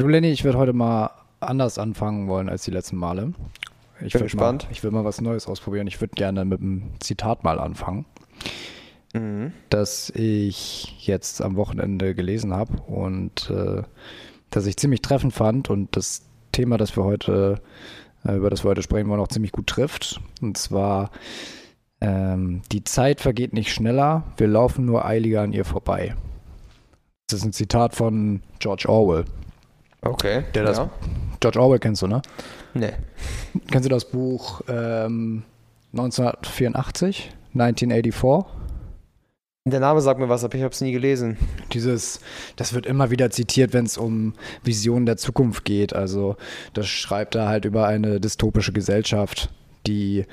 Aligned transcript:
Du, 0.00 0.08
Lenny, 0.08 0.28
ich 0.28 0.44
würde 0.44 0.56
heute 0.56 0.72
mal 0.72 1.10
anders 1.40 1.76
anfangen 1.76 2.26
wollen 2.26 2.48
als 2.48 2.64
die 2.64 2.70
letzten 2.70 2.96
Male. 2.96 3.34
Ich 4.00 4.14
Bin 4.14 4.22
gespannt. 4.22 4.64
Mal, 4.64 4.72
ich 4.72 4.82
will 4.82 4.90
mal 4.92 5.04
was 5.04 5.20
Neues 5.20 5.46
ausprobieren. 5.46 5.86
Ich 5.88 6.00
würde 6.00 6.14
gerne 6.14 6.46
mit 6.46 6.62
einem 6.62 6.94
Zitat 7.00 7.44
mal 7.44 7.58
anfangen, 7.58 8.06
Mhm. 9.12 9.52
das 9.68 10.08
ich 10.08 11.06
jetzt 11.06 11.42
am 11.42 11.56
Wochenende 11.56 12.14
gelesen 12.14 12.54
habe 12.54 12.80
und 12.80 13.50
äh, 13.50 13.82
das 14.48 14.64
ich 14.64 14.78
ziemlich 14.78 15.02
treffend 15.02 15.34
fand 15.34 15.68
und 15.68 15.94
das 15.94 16.22
Thema, 16.52 16.78
das 16.78 16.96
wir 16.96 17.04
heute, 17.04 17.60
äh, 18.24 18.36
über 18.36 18.48
das 18.48 18.64
wir 18.64 18.70
heute 18.70 18.82
sprechen 18.82 19.10
wollen, 19.10 19.20
auch 19.20 19.28
ziemlich 19.28 19.52
gut 19.52 19.66
trifft. 19.66 20.18
Und 20.40 20.56
zwar, 20.56 21.10
ähm, 22.00 22.62
die 22.72 22.84
Zeit 22.84 23.20
vergeht 23.20 23.52
nicht 23.52 23.70
schneller, 23.70 24.22
wir 24.38 24.46
laufen 24.48 24.86
nur 24.86 25.04
eiliger 25.04 25.42
an 25.42 25.52
ihr 25.52 25.66
vorbei. 25.66 26.14
Das 27.28 27.40
ist 27.40 27.44
ein 27.44 27.52
Zitat 27.52 27.94
von 27.94 28.40
George 28.60 28.88
Orwell. 28.88 29.26
Okay. 30.02 30.44
Der 30.54 30.64
das- 30.64 30.78
ja. 30.78 30.90
George 31.40 31.58
Orwell 31.60 31.78
kennst 31.78 32.02
du, 32.02 32.06
ne? 32.06 32.20
Nee. 32.74 32.92
Kennst 33.70 33.86
du 33.86 33.88
das 33.90 34.04
Buch 34.10 34.60
ähm, 34.68 35.42
1984, 35.92 37.30
1984? 37.54 38.44
Der 39.66 39.80
Name 39.80 40.00
sagt 40.00 40.18
mir 40.18 40.28
was, 40.28 40.42
aber 40.42 40.54
ich 40.54 40.62
habe 40.62 40.72
es 40.72 40.80
nie 40.80 40.92
gelesen. 40.92 41.36
Dieses, 41.72 42.20
das 42.56 42.72
wird 42.72 42.86
immer 42.86 43.10
wieder 43.10 43.30
zitiert, 43.30 43.72
wenn 43.74 43.84
es 43.84 43.98
um 43.98 44.34
Visionen 44.64 45.06
der 45.06 45.16
Zukunft 45.18 45.64
geht. 45.64 45.94
Also 45.94 46.36
das 46.72 46.88
schreibt 46.88 47.34
er 47.34 47.46
halt 47.48 47.64
über 47.66 47.86
eine 47.86 48.20
dystopische 48.20 48.72
Gesellschaft, 48.72 49.50
die 49.86 50.24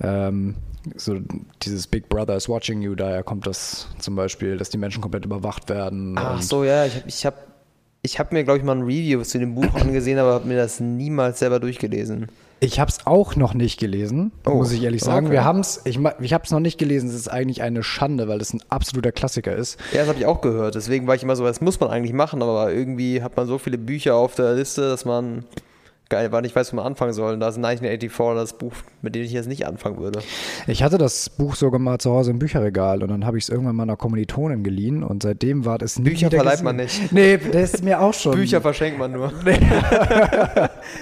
ähm, 0.00 0.54
so 0.96 1.18
dieses 1.62 1.86
Big 1.88 2.08
Brother 2.08 2.36
is 2.36 2.48
watching 2.48 2.80
you, 2.80 2.94
daher 2.94 3.22
kommt 3.24 3.46
das 3.46 3.88
zum 3.98 4.14
Beispiel, 4.14 4.56
dass 4.56 4.70
die 4.70 4.78
Menschen 4.78 5.02
komplett 5.02 5.24
überwacht 5.24 5.68
werden. 5.68 6.16
Ach 6.16 6.40
so, 6.40 6.62
ja, 6.64 6.84
ich 6.86 6.94
habe 6.96 7.08
ich 7.08 7.26
hab, 7.26 7.47
ich 8.02 8.18
hab 8.18 8.32
mir, 8.32 8.44
glaube 8.44 8.58
ich, 8.58 8.64
mal 8.64 8.76
ein 8.76 8.82
Review 8.82 9.22
zu 9.22 9.38
dem 9.38 9.54
Buch 9.54 9.74
angesehen, 9.74 10.18
aber 10.18 10.32
habe 10.34 10.48
mir 10.48 10.56
das 10.56 10.80
niemals 10.80 11.38
selber 11.38 11.60
durchgelesen. 11.60 12.26
Ich 12.60 12.80
habe 12.80 12.90
es 12.90 13.06
auch 13.06 13.36
noch 13.36 13.54
nicht 13.54 13.78
gelesen, 13.78 14.32
Oh, 14.44 14.54
muss 14.54 14.72
ich 14.72 14.82
ehrlich 14.82 15.02
sagen. 15.02 15.26
okay. 15.26 15.34
Wir 15.34 15.44
haben's, 15.44 15.80
ich, 15.84 15.96
ich 16.20 16.32
habe 16.32 16.42
es 16.44 16.50
noch 16.50 16.58
nicht 16.58 16.76
gelesen. 16.76 17.08
Es 17.08 17.14
ist 17.14 17.28
eigentlich 17.28 17.62
eine 17.62 17.84
Schande, 17.84 18.26
weil 18.26 18.40
es 18.40 18.52
ein 18.52 18.60
absoluter 18.68 19.12
Klassiker 19.12 19.54
ist. 19.54 19.78
Ja, 19.92 20.00
das 20.00 20.08
habe 20.08 20.18
ich 20.18 20.26
auch 20.26 20.40
gehört. 20.40 20.74
Deswegen 20.74 21.06
war 21.06 21.14
ich 21.14 21.22
immer 21.22 21.36
so, 21.36 21.44
das 21.44 21.60
muss 21.60 21.78
man 21.78 21.90
eigentlich 21.90 22.12
machen, 22.12 22.42
aber 22.42 22.72
irgendwie 22.72 23.22
hat 23.22 23.36
man 23.36 23.46
so 23.46 23.58
viele 23.58 23.78
Bücher 23.78 24.16
auf 24.16 24.34
der 24.34 24.54
Liste, 24.54 24.88
dass 24.88 25.04
man 25.04 25.44
geil 26.08 26.32
war, 26.32 26.40
nicht 26.40 26.56
weiß, 26.56 26.72
wo 26.72 26.76
man 26.76 26.86
anfangen 26.86 27.12
soll. 27.12 27.34
Und 27.34 27.40
da 27.40 27.48
ist 27.48 27.56
1984 27.56 28.34
das 28.34 28.56
Buch, 28.58 28.72
mit 29.02 29.14
dem 29.14 29.22
ich 29.22 29.32
jetzt 29.32 29.48
nicht 29.48 29.66
anfangen 29.66 29.98
würde. 29.98 30.20
Ich 30.66 30.82
hatte 30.82 30.98
das 30.98 31.28
Buch 31.30 31.54
sogar 31.54 31.78
mal 31.78 31.98
zu 31.98 32.10
Hause 32.10 32.30
im 32.30 32.38
Bücherregal 32.38 33.02
und 33.02 33.10
dann 33.10 33.26
habe 33.26 33.38
ich 33.38 33.44
es 33.44 33.48
irgendwann 33.50 33.76
meiner 33.76 33.96
Kommilitonin 33.96 34.62
geliehen 34.62 35.02
und 35.02 35.22
seitdem 35.22 35.64
war 35.64 35.80
es 35.82 35.98
nie 35.98 36.10
Bücher 36.10 36.30
verleiht 36.30 36.62
man 36.62 36.76
nicht. 36.76 37.12
Nee, 37.12 37.38
das 37.38 37.74
ist 37.74 37.84
mir 37.84 38.00
auch 38.00 38.14
schon. 38.14 38.34
Bücher 38.34 38.60
verschenkt 38.60 38.98
man 38.98 39.12
nur. 39.12 39.32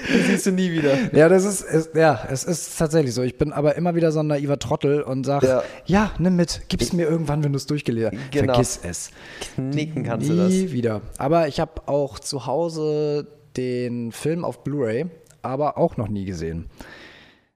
Die 0.08 0.18
siehst 0.22 0.46
du 0.46 0.52
nie 0.52 0.70
wieder. 0.72 0.94
Ja, 1.12 1.28
das 1.28 1.44
ist, 1.44 1.62
ist, 1.62 1.94
ja, 1.94 2.26
es 2.30 2.44
ist 2.44 2.76
tatsächlich 2.78 3.14
so. 3.14 3.22
Ich 3.22 3.38
bin 3.38 3.52
aber 3.52 3.76
immer 3.76 3.94
wieder 3.94 4.12
so 4.12 4.20
ein 4.20 4.26
naiver 4.26 4.58
Trottel 4.58 5.02
und 5.02 5.24
sage, 5.24 5.46
ja. 5.46 5.62
Ja. 5.86 6.10
nimm 6.18 6.36
mit, 6.36 6.62
gib's 6.68 6.92
mir 6.92 7.08
irgendwann, 7.08 7.44
wenn 7.44 7.52
du 7.52 7.56
es 7.56 7.66
durchgelesen 7.66 8.10
hast. 8.12 8.32
Genau. 8.32 8.54
Vergiss 8.54 8.80
es. 8.82 9.10
Knicken 9.54 10.04
kannst 10.04 10.28
Nie 10.28 10.36
du 10.36 10.42
das. 10.42 10.72
wieder. 10.72 11.00
Aber 11.18 11.48
ich 11.48 11.60
habe 11.60 11.86
auch 11.86 12.18
zu 12.18 12.46
Hause 12.46 13.26
den 13.56 14.12
Film 14.12 14.44
auf 14.44 14.62
Blu-ray, 14.64 15.06
aber 15.42 15.78
auch 15.78 15.96
noch 15.96 16.08
nie 16.08 16.24
gesehen. 16.24 16.66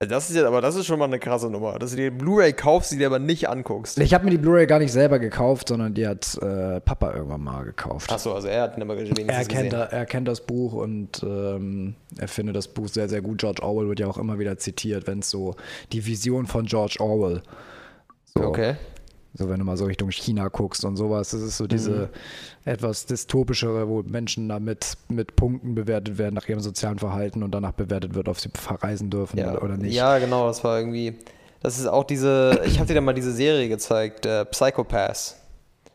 Das 0.02 0.30
ist 0.30 0.36
ja, 0.36 0.46
aber 0.46 0.62
das 0.62 0.76
ist 0.76 0.86
schon 0.86 0.98
mal 0.98 1.04
eine 1.04 1.18
krasse 1.18 1.50
Nummer. 1.50 1.78
Dass 1.78 1.90
du 1.90 1.96
dir 1.98 2.10
Blu-ray 2.10 2.54
kaufst, 2.54 2.90
die 2.90 2.96
dir 2.96 3.06
aber 3.08 3.18
nicht 3.18 3.50
anguckst. 3.50 3.98
Ich 3.98 4.14
habe 4.14 4.24
mir 4.24 4.30
die 4.30 4.38
Blu-ray 4.38 4.66
gar 4.66 4.78
nicht 4.78 4.92
selber 4.92 5.18
gekauft, 5.18 5.68
sondern 5.68 5.92
die 5.92 6.06
hat 6.06 6.38
äh, 6.40 6.80
Papa 6.80 7.12
irgendwann 7.12 7.42
mal 7.42 7.64
gekauft. 7.64 8.10
Achso, 8.10 8.32
also 8.32 8.48
er 8.48 8.62
hat 8.62 8.78
wenigstens 8.78 9.18
Er 9.28 9.44
kennt, 9.44 9.70
gesehen. 9.70 9.88
er 9.90 10.06
kennt 10.06 10.26
das 10.26 10.40
Buch 10.40 10.72
und 10.72 11.22
ähm, 11.22 11.96
er 12.16 12.28
findet 12.28 12.56
das 12.56 12.68
Buch 12.68 12.88
sehr, 12.88 13.10
sehr 13.10 13.20
gut. 13.20 13.40
George 13.40 13.62
Orwell 13.62 13.88
wird 13.88 14.00
ja 14.00 14.06
auch 14.06 14.16
immer 14.16 14.38
wieder 14.38 14.56
zitiert, 14.56 15.06
wenn 15.06 15.18
es 15.18 15.28
so 15.28 15.54
die 15.92 16.06
Vision 16.06 16.46
von 16.46 16.64
George 16.64 16.96
Orwell. 17.00 17.42
So, 18.34 18.44
Okay. 18.44 18.76
So, 19.34 19.48
wenn 19.48 19.60
du 19.60 19.64
mal 19.64 19.76
so 19.76 19.84
Richtung 19.84 20.10
China 20.10 20.48
guckst 20.48 20.84
und 20.84 20.96
sowas, 20.96 21.30
das 21.30 21.40
ist 21.42 21.56
so 21.56 21.68
diese 21.68 22.10
etwas 22.64 23.06
dystopischere, 23.06 23.88
wo 23.88 24.02
Menschen 24.02 24.48
damit 24.48 24.94
mit 25.08 25.36
Punkten 25.36 25.74
bewertet 25.76 26.18
werden 26.18 26.34
nach 26.34 26.48
ihrem 26.48 26.58
sozialen 26.60 26.98
Verhalten 26.98 27.42
und 27.44 27.52
danach 27.52 27.72
bewertet 27.72 28.14
wird, 28.14 28.28
ob 28.28 28.40
sie 28.40 28.48
verreisen 28.52 29.08
dürfen 29.08 29.38
Ja, 29.38 29.56
oder 29.60 29.76
nicht. 29.76 29.94
ja, 29.94 30.18
genau, 30.18 30.48
das 30.48 30.64
war 30.64 30.78
irgendwie. 30.78 31.14
Das 31.62 31.78
ist 31.78 31.86
auch 31.86 32.04
diese. 32.04 32.60
Ich 32.66 32.78
habe 32.78 32.88
dir 32.88 32.94
da 32.94 33.00
mal 33.00 33.12
diese 33.14 33.32
Serie 33.32 33.68
gezeigt, 33.68 34.26
äh, 34.26 34.44
Psychopaths. 34.46 35.36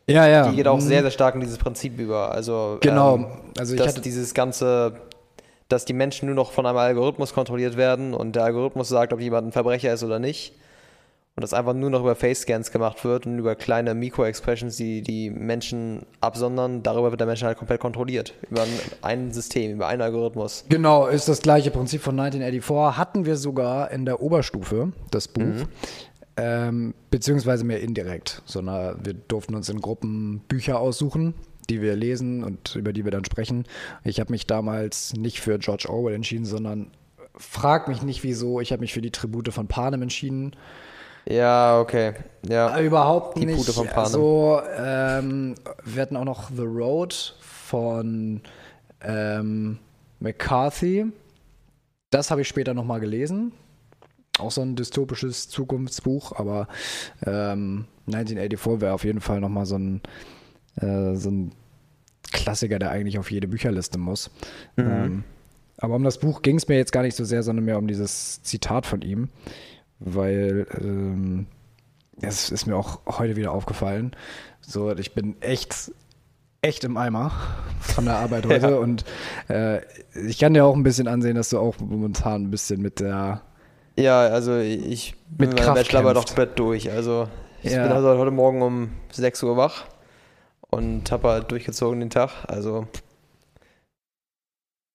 ja. 0.06 0.26
ja. 0.26 0.48
Die 0.48 0.56
geht 0.56 0.66
auch 0.68 0.76
Mhm. 0.76 0.80
sehr, 0.82 1.02
sehr 1.02 1.10
stark 1.10 1.34
in 1.34 1.40
dieses 1.42 1.58
Prinzip 1.58 1.98
über. 1.98 2.30
Also, 2.32 2.78
Genau. 2.80 3.16
ähm, 3.16 3.26
Also 3.58 3.74
ich 3.74 3.78
dass 3.80 3.88
hatte- 3.88 4.00
dieses 4.00 4.32
ganze. 4.34 4.92
Dass 5.68 5.84
die 5.84 5.94
Menschen 5.94 6.26
nur 6.26 6.36
noch 6.36 6.52
von 6.52 6.64
einem 6.64 6.78
Algorithmus 6.78 7.34
kontrolliert 7.34 7.76
werden 7.76 8.14
und 8.14 8.36
der 8.36 8.44
Algorithmus 8.44 8.88
sagt, 8.88 9.12
ob 9.12 9.18
jemand 9.20 9.48
ein 9.48 9.52
Verbrecher 9.52 9.92
ist 9.92 10.04
oder 10.04 10.20
nicht. 10.20 10.54
Und 11.36 11.42
das 11.42 11.52
einfach 11.52 11.74
nur 11.74 11.90
noch 11.90 12.00
über 12.00 12.16
Face-Scans 12.16 12.70
gemacht 12.70 13.04
wird 13.04 13.26
und 13.26 13.38
über 13.38 13.56
kleine 13.56 13.94
Mikro-Expressions, 13.94 14.74
die 14.76 15.02
die 15.02 15.28
Menschen 15.28 16.06
absondern. 16.22 16.82
Darüber 16.82 17.10
wird 17.10 17.20
der 17.20 17.26
Mensch 17.26 17.42
halt 17.42 17.58
komplett 17.58 17.78
kontrolliert. 17.78 18.32
Über 18.50 18.64
ein, 19.02 19.32
System, 19.32 19.72
über 19.72 19.86
einen 19.86 20.00
Algorithmus. 20.00 20.64
Genau, 20.70 21.06
ist 21.06 21.28
das 21.28 21.42
gleiche 21.42 21.70
Prinzip 21.70 22.00
von 22.00 22.18
1984. 22.18 22.96
Hatten 22.96 23.26
wir 23.26 23.36
sogar 23.36 23.90
in 23.90 24.06
der 24.06 24.22
Oberstufe, 24.22 24.92
das 25.10 25.28
Buch. 25.28 25.42
Mhm. 25.42 25.68
Ähm, 26.38 26.94
beziehungsweise 27.10 27.64
mehr 27.64 27.80
indirekt, 27.80 28.40
sondern 28.46 29.04
wir 29.04 29.12
durften 29.12 29.54
uns 29.54 29.68
in 29.68 29.82
Gruppen 29.82 30.40
Bücher 30.48 30.80
aussuchen, 30.80 31.34
die 31.68 31.82
wir 31.82 31.96
lesen 31.96 32.44
und 32.44 32.76
über 32.76 32.94
die 32.94 33.04
wir 33.04 33.12
dann 33.12 33.26
sprechen. 33.26 33.64
Ich 34.04 34.20
habe 34.20 34.32
mich 34.32 34.46
damals 34.46 35.12
nicht 35.12 35.40
für 35.40 35.58
George 35.58 35.86
Orwell 35.90 36.14
entschieden, 36.14 36.46
sondern 36.46 36.92
frag 37.36 37.88
mich 37.88 38.02
nicht 38.02 38.22
wieso. 38.22 38.58
Ich 38.60 38.72
habe 38.72 38.80
mich 38.80 38.94
für 38.94 39.02
die 39.02 39.10
Tribute 39.10 39.52
von 39.52 39.66
Panem 39.66 40.00
entschieden. 40.00 40.56
Ja, 41.28 41.80
okay. 41.80 42.14
Ja. 42.48 42.78
Überhaupt 42.80 43.38
Die 43.38 43.46
nicht. 43.46 43.66
Pute. 43.66 43.96
Also, 43.96 44.60
ähm, 44.78 45.54
wir 45.84 46.02
hatten 46.02 46.16
auch 46.16 46.24
noch 46.24 46.50
The 46.50 46.62
Road 46.62 47.34
von 47.40 48.40
ähm, 49.00 49.78
McCarthy. 50.20 51.06
Das 52.10 52.30
habe 52.30 52.42
ich 52.42 52.48
später 52.48 52.74
nochmal 52.74 53.00
gelesen. 53.00 53.52
Auch 54.38 54.50
so 54.50 54.60
ein 54.60 54.76
dystopisches 54.76 55.48
Zukunftsbuch, 55.48 56.32
aber 56.32 56.68
ähm, 57.24 57.86
1984 58.06 58.80
wäre 58.80 58.92
auf 58.92 59.04
jeden 59.04 59.20
Fall 59.20 59.40
nochmal 59.40 59.66
so 59.66 59.78
ein, 59.78 60.02
äh, 60.76 61.14
so 61.14 61.30
ein 61.30 61.52
Klassiker, 62.32 62.78
der 62.78 62.90
eigentlich 62.90 63.18
auf 63.18 63.30
jede 63.30 63.48
Bücherliste 63.48 63.98
muss. 63.98 64.30
Ähm, 64.76 65.24
aber 65.78 65.94
um 65.96 66.04
das 66.04 66.18
Buch 66.18 66.42
ging 66.42 66.56
es 66.56 66.68
mir 66.68 66.76
jetzt 66.76 66.92
gar 66.92 67.02
nicht 67.02 67.16
so 67.16 67.24
sehr, 67.24 67.42
sondern 67.42 67.64
mehr 67.64 67.78
um 67.78 67.86
dieses 67.86 68.42
Zitat 68.42 68.86
von 68.86 69.02
ihm, 69.02 69.28
weil 69.98 70.66
ähm, 70.80 71.46
es 72.20 72.50
ist 72.50 72.66
mir 72.66 72.76
auch 72.76 73.00
heute 73.06 73.36
wieder 73.36 73.52
aufgefallen. 73.52 74.14
So, 74.60 74.90
ich 74.96 75.14
bin 75.14 75.40
echt, 75.42 75.92
echt 76.62 76.84
im 76.84 76.96
Eimer 76.96 77.30
von 77.80 78.04
der 78.06 78.16
Arbeit 78.16 78.46
heute 78.48 78.70
Ja. 78.70 78.76
und 78.76 79.04
äh, 79.48 79.80
ich 80.26 80.38
kann 80.38 80.54
dir 80.54 80.64
auch 80.64 80.74
ein 80.74 80.82
bisschen 80.82 81.08
ansehen, 81.08 81.36
dass 81.36 81.50
du 81.50 81.58
auch 81.58 81.78
momentan 81.78 82.44
ein 82.44 82.50
bisschen 82.50 82.80
mit 82.82 83.00
der 83.00 83.42
Ja, 83.96 84.20
also 84.22 84.56
ich 84.58 85.14
bin 85.28 85.50
Mit 85.50 85.58
meiner 85.58 85.66
Kraft 85.66 85.82
Bachelorarbeit 85.82 86.16
auch 86.16 86.26
komplett 86.26 86.58
durch. 86.58 86.90
Also 86.90 87.28
ich 87.62 87.72
Ja. 87.72 87.82
bin 87.82 87.92
also 87.92 88.16
heute 88.18 88.30
Morgen 88.30 88.62
um 88.62 88.90
6 89.12 89.42
Uhr 89.42 89.56
wach 89.56 89.84
und 90.70 91.10
habe 91.12 91.28
halt 91.28 91.50
durchgezogen 91.50 92.00
den 92.00 92.10
Tag. 92.10 92.30
Also 92.48 92.86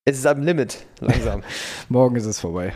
es 0.06 0.18
ist 0.18 0.26
am 0.28 0.42
Limit, 0.42 0.86
langsam. 1.00 1.44
Morgen 1.90 2.16
ist 2.16 2.26
es 2.26 2.40
vorbei. 2.40 2.74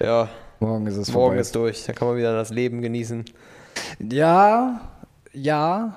ja, 0.00 0.28
Morgen 0.60 0.86
ist 0.86 0.96
es 0.96 1.08
morgen 1.12 1.28
vorbei. 1.30 1.40
ist 1.40 1.54
durch. 1.54 1.84
Dann 1.86 1.94
kann 1.96 2.08
man 2.08 2.16
wieder 2.16 2.34
das 2.34 2.50
Leben 2.50 2.82
genießen. 2.82 3.24
ja, 3.98 4.80
ja, 5.32 5.94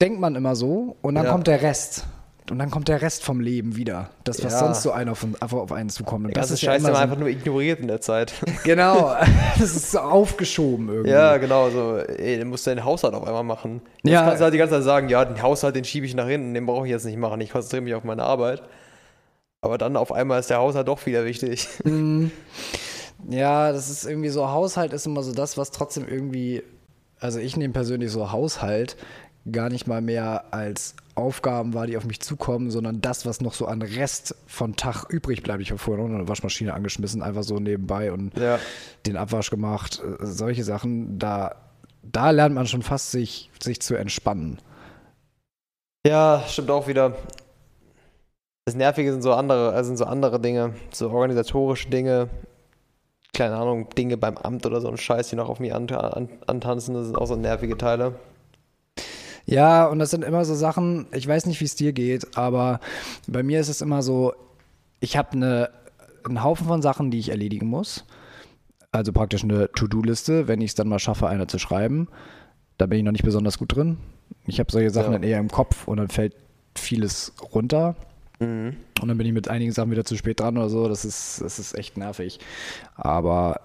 denkt 0.00 0.20
man 0.20 0.34
immer 0.36 0.54
so 0.56 0.96
und 1.02 1.14
dann 1.14 1.24
Ja. 1.24 1.32
kommt 1.32 1.46
der 1.46 1.62
Rest. 1.62 2.06
Und 2.48 2.60
dann 2.60 2.70
kommt 2.70 2.86
der 2.86 3.02
Rest 3.02 3.24
vom 3.24 3.40
Leben 3.40 3.74
wieder. 3.74 4.10
Das, 4.22 4.44
was 4.44 4.52
Ja. 4.52 4.58
sonst 4.60 4.82
so 4.84 4.92
einer 4.92 5.10
auf, 5.12 5.24
einfach 5.40 5.56
auf 5.58 5.72
einen 5.72 5.88
zukommt. 5.88 6.26
Und 6.26 6.36
das 6.36 6.52
ist 6.52 6.62
ja 6.62 6.70
Scheiß 6.72 6.78
immer 6.78 6.90
haben 6.90 6.92
wir 6.92 6.96
so, 6.98 7.02
einfach 7.02 7.18
nur 7.18 7.28
ignoriert 7.28 7.80
in 7.80 7.88
der 7.88 8.00
Zeit. 8.00 8.32
Genau, 8.62 9.16
das 9.58 9.74
ist 9.74 9.90
so 9.90 9.98
aufgeschoben 9.98 10.88
irgendwie. 10.88 11.10
ja, 11.10 11.38
genau. 11.38 11.70
So, 11.70 11.96
ey, 11.96 12.38
dann 12.38 12.46
musst 12.48 12.64
du 12.66 12.70
den 12.70 12.84
Haushalt 12.84 13.14
auf 13.14 13.26
einmal 13.26 13.42
machen. 13.42 13.82
Jetzt 14.04 14.12
Ja. 14.12 14.22
kannst 14.22 14.38
du 14.40 14.44
halt 14.44 14.54
die 14.54 14.58
ganze 14.58 14.76
Zeit 14.76 14.84
sagen, 14.84 15.08
ja, 15.08 15.24
den 15.24 15.42
Haushalt, 15.42 15.74
den 15.74 15.84
schiebe 15.84 16.06
ich 16.06 16.14
nach 16.14 16.28
hinten, 16.28 16.54
den 16.54 16.66
brauche 16.66 16.86
ich 16.86 16.90
jetzt 16.92 17.04
nicht 17.04 17.18
machen. 17.18 17.40
Ich 17.40 17.50
konzentriere 17.50 17.82
mich 17.82 17.94
auf 17.94 18.04
meine 18.04 18.22
Arbeit. 18.22 18.62
Aber 19.60 19.76
dann 19.76 19.96
auf 19.96 20.12
einmal 20.12 20.38
ist 20.38 20.48
der 20.48 20.58
Haushalt 20.58 20.86
doch 20.86 21.04
wieder 21.06 21.24
wichtig. 21.24 21.66
Mm, 21.82 22.26
Ja, 23.28 23.72
das 23.72 23.90
ist 23.90 24.04
irgendwie 24.04 24.28
so, 24.28 24.48
Haushalt 24.50 24.92
ist 24.92 25.06
immer 25.06 25.22
so 25.22 25.32
das, 25.32 25.56
was 25.56 25.70
trotzdem 25.70 26.06
irgendwie, 26.06 26.62
also 27.18 27.38
ich 27.38 27.56
nehme 27.56 27.72
persönlich 27.72 28.10
so 28.10 28.30
Haushalt 28.32 28.96
gar 29.50 29.68
nicht 29.70 29.86
mal 29.86 30.00
mehr 30.00 30.44
als 30.52 30.94
Aufgaben 31.14 31.72
wahr, 31.72 31.86
die 31.86 31.96
auf 31.96 32.04
mich 32.04 32.20
zukommen, 32.20 32.70
sondern 32.70 33.00
das, 33.00 33.24
was 33.24 33.40
noch 33.40 33.54
so 33.54 33.66
an 33.66 33.80
Rest 33.80 34.34
von 34.46 34.76
Tag 34.76 35.06
übrig 35.08 35.42
bleibt. 35.42 35.62
Ich 35.62 35.70
habe 35.70 35.78
vorher 35.78 36.04
noch 36.04 36.14
eine 36.14 36.28
Waschmaschine 36.28 36.74
angeschmissen, 36.74 37.22
einfach 37.22 37.42
so 37.42 37.58
nebenbei 37.58 38.12
und 38.12 38.36
Ja. 38.38 38.58
den 39.06 39.16
Abwasch 39.16 39.50
gemacht, 39.50 40.02
äh, 40.04 40.26
solche 40.26 40.62
Sachen, 40.64 41.18
da, 41.18 41.54
da 42.02 42.30
lernt 42.30 42.54
man 42.54 42.66
schon 42.66 42.82
fast 42.82 43.12
sich, 43.12 43.50
sich 43.62 43.80
zu 43.80 43.94
entspannen. 43.94 44.58
Ja, 46.06 46.44
stimmt 46.48 46.70
auch 46.70 46.86
wieder. 46.86 47.16
Das 48.66 48.74
Nervige 48.74 49.12
sind 49.12 49.22
so 49.22 49.32
andere, 49.32 49.72
also 49.72 49.88
sind 49.88 49.96
so 49.96 50.04
andere 50.04 50.40
Dinge, 50.40 50.74
so 50.92 51.10
organisatorische 51.10 51.88
Dinge, 51.88 52.28
keine 53.36 53.56
Ahnung, 53.56 53.88
Dinge 53.96 54.16
beim 54.16 54.36
Amt 54.38 54.66
oder 54.66 54.80
so 54.80 54.88
ein 54.88 54.96
Scheiß, 54.96 55.28
die 55.28 55.36
noch 55.36 55.48
auf 55.48 55.60
mich 55.60 55.74
an, 55.74 55.88
an, 55.90 56.28
antanzen, 56.46 56.94
das 56.94 57.06
sind 57.06 57.16
auch 57.16 57.26
so 57.26 57.36
nervige 57.36 57.76
Teile. 57.76 58.14
Ja, 59.44 59.86
und 59.86 59.98
das 60.00 60.10
sind 60.10 60.24
immer 60.24 60.44
so 60.44 60.54
Sachen, 60.54 61.06
ich 61.12 61.28
weiß 61.28 61.46
nicht, 61.46 61.60
wie 61.60 61.66
es 61.66 61.76
dir 61.76 61.92
geht, 61.92 62.36
aber 62.36 62.80
bei 63.28 63.42
mir 63.42 63.60
ist 63.60 63.68
es 63.68 63.80
immer 63.80 64.02
so, 64.02 64.32
ich 64.98 65.16
habe 65.16 65.32
eine, 65.32 65.70
einen 66.24 66.42
Haufen 66.42 66.66
von 66.66 66.82
Sachen, 66.82 67.10
die 67.10 67.18
ich 67.18 67.28
erledigen 67.28 67.66
muss. 67.68 68.04
Also 68.90 69.12
praktisch 69.12 69.44
eine 69.44 69.70
To-Do-Liste, 69.70 70.48
wenn 70.48 70.60
ich 70.62 70.70
es 70.70 70.74
dann 70.74 70.88
mal 70.88 70.98
schaffe, 70.98 71.28
eine 71.28 71.46
zu 71.46 71.58
schreiben. 71.58 72.08
Da 72.78 72.86
bin 72.86 72.98
ich 72.98 73.04
noch 73.04 73.12
nicht 73.12 73.24
besonders 73.24 73.58
gut 73.58 73.76
drin. 73.76 73.98
Ich 74.46 74.58
habe 74.58 74.72
solche 74.72 74.90
Sachen 74.90 75.12
Ja. 75.12 75.18
dann 75.18 75.28
eher 75.28 75.38
im 75.38 75.48
Kopf 75.50 75.86
und 75.86 75.98
dann 75.98 76.08
fällt 76.08 76.34
vieles 76.74 77.34
runter. 77.54 77.94
Mhm. 78.38 78.76
Und 79.00 79.08
dann 79.08 79.16
bin 79.18 79.26
ich 79.26 79.32
mit 79.32 79.48
einigen 79.48 79.72
Sachen 79.72 79.90
wieder 79.90 80.04
zu 80.04 80.16
spät 80.16 80.40
dran 80.40 80.56
oder 80.58 80.68
so. 80.68 80.88
Das 80.88 81.04
ist, 81.04 81.40
das 81.42 81.58
ist 81.58 81.76
echt 81.76 81.96
nervig. 81.96 82.38
Aber, 82.94 83.60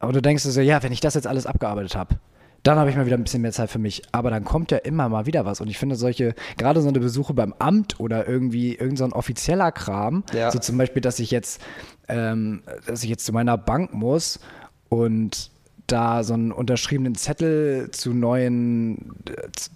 aber 0.00 0.12
du 0.12 0.20
denkst 0.22 0.42
dir 0.42 0.50
so, 0.50 0.60
ja, 0.60 0.82
wenn 0.82 0.92
ich 0.92 1.00
das 1.00 1.14
jetzt 1.14 1.26
alles 1.26 1.46
abgearbeitet 1.46 1.96
habe, 1.96 2.16
dann 2.64 2.78
habe 2.78 2.88
ich 2.88 2.96
mal 2.96 3.04
wieder 3.04 3.18
ein 3.18 3.22
bisschen 3.22 3.42
mehr 3.42 3.52
Zeit 3.52 3.70
für 3.70 3.78
mich. 3.78 4.02
Aber 4.12 4.30
dann 4.30 4.44
kommt 4.44 4.70
ja 4.70 4.78
immer 4.78 5.08
mal 5.10 5.26
wieder 5.26 5.44
was. 5.44 5.60
Und 5.60 5.68
ich 5.68 5.76
finde 5.78 5.96
solche, 5.96 6.34
gerade 6.56 6.80
so 6.80 6.88
eine 6.88 6.98
Besuche 6.98 7.34
beim 7.34 7.52
Amt 7.58 8.00
oder 8.00 8.26
irgendwie 8.26 8.74
irgend 8.74 8.96
so 8.98 9.04
ein 9.04 9.12
offizieller 9.12 9.70
Kram, 9.70 10.24
Ja. 10.32 10.50
so 10.50 10.58
zum 10.58 10.78
Beispiel, 10.78 11.02
dass 11.02 11.18
ich 11.18 11.30
jetzt, 11.30 11.60
ähm, 12.08 12.62
dass 12.86 13.04
ich 13.04 13.10
jetzt 13.10 13.26
zu 13.26 13.32
meiner 13.32 13.58
Bank 13.58 13.92
muss 13.92 14.40
und 14.88 15.50
da 15.86 16.22
so 16.24 16.34
einen 16.34 16.50
unterschriebenen 16.52 17.14
Zettel 17.14 17.90
zu 17.90 18.14
neuen, 18.14 19.12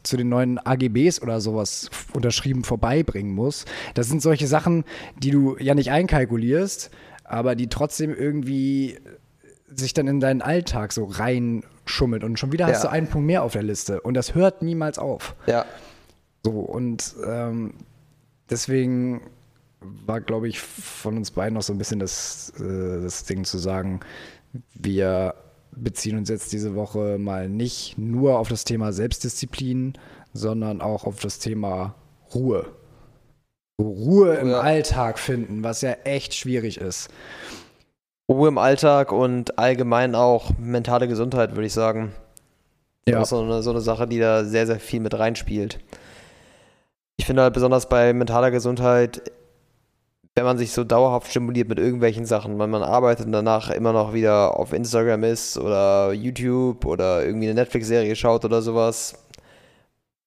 zu- 0.05 0.17
den 0.17 0.29
neuen 0.29 0.59
AGBs 0.59 1.21
oder 1.21 1.41
sowas 1.41 1.91
unterschrieben 2.15 2.65
vorbeibringen 2.65 3.35
muss. 3.35 3.67
Das 3.95 4.09
sind 4.09 4.23
solche 4.23 4.47
Sachen, 4.47 4.85
die 5.19 5.31
du 5.31 5.57
ja 5.59 5.75
nicht 5.75 5.91
einkalkulierst, 5.91 6.91
aber 7.25 7.55
die 7.55 7.69
trotzdem 7.69 8.15
irgendwie 8.15 8.99
sich 9.75 9.93
dann 9.93 10.09
in 10.09 10.19
deinen 10.19 10.41
Alltag 10.41 10.93
so 10.95 11.05
reinschummeln 11.05 12.25
und 12.25 12.39
schon 12.39 12.53
wieder 12.53 12.67
hast 12.67 12.85
Ja. 12.85 12.89
du 12.89 12.95
einen 12.95 13.09
Punkt 13.09 13.27
mehr 13.27 13.43
auf 13.43 13.53
der 13.53 13.63
Liste 13.63 14.01
und 14.01 14.15
das 14.15 14.35
hört 14.35 14.63
niemals 14.63 14.99
auf. 14.99 15.35
Ja. 15.47 15.67
So, 16.43 16.53
und 16.53 17.15
ähm, 17.27 17.75
deswegen 18.49 19.21
war, 19.81 20.23
glaube 20.23 20.49
ich, 20.49 20.59
von 20.61 21.19
uns 21.19 21.31
beiden 21.33 21.55
noch 21.55 21.63
so 21.63 21.73
ein 21.75 21.79
bisschen 21.79 21.99
das, 21.99 22.51
äh, 22.59 23.03
das 23.03 23.25
Ding 23.25 23.45
zu 23.45 23.59
sagen, 23.59 24.01
wir 24.75 25.35
beziehen 25.83 26.19
uns 26.19 26.29
jetzt 26.29 26.53
diese 26.53 26.75
Woche 26.75 27.19
mal 27.19 27.49
nicht 27.49 27.99
nur 27.99 28.39
auf 28.39 28.49
das 28.49 28.65
Thema 28.65 28.93
Selbstdisziplin, 28.93 29.95
sondern 30.33 30.81
auch 30.81 31.05
auf 31.05 31.21
das 31.21 31.39
Thema 31.39 31.95
Ruhe. 32.35 32.67
Ruhe 33.81 34.35
im 34.35 34.51
Ja. 34.51 34.61
Alltag 34.61 35.19
finden, 35.19 35.63
was 35.63 35.83
ja 35.83 35.93
echt 36.05 36.35
schwierig 36.35 36.79
ist. 36.79 37.09
Ruhe 38.29 38.49
im 38.49 38.59
Alltag 38.59 39.13
und 39.13 39.59
allgemein 39.59 40.15
auch 40.15 40.51
mentale 40.59 41.09
Gesundheit, 41.09 41.53
würde 41.53 41.67
ich 41.67 41.73
sagen. 41.73 42.13
Ja. 43.09 43.21
Das 43.21 43.29
ist 43.29 43.31
so 43.31 43.43
eine, 43.43 43.63
so 43.63 43.71
eine 43.71 43.81
Sache, 43.81 44.07
die 44.07 44.19
da 44.19 44.45
sehr, 44.45 44.67
sehr 44.67 44.81
viel 44.81 45.01
mit 45.01 45.19
reinspielt. 45.19 45.79
Ich 47.17 47.25
finde 47.27 47.43
halt 47.43 47.55
besonders 47.55 47.89
bei 47.89 48.13
mentaler 48.13 48.51
Gesundheit, 48.51 49.23
wenn 50.39 50.45
man 50.45 50.57
sich 50.57 50.71
so 50.71 50.85
dauerhaft 50.85 51.29
stimuliert 51.29 51.69
mit 51.69 51.81
irgendwelchen 51.81 52.25
Sachen, 52.25 52.61
wenn 52.61 52.71
man 52.71 52.85
arbeitet 52.85 53.27
und 53.27 53.33
danach 53.33 53.71
immer 53.71 53.93
noch 53.93 54.15
wieder 54.15 54.57
auf 54.57 54.73
Instagram 54.73 55.25
ist 55.25 55.59
oder 55.59 56.13
YouTube 56.13 56.85
oder 56.87 57.27
irgendwie 57.27 57.47
eine 57.49 57.55
Netflix-Serie 57.55 58.15
schaut 58.15 58.45
oder 58.45 58.63
sowas. 58.63 59.15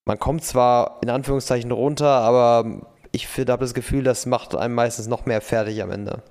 Man 0.04 0.20
kommt 0.20 0.44
zwar 0.44 1.00
in 1.02 1.10
Anführungszeichen 1.10 1.72
runter, 1.72 2.10
aber 2.10 2.82
ich 3.14 3.26
habe 3.38 3.58
das 3.60 3.74
Gefühl, 3.74 4.04
das 4.04 4.26
macht 4.26 4.54
einem 4.54 4.76
meistens 4.76 5.08
noch 5.08 5.26
mehr 5.26 5.40
fertig 5.40 5.82
am 5.82 5.92
Ende. 5.92 6.22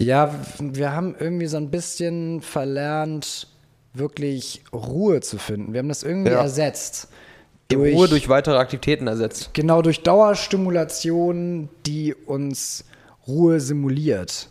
Ja, 0.00 0.34
wir 0.58 0.92
haben 0.92 1.14
irgendwie 1.16 1.46
so 1.46 1.58
ein 1.58 1.70
bisschen 1.70 2.42
verlernt, 2.42 3.46
wirklich 3.94 4.64
Ruhe 4.72 5.20
zu 5.20 5.38
finden. 5.38 5.72
Wir 5.72 5.78
haben 5.78 5.88
das 5.88 6.02
irgendwie 6.02 6.32
Ja. 6.32 6.40
ersetzt. 6.40 7.10
Die 7.72 7.92
Ruhe 7.92 8.08
durch 8.08 8.28
weitere 8.28 8.56
Aktivitäten 8.56 9.06
ersetzt. 9.06 9.50
Genau, 9.54 9.82
durch 9.82 10.02
Dauerstimulation, 10.02 11.68
die 11.86 12.14
uns 12.14 12.84
Ruhe 13.26 13.60
simuliert. 13.60 14.48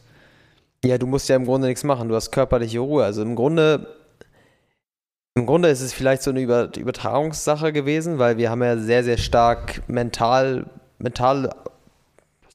Ja, 0.84 0.98
du 0.98 1.06
musst 1.08 1.30
ja 1.30 1.36
im 1.36 1.46
Grunde 1.46 1.68
nichts 1.68 1.84
machen. 1.84 2.10
Du 2.10 2.16
hast 2.16 2.32
körperliche 2.32 2.80
Ruhe. 2.80 3.04
Also 3.04 3.22
im 3.22 3.36
Grunde, 3.36 3.88
im 5.36 5.46
Grunde 5.46 5.70
ist 5.70 5.82
es 5.82 5.94
vielleicht 5.94 6.24
so 6.24 6.32
eine 6.32 6.42
Über 6.42 6.76
Übertragungssache 6.76 7.72
gewesen, 7.72 8.18
weil 8.18 8.38
wir 8.38 8.50
haben 8.50 8.64
ja 8.64 8.78
sehr, 8.78 9.04
sehr 9.04 9.18
stark 9.18 9.84
mental, 9.88 10.66
mental 10.98 11.50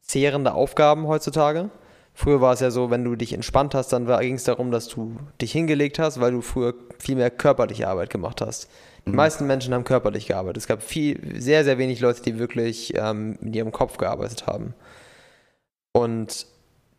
zehrende 0.03 0.55
Aufgaben 0.55 1.07
heutzutage. 1.07 1.71
Früher 2.15 2.41
war 2.41 2.55
es 2.55 2.61
ja 2.61 2.71
so, 2.71 2.91
wenn 2.91 3.05
du 3.05 3.15
dich 3.15 3.35
entspannt 3.35 3.75
hast, 3.75 3.93
dann 3.93 4.07
ging 4.07 4.37
es 4.37 4.45
darum, 4.45 4.71
dass 4.71 4.89
du 4.89 5.17
dich 5.41 5.53
hingelegt 5.53 5.99
hast, 5.99 6.19
weil 6.19 6.33
du 6.33 6.41
früher 6.41 6.75
viel 6.99 7.15
mehr 7.15 7.31
körperliche 7.31 7.89
Arbeit 7.89 8.09
gemacht 8.09 8.41
hast. 8.41 8.71
Die 9.09 9.13
meisten 9.13 9.47
Menschen 9.47 9.73
haben 9.73 9.85
körperlich 9.85 10.27
gearbeitet. 10.27 10.57
Es 10.59 10.67
gab 10.67 10.83
viel, 10.83 11.41
sehr, 11.41 11.63
sehr 11.65 11.79
wenig 11.79 12.01
Leute, 12.01 12.23
die 12.23 12.39
wirklich 12.39 12.93
ähm, 12.97 13.39
mit 13.41 13.55
ihrem 13.55 13.71
Kopf 13.71 13.99
gearbeitet 13.99 14.47
haben. 14.49 14.75
Und 15.93 16.47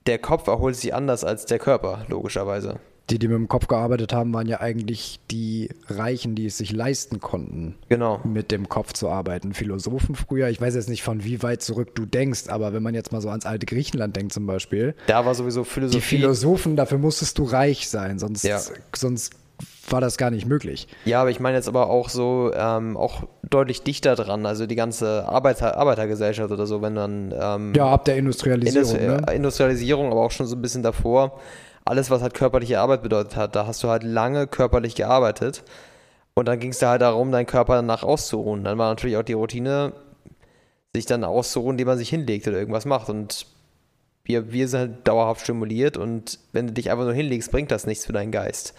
der 0.07 0.17
Kopf 0.17 0.47
erholt 0.47 0.75
sich 0.77 0.93
anders 0.93 1.23
als 1.25 1.45
der 1.45 1.59
Körper, 1.59 2.05
logischerweise. 2.07 2.79
Die, 3.09 3.19
die 3.19 3.27
mit 3.27 3.35
dem 3.37 3.47
Kopf 3.47 3.67
gearbeitet 3.67 4.11
haben, 4.13 4.33
waren 4.33 4.47
ja 4.47 4.59
eigentlich 4.59 5.19
die 5.31 5.69
Reichen, 5.87 6.35
die 6.35 6.45
es 6.45 6.57
sich 6.57 6.71
leisten 6.73 7.19
konnten, 7.21 7.75
Genau. 7.89 8.19
mit 8.25 8.51
dem 8.51 8.67
Kopf 8.67 8.93
zu 8.93 9.09
arbeiten. 9.09 9.53
Philosophen 9.53 10.15
früher, 10.15 10.49
ich 10.49 10.59
weiß 10.59 10.75
jetzt 10.75 10.89
nicht, 10.89 11.03
von 11.03 11.23
wie 11.23 11.41
weit 11.43 11.61
zurück 11.61 11.93
du 11.95 12.05
denkst, 12.05 12.47
aber 12.49 12.73
wenn 12.73 12.83
man 12.83 12.95
jetzt 12.95 13.11
mal 13.13 13.21
so 13.21 13.29
ans 13.29 13.45
alte 13.45 13.65
Griechenland 13.65 14.15
denkt 14.15 14.33
zum 14.33 14.45
Beispiel, 14.45 14.93
Da 15.07 15.25
war 15.25 15.35
sowieso 15.35 15.63
die 15.63 15.69
Philosophie. 15.69 16.01
Philosophen, 16.17 16.75
dafür 16.75 16.97
musstest 16.97 17.37
du 17.37 17.43
reich 17.43 17.87
sein, 17.89 18.17
sonst, 18.19 18.43
Ja. 18.43 18.59
sonst 18.93 19.33
war 19.89 20.01
das 20.01 20.17
gar 20.17 20.31
nicht 20.31 20.45
möglich. 20.45 20.87
ja, 21.05 21.21
aber 21.21 21.29
ich 21.29 21.39
meine 21.39 21.57
jetzt 21.57 21.67
aber 21.67 21.89
auch 21.89 22.09
so, 22.09 22.51
ähm, 22.53 22.97
auch 22.97 23.23
deutlich 23.49 23.83
dichter 23.83 24.15
dran. 24.15 24.45
Also 24.45 24.65
die 24.67 24.75
ganze 24.75 25.27
Arbeiter, 25.27 25.77
Arbeitergesellschaft 25.77 26.51
oder 26.51 26.67
so, 26.67 26.81
wenn 26.81 26.95
dann 26.95 27.33
ähm, 27.39 27.73
Ja, 27.75 27.87
ab 27.87 28.05
der 28.05 28.17
Industrialisierung. 28.17 28.89
Industri 28.89 29.07
ne? 29.07 29.33
Industrialisierung, 29.33 30.11
aber 30.11 30.21
auch 30.21 30.31
schon 30.31 30.45
so 30.45 30.55
ein 30.55 30.61
bisschen 30.61 30.83
davor. 30.83 31.39
Alles, 31.85 32.09
was 32.09 32.21
halt 32.21 32.33
körperliche 32.33 32.79
Arbeit 32.79 33.01
bedeutet 33.01 33.35
hat, 33.35 33.55
da 33.55 33.65
hast 33.65 33.83
du 33.83 33.87
halt 33.87 34.03
lange 34.03 34.45
körperlich 34.47 34.95
gearbeitet. 34.95 35.63
Und 36.33 36.47
dann 36.47 36.59
ging 36.59 36.71
es 36.71 36.79
da 36.79 36.91
halt 36.91 37.01
darum, 37.01 37.31
deinen 37.31 37.45
Körper 37.45 37.75
danach 37.75 38.03
auszuruhen. 38.03 38.63
Dann 38.63 38.77
war 38.77 38.89
natürlich 38.89 39.17
auch 39.17 39.23
die 39.23 39.33
Routine, 39.33 39.93
sich 40.93 41.05
dann 41.05 41.23
auszuruhen, 41.23 41.71
indem 41.71 41.87
man 41.87 41.97
sich 41.97 42.09
hinlegt 42.09 42.47
oder 42.47 42.59
irgendwas 42.59 42.85
macht. 42.85 43.09
Und 43.09 43.47
wir, 44.27 44.51
wir 44.51 44.67
sind 44.67 44.79
halt 44.79 45.07
dauerhaft 45.07 45.41
stimuliert 45.41 45.97
und 45.97 46.39
wenn 46.51 46.67
du 46.67 46.73
dich 46.73 46.91
einfach 46.91 47.05
nur 47.05 47.13
hinlegst, 47.13 47.51
bringt 47.51 47.71
das 47.71 47.87
nichts 47.87 48.05
für 48.05 48.13
deinen 48.13 48.31
Geist. 48.31 48.73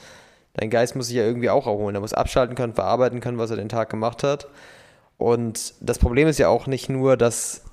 Dein 0.58 0.70
Geist 0.70 0.96
muss 0.96 1.06
sich 1.06 1.16
ja 1.16 1.22
irgendwie 1.24 1.50
auch 1.50 1.66
erholen. 1.66 1.94
Er 1.94 2.00
muss 2.00 2.12
abschalten 2.12 2.56
können, 2.56 2.74
verarbeiten 2.74 3.20
können, 3.20 3.38
was 3.38 3.50
er 3.50 3.56
den 3.56 3.68
Tag 3.68 3.90
gemacht 3.90 4.22
hat. 4.22 4.48
Und 5.16 5.74
das 5.80 5.98
Problem 5.98 6.28
ist 6.28 6.38
ja 6.38 6.48
auch 6.48 6.66
nicht 6.66 6.88
nur, 6.88 7.16
dass 7.16 7.64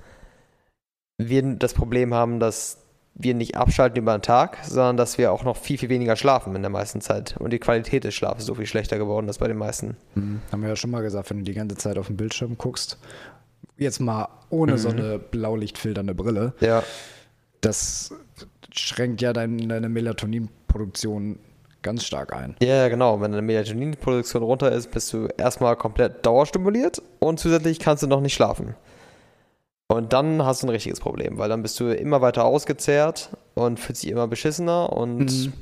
wir 1.17 1.41
das 1.55 1.73
Problem 1.73 2.13
haben, 2.13 2.39
dass 2.39 2.77
wir 3.17 3.33
nicht 3.33 3.55
abschalten 3.55 3.97
über 3.97 4.17
den 4.17 4.21
Tag, 4.21 4.57
sondern 4.63 4.97
dass 4.97 5.17
wir 5.17 5.31
auch 5.31 5.43
noch 5.43 5.55
viel, 5.55 5.77
viel 5.77 5.87
weniger 5.89 6.15
schlafen 6.17 6.53
in 6.55 6.61
der 6.61 6.69
meisten 6.69 6.99
Zeit. 7.01 7.35
Und 7.39 7.51
die 7.53 7.59
Qualität 7.59 8.03
des 8.03 8.13
Schlafes 8.13 8.45
so 8.45 8.55
viel 8.55 8.65
schlechter 8.65 8.97
geworden 8.97 9.29
ist 9.29 9.37
bei 9.37 9.47
den 9.47 9.57
meisten. 9.57 9.95
Mhm. 10.15 10.41
Haben 10.51 10.61
wir 10.61 10.69
ja 10.69 10.75
schon 10.75 10.91
mal 10.91 11.01
gesagt, 11.01 11.29
wenn 11.29 11.37
du 11.37 11.43
die 11.43 11.53
ganze 11.53 11.77
Zeit 11.77 11.97
auf 11.97 12.07
den 12.07 12.17
Bildschirm 12.17 12.57
guckst, 12.57 12.97
jetzt 13.77 13.99
mal 13.99 14.27
ohne 14.49 14.77
so 14.77 14.89
eine 14.89 15.17
blaulichtfilternde 15.17 16.13
Brille, 16.13 16.53
Ja. 16.59 16.83
das 17.61 18.13
schränkt 18.71 19.21
ja 19.21 19.31
dein, 19.31 19.69
deine 19.69 19.87
Melatoninproduktion 19.87 21.39
ganz 21.85 22.03
stark 22.03 22.33
ein. 22.35 22.55
Ja, 22.61 22.89
genau. 22.89 23.21
Wenn 23.21 23.31
deine 23.31 23.41
Melatoninproduktion 23.41 24.43
runter 24.43 24.71
ist, 24.71 24.91
bist 24.91 25.13
du 25.13 25.27
erstmal 25.37 25.77
komplett 25.77 26.25
dauerstimuliert 26.25 27.01
und 27.19 27.39
zusätzlich 27.39 27.79
kannst 27.79 28.03
du 28.03 28.07
noch 28.07 28.19
nicht 28.19 28.33
schlafen. 28.33 28.75
Und 29.87 30.11
dann 30.13 30.43
hast 30.43 30.63
du 30.63 30.67
ein 30.67 30.71
richtiges 30.71 30.99
Problem, 30.99 31.37
weil 31.37 31.47
dann 31.47 31.61
bist 31.61 31.79
du 31.79 31.95
immer 31.95 32.19
weiter 32.21 32.43
ausgezehrt 32.43 33.29
und 33.53 33.79
fühlst 33.79 34.03
dich 34.03 34.09
immer 34.11 34.27
beschissener 34.27 34.91
und 34.91 35.19
Mhm. 35.19 35.53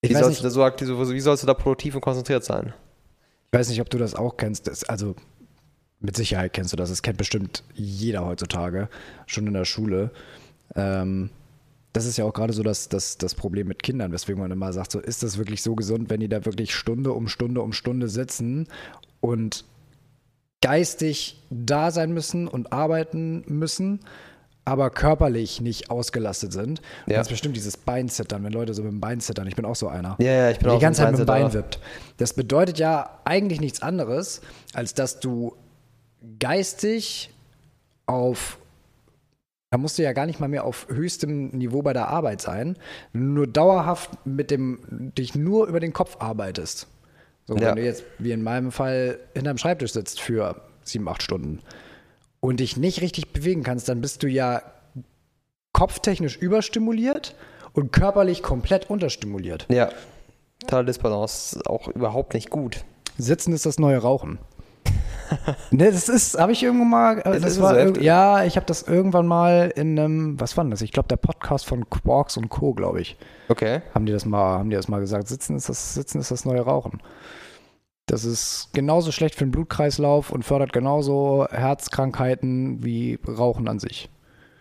Ich 0.00 0.10
wie, 0.10 0.14
weiß, 0.14 0.22
sollst 0.22 0.42
so- 0.42 1.12
wie 1.12 1.20
sollst 1.20 1.42
du 1.42 1.46
da 1.48 1.54
produktiv 1.54 1.94
und 1.96 2.00
konzentriert 2.00 2.44
sein? 2.44 2.72
ich 3.52 3.58
weiß 3.58 3.68
nicht, 3.68 3.80
ob 3.80 3.90
du 3.90 3.98
das 3.98 4.14
auch 4.14 4.36
kennst. 4.36 4.66
Das, 4.68 4.84
also 4.84 5.14
mit 6.00 6.16
Sicherheit 6.16 6.52
kennst 6.52 6.72
du 6.72 6.76
das. 6.76 6.88
Das 6.90 7.02
kennt 7.02 7.18
bestimmt 7.18 7.64
jeder 7.74 8.24
heutzutage, 8.24 8.88
schon 9.26 9.46
in 9.48 9.54
der 9.54 9.64
Schule. 9.64 10.10
Ähm, 10.76 11.30
das 11.92 12.04
ist 12.06 12.16
ja 12.18 12.24
auch 12.24 12.32
gerade 12.34 12.52
so 12.52 12.62
das, 12.62 12.88
das, 12.88 13.18
das 13.18 13.34
Problem 13.34 13.66
mit 13.68 13.82
Kindern, 13.82 14.12
weswegen 14.12 14.40
man 14.40 14.50
immer 14.50 14.72
sagt, 14.72 14.92
so 14.92 15.00
ist 15.00 15.22
das 15.22 15.38
wirklich 15.38 15.62
so 15.62 15.74
gesund, 15.74 16.10
wenn 16.10 16.20
die 16.20 16.28
da 16.28 16.44
wirklich 16.44 16.74
Stunde 16.74 17.12
um 17.12 17.28
Stunde 17.28 17.62
um 17.62 17.72
Stunde 17.72 18.08
sitzen 18.08 18.68
und 19.20 19.64
geistig 20.60 21.42
da 21.50 21.90
sein 21.90 22.12
müssen 22.12 22.48
und 22.48 22.72
arbeiten 22.72 23.44
müssen, 23.46 24.00
aber 24.64 24.90
körperlich 24.90 25.60
nicht 25.62 25.90
ausgelastet 25.90 26.52
sind. 26.52 26.82
Du 27.06 27.12
Ja. 27.12 27.16
kannst 27.18 27.30
bestimmt 27.30 27.56
dieses 27.56 27.76
Bein 27.76 28.08
zittern, 28.08 28.44
wenn 28.44 28.52
Leute 28.52 28.74
so 28.74 28.82
mit 28.82 28.92
dem 28.92 29.00
Bein 29.00 29.20
zittern. 29.20 29.46
Ich 29.46 29.56
bin 29.56 29.64
auch 29.64 29.76
so 29.76 29.88
einer. 29.88 30.16
Ja, 30.20 30.30
ja, 30.32 30.50
ich 30.50 30.58
bin 30.58 30.64
Der 30.64 30.74
auch 30.74 30.78
die 30.78 30.82
ganze 30.82 31.02
Zeit 31.02 31.12
mit 31.12 31.20
dem 31.20 31.26
Bein 31.26 31.52
wippt. 31.54 31.80
Das 32.18 32.34
bedeutet 32.34 32.78
ja 32.78 33.18
eigentlich 33.24 33.60
nichts 33.60 33.80
anderes, 33.80 34.42
als 34.74 34.92
dass 34.94 35.20
du 35.20 35.56
geistig 36.38 37.30
auf 38.06 38.58
Da 39.70 39.76
musst 39.76 39.98
du 39.98 40.02
ja 40.02 40.12
gar 40.12 40.24
nicht 40.26 40.40
mal 40.40 40.48
mehr 40.48 40.64
auf 40.64 40.86
höchstem 40.88 41.48
Niveau 41.48 41.82
bei 41.82 41.92
der 41.92 42.08
Arbeit 42.08 42.40
sein, 42.40 42.76
wenn 43.12 43.22
du 43.22 43.28
nur 43.34 43.46
dauerhaft 43.46 44.10
mit 44.24 44.50
dem, 44.50 45.12
dich 45.16 45.34
nur 45.34 45.66
über 45.66 45.78
den 45.78 45.92
Kopf 45.92 46.16
arbeitest. 46.20 46.86
So, 47.46 47.54
Ja. 47.56 47.68
wenn 47.68 47.76
du 47.76 47.82
jetzt, 47.84 48.04
wie 48.18 48.32
in 48.32 48.42
meinem 48.42 48.72
Fall, 48.72 49.18
hinterm 49.34 49.58
Schreibtisch 49.58 49.92
sitzt 49.92 50.20
für 50.20 50.62
sieben, 50.84 51.06
acht 51.08 51.22
Stunden 51.22 51.60
und 52.40 52.60
dich 52.60 52.76
nicht 52.78 53.02
richtig 53.02 53.32
bewegen 53.32 53.62
kannst, 53.62 53.88
dann 53.90 54.00
bist 54.00 54.22
du 54.22 54.26
ja 54.26 54.62
kopftechnisch 55.72 56.36
überstimuliert 56.38 57.34
und 57.74 57.92
körperlich 57.92 58.42
komplett 58.42 58.88
unterstimuliert. 58.88 59.66
Ja. 59.70 59.90
Totale 60.60 60.86
Disbalance 60.86 61.56
ist 61.56 61.66
auch 61.66 61.88
überhaupt 61.88 62.34
nicht 62.34 62.48
gut. 62.50 62.84
Sitzen 63.18 63.52
ist 63.52 63.66
das 63.66 63.78
neue 63.78 63.98
Rauchen. 63.98 64.38
Ne, 65.70 65.90
das 65.90 66.08
ist, 66.08 66.38
habe 66.38 66.52
ich 66.52 66.62
irgendwann 66.62 66.90
mal, 66.90 67.18
äh, 67.20 67.40
das 67.40 67.60
war 67.60 67.74
so 67.88 68.00
ja, 68.00 68.44
ich 68.44 68.56
habe 68.56 68.66
das 68.66 68.82
irgendwann 68.82 69.26
mal 69.26 69.72
in 69.74 69.98
einem, 69.98 70.40
was 70.40 70.56
war 70.56 70.64
denn 70.64 70.70
das? 70.70 70.82
Ich 70.82 70.92
glaube, 70.92 71.08
der 71.08 71.16
Podcast 71.16 71.66
von 71.66 71.88
Quarks 71.88 72.36
und 72.36 72.48
Co., 72.48 72.74
glaube 72.74 73.00
ich, 73.00 73.16
Okay. 73.48 73.80
haben 73.94 74.06
die 74.06 74.12
das 74.12 74.24
mal, 74.24 74.58
haben 74.58 74.70
die 74.70 74.76
das 74.76 74.88
mal 74.88 75.00
gesagt. 75.00 75.28
Sitzen 75.28 75.56
ist 75.56 75.68
das, 75.68 75.94
Sitzen 75.94 76.20
ist 76.20 76.30
das 76.30 76.44
neue 76.44 76.60
Rauchen. 76.60 77.00
Das 78.06 78.24
ist 78.24 78.70
genauso 78.72 79.12
schlecht 79.12 79.34
für 79.34 79.44
den 79.44 79.50
Blutkreislauf 79.50 80.30
und 80.30 80.42
fördert 80.44 80.72
genauso 80.72 81.46
Herzkrankheiten 81.50 82.82
wie 82.82 83.18
Rauchen 83.26 83.68
an 83.68 83.78
sich. 83.78 84.08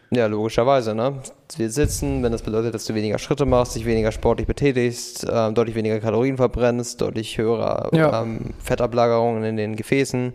Ja, 0.09 0.27
logischerweise, 0.27 0.95
ne? 0.95 1.21
Wir 1.57 1.69
sitzen, 1.69 2.23
wenn 2.23 2.31
das 2.31 2.41
bedeutet, 2.41 2.73
dass 2.73 2.85
du 2.85 2.95
weniger 2.95 3.19
Schritte 3.19 3.45
machst, 3.45 3.75
dich 3.75 3.85
weniger 3.85 4.11
sportlich 4.13 4.47
betätigst, 4.47 5.25
ähm, 5.29 5.53
deutlich 5.53 5.75
weniger 5.75 5.99
Kalorien 5.99 6.37
verbrennst, 6.37 7.01
deutlich 7.01 7.37
höhere 7.37 7.89
Ja. 7.91 8.21
ähm, 8.21 8.53
Fettablagerungen 8.63 9.43
in 9.43 9.57
den 9.57 9.75
Gefäßen. 9.75 10.31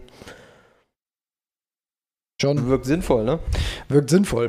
Schon 2.40 2.66
Wirkt 2.68 2.86
sinnvoll, 2.86 3.24
ne? 3.24 3.38
wirkt 3.88 4.10
sinnvoll. 4.10 4.48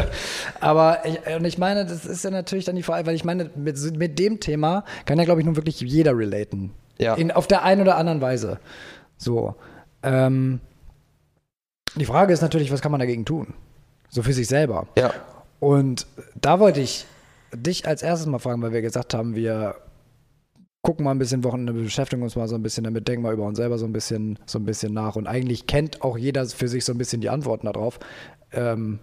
Aber 0.60 0.98
ich, 1.06 1.18
und 1.36 1.44
ich 1.44 1.56
meine, 1.56 1.86
das 1.86 2.04
ist 2.04 2.24
ja 2.24 2.30
natürlich 2.30 2.64
dann 2.64 2.74
die 2.74 2.82
Frage, 2.82 3.06
weil 3.06 3.14
ich 3.14 3.24
meine, 3.24 3.50
mit, 3.54 3.78
mit 3.96 4.18
dem 4.18 4.40
Thema 4.40 4.84
kann 5.04 5.18
ja, 5.18 5.24
glaube 5.24 5.40
ich, 5.40 5.46
nun 5.46 5.54
wirklich 5.56 5.80
jeder 5.80 6.16
relaten. 6.18 6.72
Ja. 6.98 7.14
In, 7.14 7.30
auf 7.30 7.46
der 7.46 7.62
einen 7.62 7.80
oder 7.82 7.96
anderen 7.96 8.20
Weise. 8.20 8.58
So. 9.18 9.54
Ähm, 10.02 10.60
die 11.94 12.06
Frage 12.06 12.32
ist 12.32 12.42
natürlich, 12.42 12.72
was 12.72 12.80
kann 12.80 12.90
man 12.90 12.98
dagegen 12.98 13.24
tun? 13.24 13.54
So 14.08 14.22
für 14.22 14.32
sich 14.32 14.48
selber. 14.48 14.86
ja. 14.96 15.12
Und 15.60 16.06
da 16.40 16.60
wollte 16.60 16.80
ich 16.80 17.04
dich 17.52 17.86
als 17.86 18.02
erstes 18.02 18.26
mal 18.26 18.38
fragen, 18.38 18.62
weil 18.62 18.72
wir 18.72 18.82
gesagt 18.82 19.12
haben, 19.14 19.34
wir 19.34 19.74
gucken 20.82 21.04
mal 21.04 21.10
ein 21.10 21.18
bisschen 21.18 21.42
Wochenende, 21.44 21.72
beschäftigen 21.72 22.22
uns 22.22 22.36
mal 22.36 22.48
so 22.48 22.54
ein 22.54 22.62
bisschen 22.62 22.84
damit, 22.84 23.08
denken 23.08 23.22
mal 23.22 23.32
über 23.32 23.44
uns 23.44 23.58
selber 23.58 23.78
so 23.78 23.84
ein 23.84 23.92
bisschen, 23.92 24.38
so 24.46 24.58
ein 24.58 24.64
bisschen 24.64 24.94
nach. 24.94 25.16
Und 25.16 25.26
eigentlich 25.26 25.66
kennt 25.66 26.02
auch 26.02 26.16
jeder 26.16 26.46
für 26.46 26.68
sich 26.68 26.84
so 26.84 26.92
ein 26.92 26.98
bisschen 26.98 27.20
die 27.20 27.28
Antworten 27.28 27.66
darauf. 27.66 27.98
Ähm, 28.52 29.00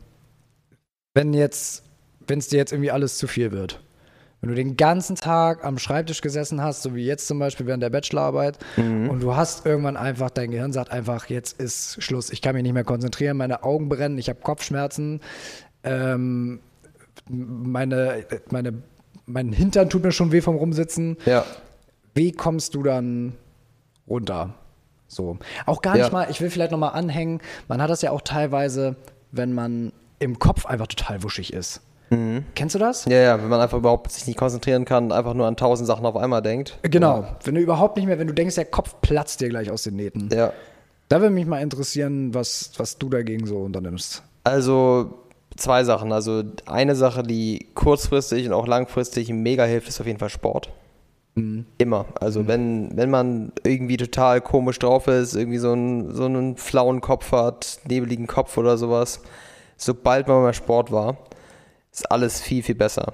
wenn 1.14 1.34
jetzt, 1.34 1.84
wenn 2.28 2.40
es 2.40 2.48
dir 2.48 2.58
jetzt 2.58 2.72
irgendwie 2.72 2.92
alles 2.92 3.18
zu 3.18 3.28
viel 3.28 3.52
wird, 3.52 3.82
wenn 4.42 4.50
du 4.50 4.56
den 4.56 4.78
ganzen 4.78 5.16
Tag 5.16 5.64
am 5.64 5.78
Schreibtisch 5.80 6.22
gesessen 6.22 6.62
hast, 6.62 6.84
so 6.84 6.94
wie 6.94 7.04
jetzt 7.06 7.26
zum 7.28 7.40
Beispiel 7.40 7.66
während 7.66 7.82
der 7.82 7.90
Bachelorarbeit, 7.90 8.60
und 8.78 9.20
du 9.22 9.36
hast 9.36 9.66
irgendwann 9.66 9.98
einfach, 9.98 10.30
dein 10.30 10.52
Gehirn 10.52 10.72
sagt 10.72 10.92
einfach, 10.92 11.28
jetzt 11.30 11.60
ist 11.60 12.02
Schluss, 12.04 12.30
ich 12.30 12.42
kann 12.42 12.54
mich 12.54 12.64
nicht 12.64 12.74
mehr 12.74 12.84
konzentrieren, 12.84 13.38
meine 13.38 13.64
Augen 13.64 13.90
brennen, 13.90 14.18
ich 14.18 14.30
habe 14.30 14.40
Kopfschmerzen, 14.42 15.22
ähm, 15.84 16.60
meine, 17.30 18.26
meine, 18.52 18.74
mein 19.26 19.52
Hintern 19.52 19.90
tut 19.90 20.04
mir 20.04 20.12
schon 20.12 20.32
weh 20.32 20.42
vom 20.42 20.56
Rumsitzen. 20.56 21.18
Ja. 21.26 21.44
Wie 22.14 22.32
kommst 22.32 22.76
du 22.76 22.84
dann 22.84 23.34
runter? 24.08 24.54
So. 25.08 25.38
Auch 25.66 25.82
gar 25.82 25.94
nicht 25.96 26.08
Ja. 26.08 26.12
mal, 26.12 26.28
ich 26.30 26.42
will 26.42 26.50
vielleicht 26.50 26.72
nochmal 26.72 26.94
anhängen, 26.94 27.42
man 27.68 27.82
hat 27.82 27.90
das 27.90 28.02
ja 28.02 28.12
auch 28.12 28.22
teilweise, 28.22 28.96
wenn 29.32 29.54
man 29.54 29.92
im 30.20 30.40
Kopf 30.40 30.66
einfach 30.66 30.88
total 30.88 31.24
wuschig 31.24 31.54
ist. 31.54 31.82
Kennst 32.10 32.76
du 32.76 32.80
das? 32.80 33.06
Ja, 33.06 33.18
ja, 33.18 33.42
wenn 33.42 33.50
man 33.50 33.60
einfach 33.60 33.78
überhaupt 33.78 34.12
sich 34.12 34.28
nicht 34.28 34.38
konzentrieren 34.38 34.86
kann, 34.86 35.12
einfach 35.12 35.34
nur 35.34 35.48
an 35.48 35.58
tausend 35.58 35.88
Sachen 35.88 36.06
auf 36.06 36.16
einmal 36.16 36.42
denkt. 36.42 36.78
Genau. 36.84 37.26
Wenn 37.44 37.56
du 37.56 37.62
überhaupt 37.62 37.98
nicht 37.98 38.06
mehr, 38.06 38.20
wenn 38.20 38.28
du 38.28 38.34
denkst, 38.34 38.56
der 38.56 38.66
Kopf 38.66 38.96
platzt 39.02 39.42
dir 39.42 39.50
gleich 39.50 39.72
aus 39.72 39.84
den 39.84 39.96
Nähten. 39.96 40.30
Ja. 40.32 40.54
Da 41.10 41.22
würde 41.22 41.34
mich 41.34 41.46
mal 41.46 41.62
interessieren, 41.62 42.34
was, 42.34 42.72
was 42.78 42.98
du 42.98 43.10
dagegen 43.10 43.46
so 43.46 43.58
unternimmst. 43.58 44.24
Also 44.44 45.20
zwei 45.56 45.84
Sachen. 45.84 46.12
Also 46.12 46.44
eine 46.66 46.96
Sache, 46.96 47.24
die 47.24 47.68
kurzfristig 47.76 48.46
und 48.48 48.54
auch 48.54 48.68
langfristig 48.68 49.30
mega 49.30 49.66
hilft, 49.66 49.88
ist 49.88 50.00
auf 50.00 50.08
jeden 50.08 50.20
Fall 50.20 50.30
Sport. 50.30 50.72
Immer. 51.78 52.06
Also 52.22 52.48
wenn, 52.48 52.96
wenn 52.96 53.10
man 53.10 53.52
irgendwie 53.64 53.98
total 53.98 54.40
komisch 54.40 54.80
drauf 54.80 55.08
ist, 55.08 55.36
irgendwie 55.36 55.58
so 55.58 55.74
einen, 55.74 56.14
so 56.14 56.24
einen 56.26 56.56
flauen 56.56 57.02
Kopf 57.02 57.34
hat, 57.34 57.80
nebeligen 57.90 58.26
Kopf 58.26 58.58
oder 58.58 58.78
sowas, 58.78 59.22
sobald 59.76 60.30
man 60.30 60.44
mal 60.44 60.54
Sport 60.54 60.94
war, 60.94 61.18
ist 61.96 62.12
alles 62.12 62.42
viel, 62.42 62.62
viel 62.64 62.76
besser. 62.76 63.14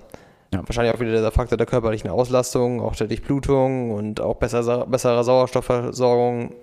Ja. 0.53 0.61
Wahrscheinlich 0.67 0.93
auch 0.93 0.99
wieder 0.99 1.21
der 1.21 1.31
Faktor 1.31 1.57
der 1.57 1.67
körperlichen 1.67 2.09
Auslastung, 2.09 2.81
auch 2.81 2.95
der 2.95 3.07
Durchblutung 3.07 3.91
und 3.91 4.19
auch 4.19 4.35
besser, 4.35 4.85
bessere 4.87 5.23
Sauerstoffversorgung. 5.23 6.55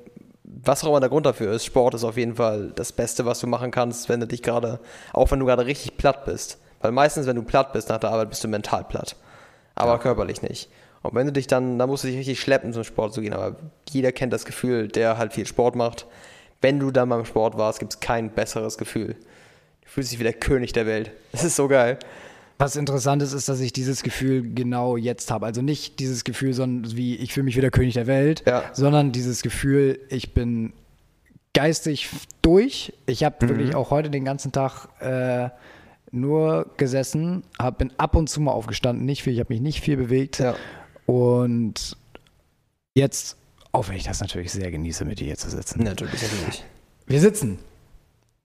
Was 0.45 0.83
auch 0.83 0.89
immer 0.89 1.01
der 1.01 1.09
Grund 1.09 1.27
dafür 1.27 1.53
ist, 1.53 1.65
Sport 1.65 1.95
ist 1.95 2.05
auf 2.05 2.17
jeden 2.17 2.37
Fall 2.37 2.73
das 2.75 2.93
Beste, 2.93 3.25
was 3.25 3.41
du 3.41 3.47
machen 3.47 3.71
kannst, 3.71 4.09
wenn 4.09 4.21
du 4.21 4.27
dich 4.27 4.43
gerade, 4.43 4.81
auch 5.13 5.31
wenn 5.31 5.39
du 5.39 5.47
gerade 5.47 5.67
richtig 5.67 5.97
platt 5.97 6.25
bist. 6.25 6.59
Weil 6.81 6.93
meistens, 6.93 7.27
wenn 7.27 7.37
du 7.37 7.43
platt 7.43 7.73
bist 7.73 7.89
nach 7.89 7.99
der 7.99 8.11
Arbeit, 8.11 8.31
bist 8.31 8.45
du 8.45 8.49
mental 8.49 8.85
platt. 8.85 9.17
Aber 9.75 9.99
körperlich 9.99 10.43
nicht. 10.43 10.69
Und 11.03 11.15
wenn 11.15 11.27
du 11.27 11.33
dich 11.33 11.47
dann, 11.47 11.79
dann 11.79 11.89
musst 11.89 12.05
du 12.05 12.09
dich 12.09 12.19
richtig 12.19 12.41
schleppen, 12.41 12.73
zum 12.73 12.85
Sport 12.85 13.15
zu 13.15 13.21
gehen. 13.21 13.33
Aber 13.33 13.57
jeder 13.89 14.13
kennt 14.13 14.33
das 14.33 14.45
Gefühl, 14.45 14.89
der 14.89 15.19
halt 15.19 15.33
viel 15.33 15.47
Sport 15.47 15.77
macht. 15.77 16.07
Wenn 16.61 16.81
du 16.81 16.91
dann 16.91 17.09
beim 17.09 17.25
Sport 17.25 17.57
warst, 17.57 17.79
gibt 17.79 17.95
es 17.95 18.01
kein 18.01 18.31
besseres 18.31 18.77
Gefühl. 18.79 19.17
Du 19.89 19.95
fühlst 19.95 20.13
dich 20.13 20.19
wie 20.19 20.25
der 20.25 20.35
König 20.35 20.75
der 20.75 20.85
Welt. 20.85 21.13
Das 21.33 21.45
ist 21.45 21.57
so 21.57 21.67
geil. 21.67 21.99
Was 22.59 22.77
interessant 22.77 23.23
ist, 23.23 23.33
ist, 23.33 23.49
dass 23.49 23.59
ich 23.61 23.73
dieses 23.73 24.03
Gefühl 24.03 24.53
genau 24.55 24.99
jetzt 24.99 25.31
habe. 25.31 25.47
Also 25.47 25.63
nicht 25.63 25.99
dieses 25.99 26.25
Gefühl, 26.25 26.53
sondern 26.53 26.95
wie 26.95 27.17
ich 27.17 27.33
fühle 27.33 27.45
mich 27.45 27.57
wie 27.57 27.63
der 27.63 27.71
König 27.71 27.95
der 27.95 28.07
Welt, 28.07 28.43
Ja. 28.47 28.65
sondern 28.75 29.13
dieses 29.13 29.43
Gefühl, 29.43 29.99
ich 30.11 30.35
bin 30.35 30.75
geistig 31.55 32.11
durch. 32.43 32.93
Ich 33.07 33.25
habe 33.25 33.49
wirklich 33.49 33.75
auch 33.75 33.91
heute 33.91 34.11
den 34.11 34.27
ganzen 34.27 34.53
Tag 34.53 34.89
äh, 35.01 35.49
nur 36.11 36.71
gesessen, 36.77 37.45
hab, 37.59 37.79
bin 37.79 37.91
ab 37.97 38.15
und 38.15 38.29
zu 38.29 38.43
mal 38.43 38.53
aufgestanden, 38.53 39.07
nicht 39.07 39.23
viel, 39.23 39.33
ich 39.33 39.41
habe 39.41 39.53
mich 39.55 39.63
nicht 39.63 39.81
viel 39.81 39.97
bewegt. 39.97 40.39
Ja. 40.39 40.55
Und 41.07 41.97
jetzt, 42.95 43.37
auch 43.73 43.89
wenn 43.89 43.97
ich 43.97 44.05
das 44.05 44.21
natürlich 44.21 44.53
sehr 44.53 44.71
genieße, 44.71 45.07
mit 45.07 45.21
dir 45.21 45.25
hier 45.29 45.37
zu 45.39 45.49
sitzen. 45.49 45.83
Natürlich, 45.83 46.21
natürlich. 46.21 46.65
Wir 47.07 47.21
sitzen. 47.21 47.59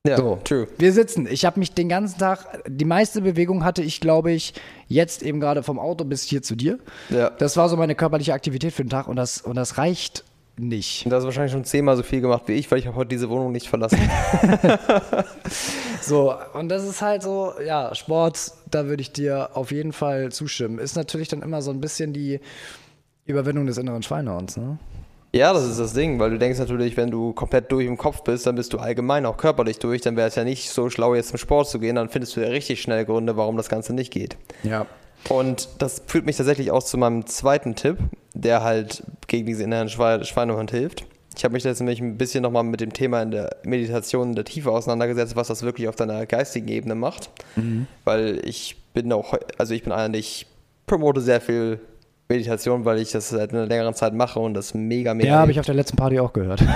Ja, 0.06 0.18
So. 0.18 0.38
true. 0.44 0.68
Wir 0.78 0.92
sitzen. 0.92 1.28
Ich 1.32 1.46
habe 1.46 1.60
mich 1.60 1.74
den 1.74 1.88
ganzen 1.88 2.20
Tag, 2.20 2.62
die 2.68 2.84
meiste 2.84 3.22
Bewegung 3.22 3.64
hatte 3.64 3.82
ich, 3.82 4.02
glaube 4.02 4.34
ich, 4.34 4.54
jetzt 4.90 5.24
eben 5.24 5.40
gerade 5.40 5.64
vom 5.64 5.80
Auto 5.80 6.04
bis 6.04 6.24
hier 6.24 6.42
zu 6.42 6.58
dir. 6.58 6.78
Ja. 7.10 7.30
Das 7.30 7.56
war 7.56 7.70
so 7.70 7.78
meine 7.78 7.96
körperliche 7.96 8.34
Aktivität 8.34 8.74
für 8.74 8.84
den 8.84 8.90
Tag 8.90 9.08
und 9.08 9.16
das, 9.16 9.40
und 9.40 9.56
das 9.56 9.78
reicht 9.78 10.26
nicht. 10.58 11.06
Und 11.06 11.12
du 11.12 11.16
hast 11.16 11.24
wahrscheinlich 11.24 11.54
schon 11.54 11.64
zehnmal 11.64 11.96
so 11.96 12.04
viel 12.04 12.20
gemacht 12.20 12.44
wie 12.48 12.52
ich, 12.54 12.70
weil 12.70 12.80
ich 12.80 12.86
habe 12.88 12.98
heute 12.98 13.08
diese 13.08 13.30
Wohnung 13.30 13.54
nicht 13.54 13.68
verlassen. 13.70 13.98
So, 16.02 16.34
und 16.54 16.68
das 16.68 16.84
ist 16.84 17.02
halt 17.02 17.24
so, 17.24 17.54
ja, 17.66 17.96
Sport, 17.96 18.52
da 18.70 18.88
würde 18.88 19.00
ich 19.02 19.14
dir 19.14 19.52
auf 19.54 19.72
jeden 19.72 19.94
Fall 19.94 20.34
zustimmen. 20.34 20.78
Ist 20.78 20.98
natürlich 20.98 21.30
dann 21.30 21.42
immer 21.42 21.62
so 21.62 21.72
ein 21.72 21.80
bisschen 21.80 22.12
die 22.12 22.42
Überwindung 23.26 23.68
des 23.68 23.78
inneren 23.78 24.04
Schweinehunds, 24.04 24.58
ne? 24.58 24.78
Ja, 25.34 25.52
das 25.52 25.66
ist 25.66 25.80
das 25.80 25.94
Ding, 25.94 26.20
weil 26.20 26.30
du 26.30 26.38
denkst 26.38 26.60
natürlich, 26.60 26.96
wenn 26.96 27.10
du 27.10 27.34
komplett 27.34 27.72
durch 27.72 27.88
im 27.88 27.98
Kopf 27.98 28.24
bist, 28.24 28.46
dann 28.46 28.56
bist 28.56 28.72
du 28.72 28.78
allgemein 28.78 29.26
auch 29.26 29.38
körperlich 29.38 29.80
durch, 29.80 30.02
dann 30.02 30.16
wäre 30.16 30.28
es 30.28 30.36
ja 30.36 30.44
nicht 30.44 30.70
so 30.70 30.90
schlau, 30.90 31.16
jetzt 31.16 31.30
zum 31.30 31.40
Sport 31.40 31.68
zu 31.70 31.80
gehen, 31.80 31.96
dann 31.96 32.10
findest 32.10 32.36
du 32.36 32.42
ja 32.42 32.50
richtig 32.50 32.82
schnell 32.82 33.04
Gründe, 33.04 33.36
warum 33.36 33.58
das 33.58 33.68
Ganze 33.68 33.94
nicht 33.94 34.12
geht. 34.12 34.38
Ja. 34.62 34.86
Und 35.30 35.70
das 35.80 36.04
führt 36.06 36.26
mich 36.26 36.38
tatsächlich 36.38 36.72
auch 36.72 36.84
zu 36.84 36.98
meinem 36.98 37.26
zweiten 37.26 37.76
Tipp, 37.76 37.98
der 38.34 38.64
halt 38.64 39.04
gegen 39.28 39.46
diese 39.48 39.64
inneren 39.64 39.88
Schwe- 39.88 40.24
Schweinehund 40.24 40.70
hilft. 40.70 41.06
Ich 41.36 41.44
habe 41.44 41.54
mich 41.54 41.64
jetzt 41.64 41.80
nämlich 41.80 42.00
ein 42.00 42.18
bisschen 42.18 42.44
nochmal 42.44 42.64
mit 42.64 42.80
dem 42.82 42.94
Thema 42.94 43.24
in 43.24 43.32
der 43.32 43.56
Meditation 43.64 44.30
in 44.30 44.36
der 44.36 44.46
Tiefe 44.46 44.70
auseinandergesetzt, 44.70 45.36
was 45.36 45.48
das 45.48 45.64
wirklich 45.64 45.88
auf 45.88 45.96
deiner 45.96 46.28
geistigen 46.28 46.68
Ebene 46.68 46.94
macht. 46.94 47.32
Weil 48.04 48.40
ich 48.44 48.78
bin 48.94 49.12
auch, 49.12 49.34
also 49.58 49.74
ich 49.74 49.82
bin 49.82 49.92
einer, 49.92 50.16
ich 50.16 50.46
promote 50.86 51.22
sehr 51.22 51.42
viel 51.42 51.80
Meditation, 52.34 52.86
weil 52.86 53.00
ich 53.00 53.12
das 53.12 53.30
seit 53.30 53.52
einer 53.52 53.66
längeren 53.66 53.94
Zeit 53.94 54.14
mache 54.14 54.40
und 54.40 54.54
das 54.54 54.74
mega, 54.74 55.14
mega 55.14 55.30
Ja, 55.30 55.40
habe 55.40 55.52
ich 55.52 55.60
auf 55.60 55.66
der 55.66 55.76
letzten 55.76 55.98
Party 55.98 56.20
auch 56.20 56.34
gehört. 56.34 56.64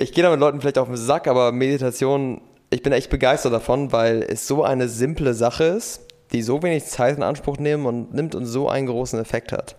Ich 0.00 0.14
gehe 0.14 0.24
da 0.24 0.30
mit 0.30 0.40
Leuten 0.40 0.62
vielleicht 0.62 0.78
auf 0.78 0.88
den 0.88 0.96
Sack, 0.96 1.26
aber 1.26 1.52
Meditation, 1.52 2.40
ich 2.70 2.82
bin 2.82 2.92
echt 2.92 3.10
begeistert 3.10 3.52
davon, 3.52 3.92
weil 3.92 4.22
es 4.22 4.46
so 4.46 4.64
eine 4.64 4.88
simple 4.88 5.34
Sache 5.34 5.64
ist, 5.64 6.06
die 6.32 6.40
so 6.40 6.62
wenig 6.62 6.86
Zeit 6.86 7.18
in 7.18 7.22
Anspruch 7.22 7.58
nimmt 7.58 7.84
und 7.84 8.14
nimmt 8.14 8.34
und 8.34 8.46
so 8.46 8.68
einen 8.68 8.86
großen 8.86 9.20
Effekt 9.20 9.52
hat. 9.52 9.76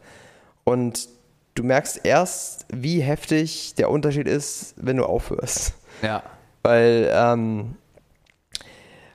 Und 0.63 1.09
du 1.55 1.63
merkst 1.63 2.01
erst, 2.03 2.67
wie 2.71 2.99
heftig 2.99 3.73
der 3.75 3.89
Unterschied 3.89 4.27
ist, 4.27 4.75
wenn 4.77 4.97
du 4.97 5.05
aufhörst. 5.05 5.73
Ja. 6.03 6.21
Weil, 6.61 7.11
ähm, 7.13 7.77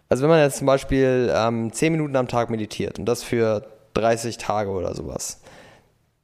also 0.08 0.22
wenn 0.22 0.30
man 0.30 0.40
jetzt 0.40 0.58
zum 0.58 0.66
Beispiel 0.66 1.32
ähm, 1.34 1.72
10 1.72 1.92
Minuten 1.92 2.16
am 2.16 2.28
Tag 2.28 2.50
meditiert 2.50 2.98
und 2.98 3.06
das 3.06 3.22
für 3.22 3.66
30 3.94 4.38
Tage 4.38 4.70
oder 4.70 4.94
sowas, 4.94 5.40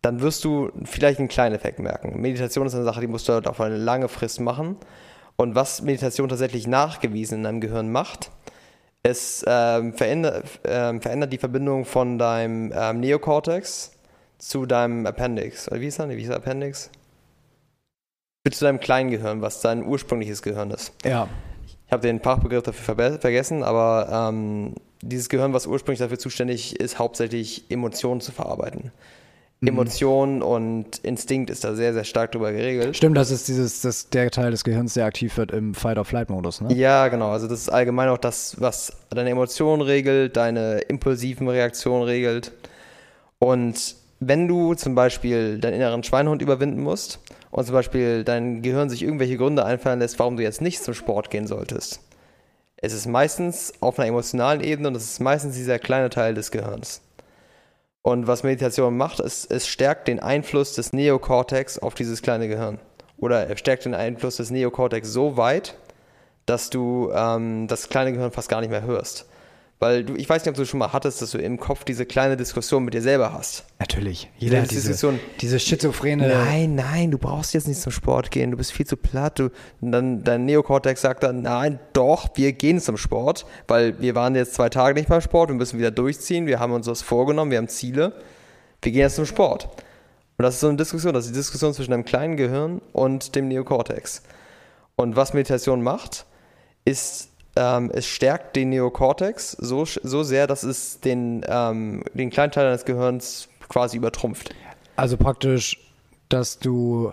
dann 0.02 0.20
wirst 0.20 0.44
du 0.44 0.70
vielleicht 0.84 1.18
einen 1.18 1.28
kleinen 1.28 1.54
Effekt 1.54 1.78
merken. 1.78 2.20
Meditation 2.20 2.66
ist 2.66 2.74
eine 2.74 2.84
Sache, 2.84 3.00
die 3.00 3.06
musst 3.06 3.28
du 3.28 3.32
halt 3.32 3.46
auf 3.46 3.60
eine 3.60 3.76
lange 3.76 4.08
Frist 4.08 4.40
machen. 4.40 4.76
Und 5.36 5.54
was 5.54 5.82
Meditation 5.82 6.28
tatsächlich 6.28 6.66
nachgewiesen 6.66 7.38
in 7.38 7.44
deinem 7.44 7.60
Gehirn 7.60 7.90
macht, 7.90 8.30
es 9.02 9.44
ähm, 9.46 9.94
verändert, 9.94 10.44
ähm, 10.64 11.00
verändert 11.00 11.32
die 11.32 11.38
Verbindung 11.38 11.84
von 11.84 12.18
deinem 12.18 12.72
ähm, 12.74 13.00
Neokortex 13.00 13.92
zu 14.38 14.66
deinem 14.66 15.06
Appendix. 15.06 15.68
Oder 15.68 15.80
wie 15.80 15.86
ist 15.86 15.98
das? 15.98 16.08
Wie 16.08 16.22
ist 16.22 16.30
Appendix? 16.30 16.90
Zu 18.50 18.64
deinem 18.64 18.80
kleinen 18.80 19.10
Gehirn, 19.10 19.40
was 19.40 19.60
dein 19.60 19.84
ursprüngliches 19.84 20.42
Gehirn 20.42 20.72
ist. 20.72 20.92
Ja. 21.04 21.28
Ich 21.92 21.94
habe 21.94 22.08
den 22.08 22.20
Fachbegriff 22.20 22.62
dafür 22.62 22.96
ver 22.96 23.18
vergessen, 23.18 23.62
aber 23.62 24.30
ähm, 24.30 24.76
dieses 25.02 25.28
Gehirn, 25.28 25.52
was 25.52 25.66
ursprünglich 25.66 25.98
dafür 25.98 26.18
zuständig 26.18 26.80
ist, 26.80 26.98
hauptsächlich 26.98 27.66
Emotionen 27.68 28.22
zu 28.22 28.32
verarbeiten. 28.32 28.92
Mhm. 29.60 29.68
Emotion 29.68 30.42
und 30.42 30.96
Instinkt 31.02 31.50
ist 31.50 31.64
da 31.64 31.74
sehr, 31.74 31.92
sehr 31.92 32.04
stark 32.04 32.32
drüber 32.32 32.50
geregelt. 32.50 32.96
Stimmt, 32.96 33.18
das 33.18 33.30
ist 33.30 33.46
dieses, 33.46 33.82
das, 33.82 34.08
der 34.08 34.30
Teil 34.30 34.52
des 34.52 34.64
Gehirns, 34.64 34.94
der 34.94 35.04
aktiv 35.04 35.36
wird 35.36 35.50
im 35.50 35.74
Fight-or-Flight-Modus, 35.74 36.62
ne? 36.62 36.72
Ja, 36.72 37.08
genau. 37.08 37.28
Also 37.28 37.46
das 37.46 37.60
ist 37.60 37.68
allgemein 37.68 38.08
auch 38.08 38.16
das, 38.16 38.58
was 38.58 38.96
deine 39.10 39.28
Emotionen 39.28 39.82
regelt, 39.82 40.38
deine 40.38 40.78
impulsiven 40.78 41.46
Reaktionen 41.46 42.04
regelt. 42.04 42.52
Und 43.38 43.96
wenn 44.18 44.48
du 44.48 44.72
zum 44.72 44.94
Beispiel 44.94 45.58
deinen 45.58 45.74
inneren 45.74 46.02
Schweinehund 46.04 46.40
überwinden 46.40 46.82
musst 46.82 47.18
und 47.52 47.64
zum 47.66 47.74
Beispiel 47.74 48.24
dein 48.24 48.62
Gehirn 48.62 48.90
sich 48.90 49.02
irgendwelche 49.02 49.36
Gründe 49.36 49.64
einfallen 49.64 50.00
lässt, 50.00 50.18
warum 50.18 50.36
du 50.36 50.42
jetzt 50.42 50.60
nicht 50.60 50.82
zum 50.82 50.94
Sport 50.94 51.30
gehen 51.30 51.46
solltest, 51.46 52.00
es 52.76 52.92
ist 52.92 53.06
meistens 53.06 53.72
auf 53.80 53.98
einer 53.98 54.08
emotionalen 54.08 54.60
Ebene 54.60 54.88
und 54.88 54.96
es 54.96 55.04
ist 55.04 55.20
meistens 55.20 55.54
dieser 55.54 55.78
kleine 55.78 56.10
Teil 56.10 56.34
des 56.34 56.50
Gehirns. 56.50 57.02
Und 58.00 58.26
was 58.26 58.42
Meditation 58.42 58.96
macht, 58.96 59.20
ist, 59.20 59.52
es 59.52 59.68
stärkt 59.68 60.08
den 60.08 60.18
Einfluss 60.18 60.74
des 60.74 60.92
Neokortex 60.92 61.78
auf 61.78 61.94
dieses 61.94 62.22
kleine 62.22 62.48
Gehirn. 62.48 62.80
Oder 63.18 63.48
es 63.48 63.60
stärkt 63.60 63.84
den 63.84 63.94
Einfluss 63.94 64.38
des 64.38 64.50
Neokortex 64.50 65.12
so 65.12 65.36
weit, 65.36 65.76
dass 66.46 66.70
du 66.70 67.12
ähm, 67.14 67.68
das 67.68 67.88
kleine 67.88 68.12
Gehirn 68.12 68.32
fast 68.32 68.48
gar 68.48 68.60
nicht 68.60 68.70
mehr 68.70 68.82
hörst. 68.82 69.26
Weil 69.82 70.04
du, 70.04 70.14
ich 70.14 70.28
weiß 70.28 70.44
nicht, 70.44 70.50
ob 70.50 70.54
du 70.54 70.64
schon 70.64 70.78
mal 70.78 70.92
hattest, 70.92 71.22
dass 71.22 71.32
du 71.32 71.38
im 71.38 71.58
Kopf 71.58 71.82
diese 71.82 72.06
kleine 72.06 72.36
Diskussion 72.36 72.84
mit 72.84 72.94
dir 72.94 73.02
selber 73.02 73.32
hast. 73.32 73.64
Natürlich. 73.80 74.30
Jeder 74.38 74.62
hat 74.62 74.70
diese, 74.70 74.82
Diskussion. 74.82 75.18
diese 75.40 75.58
schizophrene. 75.58 76.28
Nein, 76.28 76.76
nein, 76.76 77.10
du 77.10 77.18
brauchst 77.18 77.52
jetzt 77.52 77.66
nicht 77.66 77.80
zum 77.80 77.90
Sport 77.90 78.30
gehen, 78.30 78.52
du 78.52 78.56
bist 78.56 78.70
viel 78.70 78.86
zu 78.86 78.96
platt. 78.96 79.40
Du, 79.40 79.50
und 79.80 79.90
dann 79.90 80.22
dein 80.22 80.44
Neokortex 80.44 81.00
sagt 81.00 81.24
dann, 81.24 81.42
nein, 81.42 81.80
doch, 81.94 82.28
wir 82.36 82.52
gehen 82.52 82.78
zum 82.78 82.96
Sport, 82.96 83.44
weil 83.66 84.00
wir 84.00 84.14
waren 84.14 84.36
jetzt 84.36 84.54
zwei 84.54 84.68
Tage 84.68 84.94
nicht 84.94 85.08
beim 85.08 85.20
Sport, 85.20 85.48
wir 85.48 85.56
müssen 85.56 85.80
wieder 85.80 85.90
durchziehen, 85.90 86.46
wir 86.46 86.60
haben 86.60 86.72
uns 86.72 86.86
das 86.86 87.02
vorgenommen, 87.02 87.50
wir 87.50 87.58
haben 87.58 87.66
Ziele, 87.66 88.12
wir 88.82 88.92
gehen 88.92 89.00
jetzt 89.00 89.16
zum 89.16 89.26
Sport. 89.26 89.64
Und 90.38 90.44
das 90.44 90.54
ist 90.54 90.60
so 90.60 90.68
eine 90.68 90.76
Diskussion, 90.76 91.12
das 91.12 91.24
ist 91.24 91.32
die 91.32 91.38
Diskussion 91.38 91.74
zwischen 91.74 91.90
deinem 91.90 92.04
kleinen 92.04 92.36
Gehirn 92.36 92.80
und 92.92 93.34
dem 93.34 93.48
Neokortex. 93.48 94.22
Und 94.94 95.16
was 95.16 95.34
Meditation 95.34 95.82
macht, 95.82 96.24
ist 96.84 97.31
ähm, 97.56 97.90
es 97.92 98.06
stärkt 98.06 98.56
den 98.56 98.70
Neokortex 98.70 99.52
so, 99.52 99.84
so 99.84 100.22
sehr, 100.22 100.46
dass 100.46 100.62
es 100.62 101.00
den, 101.00 101.44
ähm, 101.46 102.02
den 102.14 102.30
kleinen 102.30 102.52
Teil 102.52 102.64
deines 102.64 102.84
Gehirns 102.84 103.48
quasi 103.68 103.96
übertrumpft. 103.96 104.54
Also 104.96 105.16
praktisch, 105.16 105.78
dass 106.28 106.58
du 106.58 107.12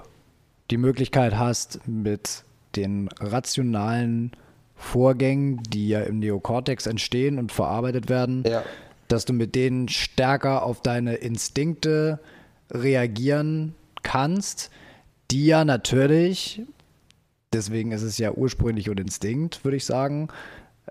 die 0.72 0.78
Möglichkeit 0.78 1.38
hast, 1.38 1.88
mit 1.88 2.44
den 2.76 3.10
rationalen 3.20 4.32
Vorgängen, 4.76 5.62
die 5.64 5.90
ja 5.90 6.02
im 6.02 6.20
Neokortex 6.20 6.86
entstehen 6.86 7.38
und 7.38 7.52
verarbeitet 7.52 8.08
werden, 8.08 8.44
ja. 8.48 8.64
dass 9.08 9.26
du 9.26 9.34
mit 9.34 9.56
denen 9.56 9.90
stärker 9.90 10.64
auf 10.64 10.82
deine 10.82 11.16
Instinkte 11.16 12.20
reagieren 12.72 13.76
kannst, 14.04 14.70
die 15.32 15.48
ja 15.48 15.66
natürlich 15.66 16.62
deswegen 17.54 17.92
ist 17.92 18.04
es 18.04 18.18
ja 18.18 18.32
ursprünglich 18.32 18.90
und 18.90 19.00
Instinkt, 19.00 19.64
würde 19.64 19.78
ich 19.78 19.86
sagen, 19.86 20.30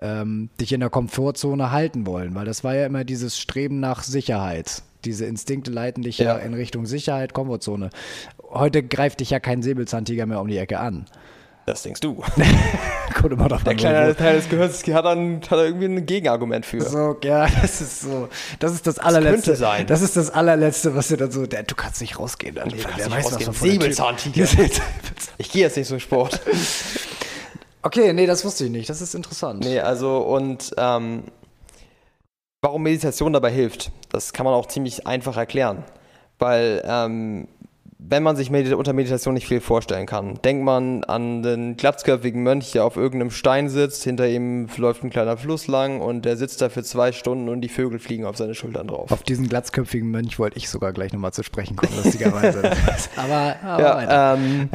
ähm, 0.01 0.49
dich 0.59 0.71
in 0.73 0.79
der 0.79 0.89
Komfortzone 0.89 1.71
halten 1.71 2.05
wollen, 2.05 2.35
weil 2.35 2.45
das 2.45 2.63
war 2.63 2.75
ja 2.75 2.85
immer 2.85 3.03
dieses 3.03 3.37
Streben 3.37 3.79
nach 3.79 4.03
Sicherheit. 4.03 4.83
Diese 5.05 5.25
Instinkte 5.25 5.71
leiten 5.71 6.03
dich 6.03 6.17
ja, 6.17 6.37
ja 6.37 6.43
in 6.43 6.53
Richtung 6.53 6.85
Sicherheit, 6.85 7.33
Komfortzone. 7.33 7.89
Heute 8.49 8.83
greift 8.83 9.21
dich 9.21 9.29
ja 9.29 9.39
kein 9.39 9.61
Säbelzahntiger 9.61 10.25
mehr 10.25 10.41
um 10.41 10.47
die 10.47 10.57
Ecke 10.57 10.79
an. 10.79 11.05
Das 11.69 11.83
denkst 11.83 12.01
du. 12.01 12.15
Gut, 13.21 13.31
immer 13.31 13.47
Der 13.47 13.75
kleine 13.75 14.15
Teil 14.15 14.37
des 14.37 14.49
Gehirns 14.49 14.83
hat 14.87 15.05
dann 15.05 15.39
hat 15.39 15.51
er 15.51 15.65
irgendwie 15.65 15.85
ein 15.85 16.03
Gegenargument 16.03 16.65
für. 16.65 16.81
So, 16.81 17.15
ja, 17.23 17.47
das 17.61 17.79
ist 17.79 18.01
so. 18.01 18.27
Das 18.57 18.73
ist 18.73 18.87
das 18.87 18.97
allerletzte. 18.97 19.51
Das 19.51 19.59
könnte 19.59 19.59
sein. 19.59 19.85
Das 19.85 20.01
ist 20.01 20.17
das 20.17 20.31
allerletzte, 20.31 20.95
was 20.95 21.09
du 21.09 21.17
dann 21.17 21.29
so. 21.29 21.45
Der, 21.45 21.61
du 21.61 21.75
kannst 21.75 22.01
nicht 22.01 22.17
rausgehen. 22.17 22.55
Dann, 22.55 22.69
nee, 22.69 22.77
wer 22.95 23.11
weiß, 23.11 23.33
was 23.45 23.59
Säbelzahntiger. 23.59 24.47
ich 25.37 25.51
gehe 25.51 25.61
jetzt 25.61 25.77
nicht 25.77 25.87
zum 25.87 25.99
Sport. 25.99 26.41
okay, 27.83 28.13
nee, 28.13 28.25
das 28.25 28.43
wusste 28.43 28.65
ich 28.65 28.71
nicht. 28.71 28.89
Das 28.89 28.99
ist 28.99 29.13
interessant. 29.13 29.63
Nee, 29.63 29.79
also 29.79 30.21
und 30.21 30.71
ähm, 30.77 31.25
warum 32.63 32.81
Meditation 32.81 33.31
dabei 33.31 33.51
hilft, 33.51 33.91
das 34.11 34.33
kann 34.33 34.43
man 34.43 34.55
auch 34.55 34.65
ziemlich 34.65 35.05
einfach 35.05 35.37
erklären. 35.37 35.83
Weil 36.39 36.81
ähm, 36.83 37.47
wenn 38.09 38.23
man 38.23 38.35
sich 38.35 38.49
Medi 38.49 38.73
unter 38.73 38.93
Meditation 38.93 39.35
nicht 39.35 39.47
viel 39.47 39.61
vorstellen 39.61 40.07
kann. 40.07 40.39
Denkt 40.43 40.63
man 40.63 41.03
an 41.03 41.43
den 41.43 41.77
glatzköpfigen 41.77 42.41
Mönch, 42.41 42.71
der 42.71 42.83
auf 42.83 42.97
irgendeinem 42.97 43.29
Stein 43.29 43.69
sitzt, 43.69 44.03
hinter 44.03 44.27
ihm 44.27 44.67
läuft 44.77 45.03
ein 45.03 45.11
kleiner 45.11 45.37
Fluss 45.37 45.67
lang 45.67 46.01
und 46.01 46.25
der 46.25 46.35
sitzt 46.35 46.61
da 46.61 46.69
für 46.69 46.83
zwei 46.83 47.11
Stunden 47.11 47.49
und 47.49 47.61
die 47.61 47.69
Vögel 47.69 47.99
fliegen 47.99 48.25
auf 48.25 48.35
seine 48.35 48.55
Schultern 48.55 48.87
drauf. 48.87 49.11
Auf 49.11 49.21
diesen 49.21 49.47
glatzköpfigen 49.47 50.09
Mönch 50.09 50.39
wollte 50.39 50.57
ich 50.57 50.69
sogar 50.69 50.91
gleich 50.91 51.13
nochmal 51.13 51.33
zu 51.33 51.43
sprechen 51.43 51.75
kommen, 51.75 51.93
lustigerweise. 52.03 52.71
aber 53.15 53.55
aber 53.63 53.81
ja, 53.81 54.33
ähm, 54.33 54.69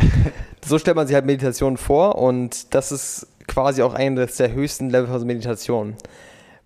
so 0.64 0.78
stellt 0.78 0.96
man 0.96 1.08
sich 1.08 1.14
halt 1.14 1.26
Meditation 1.26 1.76
vor 1.76 2.16
und 2.16 2.72
das 2.72 2.92
ist 2.92 3.26
quasi 3.48 3.82
auch 3.82 3.94
eines 3.94 4.36
der 4.36 4.52
höchsten 4.52 4.90
Level 4.90 5.08
von 5.08 5.26
Meditation. 5.26 5.96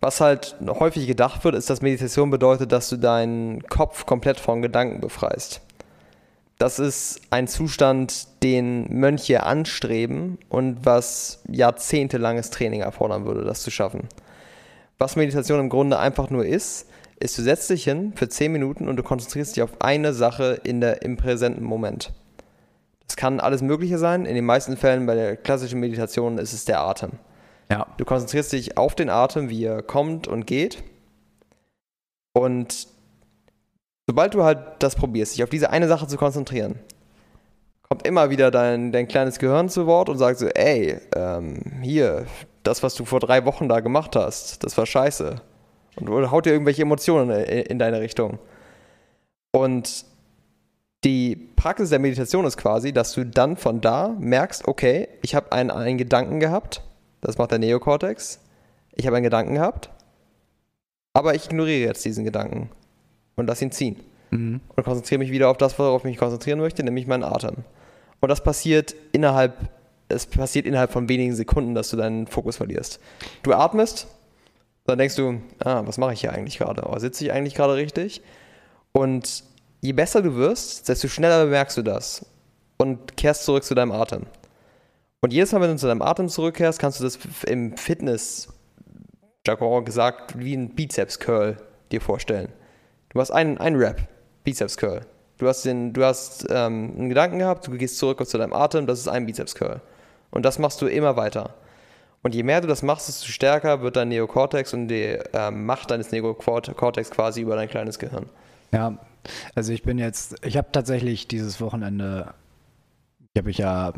Was 0.01 0.21
halt 0.21 0.55
häufig 0.67 1.07
gedacht 1.07 1.43
wird, 1.45 1.55
ist, 1.57 1.71
dass 1.71 1.83
Meditation 1.83 2.31
bedeutet, 2.31 2.71
dass 2.71 2.89
du 2.89 2.97
deinen 2.97 3.63
Kopf 3.65 4.07
komplett 4.07 4.39
von 4.39 4.63
Gedanken 4.63 5.01
befreist. 5.01 5.61
Das 6.59 6.81
ist 6.81 7.21
ein 7.31 7.47
Zustand, 7.47 8.43
den 8.43 8.93
Mönche 8.93 9.45
anstreben 9.45 10.39
und 10.49 10.85
was 10.85 11.41
jahrzehntelanges 11.49 12.51
Training 12.51 12.81
erfordern 12.81 13.25
würde, 13.25 13.45
das 13.45 13.63
zu 13.63 13.71
schaffen. 13.71 14.09
Was 14.99 15.15
Meditation 15.15 15.61
im 15.61 15.69
Grunde 15.69 16.01
einfach 16.01 16.31
nur 16.31 16.45
ist, 16.45 16.89
ist, 17.21 17.39
du 17.39 17.43
setzt 17.43 17.71
dich 17.71 17.85
hin 17.85 18.13
für 18.17 18.29
10 18.29 18.51
Minuten 18.51 18.89
und 18.89 18.97
du 18.97 19.05
konzentrierst 19.05 19.55
dich 19.55 19.63
auf 19.63 19.81
eine 19.81 20.13
Sache 20.13 20.61
in 20.65 20.81
der, 20.81 21.03
im 21.03 21.17
präsenten 21.17 21.65
Moment. 21.65 22.13
Das 23.07 23.17
kann 23.17 23.39
alles 23.39 23.63
Mögliche 23.63 23.99
sein. 23.99 24.27
In 24.27 24.35
den 24.35 24.45
meisten 24.45 24.77
Fällen 24.77 25.07
bei 25.07 25.15
der 25.15 25.37
klassischen 25.37 25.79
Meditation 25.79 26.39
ist 26.39 26.53
es 26.53 26.65
der 26.65 26.81
Atem. 26.81 27.13
Ja. 27.71 27.87
Du 27.97 28.05
konzentrierst 28.05 28.53
dich 28.53 28.77
auf 28.77 28.95
den 28.95 29.11
Atem, 29.11 29.49
wie 29.49 29.65
er 29.65 29.83
kommt 29.83 30.27
und 30.27 30.47
geht. 30.47 30.83
Und 32.33 32.89
sobald 34.09 34.33
du 34.33 34.43
halt 34.43 34.59
das 34.79 34.97
probierst, 34.97 35.35
dich 35.35 35.45
auf 35.45 35.51
diese 35.51 35.69
eine 35.71 35.87
Sache 35.87 36.07
zu 36.07 36.17
konzentrieren, 36.17 36.77
kommt 37.83 38.07
immer 38.07 38.31
wieder 38.31 38.51
dein, 38.51 38.91
dein 38.91 39.07
kleines 39.07 39.39
Gehirn 39.39 39.69
zu 39.69 39.87
Wort 39.87 40.09
und 40.09 40.17
sagt 40.17 40.39
so, 40.39 40.47
ey, 40.47 40.99
ähm, 41.15 41.61
hier, 41.83 42.25
das, 42.63 42.83
was 42.83 42.95
du 42.95 43.05
vor 43.05 43.21
drei 43.21 43.45
Wochen 43.45 43.69
da 43.69 43.81
gemacht 43.81 44.17
hast, 44.17 44.65
das 44.65 44.77
war 44.79 44.87
scheiße. 44.87 45.37
Und 45.97 46.31
haut 46.31 46.47
dir 46.47 46.53
irgendwelche 46.53 46.83
Emotionen 46.83 47.31
in 47.31 47.79
deine 47.79 48.01
Richtung. 48.01 48.39
Und 49.53 50.07
die 51.05 51.37
Praxis 51.57 51.91
der 51.91 51.99
Meditation 51.99 52.47
ist 52.47 52.57
quasi, 52.57 52.93
dass 52.93 53.13
du 53.13 53.27
dann 53.27 53.57
von 53.57 53.81
da 53.83 54.17
merkst, 54.19 54.67
okay, 54.69 55.09
ich 55.23 55.35
habe 55.35 55.53
einen, 55.53 55.71
einen 55.71 55.99
Gedanken 55.99 56.41
gehabt, 56.41 56.83
das 57.21 57.37
macht 57.37 57.51
der 57.51 57.59
Neokortex, 57.59 58.41
ich 58.95 59.07
habe 59.07 59.17
einen 59.17 59.25
Gedanken 59.25 59.55
gehabt, 59.55 59.91
aber 61.13 61.35
ich 61.35 61.47
ignoriere 61.47 61.87
jetzt 61.87 62.05
diesen 62.05 62.25
Gedanken 62.25 62.71
und 63.39 63.47
lass 63.47 63.63
ihn 63.63 63.73
ziehen. 63.73 63.97
Mhm. 64.31 64.61
Und 64.77 64.85
konzentriere 64.85 65.21
mich 65.21 65.31
wieder 65.31 65.49
auf 65.49 65.57
das, 65.57 65.79
worauf 65.79 66.03
ich 66.03 66.11
mich 66.11 66.19
konzentrieren 66.19 66.61
möchte, 66.61 66.83
nämlich 66.83 67.07
meinen 67.07 67.25
Atem. 67.25 67.57
Und 68.21 68.29
das 68.29 68.43
passiert 68.43 68.95
innerhalb, 69.13 69.55
es 70.09 70.27
passiert 70.27 70.67
innerhalb 70.67 70.93
von 70.93 71.09
wenigen 71.09 71.35
Sekunden, 71.35 71.75
dass 71.75 71.89
du 71.91 71.97
deinen 71.97 72.27
Fokus 72.27 72.57
verlierst. 72.57 73.01
Du 73.43 73.55
atmest, 73.55 74.09
dann 74.87 74.99
denkst 74.99 75.17
du, 75.17 75.41
ah, 75.61 75.83
was 75.85 75.99
mache 75.99 76.15
ich 76.15 76.21
hier 76.21 76.33
eigentlich 76.33 76.59
gerade? 76.59 76.83
Oh, 76.87 76.99
sitze 76.99 77.25
ich 77.25 77.33
eigentlich 77.33 77.55
gerade 77.55 77.77
richtig? 77.77 78.23
Und 78.93 79.45
je 79.81 79.93
besser 79.93 80.23
du 80.23 80.35
wirst, 80.35 80.89
desto 80.89 81.09
schneller 81.09 81.45
bemerkst 81.45 81.77
du 81.77 81.83
das 81.83 82.27
und 82.79 83.17
kehrst 83.17 83.45
zurück 83.45 83.65
zu 83.65 83.75
deinem 83.75 83.93
Atem. 83.93 84.25
Und 85.21 85.33
jedes 85.33 85.53
Mal, 85.53 85.61
wenn 85.61 85.71
du 85.71 85.77
zu 85.77 85.87
deinem 85.87 86.03
Atem 86.03 86.29
zurückkehrst, 86.29 86.79
kannst 86.79 87.01
du 87.01 87.05
das 87.05 87.19
im 87.47 87.77
Fitness-Jargon 87.77 89.85
gesagt 89.85 90.39
wie 90.39 90.57
ein 90.57 90.71
Bizeps-Curl 90.71 91.59
dir 91.91 92.01
vorstellen. 92.01 92.53
Du 93.11 93.21
hast 93.21 93.31
einen, 93.31 93.59
einen 93.59 93.77
Rap, 93.77 94.01
Bizeps 94.45 94.77
Curl. 94.77 95.01
Du 95.39 95.47
hast, 95.47 95.65
den, 95.65 95.93
du 95.93 96.05
hast 96.05 96.47
ähm, 96.51 96.95
einen 96.99 97.09
Gedanken 97.09 97.39
gehabt, 97.39 97.67
du 97.67 97.73
gehst 97.73 97.99
zurück 97.99 98.25
zu 98.27 98.39
deinem 98.39 98.53
Atem, 98.53 98.87
das 98.87 98.99
ist 98.99 99.09
ein 99.09 99.27
Bizeps 99.27 99.55
Curl. 99.55 99.81
Und 100.31 100.45
das 100.45 100.59
machst 100.59 100.83
du 100.83 100.87
immer 100.87 101.17
weiter. 101.17 101.55
Und 102.23 102.35
je 102.35 102.43
mehr 102.43 102.61
du 102.61 102.67
das 102.67 102.83
machst, 102.83 103.09
desto 103.09 103.29
stärker 103.29 103.81
wird 103.81 103.97
dein 103.97 104.09
Neokortex 104.09 104.75
und 104.75 104.89
die 104.89 105.19
äh, 105.33 105.51
Macht 105.51 105.91
deines 105.91 106.11
Neokortex 106.11 107.11
quasi 107.11 107.43
über 107.43 107.55
dein 107.55 107.69
kleines 107.69 107.99
Gehirn. 107.99 108.27
Ja, 108.73 108.99
also 109.55 109.73
ich 109.73 109.83
bin 109.83 109.99
jetzt, 109.99 110.35
ich 110.45 110.57
habe 110.57 110.69
tatsächlich 110.73 111.29
dieses 111.29 111.61
Wochenende 111.61 112.35
habe 113.39 113.49
mich 113.49 113.59
ja, 113.59 113.93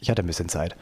ich 0.00 0.10
hatte 0.10 0.22
ein 0.22 0.26
bisschen 0.26 0.48
Zeit. 0.48 0.76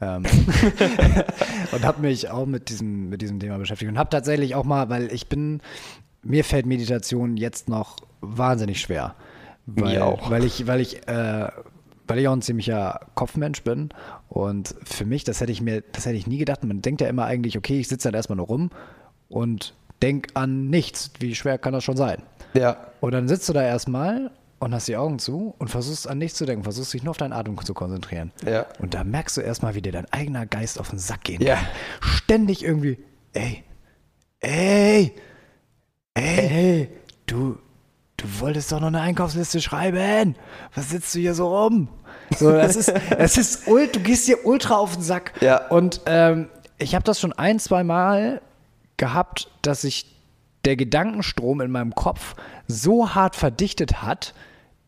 Ähm, 0.00 0.24
und 1.72 1.84
habe 1.84 2.00
mich 2.00 2.30
auch 2.30 2.46
mit 2.46 2.68
diesem, 2.68 3.08
mit 3.08 3.22
diesem 3.22 3.38
Thema 3.38 3.58
beschäftigt. 3.58 3.90
Und 3.90 3.98
habe 3.98 4.10
tatsächlich 4.10 4.54
auch 4.54 4.64
mal, 4.64 4.88
weil 4.88 5.12
ich 5.12 5.28
bin, 5.28 5.60
mir 6.22 6.44
fällt 6.44 6.66
Meditation 6.66 7.36
jetzt 7.36 7.68
noch 7.68 7.96
wahnsinnig 8.20 8.80
schwer. 8.80 9.14
Weil, 9.66 9.94
Mir 9.94 10.04
auch. 10.04 10.30
Weil 10.30 10.44
ich, 10.44 10.66
weil 10.66 10.80
ich, 10.80 11.06
äh, 11.08 11.48
weil 12.08 12.18
ich 12.18 12.28
auch 12.28 12.32
ein 12.32 12.42
ziemlicher 12.42 13.00
Kopfmensch 13.14 13.62
bin. 13.62 13.90
Und 14.28 14.74
für 14.84 15.04
mich, 15.04 15.24
das 15.24 15.40
hätte 15.40 15.52
ich 15.52 15.60
mir, 15.60 15.82
das 15.92 16.06
hätte 16.06 16.16
ich 16.16 16.26
nie 16.26 16.38
gedacht. 16.38 16.64
Man 16.64 16.82
denkt 16.82 17.00
ja 17.00 17.08
immer 17.08 17.24
eigentlich, 17.24 17.56
okay, 17.56 17.78
ich 17.80 17.88
sitze 17.88 18.08
dann 18.08 18.14
erstmal 18.16 18.36
nur 18.36 18.46
rum 18.46 18.70
und 19.28 19.74
denk 20.02 20.28
an 20.34 20.68
nichts. 20.70 21.10
Wie 21.20 21.34
schwer 21.34 21.58
kann 21.58 21.72
das 21.72 21.84
schon 21.84 21.96
sein? 21.96 22.22
Ja. 22.54 22.76
Und 23.00 23.12
dann 23.12 23.28
sitzt 23.28 23.48
du 23.48 23.52
da 23.52 23.62
erstmal 23.62 24.30
und 24.58 24.74
hast 24.74 24.88
die 24.88 24.96
Augen 24.96 25.18
zu 25.18 25.54
und 25.58 25.68
versuchst 25.68 26.08
an 26.08 26.18
nichts 26.18 26.36
zu 26.36 26.46
denken, 26.46 26.64
versuchst 26.64 26.92
dich 26.92 27.02
nur 27.04 27.12
auf 27.12 27.16
deinen 27.16 27.32
Atem 27.32 27.56
zu 27.64 27.74
konzentrieren. 27.74 28.32
Ja. 28.44 28.66
Und 28.80 28.92
da 28.94 29.04
merkst 29.04 29.36
du 29.36 29.40
erstmal, 29.40 29.74
wie 29.74 29.82
dir 29.82 29.92
dein 29.92 30.10
eigener 30.12 30.46
Geist 30.46 30.80
auf 30.80 30.90
den 30.90 30.98
Sack 30.98 31.22
gehen 31.24 31.40
Ja. 31.42 31.56
kann. 31.56 31.66
Ständig 32.00 32.64
irgendwie, 32.64 32.98
ey, 33.34 33.62
ey, 34.40 35.14
ey, 36.14 36.88
du, 37.26 37.58
du 38.16 38.40
wolltest 38.40 38.72
doch 38.72 38.80
noch 38.80 38.88
eine 38.88 39.00
Einkaufsliste 39.00 39.60
schreiben. 39.60 40.34
Was 40.74 40.90
sitzt 40.90 41.14
du 41.14 41.18
hier 41.20 41.34
so 41.34 41.48
rum? 41.56 41.88
So, 42.36 42.50
das 42.52 42.76
ist, 42.76 42.92
das 43.18 43.36
ist, 43.36 43.66
ult- 43.68 43.94
du 43.96 44.00
gehst 44.00 44.28
dir 44.28 44.44
ultra 44.46 44.76
auf 44.76 44.94
den 44.94 45.02
Sack. 45.02 45.32
Ja. 45.40 45.66
Und 45.68 46.00
ähm, 46.06 46.48
ich 46.78 46.94
habe 46.94 47.04
das 47.04 47.20
schon 47.20 47.32
ein, 47.32 47.58
zwei 47.58 47.84
Mal 47.84 48.40
gehabt, 48.96 49.48
dass 49.62 49.82
sich 49.82 50.16
der 50.64 50.76
Gedankenstrom 50.76 51.60
in 51.62 51.70
meinem 51.70 51.94
Kopf 51.94 52.34
so 52.66 53.14
hart 53.14 53.34
verdichtet 53.36 54.02
hat, 54.02 54.34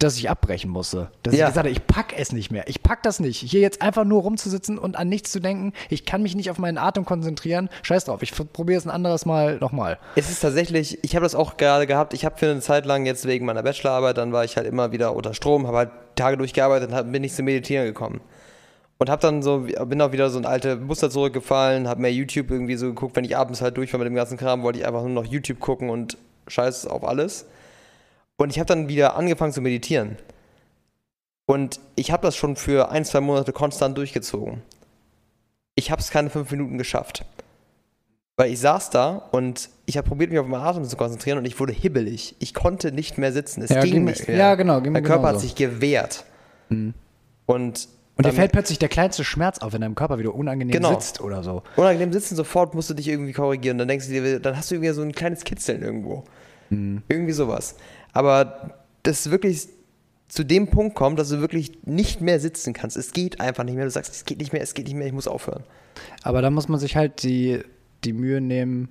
dass 0.03 0.17
ich 0.17 0.29
abbrechen 0.31 0.71
musste. 0.71 1.11
Dass 1.23 1.35
Ja. 1.35 1.47
ich 1.49 1.53
gesagt 1.53 1.59
habe, 1.67 1.71
ich 1.71 1.87
pack 1.87 2.15
es 2.19 2.33
nicht 2.33 2.51
mehr. 2.51 2.65
Ich 2.69 2.83
pack 2.83 3.03
das 3.03 3.21
nicht. 3.21 3.39
Hier 3.39 3.61
jetzt 3.61 3.83
einfach 3.83 4.05
nur 4.05 4.23
rumzusitzen 4.23 4.79
und 4.79 4.97
an 4.97 5.09
nichts 5.09 5.31
zu 5.33 5.41
denken. 5.41 5.73
Ich 5.89 6.05
kann 6.05 6.23
mich 6.23 6.35
nicht 6.35 6.51
auf 6.51 6.59
meinen 6.59 6.79
Atem 6.79 7.05
konzentrieren. 7.05 7.69
Scheiß 7.83 8.05
drauf. 8.07 8.23
Ich 8.23 8.33
probiere 8.53 8.79
es 8.79 8.85
ein 8.87 8.91
anderes 8.91 9.27
Mal 9.27 9.59
nochmal. 9.59 9.99
Es 10.17 10.31
ist 10.31 10.41
tatsächlich, 10.41 11.03
ich 11.05 11.15
habe 11.15 11.25
das 11.25 11.35
auch 11.35 11.57
gerade 11.57 11.87
gehabt. 11.87 12.15
Ich 12.15 12.25
habe 12.25 12.37
für 12.39 12.51
eine 12.51 12.61
Zeit 12.61 12.87
lang 12.87 13.07
jetzt 13.07 13.27
wegen 13.27 13.47
meiner 13.47 13.63
Bachelorarbeit, 13.63 14.19
dann 14.19 14.33
war 14.33 14.45
ich 14.45 14.57
halt 14.57 14.67
immer 14.67 14.93
wieder 14.93 15.15
unter 15.15 15.35
Strom, 15.35 15.67
habe 15.67 15.77
halt 15.79 15.91
Tage 16.17 16.37
durchgearbeitet 16.37 16.93
und 16.93 17.13
bin 17.13 17.23
nicht 17.23 17.35
zum 17.37 17.45
Meditieren 17.45 17.87
gekommen. 17.87 18.21
Und 18.99 19.11
habe 19.11 19.21
dann 19.21 19.43
so, 19.43 19.67
bin 19.87 20.01
auch 20.01 20.13
wieder 20.13 20.31
so 20.31 20.39
ein 20.39 20.47
alte 20.47 20.77
Muster 20.77 21.11
zurückgefallen, 21.11 21.89
habe 21.89 22.01
mehr 22.01 22.13
YouTube 22.13 22.51
irgendwie 22.51 22.77
so 22.77 22.87
geguckt, 22.87 23.17
wenn 23.17 23.25
ich 23.25 23.37
abends 23.37 23.61
halt 23.61 23.77
durch 23.77 23.93
war 23.93 23.99
mit 23.99 24.07
dem 24.07 24.15
ganzen 24.15 24.37
Kram, 24.39 24.63
wollte 24.63 24.79
ich 24.79 24.87
einfach 24.87 25.01
nur 25.03 25.11
noch 25.11 25.25
YouTube 25.25 25.59
gucken 25.59 25.91
und 25.91 26.17
scheiß 26.47 26.87
auf 26.87 27.03
alles. 27.05 27.47
Und 28.37 28.51
ich 28.51 28.59
habe 28.59 28.67
dann 28.67 28.89
wieder 28.89 29.17
angefangen 29.17 29.53
zu 29.53 29.61
meditieren. 29.61 30.17
Und 31.47 31.81
ich 31.97 32.11
habe 32.13 32.23
das 32.23 32.37
schon 32.37 32.57
für 32.57 32.91
ein, 32.91 33.05
zwei 33.05 33.21
Monate 33.21 33.53
konstant 33.53 33.97
durchgezogen. 33.99 34.63
Ich 35.75 35.91
habe 35.91 36.01
es 36.01 36.11
keine 36.11 36.31
fünf 36.31 36.51
Minuten 36.51 36.79
geschafft. 36.79 37.25
Weil 38.37 38.51
ich 38.51 38.61
saß 38.61 38.91
da 38.91 39.29
und 39.33 39.69
ich 39.85 39.97
habe 39.99 40.09
probiert, 40.09 40.31
mich 40.31 40.39
auf 40.39 40.47
meinen 40.47 40.63
Atem 40.63 40.85
zu 40.85 40.97
konzentrieren 40.97 41.39
und 41.39 41.45
ich 41.45 41.61
wurde 41.61 41.73
hibbelig. 41.73 42.35
Ich 42.39 42.55
konnte 42.55 42.91
nicht 42.91 43.19
mehr 43.19 43.33
sitzen. 43.33 43.63
Es 43.63 43.71
Ja, 43.71 43.83
ging 43.83 44.05
nicht 44.05 44.27
mehr. 44.27 44.37
ja, 44.37 44.55
genau, 44.55 44.81
ging 44.81 44.93
Mein 44.93 45.05
Körper 45.05 45.25
hat 45.25 45.31
genauso. 45.33 45.47
sich 45.47 45.55
gewehrt. 45.55 46.25
Und, 46.71 46.95
Und 47.47 48.27
dir 48.27 48.33
fällt 48.33 48.53
plötzlich 48.53 48.79
der 48.79 48.89
kleinste 48.89 49.23
Schmerz 49.25 49.59
auf, 49.59 49.75
wenn 49.75 49.83
deinem 49.83 49.95
Körper 49.95 50.19
wieder 50.19 50.35
unangenehm 50.35 50.73
Genau. 50.73 50.93
sitzt 50.93 51.21
oder 51.21 51.43
so. 51.43 51.63
unangenehm 51.77 52.13
sitzen, 52.13 52.35
sofort 52.37 52.75
musst 52.75 52.89
du 52.89 52.95
dich 52.95 53.09
irgendwie 53.09 53.33
korrigieren. 53.33 53.77
Dann 53.77 53.89
denkst 53.89 54.07
du 54.07 54.13
dir, 54.13 54.41
dann 54.41 54.57
hast 54.57 54.71
du 54.71 54.77
irgendwie 54.77 54.93
so 54.95 55.03
ein 55.03 55.13
kleines 55.13 55.45
Kitzeln 55.45 55.83
irgendwo. 55.83 56.25
Mhm. 56.71 57.03
Irgendwie 57.09 57.33
sowas. 57.33 57.77
Aber 58.13 58.71
das 59.03 59.31
wirklich 59.31 59.69
zu 60.29 60.45
dem 60.45 60.69
Punkt 60.69 60.95
kommt, 60.95 61.19
dass 61.19 61.29
du 61.29 61.41
wirklich 61.41 61.73
nicht 61.85 62.21
mehr 62.21 62.41
sitzen 62.41 62.73
kannst. 62.73 62.97
Es 62.97 63.13
geht 63.13 63.41
einfach 63.41 63.65
nicht 63.65 63.75
mehr. 63.75 63.85
Du 63.85 63.91
sagst, 63.91 64.13
es 64.15 64.25
geht 64.25 64.39
nicht 64.39 64.53
mehr, 64.53 64.63
es 64.63 64.75
geht 64.75 64.87
nicht 64.87 64.97
mehr, 64.97 65.07
ich 65.07 65.13
muss 65.13 65.29
aufhören. 65.29 65.65
Aber 66.23 66.41
da 66.41 66.51
muss 66.51 66.69
man 66.69 66.81
sich 66.81 66.97
halt 66.97 67.23
die, 67.23 67.61
die 68.05 68.13
Mühe 68.13 68.41
nehmen, 68.41 68.89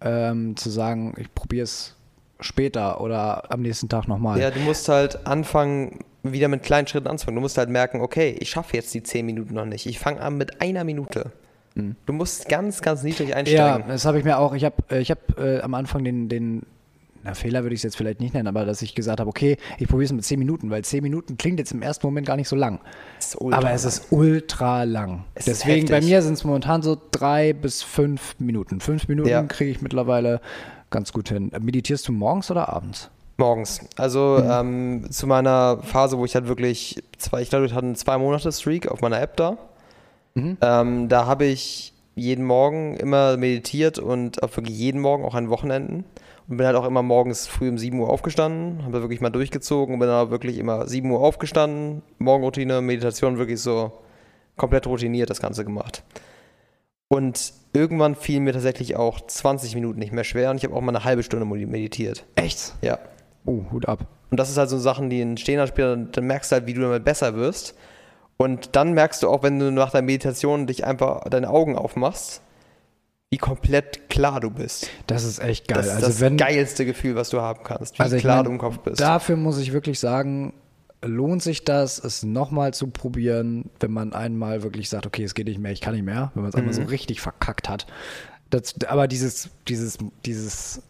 ähm, 0.00 0.56
zu 0.56 0.70
sagen, 0.70 1.14
ich 1.18 1.32
probiere 1.34 1.64
es 1.64 1.94
später 2.38 3.00
oder 3.00 3.50
am 3.50 3.62
nächsten 3.62 3.88
Tag 3.88 4.06
nochmal. 4.08 4.38
Ja, 4.40 4.50
du 4.50 4.60
musst 4.60 4.88
halt 4.88 5.26
anfangen, 5.26 6.00
wieder 6.22 6.48
mit 6.48 6.62
kleinen 6.62 6.86
Schritten 6.86 7.08
anzufangen. 7.08 7.36
Du 7.36 7.40
musst 7.40 7.56
halt 7.58 7.70
merken, 7.70 8.00
okay, 8.00 8.36
ich 8.38 8.50
schaffe 8.50 8.76
jetzt 8.76 8.92
die 8.94 9.02
10 9.02 9.24
Minuten 9.26 9.54
noch 9.54 9.64
nicht. 9.64 9.86
Ich 9.86 9.98
fange 9.98 10.20
an 10.20 10.36
mit 10.36 10.60
einer 10.60 10.84
Minute. 10.84 11.32
Du 12.06 12.12
musst 12.12 12.48
ganz, 12.48 12.80
ganz 12.80 13.02
niedrig 13.02 13.28
Mhm. 13.28 13.32
Ja, 13.32 13.36
einsteigen. 13.36 13.88
das 13.88 14.04
habe 14.06 14.18
ich 14.18 14.24
mir 14.24 14.38
auch. 14.38 14.54
Ich 14.54 14.64
habe 14.64 14.76
ich 14.98 15.10
hab, 15.10 15.38
äh, 15.38 15.60
am 15.60 15.74
Anfang 15.74 16.04
den, 16.04 16.28
den 16.28 16.62
na, 17.26 17.34
Fehler 17.34 17.62
würde 17.64 17.74
ich 17.74 17.80
es 17.80 17.82
jetzt 17.82 17.96
vielleicht 17.96 18.20
nicht 18.20 18.34
nennen, 18.34 18.46
aber 18.46 18.64
dass 18.64 18.82
ich 18.82 18.94
gesagt 18.94 19.20
habe, 19.20 19.28
okay, 19.28 19.56
ich 19.78 19.88
probiere 19.88 20.04
es 20.06 20.12
mit 20.12 20.24
10 20.24 20.38
Minuten, 20.38 20.70
weil 20.70 20.84
10 20.84 21.02
Minuten 21.02 21.36
klingt 21.36 21.58
jetzt 21.58 21.72
im 21.72 21.82
ersten 21.82 22.06
Moment 22.06 22.26
gar 22.26 22.36
nicht 22.36 22.48
so 22.48 22.56
lang. 22.56 22.80
Aber 23.50 23.70
es 23.72 23.84
ist 23.84 24.06
ultra 24.10 24.84
lang. 24.84 25.24
Es 25.34 25.46
Deswegen, 25.46 25.88
bei 25.88 26.00
mir 26.00 26.22
sind 26.22 26.34
es 26.34 26.44
momentan 26.44 26.82
so 26.82 26.96
drei 27.10 27.52
bis 27.52 27.82
fünf 27.82 28.36
Minuten. 28.38 28.80
Fünf 28.80 29.08
Minuten 29.08 29.28
Ja. 29.28 29.42
kriege 29.42 29.70
ich 29.70 29.82
mittlerweile 29.82 30.40
ganz 30.90 31.12
gut 31.12 31.28
hin. 31.28 31.50
Meditierst 31.60 32.06
du 32.08 32.12
morgens 32.12 32.50
oder 32.50 32.68
abends? 32.68 33.10
Morgens. 33.38 33.80
Also 33.96 34.38
ähm, 34.38 35.06
zu 35.10 35.26
meiner 35.26 35.78
Phase, 35.82 36.16
wo 36.16 36.24
ich 36.24 36.34
halt 36.34 36.48
wirklich 36.48 37.02
zwei, 37.18 37.42
ich 37.42 37.50
glaube, 37.50 37.66
ich 37.66 37.72
hatte 37.72 37.84
einen 37.84 37.96
zwei 37.96 38.16
Monate 38.18 38.50
Streak 38.52 38.88
auf 38.88 39.00
meiner 39.02 39.20
App 39.20 39.36
da. 39.36 39.58
Ähm, 40.36 41.08
da 41.08 41.26
habe 41.26 41.46
ich 41.46 41.94
jeden 42.14 42.44
Morgen 42.44 42.96
immer 42.96 43.36
meditiert 43.36 43.98
und 43.98 44.42
auch 44.42 44.54
wirklich 44.56 44.76
jeden 44.76 45.00
Morgen, 45.00 45.24
auch 45.24 45.34
an 45.34 45.50
Wochenenden. 45.50 46.04
Und 46.48 46.58
bin 46.58 46.66
halt 46.66 46.76
auch 46.76 46.86
immer 46.86 47.02
morgens 47.02 47.46
früh 47.46 47.68
um 47.68 47.76
7 47.76 47.98
Uhr 47.98 48.08
aufgestanden, 48.08 48.84
habe 48.84 48.92
da 48.92 49.00
wirklich 49.00 49.20
mal 49.20 49.30
durchgezogen 49.30 49.94
und 49.94 50.00
bin 50.00 50.08
dann 50.08 50.26
auch 50.26 50.30
wirklich 50.30 50.58
immer 50.58 50.86
7 50.86 51.10
Uhr 51.10 51.20
aufgestanden, 51.20 52.02
Morgenroutine, 52.18 52.80
Meditation 52.80 53.38
wirklich 53.38 53.60
so 53.60 53.92
komplett 54.56 54.86
routiniert 54.86 55.28
das 55.28 55.40
Ganze 55.40 55.64
gemacht. 55.64 56.04
Und 57.08 57.52
irgendwann 57.72 58.14
fiel 58.14 58.40
mir 58.40 58.52
tatsächlich 58.52 58.96
auch 58.96 59.20
20 59.20 59.74
Minuten 59.74 59.98
nicht 59.98 60.12
mehr 60.12 60.24
schwer 60.24 60.50
und 60.50 60.56
ich 60.56 60.64
habe 60.64 60.74
auch 60.74 60.80
mal 60.80 60.94
eine 60.94 61.04
halbe 61.04 61.22
Stunde 61.22 61.46
meditiert. 61.46 62.24
Echt? 62.34 62.74
Ja. 62.80 62.98
Oh, 63.44 63.62
Hut 63.70 63.88
ab. 63.88 64.06
Und 64.30 64.40
das 64.40 64.50
ist 64.50 64.56
halt 64.56 64.70
so 64.70 64.78
Sachen, 64.78 65.10
die 65.10 65.20
entstehen 65.20 65.58
dann 65.58 65.68
später, 65.68 65.96
dann 65.96 66.26
merkst 66.26 66.50
du 66.50 66.54
halt, 66.56 66.66
wie 66.66 66.74
du 66.74 66.80
damit 66.80 67.04
besser 67.04 67.34
wirst. 67.36 67.76
Und 68.36 68.76
dann 68.76 68.92
merkst 68.92 69.22
du 69.22 69.28
auch, 69.28 69.42
wenn 69.42 69.58
du 69.58 69.70
nach 69.70 69.90
der 69.90 70.02
Meditation 70.02 70.66
dich 70.66 70.84
einfach 70.84 71.24
deine 71.30 71.48
Augen 71.48 71.76
aufmachst, 71.76 72.42
wie 73.36 73.38
komplett 73.38 74.08
klar 74.08 74.40
du 74.40 74.50
bist. 74.50 74.88
Das 75.06 75.22
ist 75.22 75.40
echt 75.40 75.68
geil. 75.68 75.76
Das 75.76 75.86
ist 75.88 75.92
also 75.92 76.06
das 76.06 76.20
wenn, 76.20 76.38
geilste 76.38 76.86
Gefühl, 76.86 77.16
was 77.16 77.28
du 77.28 77.42
haben 77.42 77.62
kannst, 77.64 77.98
wie 77.98 78.02
Also 78.02 78.16
klar 78.16 78.36
mein, 78.36 78.44
du 78.46 78.50
im 78.52 78.58
Kopf 78.58 78.78
bist. 78.78 78.98
Dafür 78.98 79.36
muss 79.36 79.58
ich 79.58 79.74
wirklich 79.74 80.00
sagen, 80.00 80.54
lohnt 81.02 81.42
sich 81.42 81.62
das, 81.62 82.02
es 82.02 82.22
nochmal 82.22 82.72
zu 82.72 82.88
probieren, 82.88 83.68
wenn 83.78 83.90
man 83.90 84.14
einmal 84.14 84.62
wirklich 84.62 84.88
sagt, 84.88 85.04
okay, 85.04 85.22
es 85.22 85.34
geht 85.34 85.48
nicht 85.48 85.58
mehr, 85.58 85.70
ich 85.70 85.82
kann 85.82 85.94
nicht 85.94 86.06
mehr, 86.06 86.30
wenn 86.32 86.44
man 86.44 86.48
es 86.48 86.54
einmal 86.56 86.72
Mhm. 86.72 86.78
so 86.78 86.82
richtig 86.84 87.20
verkackt 87.20 87.68
hat. 87.68 87.86
Das, 88.48 88.74
aber 88.88 89.06
dieses, 89.06 89.50
dieses, 89.68 89.98
dieses 90.24 90.80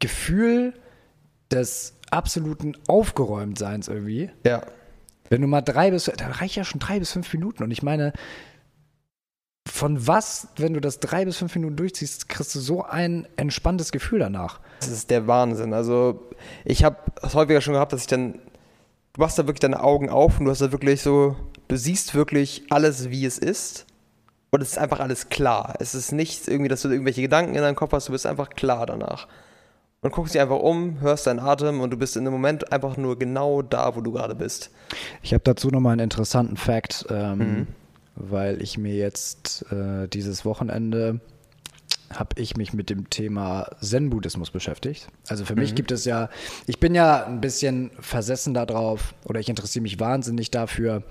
Gefühl 0.00 0.72
des 1.52 1.94
absoluten 2.10 2.76
Aufgeräumtseins 2.88 3.86
irgendwie, 3.86 4.30
ja. 4.44 4.62
wenn 5.28 5.40
du 5.40 5.46
mal 5.46 5.60
drei 5.60 5.92
bis, 5.92 6.10
da 6.16 6.26
reicht 6.26 6.56
ja 6.56 6.64
schon 6.64 6.80
drei 6.80 6.98
bis 6.98 7.12
fünf 7.12 7.32
Minuten 7.32 7.62
und 7.62 7.70
ich 7.70 7.84
meine, 7.84 8.12
von 9.66 10.06
was, 10.06 10.48
wenn 10.56 10.74
du 10.74 10.80
das 10.80 11.00
drei 11.00 11.24
bis 11.24 11.36
fünf 11.36 11.54
Minuten 11.54 11.76
durchziehst, 11.76 12.28
kriegst 12.28 12.54
du 12.54 12.60
so 12.60 12.84
ein 12.84 13.26
entspanntes 13.36 13.92
Gefühl 13.92 14.20
danach. 14.20 14.60
Das 14.80 14.88
ist 14.88 15.10
der 15.10 15.26
Wahnsinn. 15.26 15.74
Also 15.74 16.22
ich 16.64 16.84
habe 16.84 16.96
es 17.22 17.34
häufiger 17.34 17.60
schon 17.60 17.74
gehabt, 17.74 17.92
dass 17.92 18.02
ich 18.02 18.06
dann, 18.06 18.34
du 18.34 19.20
machst 19.20 19.38
da 19.38 19.42
wirklich 19.46 19.60
deine 19.60 19.82
Augen 19.82 20.08
auf 20.08 20.38
und 20.38 20.44
du 20.44 20.50
hast 20.50 20.60
da 20.60 20.70
wirklich 20.72 21.02
so, 21.02 21.36
du 21.68 21.76
siehst 21.76 22.14
wirklich 22.14 22.64
alles, 22.70 23.10
wie 23.10 23.24
es 23.26 23.38
ist. 23.38 23.86
Und 24.50 24.62
es 24.62 24.70
ist 24.72 24.78
einfach 24.78 25.00
alles 25.00 25.28
klar. 25.28 25.74
Es 25.80 25.94
ist 25.94 26.12
nicht 26.12 26.46
irgendwie, 26.46 26.68
dass 26.68 26.82
du 26.82 26.88
irgendwelche 26.88 27.20
Gedanken 27.22 27.54
in 27.56 27.62
deinem 27.62 27.74
Kopf 27.74 27.92
hast, 27.92 28.08
du 28.08 28.12
bist 28.12 28.26
einfach 28.26 28.50
klar 28.50 28.86
danach. 28.86 29.26
Und 30.02 30.12
guckst 30.12 30.34
dich 30.34 30.40
einfach 30.40 30.60
um, 30.60 31.00
hörst 31.00 31.26
deinen 31.26 31.40
Atem 31.40 31.80
und 31.80 31.90
du 31.90 31.96
bist 31.96 32.16
in 32.16 32.24
dem 32.24 32.32
Moment 32.32 32.72
einfach 32.72 32.96
nur 32.96 33.18
genau 33.18 33.62
da, 33.62 33.96
wo 33.96 34.00
du 34.00 34.12
gerade 34.12 34.36
bist. 34.36 34.70
Ich 35.22 35.34
habe 35.34 35.42
dazu 35.42 35.68
nochmal 35.68 35.94
einen 35.94 36.02
interessanten 36.04 36.56
Fact, 36.56 37.06
ähm, 37.10 37.38
Mhm. 37.38 37.66
Weil 38.16 38.60
ich 38.62 38.78
mir 38.78 38.94
jetzt 38.94 39.64
äh, 39.70 40.08
dieses 40.08 40.44
Wochenende 40.44 41.20
habe 42.10 42.40
ich 42.40 42.56
mich 42.56 42.72
mit 42.72 42.88
dem 42.88 43.10
Thema 43.10 43.68
Zen-Buddhismus 43.80 44.50
beschäftigt. 44.50 45.08
Also 45.28 45.44
für 45.44 45.54
Mhm. 45.54 45.60
mich 45.60 45.74
gibt 45.74 45.90
es 45.90 46.04
ja, 46.04 46.28
ich 46.66 46.78
bin 46.78 46.94
ja 46.94 47.24
ein 47.26 47.40
bisschen 47.40 47.90
versessen 47.98 48.54
darauf 48.54 49.14
oder 49.24 49.40
ich 49.40 49.48
interessiere 49.48 49.82
mich 49.82 49.98
wahnsinnig 49.98 50.50
dafür, 50.50 51.02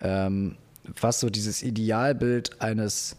ähm, 0.00 0.56
was 1.00 1.20
so 1.20 1.28
dieses 1.30 1.62
Idealbild 1.62 2.60
eines 2.62 3.16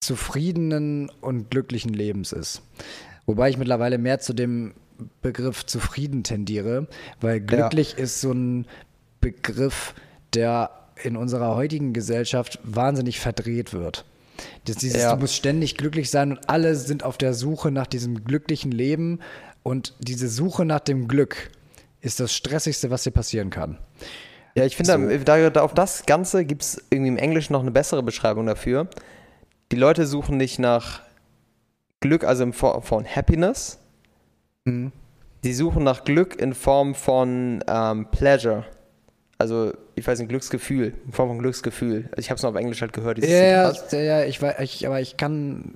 zufriedenen 0.00 1.10
und 1.20 1.50
glücklichen 1.50 1.92
Lebens 1.92 2.32
ist. 2.32 2.62
Wobei 3.26 3.50
ich 3.50 3.58
mittlerweile 3.58 3.98
mehr 3.98 4.18
zu 4.18 4.32
dem 4.32 4.74
Begriff 5.20 5.66
zufrieden 5.66 6.22
tendiere, 6.24 6.86
weil 7.20 7.40
glücklich 7.40 7.98
ist 7.98 8.20
so 8.20 8.32
ein 8.32 8.66
Begriff, 9.20 9.94
der 10.34 10.70
in 11.02 11.16
unserer 11.16 11.54
heutigen 11.56 11.92
Gesellschaft 11.92 12.58
wahnsinnig 12.62 13.20
verdreht 13.20 13.72
wird. 13.72 14.04
Das, 14.64 14.76
dieses, 14.76 15.02
Ja. 15.02 15.14
Du 15.14 15.20
musst 15.20 15.34
ständig 15.34 15.76
glücklich 15.76 16.10
sein 16.10 16.32
und 16.32 16.48
alle 16.48 16.74
sind 16.74 17.04
auf 17.04 17.18
der 17.18 17.34
Suche 17.34 17.70
nach 17.70 17.86
diesem 17.86 18.24
glücklichen 18.24 18.72
Leben 18.72 19.20
und 19.62 19.94
diese 20.00 20.28
Suche 20.28 20.64
nach 20.64 20.80
dem 20.80 21.08
Glück 21.08 21.50
ist 22.00 22.20
das 22.20 22.34
Stressigste, 22.34 22.90
was 22.90 23.04
dir 23.04 23.12
passieren 23.12 23.50
kann. 23.50 23.78
Ja, 24.54 24.64
ich 24.64 24.76
finde, 24.76 25.18
so. 25.18 25.24
da, 25.24 25.50
da, 25.50 25.62
auf 25.62 25.72
das 25.72 26.04
Ganze 26.04 26.44
gibt 26.44 26.62
es 26.62 26.82
irgendwie 26.90 27.08
im 27.08 27.16
Englischen 27.16 27.52
noch 27.52 27.60
eine 27.60 27.70
bessere 27.70 28.02
Beschreibung 28.02 28.46
dafür. 28.46 28.88
Die 29.70 29.76
Leute 29.76 30.06
suchen 30.06 30.36
nicht 30.36 30.58
nach 30.58 31.00
Glück, 32.00 32.24
also 32.24 32.42
in 32.42 32.52
Form 32.52 32.82
von 32.82 33.06
Happiness. 33.06 33.78
Mhm. 34.64 34.92
Sie 35.42 35.54
suchen 35.54 35.84
nach 35.84 36.04
Glück 36.04 36.40
in 36.40 36.54
Form 36.54 36.94
von 36.94 37.64
ähm, 37.66 38.06
Pleasure. 38.10 38.64
Also, 39.42 39.72
ich 39.96 40.06
weiß 40.06 40.20
nicht, 40.20 40.28
Glücksgefühl, 40.28 40.94
in 41.04 41.12
Form 41.12 41.28
von 41.30 41.38
Glücksgefühl. 41.40 42.08
Also 42.12 42.20
ich 42.20 42.30
habe 42.30 42.36
es 42.36 42.44
noch 42.44 42.50
auf 42.50 42.56
Englisch 42.56 42.80
halt 42.80 42.92
gehört. 42.92 43.18
Ja, 43.18 43.26
ja, 43.28 43.72
ja, 43.90 44.24
ich 44.24 44.40
weiß, 44.40 44.54
ich, 44.60 44.86
aber 44.86 45.00
ich 45.00 45.16
kann, 45.16 45.74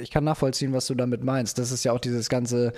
ich 0.00 0.12
kann 0.12 0.22
nachvollziehen, 0.22 0.72
was 0.72 0.86
du 0.86 0.94
damit 0.94 1.24
meinst. 1.24 1.58
Das 1.58 1.72
ist 1.72 1.82
ja 1.82 1.90
auch 1.90 1.98
dieses 1.98 2.28
ganze, 2.28 2.68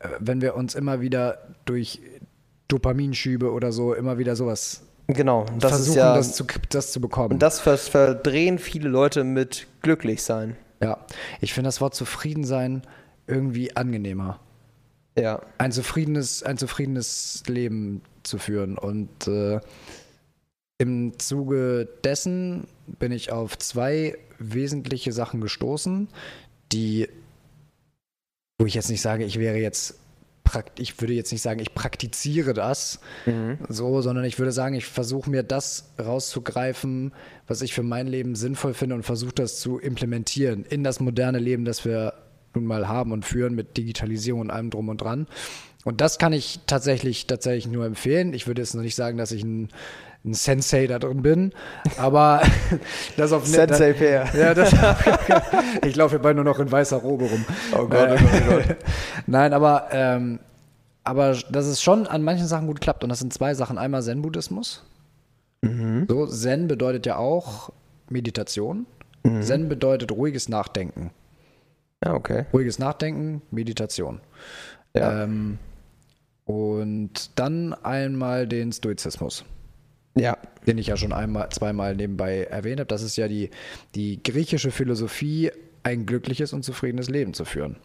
äh, 0.00 0.08
wenn 0.18 0.42
wir 0.42 0.54
uns 0.54 0.74
immer 0.74 1.00
wieder 1.00 1.38
durch 1.64 2.02
Dopaminschübe 2.68 3.50
oder 3.50 3.72
so 3.72 3.94
immer 3.94 4.18
wieder 4.18 4.36
sowas 4.36 4.82
genau, 5.06 5.46
das 5.58 5.70
versuchen, 5.70 5.98
ja, 5.98 6.14
das, 6.14 6.34
zu, 6.34 6.44
das 6.68 6.92
zu 6.92 7.00
bekommen. 7.00 7.32
Und 7.32 7.42
das 7.42 7.60
verdrehen 7.60 8.58
viele 8.58 8.90
Leute 8.90 9.24
mit 9.24 9.66
glücklich 9.80 10.22
sein. 10.22 10.56
Ja, 10.82 10.98
ich 11.40 11.54
finde 11.54 11.68
das 11.68 11.80
Wort 11.80 11.94
zufrieden 11.94 12.44
sein 12.44 12.82
irgendwie 13.26 13.74
angenehmer. 13.74 14.40
Ja. 15.16 15.40
Ein 15.56 15.72
zufriedenes, 15.72 16.42
ein 16.42 16.58
zufriedenes 16.58 17.42
Leben 17.46 18.02
zu 18.24 18.38
führen. 18.38 18.76
Und 18.78 19.26
äh, 19.28 19.60
im 20.78 21.18
Zuge 21.18 21.88
dessen 22.02 22.66
bin 22.86 23.12
ich 23.12 23.32
auf 23.32 23.56
zwei 23.58 24.16
wesentliche 24.38 25.12
Sachen 25.12 25.40
gestoßen, 25.40 26.08
die, 26.72 27.08
wo 28.58 28.66
ich 28.66 28.74
jetzt 28.74 28.90
nicht 28.90 29.00
sage, 29.00 29.24
ich 29.24 29.38
wäre 29.38 29.58
jetzt 29.58 30.00
ich 30.78 31.00
würde 31.00 31.14
jetzt 31.14 31.32
nicht 31.32 31.42
sagen, 31.42 31.60
ich 31.60 31.74
praktiziere 31.74 32.52
das 32.52 33.00
mhm. 33.26 33.58
so, 33.68 34.02
sondern 34.02 34.24
ich 34.24 34.38
würde 34.38 34.52
sagen, 34.52 34.74
ich 34.74 34.86
versuche 34.86 35.30
mir 35.30 35.42
das 35.42 35.90
rauszugreifen, 35.98 37.12
was 37.46 37.62
ich 37.62 37.74
für 37.74 37.82
mein 37.82 38.06
Leben 38.06 38.34
sinnvoll 38.34 38.74
finde 38.74 38.94
und 38.94 39.02
versuche 39.02 39.32
das 39.34 39.58
zu 39.58 39.78
implementieren 39.78 40.64
in 40.64 40.84
das 40.84 41.00
moderne 41.00 41.38
Leben, 41.38 41.64
das 41.64 41.84
wir 41.84 42.14
nun 42.54 42.66
mal 42.66 42.88
haben 42.88 43.12
und 43.12 43.24
führen 43.24 43.54
mit 43.54 43.76
Digitalisierung 43.76 44.42
und 44.42 44.50
allem 44.50 44.70
drum 44.70 44.88
und 44.88 44.98
dran. 44.98 45.26
Und 45.84 46.00
das 46.00 46.18
kann 46.18 46.32
ich 46.32 46.60
tatsächlich, 46.66 47.26
tatsächlich 47.26 47.68
nur 47.68 47.84
empfehlen. 47.84 48.32
Ich 48.32 48.46
würde 48.46 48.62
jetzt 48.62 48.74
noch 48.74 48.82
nicht 48.82 48.94
sagen, 48.94 49.18
dass 49.18 49.32
ich 49.32 49.44
ein, 49.44 49.68
ein 50.24 50.32
Sensei 50.32 50.86
da 50.86 50.98
drin 50.98 51.22
bin, 51.22 51.52
aber 51.98 52.42
das 53.16 53.32
auf 53.32 53.46
Sensei 53.46 53.92
Pair. 53.92 54.26
Ja, 54.34 54.54
das, 54.54 54.74
ich 55.84 55.94
laufe 55.94 56.16
hierbei 56.16 56.32
nur 56.32 56.44
noch 56.44 56.58
in 56.58 56.72
weißer 56.72 56.96
Robe 56.96 57.26
rum. 57.26 57.44
Oh 57.72 57.86
Gott, 57.86 58.08
oh 58.10 58.16
Gott, 58.16 58.42
oh 58.48 58.52
Gott. 58.54 58.76
Nein, 59.26 59.52
aber, 59.52 59.88
ähm, 59.92 60.40
aber 61.04 61.36
dass 61.50 61.66
es 61.66 61.82
schon 61.82 62.06
an 62.06 62.22
manchen 62.22 62.46
Sachen 62.46 62.66
gut 62.66 62.80
klappt. 62.80 63.04
Und 63.04 63.10
das 63.10 63.18
sind 63.18 63.34
zwei 63.34 63.54
Sachen. 63.54 63.76
Einmal 63.76 64.02
Zen-Buddhismus. 64.02 64.82
Mhm. 65.60 66.06
So, 66.08 66.26
Zen 66.26 66.66
bedeutet 66.66 67.04
ja 67.04 67.16
auch 67.16 67.70
Meditation. 68.08 68.86
Mhm. 69.22 69.42
Zen 69.42 69.68
bedeutet 69.68 70.12
ruhiges 70.12 70.48
Nachdenken. 70.48 71.10
Ja, 72.02 72.14
okay. 72.14 72.46
Ruhiges 72.52 72.78
Nachdenken, 72.78 73.42
Meditation. 73.50 74.20
Ja. 74.94 75.24
Ähm, 75.24 75.58
und 76.44 77.30
dann 77.38 77.72
einmal 77.72 78.46
den 78.46 78.72
Stoizismus. 78.72 79.44
Ja. 80.16 80.38
Den 80.66 80.78
ich 80.78 80.86
ja 80.86 80.96
schon 80.96 81.12
einmal, 81.12 81.48
zweimal 81.50 81.96
nebenbei 81.96 82.44
erwähnt 82.44 82.80
habe. 82.80 82.86
Das 82.86 83.02
ist 83.02 83.16
ja 83.16 83.28
die, 83.28 83.50
die 83.94 84.22
griechische 84.22 84.70
Philosophie, 84.70 85.50
ein 85.82 86.06
glückliches 86.06 86.52
und 86.52 86.64
zufriedenes 86.64 87.10
Leben 87.10 87.34
zu 87.34 87.44
führen. 87.44 87.76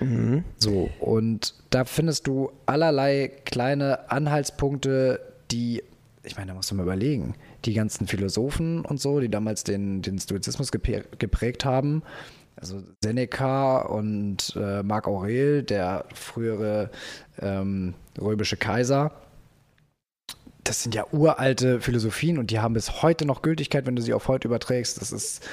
Mhm. 0.00 0.44
So, 0.58 0.90
und 1.00 1.54
da 1.70 1.84
findest 1.84 2.26
du 2.26 2.52
allerlei 2.66 3.32
kleine 3.44 4.10
Anhaltspunkte, 4.10 5.20
die, 5.50 5.82
ich 6.24 6.36
meine, 6.36 6.48
da 6.48 6.54
musst 6.54 6.70
du 6.70 6.74
mal 6.74 6.82
überlegen, 6.82 7.34
die 7.64 7.72
ganzen 7.72 8.06
Philosophen 8.06 8.84
und 8.84 9.00
so, 9.00 9.18
die 9.20 9.30
damals 9.30 9.64
den, 9.64 10.02
den 10.02 10.18
Stoizismus 10.18 10.70
geprägt 10.70 11.64
haben, 11.64 12.02
also 12.60 12.82
Seneca 13.02 13.82
und 13.82 14.54
äh, 14.56 14.82
Marc 14.82 15.06
Aurel, 15.06 15.62
der 15.62 16.04
frühere 16.14 16.90
ähm, 17.40 17.94
römische 18.20 18.56
Kaiser, 18.56 19.12
das 20.68 20.82
sind 20.82 20.94
ja 20.94 21.06
uralte 21.12 21.80
Philosophien 21.80 22.38
und 22.38 22.50
die 22.50 22.60
haben 22.60 22.74
bis 22.74 23.02
heute 23.02 23.24
noch 23.24 23.42
Gültigkeit, 23.42 23.86
wenn 23.86 23.96
du 23.96 24.02
sie 24.02 24.12
auf 24.12 24.28
heute 24.28 24.48
überträgst. 24.48 25.00
Das 25.00 25.12
ist. 25.12 25.46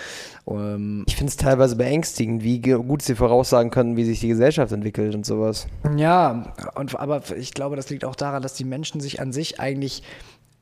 Ähm 0.46 1.06
ich 1.08 1.15
finde 1.15 1.30
es 1.30 1.38
teilweise 1.38 1.76
beängstigend, 1.78 2.44
wie 2.44 2.60
gut 2.60 3.02
sie 3.02 3.15
voraussagen 3.15 3.72
können, 3.72 3.96
wie 3.96 4.04
sich 4.04 4.20
die 4.20 4.28
Gesellschaft 4.28 4.72
entwickelt 4.74 5.15
und 5.15 5.26
sowas. 5.26 5.68
Ja, 5.96 6.54
und, 6.76 7.00
aber 7.00 7.22
ich 7.38 7.54
glaube, 7.54 7.76
das 7.78 7.89
liegt 7.89 8.04
auch 8.04 8.15
daran, 8.15 8.44
dass 8.44 8.56
die 8.56 8.65
Menschen 8.65 9.00
sich 9.00 9.22
an 9.22 9.32
sich 9.32 9.60
eigentlich 9.60 10.04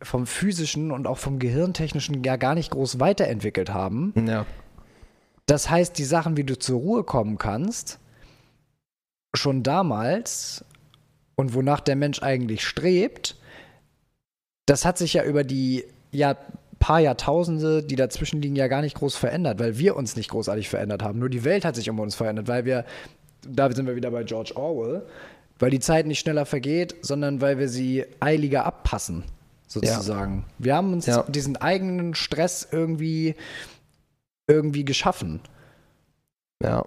vom 0.02 0.28
physischen 0.28 0.92
und 0.92 1.08
auch 1.08 1.18
vom 1.18 1.40
gehirntechnischen 1.40 2.24
ja 2.24 2.36
gar 2.36 2.56
nicht 2.56 2.72
groß 2.72 3.00
weiterentwickelt 3.00 3.74
haben. 3.74 4.14
Ja. 4.28 4.46
Das 5.46 5.70
heißt, 5.70 5.98
die 5.98 6.06
Sachen, 6.06 6.38
wie 6.38 6.44
du 6.44 6.58
zur 6.58 6.80
Ruhe 6.80 7.04
kommen 7.04 7.38
kannst, 7.38 8.00
schon 9.34 9.64
damals 9.64 10.64
und 11.36 11.54
wonach 11.54 11.82
der 11.82 11.96
Mensch 11.96 12.22
eigentlich 12.22 12.66
strebt, 12.66 13.36
das 14.66 14.86
hat 14.86 14.98
sich 14.98 15.14
ja 15.14 15.24
über 15.24 15.44
die 15.44 15.84
ja, 16.12 16.38
paar 16.80 17.00
Jahrtausende, 17.00 17.82
die 17.84 17.96
dazwischen 17.96 18.42
liegen, 18.42 18.56
ja 18.56 18.68
gar 18.68 18.82
nicht 18.82 18.96
groß 18.96 19.16
verändert, 19.16 19.60
weil 19.60 19.78
wir 19.78 19.96
uns 19.96 20.16
nicht 20.16 20.30
großartig 20.30 20.70
verändert 20.70 21.02
haben. 21.02 21.20
Nur 21.20 21.30
die 21.30 21.44
Welt 21.44 21.66
hat 21.66 21.76
sich 21.76 21.90
um 21.90 22.00
uns 22.00 22.16
verändert, 22.16 22.48
weil 22.48 22.66
wir, 22.66 22.86
da 23.48 23.72
sind 23.72 23.88
wir 23.88 23.96
wieder 23.96 24.12
bei 24.12 24.24
George 24.24 24.52
Orwell, 24.56 25.04
weil 25.60 25.70
die 25.72 25.80
Zeit 25.80 26.06
nicht 26.06 26.20
schneller 26.20 26.46
vergeht, 26.46 26.96
sondern 27.02 27.42
weil 27.42 27.58
wir 27.58 27.70
sie 27.70 28.06
eiliger 28.20 28.66
abpassen, 28.66 29.24
sozusagen. 29.68 30.46
Ja. 30.60 30.66
Wir 30.66 30.76
haben 30.76 30.94
uns 30.94 31.06
ja. 31.06 31.24
diesen 31.24 31.58
eigenen 31.58 32.16
Stress 32.16 32.68
irgendwie 32.70 33.36
irgendwie 34.48 34.86
geschaffen. 34.86 35.42
Ja. 36.62 36.86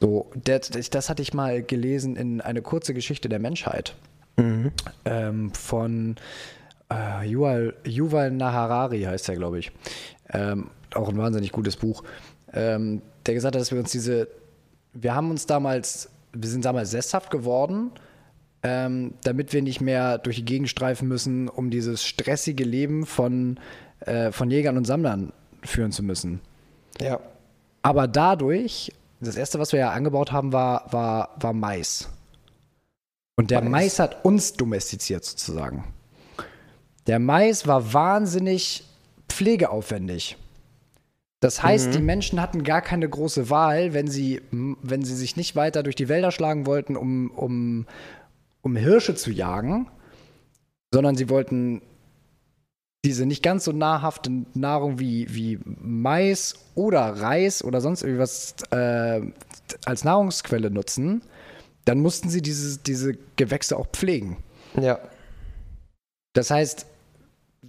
So, 0.00 0.30
das, 0.44 0.70
das 0.70 1.08
hatte 1.08 1.22
ich 1.22 1.34
mal 1.34 1.62
gelesen 1.62 2.16
in 2.16 2.40
eine 2.40 2.62
kurze 2.62 2.94
Geschichte 2.94 3.28
der 3.28 3.40
Menschheit 3.40 3.96
mhm. 4.36 4.72
ähm, 5.04 5.52
von 5.52 6.16
äh, 6.90 7.26
Yuval, 7.28 7.74
Yuval 7.84 8.30
Naharari 8.30 9.02
heißt 9.02 9.28
er, 9.28 9.36
glaube 9.36 9.58
ich. 9.58 9.72
Ähm, 10.32 10.70
auch 10.94 11.08
ein 11.08 11.18
wahnsinnig 11.18 11.52
gutes 11.52 11.76
Buch. 11.76 12.02
Ähm, 12.52 13.02
der 13.26 13.34
gesagt 13.34 13.54
hat, 13.54 13.60
dass 13.60 13.72
wir 13.72 13.78
uns 13.78 13.90
diese, 13.90 14.28
wir 14.94 15.14
haben 15.14 15.30
uns 15.30 15.46
damals, 15.46 16.10
wir 16.32 16.48
sind 16.48 16.64
damals 16.64 16.90
sesshaft 16.90 17.30
geworden, 17.30 17.90
ähm, 18.62 19.14
damit 19.22 19.52
wir 19.52 19.62
nicht 19.62 19.80
mehr 19.80 20.18
durch 20.18 20.36
die 20.36 20.44
Gegend 20.44 20.68
streifen 20.68 21.08
müssen, 21.08 21.48
um 21.48 21.70
dieses 21.70 22.04
stressige 22.04 22.64
Leben 22.64 23.04
von, 23.06 23.60
äh, 24.00 24.32
von 24.32 24.50
Jägern 24.50 24.76
und 24.76 24.86
Sammlern 24.86 25.32
führen 25.62 25.92
zu 25.92 26.02
müssen. 26.02 26.40
Ja. 27.00 27.20
Aber 27.82 28.08
dadurch, 28.08 28.92
das 29.20 29.36
erste, 29.36 29.58
was 29.58 29.72
wir 29.72 29.80
ja 29.80 29.90
angebaut 29.90 30.32
haben, 30.32 30.52
war, 30.52 30.92
war, 30.92 31.30
war 31.40 31.52
Mais. 31.52 32.08
Und 33.36 33.50
der 33.50 33.62
Mais. 33.62 33.70
Mais 33.70 33.98
hat 33.98 34.24
uns 34.24 34.54
domestiziert 34.54 35.24
sozusagen. 35.24 35.84
Der 37.06 37.18
Mais 37.18 37.66
war 37.66 37.92
wahnsinnig 37.92 38.84
pflegeaufwendig. 39.28 40.36
Das 41.40 41.62
heißt, 41.62 41.88
mhm. 41.88 41.92
die 41.92 42.02
Menschen 42.02 42.40
hatten 42.40 42.64
gar 42.64 42.82
keine 42.82 43.08
große 43.08 43.48
Wahl, 43.48 43.94
wenn 43.94 44.08
sie, 44.08 44.42
wenn 44.50 45.04
sie 45.04 45.14
sich 45.14 45.36
nicht 45.36 45.54
weiter 45.54 45.82
durch 45.84 45.94
die 45.94 46.08
Wälder 46.08 46.32
schlagen 46.32 46.66
wollten, 46.66 46.96
um, 46.96 47.30
um, 47.30 47.86
um 48.62 48.76
Hirsche 48.76 49.14
zu 49.14 49.30
jagen, 49.30 49.88
sondern 50.92 51.16
sie 51.16 51.28
wollten 51.28 51.80
diese 53.08 53.24
nicht 53.24 53.42
ganz 53.42 53.64
so 53.64 53.72
nahrhafte 53.72 54.30
Nahrung 54.52 54.98
wie, 54.98 55.34
wie 55.34 55.58
Mais 55.64 56.56
oder 56.74 57.00
Reis 57.00 57.64
oder 57.64 57.80
sonst 57.80 58.02
irgendwas 58.02 58.54
äh, 58.70 59.22
als 59.86 60.04
Nahrungsquelle 60.04 60.70
nutzen, 60.70 61.22
dann 61.86 62.00
mussten 62.00 62.28
sie 62.28 62.42
diese, 62.42 62.78
diese 62.78 63.14
Gewächse 63.36 63.78
auch 63.78 63.86
pflegen. 63.86 64.36
Ja. 64.78 64.98
Das 66.34 66.50
heißt, 66.50 66.84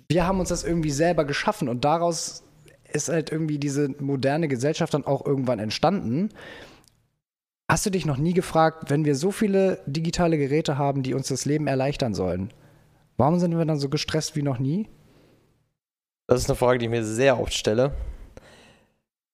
wir 0.09 0.27
haben 0.27 0.41
uns 0.41 0.49
das 0.49 0.65
irgendwie 0.65 0.91
selber 0.91 1.23
geschaffen 1.23 1.69
und 1.69 1.85
daraus 1.85 2.43
ist 2.91 3.07
halt 3.07 3.31
irgendwie 3.31 3.59
diese 3.59 3.95
moderne 3.99 4.49
Gesellschaft 4.49 4.93
dann 4.93 5.05
auch 5.05 5.25
irgendwann 5.25 5.59
entstanden. 5.59 6.31
Hast 7.71 7.85
du 7.85 7.91
dich 7.91 8.05
noch 8.05 8.17
nie 8.17 8.33
gefragt, 8.33 8.89
wenn 8.89 9.05
wir 9.05 9.15
so 9.15 9.31
viele 9.31 9.79
digitale 9.85 10.37
Geräte 10.37 10.77
haben, 10.77 11.01
die 11.01 11.13
uns 11.13 11.29
das 11.29 11.45
Leben 11.45 11.67
erleichtern 11.67 12.13
sollen, 12.13 12.51
warum 13.15 13.39
sind 13.39 13.57
wir 13.57 13.63
dann 13.63 13.79
so 13.79 13.87
gestresst 13.87 14.35
wie 14.35 14.41
noch 14.41 14.59
nie? 14.59 14.89
Das 16.29 16.41
ist 16.41 16.49
eine 16.49 16.55
Frage, 16.55 16.77
die 16.77 16.85
ich 16.85 16.91
mir 16.91 17.03
sehr 17.03 17.39
oft 17.39 17.55
stelle. 17.55 17.91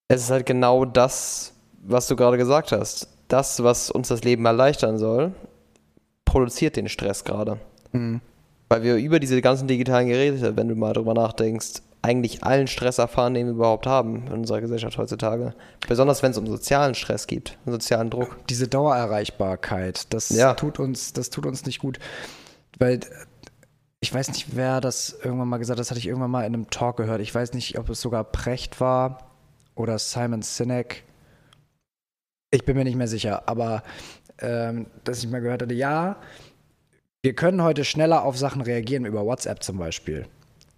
Es 0.08 0.22
ist 0.22 0.30
halt 0.30 0.46
genau 0.46 0.86
das, 0.86 1.52
was 1.84 2.08
du 2.08 2.16
gerade 2.16 2.38
gesagt 2.38 2.72
hast. 2.72 3.10
Das, 3.28 3.62
was 3.62 3.92
uns 3.92 4.08
das 4.08 4.24
Leben 4.24 4.46
erleichtern 4.46 4.98
soll, 4.98 5.34
produziert 6.24 6.78
den 6.78 6.88
Stress 6.88 7.26
gerade. 7.26 7.60
Mhm. 7.92 8.22
Weil 8.70 8.84
wir 8.84 8.96
über 8.96 9.20
diese 9.20 9.42
ganzen 9.42 9.68
digitalen 9.68 10.08
Geräte, 10.08 10.56
wenn 10.56 10.70
du 10.70 10.76
mal 10.76 10.94
drüber 10.94 11.14
nachdenkst, 11.14 11.82
eigentlich 12.02 12.46
allen 12.46 12.68
Stress 12.68 12.98
erfahren, 12.98 13.34
den 13.34 13.48
wir 13.48 13.54
überhaupt 13.56 13.88
haben 13.88 14.28
in 14.28 14.34
unserer 14.34 14.62
Gesellschaft 14.62 14.98
heutzutage. 14.98 15.54
Besonders 15.90 16.24
wenn 16.24 16.32
es 16.32 16.38
um 16.38 16.48
sozialen 16.48 16.96
Stress 16.96 17.28
gibt, 17.28 17.58
sozialen 17.66 18.10
Druck. 18.10 18.38
Diese 18.48 18.70
Dauererreichbarkeit, 18.70 20.14
das, 20.14 20.30
ja. 20.30 20.54
tut 20.54 20.80
uns, 20.80 21.12
das 21.12 21.30
tut 21.30 21.46
uns 21.46 21.66
nicht 21.66 21.80
gut. 21.80 22.00
Weil 22.80 23.02
ich 24.06 24.14
weiß 24.14 24.28
nicht, 24.28 24.56
wer 24.56 24.82
das 24.82 25.18
irgendwann 25.24 25.48
mal 25.48 25.58
gesagt 25.58 25.80
hat, 25.80 25.82
das 25.82 25.90
hatte 25.90 26.00
ich 26.00 26.06
irgendwann 26.06 26.30
mal 26.30 26.42
in 26.42 26.54
einem 26.54 26.70
Talk 26.70 26.98
gehört. 26.98 27.22
Ich 27.22 27.34
weiß 27.34 27.54
nicht, 27.54 27.80
ob 27.80 27.90
es 27.90 28.02
sogar 28.02 28.24
Precht 28.24 28.80
war 28.80 29.32
oder 29.74 29.98
Simon 29.98 30.44
Sinek. 30.44 31.04
Ich 32.52 32.64
bin 32.66 32.78
mir 32.78 32.84
nicht 32.84 32.98
mehr 32.98 33.08
sicher, 33.08 33.50
aber 33.50 33.82
ähm, 34.38 34.86
dass 35.04 35.24
ich 35.24 35.30
mal 35.32 35.42
gehört 35.42 35.64
hatte, 35.64 35.74
ja, 35.74 36.18
wir 37.24 37.34
können 37.34 37.64
heute 37.64 37.84
schneller 37.84 38.24
auf 38.24 38.38
Sachen 38.38 38.62
reagieren, 38.62 39.06
über 39.06 39.26
WhatsApp 39.26 39.64
zum 39.64 39.80
Beispiel. 39.80 40.28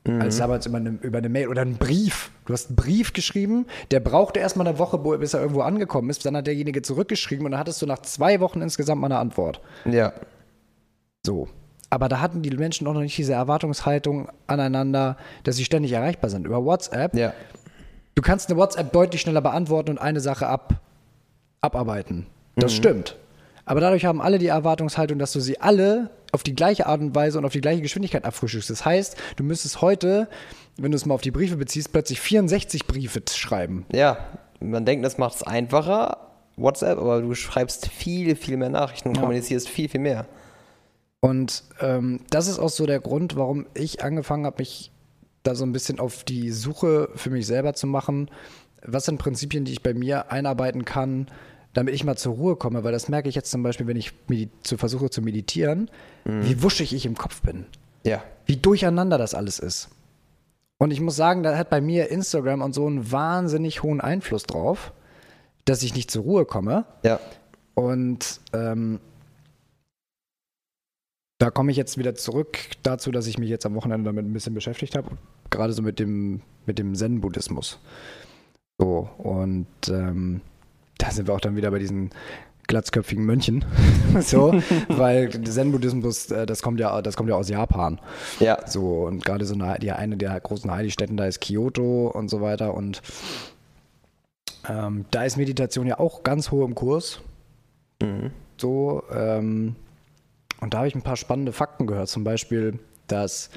Mhm. 0.06 0.22
Als 0.22 0.38
damals 0.38 0.66
über 0.66 0.78
eine, 0.78 0.92
über 1.02 1.18
eine 1.18 1.28
Mail 1.28 1.50
oder 1.50 1.64
einen 1.64 1.76
Brief. 1.76 2.32
Du 2.46 2.54
hast 2.54 2.70
einen 2.70 2.78
Brief 2.78 3.12
geschrieben, 3.12 3.66
der 3.92 4.00
brauchte 4.00 4.40
erstmal 4.40 4.70
eine 4.70 4.80
Woche, 4.80 5.00
bis 5.18 5.34
er 5.34 5.42
irgendwo 5.42 5.64
angekommen 5.64 6.10
ist. 6.10 6.26
Dann 6.26 6.38
hat 6.38 6.48
derjenige 6.48 6.82
zurückgeschrieben 6.82 7.46
und 7.46 7.52
dann 7.52 7.60
hattest 7.60 7.82
du 7.82 7.88
nach 7.88 8.00
zwei 8.04 8.40
Wochen 8.40 8.62
insgesamt 8.62 9.02
mal 9.02 9.08
eine 9.08 9.20
Antwort. 9.20 9.60
Ja. 9.84 10.14
So. 11.26 11.50
Aber 11.90 12.10
da 12.10 12.20
hatten 12.20 12.42
die 12.42 12.50
Menschen 12.50 12.86
auch 12.88 12.94
noch 12.94 13.02
nicht 13.02 13.18
diese 13.18 13.34
Erwartungshaltung 13.34 14.30
aneinander, 14.46 15.18
dass 15.44 15.56
sie 15.56 15.66
ständig 15.66 15.94
erreichbar 15.94 16.30
sind. 16.30 16.46
Über 16.46 16.66
WhatsApp. 16.66 17.16
Ja. 17.16 17.34
Du 18.16 18.22
kannst 18.22 18.50
eine 18.50 18.60
WhatsApp 18.60 18.92
deutlich 18.92 19.22
schneller 19.22 19.42
beantworten 19.42 19.92
und 19.92 19.98
eine 19.98 20.20
Sache 20.20 20.48
ab, 20.48 20.82
abarbeiten. 21.62 22.28
Das 22.56 22.74
mhm. 22.74 22.78
stimmt. 22.78 23.16
Aber 23.66 23.80
dadurch 23.80 24.06
haben 24.06 24.22
alle 24.22 24.38
die 24.38 24.48
Erwartungshaltung, 24.48 25.20
dass 25.20 25.34
du 25.34 25.40
sie 25.40 25.60
alle 25.60 26.10
auf 26.32 26.44
die 26.44 26.56
gleiche 26.56 26.88
Art 26.88 27.02
und 27.02 27.16
Weise 27.16 27.38
und 27.38 27.46
auf 27.46 27.54
die 27.54 27.62
gleiche 27.62 27.82
Geschwindigkeit 27.82 28.26
abfrühstückst. 28.26 28.70
Das 28.70 28.86
heißt, 28.86 29.18
du 29.36 29.44
müsstest 29.44 29.82
heute, 29.82 30.28
wenn 30.78 30.92
du 30.92 30.96
es 30.96 31.06
mal 31.06 31.16
auf 31.16 31.22
die 31.22 31.32
Briefe 31.32 31.58
beziehst, 31.58 31.92
plötzlich 31.92 32.20
64 32.20 32.86
Briefe 32.86 33.22
schreiben. 33.30 33.86
Ja, 33.92 34.18
man 34.60 34.86
denkt, 34.86 35.06
das 35.06 35.18
macht 35.18 35.36
es 35.36 35.44
einfacher, 35.44 36.18
WhatsApp, 36.56 36.98
aber 36.98 37.22
du 37.22 37.34
schreibst 37.36 37.88
viel, 37.88 38.36
viel 38.36 38.58
mehr 38.58 38.70
Nachrichten 38.70 39.10
und 39.10 39.16
ja. 39.16 39.22
kommunizierst 39.22 39.70
viel, 39.70 39.90
viel 39.90 40.02
mehr. 40.02 40.26
Und 41.20 41.64
ähm, 41.80 42.22
das 42.30 42.48
ist 42.48 42.60
auch 42.60 42.70
so 42.70 42.86
der 42.86 43.00
Grund, 43.00 43.36
warum 43.36 43.66
ich 43.74 44.04
angefangen 44.04 44.46
habe, 44.46 44.58
mich 44.60 44.92
da 45.44 45.56
so 45.56 45.66
ein 45.66 45.72
bisschen 45.72 46.00
auf 46.00 46.24
die 46.24 46.52
Suche 46.52 47.10
für 47.16 47.30
mich 47.30 47.48
selber 47.48 47.74
zu 47.74 47.88
machen. 47.88 48.30
Was 48.84 49.06
sind 49.06 49.18
Prinzipien, 49.18 49.66
die 49.66 49.72
ich 49.72 49.84
bei 49.84 49.94
mir 49.94 50.32
einarbeiten 50.32 50.86
kann, 50.86 51.28
damit 51.74 51.96
ich 51.96 52.04
mal 52.04 52.18
zur 52.18 52.36
Ruhe 52.36 52.56
komme? 52.56 52.84
Weil 52.84 52.92
das 52.92 53.08
merke 53.08 53.30
ich 53.30 53.36
jetzt 53.36 53.50
zum 53.50 53.64
Beispiel, 53.64 53.88
wenn 53.88 53.98
ich 53.98 54.14
zu 54.64 54.78
versuche 54.78 55.10
zu 55.10 55.22
meditieren, 55.22 55.90
mhm. 56.26 56.46
wie 56.46 56.62
wuschig 56.62 56.94
ich 56.94 57.06
im 57.06 57.16
Kopf 57.16 57.42
bin. 57.42 57.66
Ja. 58.04 58.24
Wie 58.46 58.58
durcheinander 58.58 59.18
das 59.18 59.34
alles 59.34 59.60
ist. 59.60 59.90
Und 60.78 60.92
ich 60.92 61.02
muss 61.02 61.16
sagen, 61.16 61.44
da 61.44 61.58
hat 61.58 61.70
bei 61.70 61.82
mir 61.82 62.12
Instagram 62.12 62.62
und 62.62 62.74
so 62.74 62.86
einen 62.86 63.12
wahnsinnig 63.12 63.82
hohen 63.82 64.00
Einfluss 64.00 64.44
drauf, 64.44 64.94
dass 65.66 65.82
ich 65.82 65.96
nicht 65.96 66.12
zur 66.12 66.24
Ruhe 66.24 66.46
komme. 66.46 66.86
Ja. 67.04 67.20
Und 67.74 68.40
ähm, 68.54 69.00
da 71.40 71.52
komme 71.52 71.72
ich 71.72 71.78
jetzt 71.78 71.98
wieder 71.98 72.16
zurück 72.16 72.58
dazu, 72.84 73.12
dass 73.12 73.28
ich 73.28 73.38
mich 73.38 73.50
jetzt 73.50 73.66
am 73.66 73.76
Wochenende 73.76 74.10
damit 74.10 74.26
ein 74.26 74.34
bisschen 74.34 74.54
beschäftigt 74.54 74.96
habe. 74.96 75.12
Gerade 75.50 75.74
so 75.74 75.82
mit 75.82 76.00
dem, 76.00 76.42
mit 76.66 76.80
dem 76.80 76.96
Zen-Buddhismus. 76.96 77.80
So, 78.80 79.10
und 79.18 79.68
ähm, 79.90 80.42
da 80.98 81.12
sind 81.12 81.28
wir 81.28 81.36
auch 81.36 81.40
dann 81.40 81.56
wieder 81.56 81.72
bei 81.72 81.80
diesen 81.80 82.12
glatzköpfigen 82.68 83.26
Mönchen. 83.26 83.66
so, 84.20 84.54
weil 84.90 85.30
Zen-Buddhismus, 85.30 86.32
äh, 86.32 86.46
das 86.46 86.62
kommt 86.62 86.80
ja, 86.80 87.02
das 87.02 87.16
kommt 87.16 87.30
ja 87.30 87.36
aus 87.36 87.50
Japan. 87.50 88.00
Ja. 88.40 88.60
So, 88.68 89.06
und 89.06 89.24
gerade 89.24 89.46
so 89.46 89.54
eine, 89.54 89.78
die, 89.80 89.92
eine 89.92 90.18
der 90.18 90.40
großen 90.40 90.70
Heiligstätten 90.70 91.18
da 91.18 91.26
ist 91.26 91.42
Kyoto 91.42 92.08
und 92.08 92.30
so 92.30 92.42
weiter. 92.42 92.74
Und 92.74 93.02
ähm, 94.68 95.06
da 95.12 95.24
ist 95.24 95.38
Meditation 95.38 95.88
ja 95.88 96.00
auch 96.00 96.24
ganz 96.24 96.52
hoch 96.52 96.66
im 96.66 96.76
Kurs. 96.76 97.22
Mhm. 98.02 98.32
So, 98.58 99.04
ähm, 99.14 99.76
und 100.62 100.74
da 100.74 100.80
habe 100.80 100.88
ich 100.88 100.96
ein 100.96 101.02
paar 101.02 101.18
spannende 101.18 101.54
Fakten 101.54 101.88
gehört. 101.88 102.10
Zum 102.10 102.24
Beispiel, 102.24 102.80
dass 103.08 103.50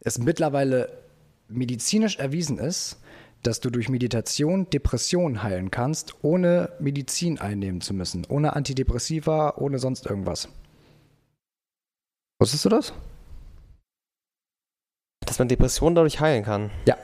es 0.00 0.18
mittlerweile 0.18 1.02
medizinisch 1.48 2.18
erwiesen 2.18 2.58
ist, 2.58 2.98
dass 3.42 3.60
du 3.60 3.70
durch 3.70 3.88
Meditation 3.88 4.70
Depressionen 4.70 5.42
heilen 5.42 5.70
kannst, 5.70 6.14
ohne 6.22 6.70
Medizin 6.78 7.40
einnehmen 7.40 7.80
zu 7.80 7.92
müssen. 7.94 8.24
Ohne 8.28 8.54
Antidepressiva, 8.54 9.54
ohne 9.56 9.78
sonst 9.78 10.06
irgendwas. 10.06 10.48
Wusstest 12.40 12.64
du 12.64 12.68
das? 12.68 12.92
Dass 15.26 15.38
man 15.38 15.48
Depressionen 15.48 15.94
dadurch 15.94 16.20
heilen 16.20 16.44
kann. 16.44 16.70
Ja. 16.86 16.96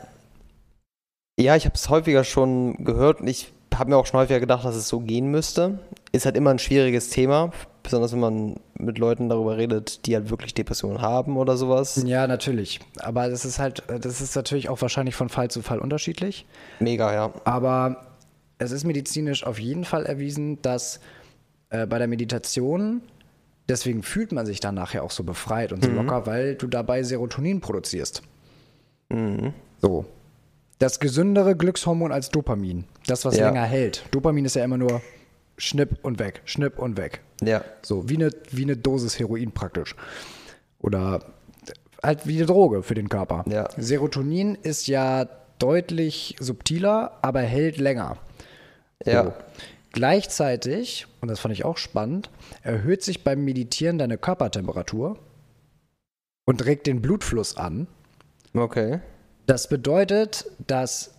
Ja, 1.38 1.55
ich 1.55 1.64
habe 1.64 1.74
es 1.77 1.88
häufiger 1.88 2.24
schon 2.24 2.85
gehört 2.85 3.20
und 3.20 3.29
ich 3.29 3.53
habe 3.74 3.90
mir 3.90 3.96
auch 3.96 4.07
schon 4.07 4.18
häufiger 4.18 4.40
gedacht, 4.40 4.64
dass 4.64 4.74
es 4.74 4.88
so 4.88 5.01
gehen 5.01 5.31
müsste. 5.31 5.79
Ist 6.11 6.24
halt 6.24 6.37
immer 6.37 6.51
ein 6.51 6.59
schwieriges 6.59 7.11
Thema, 7.11 7.53
besonders 7.88 8.12
wenn 8.12 8.20
man 8.20 8.57
mit 8.79 8.98
Leuten 8.98 9.31
darüber 9.31 9.57
redet, 9.57 10.05
die 10.05 10.14
halt 10.14 10.29
wirklich 10.29 10.53
Depressionen 10.53 11.01
haben 11.01 11.38
oder 11.38 11.57
sowas. 11.57 12.03
Ja, 12.05 12.27
natürlich. 12.27 12.81
Aber 12.98 13.31
das 13.31 13.46
ist 13.46 13.59
halt, 13.59 13.83
das 13.88 14.20
ist 14.20 14.37
natürlich 14.37 14.68
auch 14.68 14.83
wahrscheinlich 14.83 15.14
von 15.14 15.31
Fall 15.31 15.51
zu 15.51 15.62
Fall 15.62 15.79
unterschiedlich. 15.79 16.44
Mega, 16.81 17.14
ja. 17.14 17.33
Aber 17.44 18.05
es 18.59 18.72
ist 18.72 18.85
medizinisch 18.85 19.44
auf 19.44 19.59
jeden 19.59 19.87
Fall 19.87 20.05
erwiesen, 20.05 20.61
dass 20.61 21.01
äh, 21.70 21.87
bei 21.87 21.98
der 21.98 22.09
Meditation, 22.09 23.01
deswegen 23.70 24.03
fühlt 24.03 24.33
man 24.33 24.44
sich 24.44 24.61
dann 24.61 24.74
nachher 24.74 25.03
auch 25.03 25.11
so 25.11 25.24
befreit 25.24 25.72
und 25.72 25.83
so 25.83 25.88
mhm. 25.88 25.96
locker, 25.96 26.27
weil 26.27 26.57
du 26.57 26.66
dabei 26.66 27.03
Serotonin 27.03 27.62
produzierst. 27.62 28.20
Mhm. 29.09 29.55
So. 29.81 30.05
Das 30.79 31.01
gesündere 31.01 31.57
Glückshormon 31.57 32.12
als 32.12 32.29
Dopamin. 32.29 32.85
Das, 33.07 33.24
was 33.24 33.38
ja. 33.38 33.48
länger 33.48 33.64
hält. 33.64 34.05
Dopamin 34.11 34.44
ist 34.44 34.57
ja 34.57 34.64
immer 34.64 34.77
nur 34.77 35.01
schnipp 35.59 35.99
und 36.03 36.18
weg, 36.18 36.42
schnipp 36.44 36.79
und 36.79 36.97
weg. 36.97 37.21
Ja. 37.42 37.62
So, 37.83 38.09
wie 38.09 38.16
eine, 38.16 38.31
wie 38.51 38.62
eine 38.62 38.77
Dosis 38.77 39.18
Heroin 39.18 39.53
praktisch. 39.53 39.94
Oder 40.79 41.21
halt 42.03 42.27
wie 42.27 42.37
eine 42.37 42.47
Droge 42.47 42.83
für 42.83 42.94
den 42.94 43.09
Körper. 43.09 43.44
Ja. 43.49 43.68
Serotonin 43.77 44.55
ist 44.55 44.87
ja 44.87 45.29
deutlich 45.59 46.37
subtiler, 46.40 47.18
aber 47.23 47.40
hält 47.40 47.79
länger. 47.79 48.18
Ja. 49.05 49.25
So. 49.25 49.33
Gleichzeitig, 49.92 51.07
und 51.21 51.29
das 51.29 51.40
fand 51.40 51.53
ich 51.53 51.64
auch 51.64 51.79
spannend, 51.79 52.31
erhöht 52.62 53.03
sich 53.03 53.25
beim 53.25 53.44
Meditieren 53.44 53.99
deine 53.99 54.18
Körpertemperatur 54.18 55.18
und 56.44 56.64
regt 56.64 56.87
den 56.87 57.03
Blutfluss 57.03 57.57
an. 57.57 57.88
Okay. 58.55 59.01
Das 59.47 59.68
bedeutet, 59.68 60.51
dass 60.66 61.14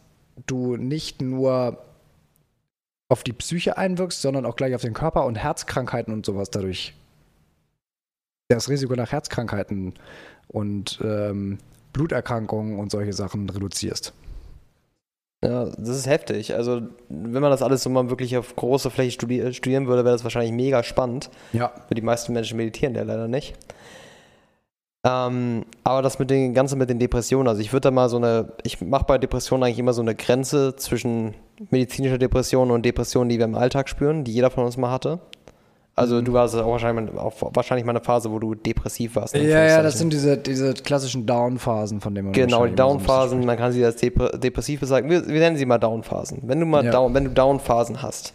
du 0.45 0.77
nicht 0.77 1.21
nur 1.21 1.83
auf 3.09 3.23
die 3.23 3.33
Psyche 3.33 3.77
einwirkst, 3.77 4.21
sondern 4.21 4.45
auch 4.45 4.55
gleich 4.55 4.75
auf 4.75 4.81
den 4.81 4.93
Körper 4.93 5.25
und 5.25 5.35
Herzkrankheiten 5.35 6.13
und 6.13 6.25
sowas 6.25 6.51
dadurch. 6.51 6.93
Das 8.47 8.69
Risiko 8.69 8.95
nach 8.95 9.11
Herzkrankheiten 9.11 9.95
und 10.47 10.99
ähm, 11.03 11.57
Bluterkrankungen 11.93 12.79
und 12.79 12.91
solche 12.91 13.13
Sachen 13.13 13.49
reduzierst. 13.49 14.13
Ja, 15.43 15.65
das 15.65 15.89
ist 15.89 16.07
heftig. 16.07 16.53
Also, 16.53 16.81
wenn 17.07 17.41
man 17.41 17.51
das 17.51 17.61
alles 17.61 17.83
so 17.83 17.89
mal 17.89 18.09
wirklich 18.09 18.35
auf 18.37 18.55
große 18.55 18.89
Fläche 18.89 19.11
studieren 19.11 19.87
würde, 19.87 20.03
wäre 20.03 20.15
das 20.15 20.23
wahrscheinlich 20.23 20.51
mega 20.51 20.83
spannend. 20.83 21.29
Ja. 21.53 21.71
Für 21.87 21.95
die 21.95 22.01
meisten 22.01 22.33
Menschen 22.33 22.57
meditieren 22.57 22.93
ja 22.93 23.03
leider 23.03 23.27
nicht. 23.27 23.55
Ähm, 25.05 25.65
aber 25.85 26.01
das 26.01 26.19
mit 26.19 26.29
den 26.29 26.53
Ganzen 26.53 26.77
mit 26.77 26.89
den 26.89 26.99
Depressionen, 26.99 27.47
also 27.47 27.61
ich 27.61 27.71
würde 27.71 27.87
da 27.87 27.91
mal 27.91 28.09
so 28.09 28.17
eine, 28.17 28.51
ich 28.63 28.81
mache 28.81 29.05
bei 29.05 29.17
Depressionen 29.17 29.63
eigentlich 29.63 29.79
immer 29.79 29.93
so 29.93 30.01
eine 30.01 30.13
Grenze 30.13 30.75
zwischen 30.75 31.35
medizinischer 31.69 32.17
Depression 32.17 32.71
und 32.71 32.85
Depressionen, 32.85 33.29
die 33.29 33.37
wir 33.37 33.45
im 33.45 33.55
Alltag 33.55 33.89
spüren, 33.89 34.23
die 34.23 34.31
jeder 34.31 34.49
von 34.49 34.65
uns 34.65 34.77
mal 34.77 34.91
hatte. 34.91 35.19
Also 35.99 36.15
mhm. 36.15 36.25
du 36.25 36.33
warst 36.33 36.55
auch 36.55 36.71
wahrscheinlich, 36.71 37.17
auch 37.17 37.33
wahrscheinlich 37.53 37.85
mal 37.85 37.91
eine 37.91 37.99
Phase, 37.99 38.31
wo 38.31 38.39
du 38.39 38.55
depressiv 38.55 39.17
warst. 39.17 39.35
Ja, 39.35 39.65
ja, 39.65 39.81
das 39.81 39.97
sind 39.97 40.13
diese, 40.13 40.37
diese 40.37 40.73
klassischen 40.73 41.25
Down-Phasen, 41.25 41.99
von 41.99 42.15
denen 42.15 42.27
man 42.27 42.33
Genau, 42.33 42.65
die 42.65 42.75
Down-Phasen, 42.75 43.41
so 43.41 43.45
man 43.45 43.57
kann 43.57 43.73
sie 43.73 43.83
als 43.83 43.97
depressiv 43.97 44.79
sagen. 44.83 45.09
Wir, 45.09 45.27
wir, 45.27 45.39
nennen 45.39 45.57
sie 45.57 45.65
mal 45.65 45.77
Down-Phasen. 45.77 46.43
Wenn 46.43 46.61
du 46.61 46.65
mal 46.65 46.85
ja. 46.85 46.91
Down, 46.91 47.13
wenn 47.13 47.25
du 47.25 47.31
Down-Phasen 47.31 48.01
hast, 48.01 48.33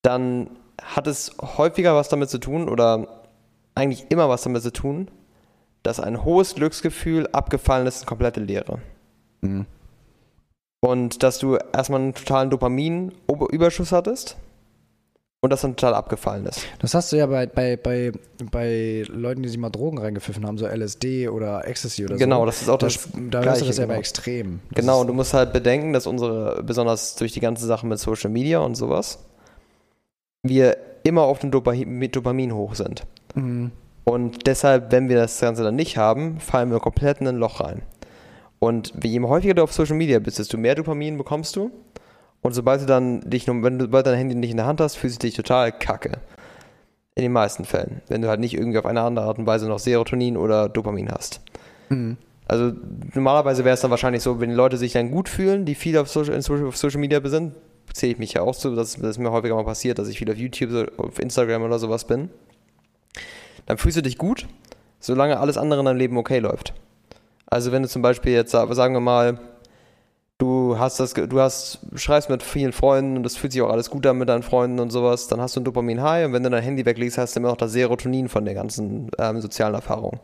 dann 0.00 0.48
hat 0.82 1.06
es 1.06 1.32
häufiger 1.58 1.94
was 1.94 2.08
damit 2.08 2.30
zu 2.30 2.38
tun 2.38 2.70
oder 2.70 3.06
eigentlich 3.74 4.06
immer 4.08 4.30
was 4.30 4.42
damit 4.42 4.62
zu 4.62 4.72
tun, 4.72 5.10
dass 5.82 6.00
ein 6.00 6.24
hohes 6.24 6.54
Glücksgefühl 6.54 7.28
abgefallen 7.32 7.86
ist 7.86 8.00
in 8.00 8.06
komplette 8.06 8.40
Leere. 8.40 8.78
Mhm. 9.42 9.66
Und 10.80 11.22
dass 11.22 11.38
du 11.38 11.58
erstmal 11.72 12.00
einen 12.00 12.14
totalen 12.14 12.50
Dopamin-Überschuss 12.50 13.92
hattest 13.92 14.36
und 15.42 15.50
das 15.50 15.62
dann 15.62 15.76
total 15.76 15.94
abgefallen 15.94 16.46
ist. 16.46 16.66
Das 16.80 16.94
hast 16.94 17.12
du 17.12 17.16
ja 17.16 17.26
bei, 17.26 17.46
bei, 17.46 17.76
bei, 17.76 18.12
bei 18.50 19.04
Leuten, 19.08 19.42
die 19.42 19.48
sich 19.48 19.58
mal 19.58 19.70
Drogen 19.70 19.98
reingepfiffen 19.98 20.46
haben, 20.46 20.58
so 20.58 20.66
LSD 20.66 21.28
oder 21.28 21.66
Ecstasy 21.66 22.04
oder 22.04 22.16
genau, 22.16 22.36
so. 22.36 22.40
Genau, 22.40 22.46
das 22.46 22.62
ist 22.62 22.68
auch 22.68 22.78
das. 22.78 23.08
Da, 23.14 23.40
da 23.40 23.48
hörst 23.48 23.62
du 23.62 23.66
das 23.66 23.78
ja 23.78 23.84
genau. 23.84 23.94
bei 23.94 23.98
extrem. 23.98 24.60
Das 24.70 24.80
genau, 24.80 25.00
und 25.00 25.06
du 25.06 25.14
musst 25.14 25.32
halt 25.32 25.52
bedenken, 25.52 25.92
dass 25.92 26.06
unsere, 26.06 26.62
besonders 26.62 27.16
durch 27.16 27.32
die 27.32 27.40
ganze 27.40 27.66
Sache 27.66 27.86
mit 27.86 27.98
Social 27.98 28.30
Media 28.30 28.58
und 28.58 28.74
sowas, 28.74 29.18
wir 30.42 30.76
immer 31.04 31.22
auf 31.22 31.38
dem 31.38 31.50
Dopamin, 31.50 32.10
Dopamin 32.10 32.54
hoch 32.54 32.74
sind. 32.74 33.06
Mhm. 33.34 33.72
Und 34.04 34.46
deshalb, 34.46 34.92
wenn 34.92 35.08
wir 35.08 35.16
das 35.16 35.40
Ganze 35.40 35.62
dann 35.62 35.76
nicht 35.76 35.96
haben, 35.96 36.40
fallen 36.40 36.70
wir 36.70 36.80
komplett 36.80 37.20
in 37.20 37.28
ein 37.28 37.36
Loch 37.36 37.60
rein. 37.60 37.82
Und 38.60 38.92
je 39.02 39.20
häufiger 39.20 39.54
du 39.54 39.62
auf 39.62 39.72
Social 39.72 39.96
Media 39.96 40.18
bist, 40.20 40.38
desto 40.38 40.56
mehr 40.56 40.76
Dopamin 40.76 41.18
bekommst 41.18 41.56
du. 41.56 41.72
Und 42.42 42.52
sobald 42.52 42.82
du 42.82 42.86
dann 42.86 43.20
dich, 43.22 43.48
wenn 43.48 43.78
du 43.78 43.86
dein 43.88 44.16
Handy 44.16 44.34
nicht 44.34 44.52
in 44.52 44.58
der 44.58 44.66
Hand 44.66 44.80
hast, 44.80 44.96
fühlst 44.96 45.22
du 45.22 45.26
dich 45.26 45.34
total 45.34 45.72
kacke. 45.72 46.18
In 47.14 47.22
den 47.22 47.32
meisten 47.32 47.64
Fällen. 47.64 48.02
Wenn 48.08 48.22
du 48.22 48.28
halt 48.28 48.38
nicht 48.38 48.54
irgendwie 48.54 48.78
auf 48.78 48.86
eine 48.86 49.00
andere 49.00 49.26
Art 49.26 49.38
und 49.38 49.46
Weise 49.46 49.66
noch 49.66 49.78
Serotonin 49.78 50.36
oder 50.36 50.68
Dopamin 50.68 51.10
hast. 51.10 51.40
Mhm. 51.88 52.16
Also 52.46 52.72
normalerweise 53.14 53.64
wäre 53.64 53.74
es 53.74 53.80
dann 53.80 53.90
wahrscheinlich 53.90 54.22
so, 54.22 54.40
wenn 54.40 54.52
Leute 54.52 54.76
sich 54.76 54.92
dann 54.92 55.10
gut 55.10 55.28
fühlen, 55.28 55.64
die 55.64 55.74
viel 55.74 55.96
auf 55.96 56.08
Social, 56.08 56.36
auf 56.66 56.76
Social 56.76 57.00
Media 57.00 57.20
sind, 57.24 57.54
zähle 57.92 58.12
ich 58.12 58.18
mich 58.18 58.34
ja 58.34 58.42
auch 58.42 58.56
zu, 58.56 58.74
das, 58.74 58.96
das 58.96 59.10
ist 59.10 59.18
mir 59.18 59.30
häufiger 59.30 59.54
mal 59.54 59.64
passiert, 59.64 59.98
dass 59.98 60.08
ich 60.08 60.18
viel 60.18 60.30
auf 60.30 60.36
YouTube, 60.36 60.98
auf 60.98 61.18
Instagram 61.18 61.62
oder 61.62 61.78
sowas 61.78 62.06
bin. 62.06 62.28
Dann 63.66 63.78
fühlst 63.78 63.98
du 63.98 64.02
dich 64.02 64.18
gut, 64.18 64.46
solange 64.98 65.38
alles 65.38 65.56
andere 65.56 65.80
in 65.80 65.86
deinem 65.86 65.96
Leben 65.96 66.18
okay 66.18 66.38
läuft. 66.40 66.74
Also 67.50 67.72
wenn 67.72 67.82
du 67.82 67.88
zum 67.88 68.00
Beispiel 68.00 68.32
jetzt, 68.32 68.52
sagen 68.52 68.94
wir 68.94 69.00
mal, 69.00 69.38
du 70.38 70.78
hast 70.78 71.00
das, 71.00 71.14
du 71.14 71.40
hast, 71.40 71.80
schreibst 71.96 72.30
mit 72.30 72.42
vielen 72.42 72.72
Freunden 72.72 73.16
und 73.16 73.24
das 73.24 73.36
fühlt 73.36 73.52
sich 73.52 73.60
auch 73.60 73.70
alles 73.70 73.90
gut 73.90 74.06
an 74.06 74.18
mit 74.18 74.28
deinen 74.28 74.42
Freunden 74.42 74.78
und 74.78 74.90
sowas, 74.90 75.28
dann 75.28 75.40
hast 75.40 75.56
du 75.56 75.60
ein 75.60 75.64
Dopamin-High 75.64 76.26
und 76.26 76.32
wenn 76.32 76.42
du 76.42 76.50
dein 76.50 76.62
Handy 76.62 76.86
weglegst, 76.86 77.18
hast 77.18 77.34
du 77.34 77.40
immer 77.40 77.50
noch 77.50 77.56
das 77.56 77.72
Serotonin 77.72 78.28
von 78.28 78.44
der 78.44 78.54
ganzen 78.54 79.10
ähm, 79.18 79.40
sozialen 79.40 79.74
Erfahrung. 79.74 80.20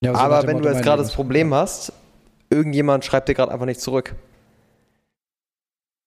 Ja, 0.00 0.14
so 0.14 0.20
Aber 0.20 0.46
wenn 0.46 0.58
du 0.58 0.68
jetzt 0.68 0.82
gerade 0.82 1.02
das 1.02 1.12
Problem 1.12 1.50
ja. 1.50 1.58
hast, 1.58 1.92
irgendjemand 2.50 3.04
schreibt 3.04 3.28
dir 3.28 3.34
gerade 3.34 3.50
einfach 3.50 3.66
nicht 3.66 3.80
zurück, 3.80 4.14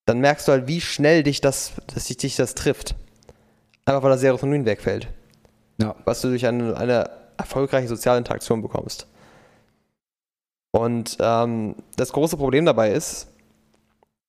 dann 0.06 0.20
merkst 0.20 0.48
du 0.48 0.54
halt, 0.54 0.68
wie 0.68 0.80
schnell 0.80 1.24
dich 1.24 1.42
das, 1.42 1.74
dass 1.94 2.06
dich, 2.06 2.18
dich 2.18 2.36
das 2.36 2.56
trifft. 2.56 2.96
Einfach 3.86 4.04
weil 4.04 4.12
das 4.12 4.22
Serotonin 4.22 4.66
wegfällt. 4.66 5.08
Ja. 5.82 5.96
Was 6.06 6.22
du 6.22 6.30
durch 6.30 6.46
eine, 6.46 6.78
eine 6.78 7.10
erfolgreiche 7.38 7.88
soziale 7.88 8.20
Interaktion 8.20 8.62
bekommst. 8.62 9.08
Und 10.78 11.18
ähm, 11.20 11.74
das 11.96 12.14
große 12.14 12.38
Problem 12.38 12.66
dabei 12.66 12.92
ist, 12.92 13.30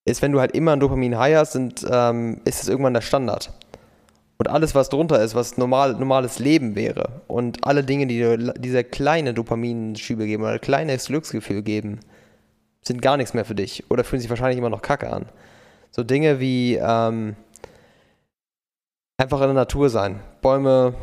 ist, 0.06 0.22
wenn 0.22 0.32
du 0.32 0.40
halt 0.40 0.52
immer 0.52 0.72
ein 0.72 0.80
Dopamin-High 0.80 1.36
hast, 1.36 1.52
sind, 1.52 1.86
ähm, 1.90 2.40
ist 2.46 2.62
es 2.62 2.68
irgendwann 2.68 2.94
der 2.94 3.02
Standard. 3.02 3.52
Und 4.38 4.48
alles, 4.48 4.74
was 4.74 4.88
drunter 4.88 5.22
ist, 5.22 5.34
was 5.34 5.58
normal, 5.58 5.92
normales 5.92 6.38
Leben 6.38 6.74
wäre 6.74 7.20
und 7.26 7.66
alle 7.66 7.84
Dinge, 7.84 8.06
die 8.06 8.16
dir 8.16 8.38
diese 8.54 8.82
kleine 8.82 9.34
Dopaminschübe 9.34 10.24
geben 10.24 10.44
oder 10.44 10.58
kleines 10.58 11.08
Glücksgefühl 11.08 11.62
geben, 11.62 12.00
sind 12.82 13.02
gar 13.02 13.18
nichts 13.18 13.34
mehr 13.34 13.44
für 13.44 13.56
dich 13.56 13.84
oder 13.90 14.02
fühlen 14.02 14.22
sich 14.22 14.30
wahrscheinlich 14.30 14.56
immer 14.56 14.70
noch 14.70 14.80
kacke 14.80 15.12
an. 15.12 15.26
So 15.90 16.02
Dinge 16.02 16.40
wie 16.40 16.76
ähm, 16.76 17.36
einfach 19.18 19.40
in 19.40 19.48
der 19.48 19.54
Natur 19.54 19.90
sein, 19.90 20.20
Bäume, 20.40 20.94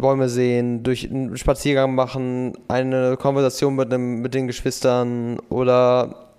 Bäume 0.00 0.28
sehen, 0.28 0.82
durch 0.82 1.10
einen 1.10 1.36
Spaziergang 1.36 1.94
machen, 1.94 2.54
eine 2.68 3.16
Konversation 3.16 3.76
mit, 3.76 3.92
einem, 3.92 4.20
mit 4.22 4.34
den 4.34 4.46
Geschwistern 4.46 5.38
oder 5.48 6.30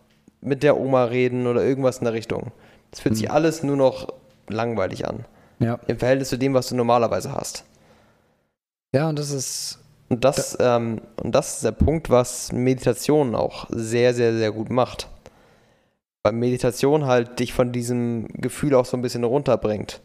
mit 0.41 0.63
der 0.63 0.79
Oma 0.79 1.05
reden 1.05 1.47
oder 1.47 1.63
irgendwas 1.63 1.99
in 1.99 2.05
der 2.05 2.13
Richtung. 2.13 2.51
Das 2.91 2.99
fühlt 2.99 3.15
mhm. 3.15 3.19
sich 3.19 3.31
alles 3.31 3.63
nur 3.63 3.77
noch 3.77 4.07
langweilig 4.49 5.07
an. 5.07 5.25
Ja. 5.59 5.79
Im 5.87 5.99
Verhältnis 5.99 6.29
zu 6.29 6.37
dem, 6.37 6.53
was 6.53 6.69
du 6.69 6.75
normalerweise 6.75 7.33
hast. 7.33 7.63
Ja, 8.93 9.09
und 9.09 9.17
das 9.17 9.31
ist. 9.31 9.79
Und 10.09 10.25
das, 10.25 10.57
da 10.57 10.75
ähm, 10.75 11.01
und 11.23 11.33
das 11.33 11.55
ist 11.55 11.63
der 11.63 11.71
Punkt, 11.71 12.09
was 12.09 12.51
Meditation 12.51 13.33
auch 13.33 13.67
sehr, 13.69 14.13
sehr, 14.13 14.33
sehr 14.35 14.51
gut 14.51 14.69
macht. 14.69 15.07
Weil 16.23 16.33
Meditation 16.33 17.05
halt 17.05 17.39
dich 17.39 17.53
von 17.53 17.71
diesem 17.71 18.27
Gefühl 18.27 18.75
auch 18.75 18.85
so 18.85 18.97
ein 18.97 19.01
bisschen 19.01 19.23
runterbringt. 19.23 20.01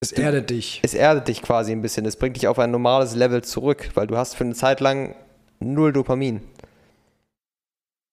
Es 0.00 0.12
erdet 0.12 0.50
dich. 0.50 0.80
Es 0.82 0.94
erdet 0.94 1.28
dich 1.28 1.42
quasi 1.42 1.72
ein 1.72 1.80
bisschen. 1.80 2.04
Es 2.04 2.16
bringt 2.16 2.36
dich 2.36 2.48
auf 2.48 2.58
ein 2.58 2.70
normales 2.70 3.14
Level 3.14 3.42
zurück, 3.42 3.90
weil 3.94 4.06
du 4.06 4.16
hast 4.16 4.34
für 4.34 4.44
eine 4.44 4.54
Zeit 4.54 4.80
lang 4.80 5.14
null 5.58 5.92
Dopamin. 5.92 6.42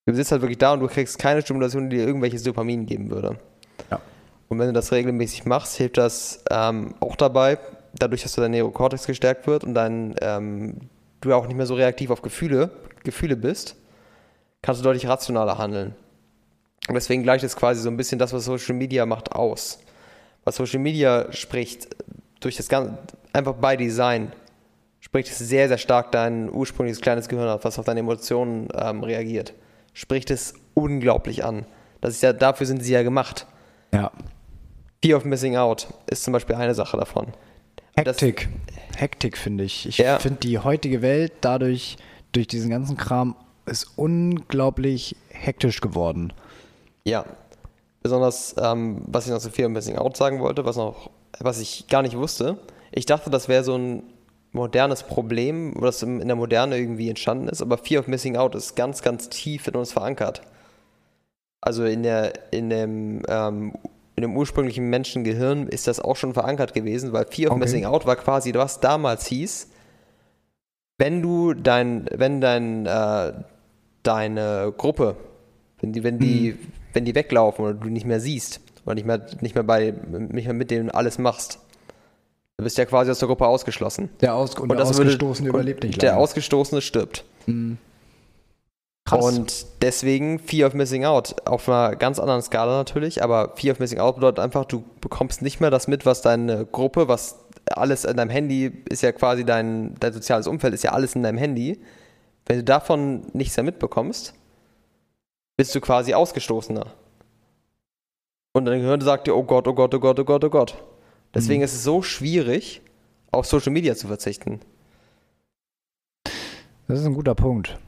Du 0.06 0.14
sitzt 0.14 0.32
halt 0.32 0.42
wirklich 0.42 0.58
da 0.58 0.74
und 0.74 0.80
du 0.80 0.88
kriegst 0.88 1.20
keine 1.20 1.42
Stimulation, 1.42 1.90
die 1.90 1.98
dir 1.98 2.08
irgendwelches 2.08 2.44
Dopamin 2.44 2.86
geben 2.86 3.10
würde. 3.10 3.38
Ja. 3.92 4.00
Und 4.50 4.60
wenn 4.60 4.68
du 4.68 4.74
das 4.74 4.92
regelmäßig 4.92 5.46
machst, 5.46 5.76
hilft 5.76 5.98
das 5.98 6.44
ähm, 6.52 6.94
auch 7.00 7.16
dabei, 7.16 7.58
dadurch, 7.94 8.24
dass 8.24 8.34
dein 8.34 8.52
Neokortex 8.52 9.06
gestärkt 9.06 9.48
wird 9.48 9.64
und 9.64 9.74
dein, 9.74 10.16
ähm, 10.22 10.90
du 11.22 11.34
auch 11.34 11.48
nicht 11.48 11.56
mehr 11.56 11.66
so 11.66 11.76
reaktiv 11.76 12.10
auf 12.12 12.22
Gefühle, 12.22 12.70
Gefühle 13.04 13.36
bist, 13.36 13.76
kannst 14.62 14.82
du 14.82 14.84
deutlich 14.84 15.08
rationaler 15.08 15.58
handeln. 15.58 15.96
Und 16.88 16.96
deswegen 16.96 17.24
gleicht 17.24 17.44
es 17.44 17.56
quasi 17.56 17.82
so 17.82 17.90
ein 17.90 17.98
bisschen 17.98 18.20
das, 18.20 18.34
was 18.34 18.46
Social 18.46 18.76
Media 18.76 19.06
macht, 19.06 19.32
aus 19.32 19.80
was 20.44 20.56
Social 20.56 20.80
Media 20.80 21.32
spricht, 21.32 21.88
durch 22.40 22.58
das 22.58 22.68
ganze, 22.68 22.98
einfach 23.32 23.54
by 23.54 23.78
Design, 23.78 24.32
spricht 25.00 25.30
es 25.30 25.40
sehr, 25.40 25.68
sehr 25.68 25.78
stark 25.78 26.12
dein 26.12 26.50
ursprüngliches 26.52 27.02
kleines 27.02 27.28
Gehirn 27.28 27.50
auf, 27.50 27.64
was 27.64 27.80
auf 27.80 27.86
deine 27.86 28.02
Emotionen 28.02 28.68
ähm, 28.76 29.04
reagiert. 29.04 29.54
Spricht 29.94 30.32
es 30.32 30.54
unglaublich 30.74 31.44
an. 31.46 31.66
Das 32.02 32.16
ist 32.16 32.24
ja, 32.24 32.34
dafür 32.34 32.66
sind 32.66 32.84
sie 32.84 32.94
ja 32.94 33.04
gemacht. 33.04 33.46
Ja. 33.94 34.12
Fear 35.04 35.18
of 35.18 35.26
Missing 35.26 35.56
Out 35.56 35.88
ist 36.08 36.24
zum 36.24 36.34
Beispiel 36.34 36.56
eine 36.56 36.74
Sache 36.74 36.98
davon. 36.98 37.28
Hektik. 37.96 38.50
Das, 38.66 39.00
Hektik 39.00 39.38
finde 39.38 39.64
ich. 39.64 39.88
Ich 39.88 39.98
ja. 39.98 40.20
finde 40.20 40.40
die 40.40 40.60
heutige 40.60 41.02
Welt 41.02 41.34
dadurch, 41.42 41.98
durch 42.32 42.48
diesen 42.48 42.70
ganzen 42.70 42.98
Kram, 42.98 43.36
ist 43.66 43.92
unglaublich 43.96 45.16
hektisch 45.30 45.82
geworden. 45.82 46.34
Ja, 47.06 47.26
Besonders, 48.04 48.54
ähm, 48.62 49.02
was 49.08 49.26
ich 49.26 49.32
noch 49.32 49.40
zu 49.40 49.50
Fear 49.50 49.68
of 49.68 49.74
Missing 49.74 49.98
Out 49.98 50.18
sagen 50.18 50.42
wollte, 50.42 50.66
was, 50.66 50.76
noch, 50.76 51.10
was 51.40 51.62
ich 51.62 51.88
gar 51.88 52.02
nicht 52.02 52.18
wusste. 52.18 52.58
Ich 52.92 53.06
dachte, 53.06 53.30
das 53.30 53.48
wäre 53.48 53.64
so 53.64 53.78
ein 53.78 54.04
modernes 54.52 55.04
Problem, 55.04 55.74
was 55.78 56.04
in 56.04 56.28
der 56.28 56.36
Moderne 56.36 56.78
irgendwie 56.78 57.10
entstanden 57.10 57.48
ist, 57.48 57.62
aber 57.62 57.78
Fear 57.78 58.02
of 58.02 58.08
Missing 58.08 58.36
Out 58.36 58.56
ist 58.56 58.76
ganz, 58.76 59.02
ganz 59.02 59.30
tief 59.30 59.68
in 59.70 59.76
uns 59.76 59.94
verankert. 59.94 60.42
Also 61.62 61.86
in, 61.86 62.04
der, 62.04 62.34
in, 62.52 62.70
dem, 62.70 63.24
ähm, 63.30 63.74
in 64.18 64.22
dem 64.22 64.36
ursprünglichen 64.36 64.90
Menschengehirn 64.90 65.68
ist 65.70 65.88
das 65.88 66.02
auch 66.02 66.18
schon 66.18 66.34
verankert 66.34 66.74
gewesen, 66.74 67.14
weil 67.14 67.26
Fear 67.26 67.52
of 67.52 67.56
okay. 67.56 67.64
Missing 67.64 67.86
Out 67.86 68.06
war 68.06 68.18
quasi, 68.18 68.54
was 68.54 68.82
damals 68.82 69.28
hieß, 69.28 69.70
wenn 70.98 71.22
du 71.22 71.54
dein, 71.54 72.06
wenn 72.12 72.42
dein, 72.42 72.86
äh, 72.86 73.32
deine 74.04 74.74
Gruppe, 74.78 75.16
wenn 75.80 75.94
die, 75.94 76.04
wenn 76.04 76.20
die, 76.20 76.52
hm 76.52 76.83
wenn 76.94 77.06
die 77.06 77.16
weglaufen 77.16 77.66
oder 77.66 77.74
du 77.74 77.90
nicht 77.90 78.06
mehr 78.06 78.20
siehst 78.20 78.62
oder 78.86 78.96
nicht 78.96 79.06
mehr, 79.06 79.26
nicht 79.42 79.56
mehr, 79.56 79.64
bei, 79.64 79.94
nicht 80.08 80.46
mehr 80.46 80.54
mit 80.54 80.72
denen 80.72 80.90
alles 80.90 81.18
machst. 81.18 81.60
Du 82.58 82.64
bist 82.64 82.78
ja 82.78 82.86
quasi 82.86 83.12
aus 83.12 83.20
der 83.20 83.28
Gruppe 83.28 83.48
ausgeschlossen. 83.48 84.10
Der, 84.22 84.36
Aus 84.36 84.56
und, 84.56 84.70
und 84.70 84.78
der 84.78 84.86
Ausgestoßene 84.86 85.48
würde, 85.48 85.60
überlebt 85.60 85.84
nicht 85.84 86.02
lange. 86.02 86.12
Der 86.12 86.18
Ausgestoßene 86.18 86.82
stirbt. 86.82 87.24
Mhm. 87.48 87.78
Krass. 89.06 89.26
Und 89.26 89.66
deswegen 89.82 90.40
Fear 90.40 90.68
of 90.68 90.74
Missing 90.76 91.04
Out. 91.04 91.36
Auf 91.46 91.68
einer 91.68 91.96
ganz 91.96 92.20
anderen 92.20 92.42
Skala 92.42 92.78
natürlich, 92.78 93.22
aber 93.22 93.54
Fear 93.56 93.74
of 93.74 93.80
Missing 93.80 94.00
Out 94.00 94.16
bedeutet 94.16 94.40
einfach, 94.40 94.66
du 94.66 94.84
bekommst 95.02 95.42
nicht 95.42 95.60
mehr 95.60 95.72
das 95.72 95.88
mit, 95.88 96.06
was 96.06 96.22
deine 96.22 96.66
Gruppe, 96.66 97.10
was 97.10 97.40
alles 97.68 98.06
in 98.06 98.16
deinem 98.16 98.30
Handy 98.30 98.72
ist 98.90 99.02
ja 99.02 99.12
quasi 99.12 99.44
dein, 99.44 99.96
dein 100.00 100.14
soziales 100.14 100.48
Umfeld, 100.48 100.74
ist 100.74 100.84
ja 100.84 100.92
alles 100.92 101.16
in 101.16 101.24
deinem 101.24 101.38
Handy. 101.38 101.82
Wenn 102.46 102.58
du 102.58 102.64
davon 102.64 103.24
nichts 103.34 103.58
mehr 103.58 103.64
mitbekommst, 103.64 104.34
bist 105.58 105.74
du 105.76 105.82
quasi 105.82 106.14
Ausgestoßener. 106.14 106.88
Und 108.54 108.66
dein 108.66 108.82
Gehirn 108.82 109.02
sagt 109.02 109.28
dir, 109.28 109.36
oh 109.36 109.44
Gott, 109.44 109.68
oh 109.68 109.74
Gott, 109.74 109.94
oh 109.94 110.00
Gott, 110.00 110.20
oh 110.20 110.24
Gott, 110.24 110.44
oh 110.44 110.50
Gott. 110.50 110.84
Deswegen 111.34 111.62
mhm. 111.62 111.66
ist 111.66 111.74
es 111.74 111.84
so 111.84 112.02
schwierig, 112.02 112.82
auf 113.32 113.46
Social 113.46 113.72
Media 113.72 113.96
zu 113.96 114.08
verzichten. 114.08 114.60
Das 116.88 117.00
ist 117.00 117.06
ein 117.06 117.16
guter 117.16 117.34
Punkt. 117.34 117.80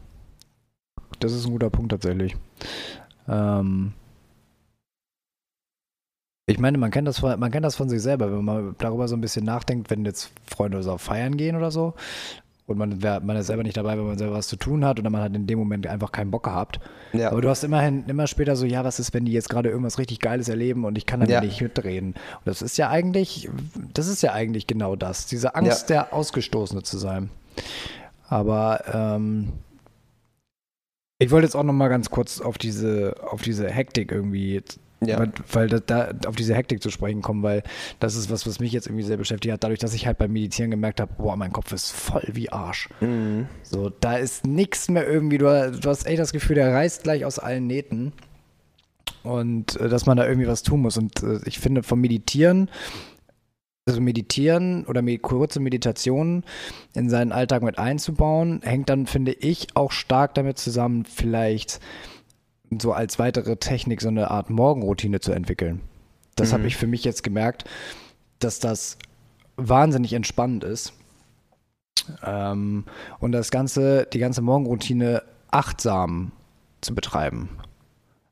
Das 1.19 1.31
ist 1.33 1.45
ein 1.45 1.51
guter 1.51 1.69
Punkt 1.69 1.91
tatsächlich. 1.91 2.35
Ähm 3.27 3.93
ich 6.47 6.59
meine, 6.59 6.77
man 6.77 6.91
kennt, 6.91 7.07
das 7.07 7.19
von, 7.19 7.39
man 7.39 7.51
kennt 7.51 7.65
das 7.65 7.75
von 7.75 7.89
sich 7.89 8.01
selber, 8.01 8.31
wenn 8.31 8.45
man 8.45 8.75
darüber 8.77 9.07
so 9.07 9.15
ein 9.15 9.21
bisschen 9.21 9.45
nachdenkt, 9.45 9.89
wenn 9.89 10.05
jetzt 10.05 10.31
Freunde 10.45 10.81
so 10.83 10.93
auf 10.93 11.01
Feiern 11.01 11.37
gehen 11.37 11.55
oder 11.55 11.71
so 11.71 11.93
und 12.67 12.77
man, 12.77 13.03
wär, 13.03 13.19
man 13.19 13.37
ist 13.37 13.47
selber 13.47 13.63
nicht 13.63 13.77
dabei, 13.77 13.97
wenn 13.97 14.07
man 14.07 14.17
selber 14.17 14.35
was 14.35 14.47
zu 14.47 14.55
tun 14.55 14.83
hat 14.85 14.99
oder 14.99 15.09
man 15.09 15.21
hat 15.21 15.35
in 15.35 15.45
dem 15.45 15.59
Moment 15.59 15.85
einfach 15.85 16.11
keinen 16.11 16.31
Bock 16.31 16.43
gehabt. 16.43 16.79
Ja. 17.13 17.31
Aber 17.31 17.41
du 17.41 17.49
hast 17.49 17.63
immerhin 17.63 18.05
immer 18.07 18.25
später 18.25 18.55
so, 18.55 18.65
ja, 18.65 18.83
was 18.83 18.99
ist, 18.99 19.13
wenn 19.13 19.25
die 19.25 19.31
jetzt 19.31 19.49
gerade 19.49 19.69
irgendwas 19.69 19.99
richtig 19.99 20.19
Geiles 20.19 20.49
erleben 20.49 20.83
und 20.83 20.97
ich 20.97 21.05
kann 21.05 21.19
dann 21.19 21.29
ja. 21.29 21.41
nicht 21.41 21.61
mitreden. 21.61 22.09
Und 22.13 22.45
das 22.45 22.63
ist 22.63 22.77
ja 22.77 22.89
eigentlich, 22.89 23.49
das 23.93 24.07
ist 24.07 24.23
ja 24.23 24.33
eigentlich 24.33 24.65
genau 24.65 24.95
das, 24.95 25.27
diese 25.27 25.53
Angst, 25.53 25.89
ja. 25.89 25.95
der 26.03 26.13
Ausgestoßene 26.13 26.81
zu 26.81 26.97
sein. 26.97 27.29
Aber 28.27 28.83
ähm, 28.91 29.53
ich 31.19 31.29
wollte 31.29 31.45
jetzt 31.45 31.55
auch 31.55 31.63
noch 31.63 31.73
mal 31.73 31.89
ganz 31.89 32.09
kurz 32.09 32.41
auf 32.41 32.57
diese, 32.57 33.15
auf 33.29 33.43
diese 33.43 33.69
Hektik 33.69 34.11
irgendwie 34.11 34.63
ja. 35.01 35.19
Weil, 35.19 35.31
weil 35.51 35.67
da, 35.67 35.79
da, 35.79 36.27
auf 36.27 36.35
diese 36.35 36.55
Hektik 36.55 36.81
zu 36.81 36.89
sprechen 36.89 37.21
kommen, 37.21 37.43
weil 37.43 37.63
das 37.99 38.15
ist 38.15 38.31
was, 38.31 38.47
was 38.47 38.59
mich 38.59 38.71
jetzt 38.71 38.87
irgendwie 38.87 39.03
sehr 39.03 39.17
beschäftigt 39.17 39.53
hat, 39.53 39.63
dadurch, 39.63 39.79
dass 39.79 39.93
ich 39.93 40.07
halt 40.07 40.17
beim 40.17 40.31
Meditieren 40.31 40.71
gemerkt 40.71 41.01
habe, 41.01 41.11
boah, 41.17 41.35
mein 41.35 41.51
Kopf 41.51 41.71
ist 41.73 41.91
voll 41.91 42.27
wie 42.31 42.49
Arsch. 42.49 42.89
Mhm. 43.01 43.47
So, 43.63 43.89
da 43.89 44.15
ist 44.15 44.45
nichts 44.45 44.89
mehr 44.89 45.07
irgendwie, 45.07 45.37
du, 45.37 45.45
du, 45.45 45.89
hast 45.89 46.07
echt 46.07 46.19
das 46.19 46.31
Gefühl, 46.31 46.55
der 46.55 46.73
reißt 46.73 47.03
gleich 47.03 47.25
aus 47.25 47.39
allen 47.39 47.67
Nähten. 47.67 48.13
Und 49.23 49.79
äh, 49.79 49.89
dass 49.89 50.05
man 50.05 50.17
da 50.17 50.27
irgendwie 50.27 50.47
was 50.47 50.63
tun 50.63 50.81
muss. 50.81 50.97
Und 50.97 51.23
äh, 51.23 51.39
ich 51.45 51.59
finde, 51.59 51.83
vom 51.83 51.99
Meditieren, 51.99 52.69
also 53.87 54.01
Meditieren 54.01 54.85
oder 54.85 55.01
med 55.01 55.21
kurze 55.21 55.59
Meditationen 55.59 56.43
in 56.93 57.09
seinen 57.09 57.31
Alltag 57.31 57.63
mit 57.63 57.77
einzubauen, 57.77 58.61
hängt 58.63 58.89
dann, 58.89 59.07
finde 59.07 59.33
ich, 59.33 59.67
auch 59.75 59.91
stark 59.91 60.33
damit 60.35 60.57
zusammen, 60.57 61.05
vielleicht 61.05 61.79
so 62.81 62.93
als 62.93 63.19
weitere 63.19 63.57
Technik 63.57 64.01
so 64.01 64.07
eine 64.07 64.31
Art 64.31 64.49
Morgenroutine 64.49 65.19
zu 65.19 65.31
entwickeln. 65.31 65.81
Das 66.35 66.49
mhm. 66.49 66.53
habe 66.53 66.67
ich 66.67 66.77
für 66.77 66.87
mich 66.87 67.03
jetzt 67.03 67.23
gemerkt, 67.23 67.65
dass 68.39 68.59
das 68.59 68.97
wahnsinnig 69.57 70.13
entspannend 70.13 70.63
ist. 70.63 70.93
Ähm, 72.23 72.85
und 73.19 73.31
das 73.31 73.51
ganze, 73.51 74.07
die 74.11 74.19
ganze 74.19 74.41
Morgenroutine 74.41 75.23
achtsam 75.51 76.31
zu 76.81 76.93
betreiben. 76.93 77.49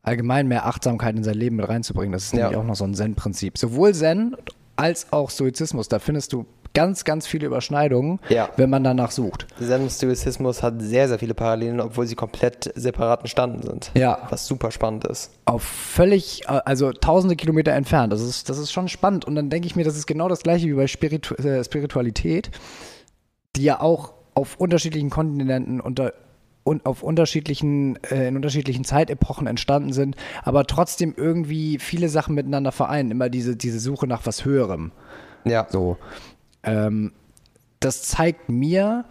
Allgemein 0.02 0.48
mehr 0.48 0.66
Achtsamkeit 0.66 1.16
in 1.16 1.24
sein 1.24 1.36
Leben 1.36 1.56
mit 1.56 1.68
reinzubringen. 1.68 2.12
Das 2.12 2.26
ist 2.26 2.34
Ja. 2.34 2.40
nämlich 2.40 2.58
auch 2.58 2.66
noch 2.66 2.76
so 2.76 2.84
ein 2.84 2.94
Zen-Prinzip. 2.94 3.58
Sowohl 3.58 3.94
Zen 3.94 4.36
als 4.76 5.14
auch 5.14 5.30
Stoizismus, 5.30 5.88
da 5.88 6.00
findest 6.00 6.34
du 6.34 6.46
ganz, 6.74 7.04
ganz 7.04 7.28
viele 7.28 7.46
Überschneidungen, 7.48 8.20
Ja. 8.30 8.50
wenn 8.58 8.70
man 8.70 8.84
danach 8.84 9.12
sucht. 9.12 9.48
Stoizismus 9.90 10.64
hat 10.64 10.82
sehr, 10.82 11.08
sehr 11.08 11.20
viele 11.20 11.34
Parallelen, 11.34 11.80
obwohl 11.80 12.08
sie 12.08 12.16
komplett 12.16 12.72
separaten 12.76 13.28
Standen 13.28 13.62
sind. 13.62 13.92
Ja. 13.94 14.20
Was 14.30 14.48
super 14.48 14.72
spannend 14.72 15.06
ist. 15.06 15.32
auf 15.46 15.64
völlig, 15.64 16.44
äh, 16.46 16.62
also 16.66 16.92
tausende 16.92 17.36
Kilometer 17.36 17.72
entfernt. 17.74 18.12
Das 18.14 18.22
ist, 18.22 18.50
das 18.50 18.58
ist 18.58 18.72
schon 18.72 18.88
spannend. 18.88 19.26
Und 19.26 19.36
dann 19.36 19.50
denke 19.50 19.68
ich 19.68 19.76
mir, 19.76 19.84
das 19.84 19.98
ist 19.98 20.08
genau 20.08 20.30
das 20.30 20.42
gleiche 20.42 20.68
wie 20.68 20.74
bei 20.74 20.88
Spiritu 20.88 21.36
äh, 21.36 21.64
Spiritualität, 21.64 22.50
die 23.56 23.64
ja 23.64 23.80
auch 23.82 24.14
auf 24.34 24.56
unterschiedlichen 24.58 25.10
Kontinenten 25.10 25.80
unter 25.80 26.14
und 26.66 26.86
auf 26.86 27.04
unterschiedlichen, 27.04 28.02
äh, 28.04 28.30
in 28.30 28.38
unterschiedlichen 28.38 28.86
Zeitepochen 28.86 29.48
entstanden 29.48 29.92
sind, 29.92 30.16
aber 30.44 30.66
trotzdem 30.66 31.14
irgendwie 31.18 31.78
viele 31.78 32.08
Sachen 32.08 32.36
miteinander 32.36 32.72
vereinen. 32.72 33.12
Immer 33.12 33.28
diese, 33.30 33.58
diese 33.58 33.80
Suche 33.82 34.08
nach 34.08 34.26
was 34.26 34.46
Höherem. 34.46 34.94
Ja. 35.44 35.68
So. 35.70 35.98
Ähm, 36.64 37.12
das 37.80 38.04
zeigt 38.04 38.50
mir, 38.50 39.06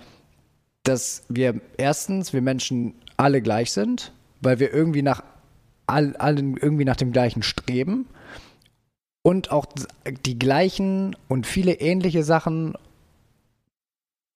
dass 0.82 1.24
wir 1.28 1.61
erstens, 1.76 2.32
wir 2.32 2.42
Menschen 2.42 2.94
alle 3.16 3.42
gleich 3.42 3.72
sind, 3.72 4.12
weil 4.40 4.59
wir 4.59 4.72
irgendwie 4.72 5.03
nach 5.03 5.22
all, 5.86 6.16
allen 6.16 6.57
irgendwie 6.57 6.84
nach 6.84 6.96
dem 6.96 7.12
gleichen 7.12 7.42
streben 7.42 8.07
und 9.22 9.53
auch 9.53 9.66
die 10.26 10.38
gleichen 10.38 11.16
und 11.28 11.46
viele 11.46 11.74
ähnliche 11.74 12.24
Sachen 12.24 12.74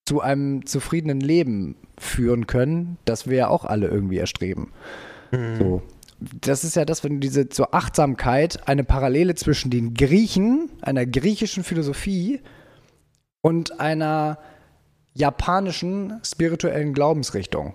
zu 0.07 0.21
einem 0.21 0.65
zufriedenen 0.67 1.21
Leben 1.21 1.75
führen 1.99 2.47
können, 2.47 2.99
das 3.05 3.29
wir 3.29 3.37
ja 3.37 3.49
auch 3.49 3.65
alle 3.65 3.89
irgendwie 3.89 4.19
erstreben. 4.19 4.73
So. 5.59 5.83
Das 6.19 6.65
ist 6.65 6.77
ja 6.77 6.85
das, 6.85 7.03
wenn 7.05 7.15
du 7.15 7.19
diese 7.19 7.49
zur 7.49 7.75
Achtsamkeit 7.75 8.69
eine 8.69 8.85
Parallele 8.85 9.35
zwischen 9.35 9.71
den 9.71 9.95
Griechen, 9.95 10.71
einer 10.81 11.05
griechischen 11.05 11.65
Philosophie 11.65 12.41
und 13.47 13.79
einer 13.79 14.39
japanischen 15.15 16.21
spirituellen 16.25 16.93
Glaubensrichtung. 16.95 17.75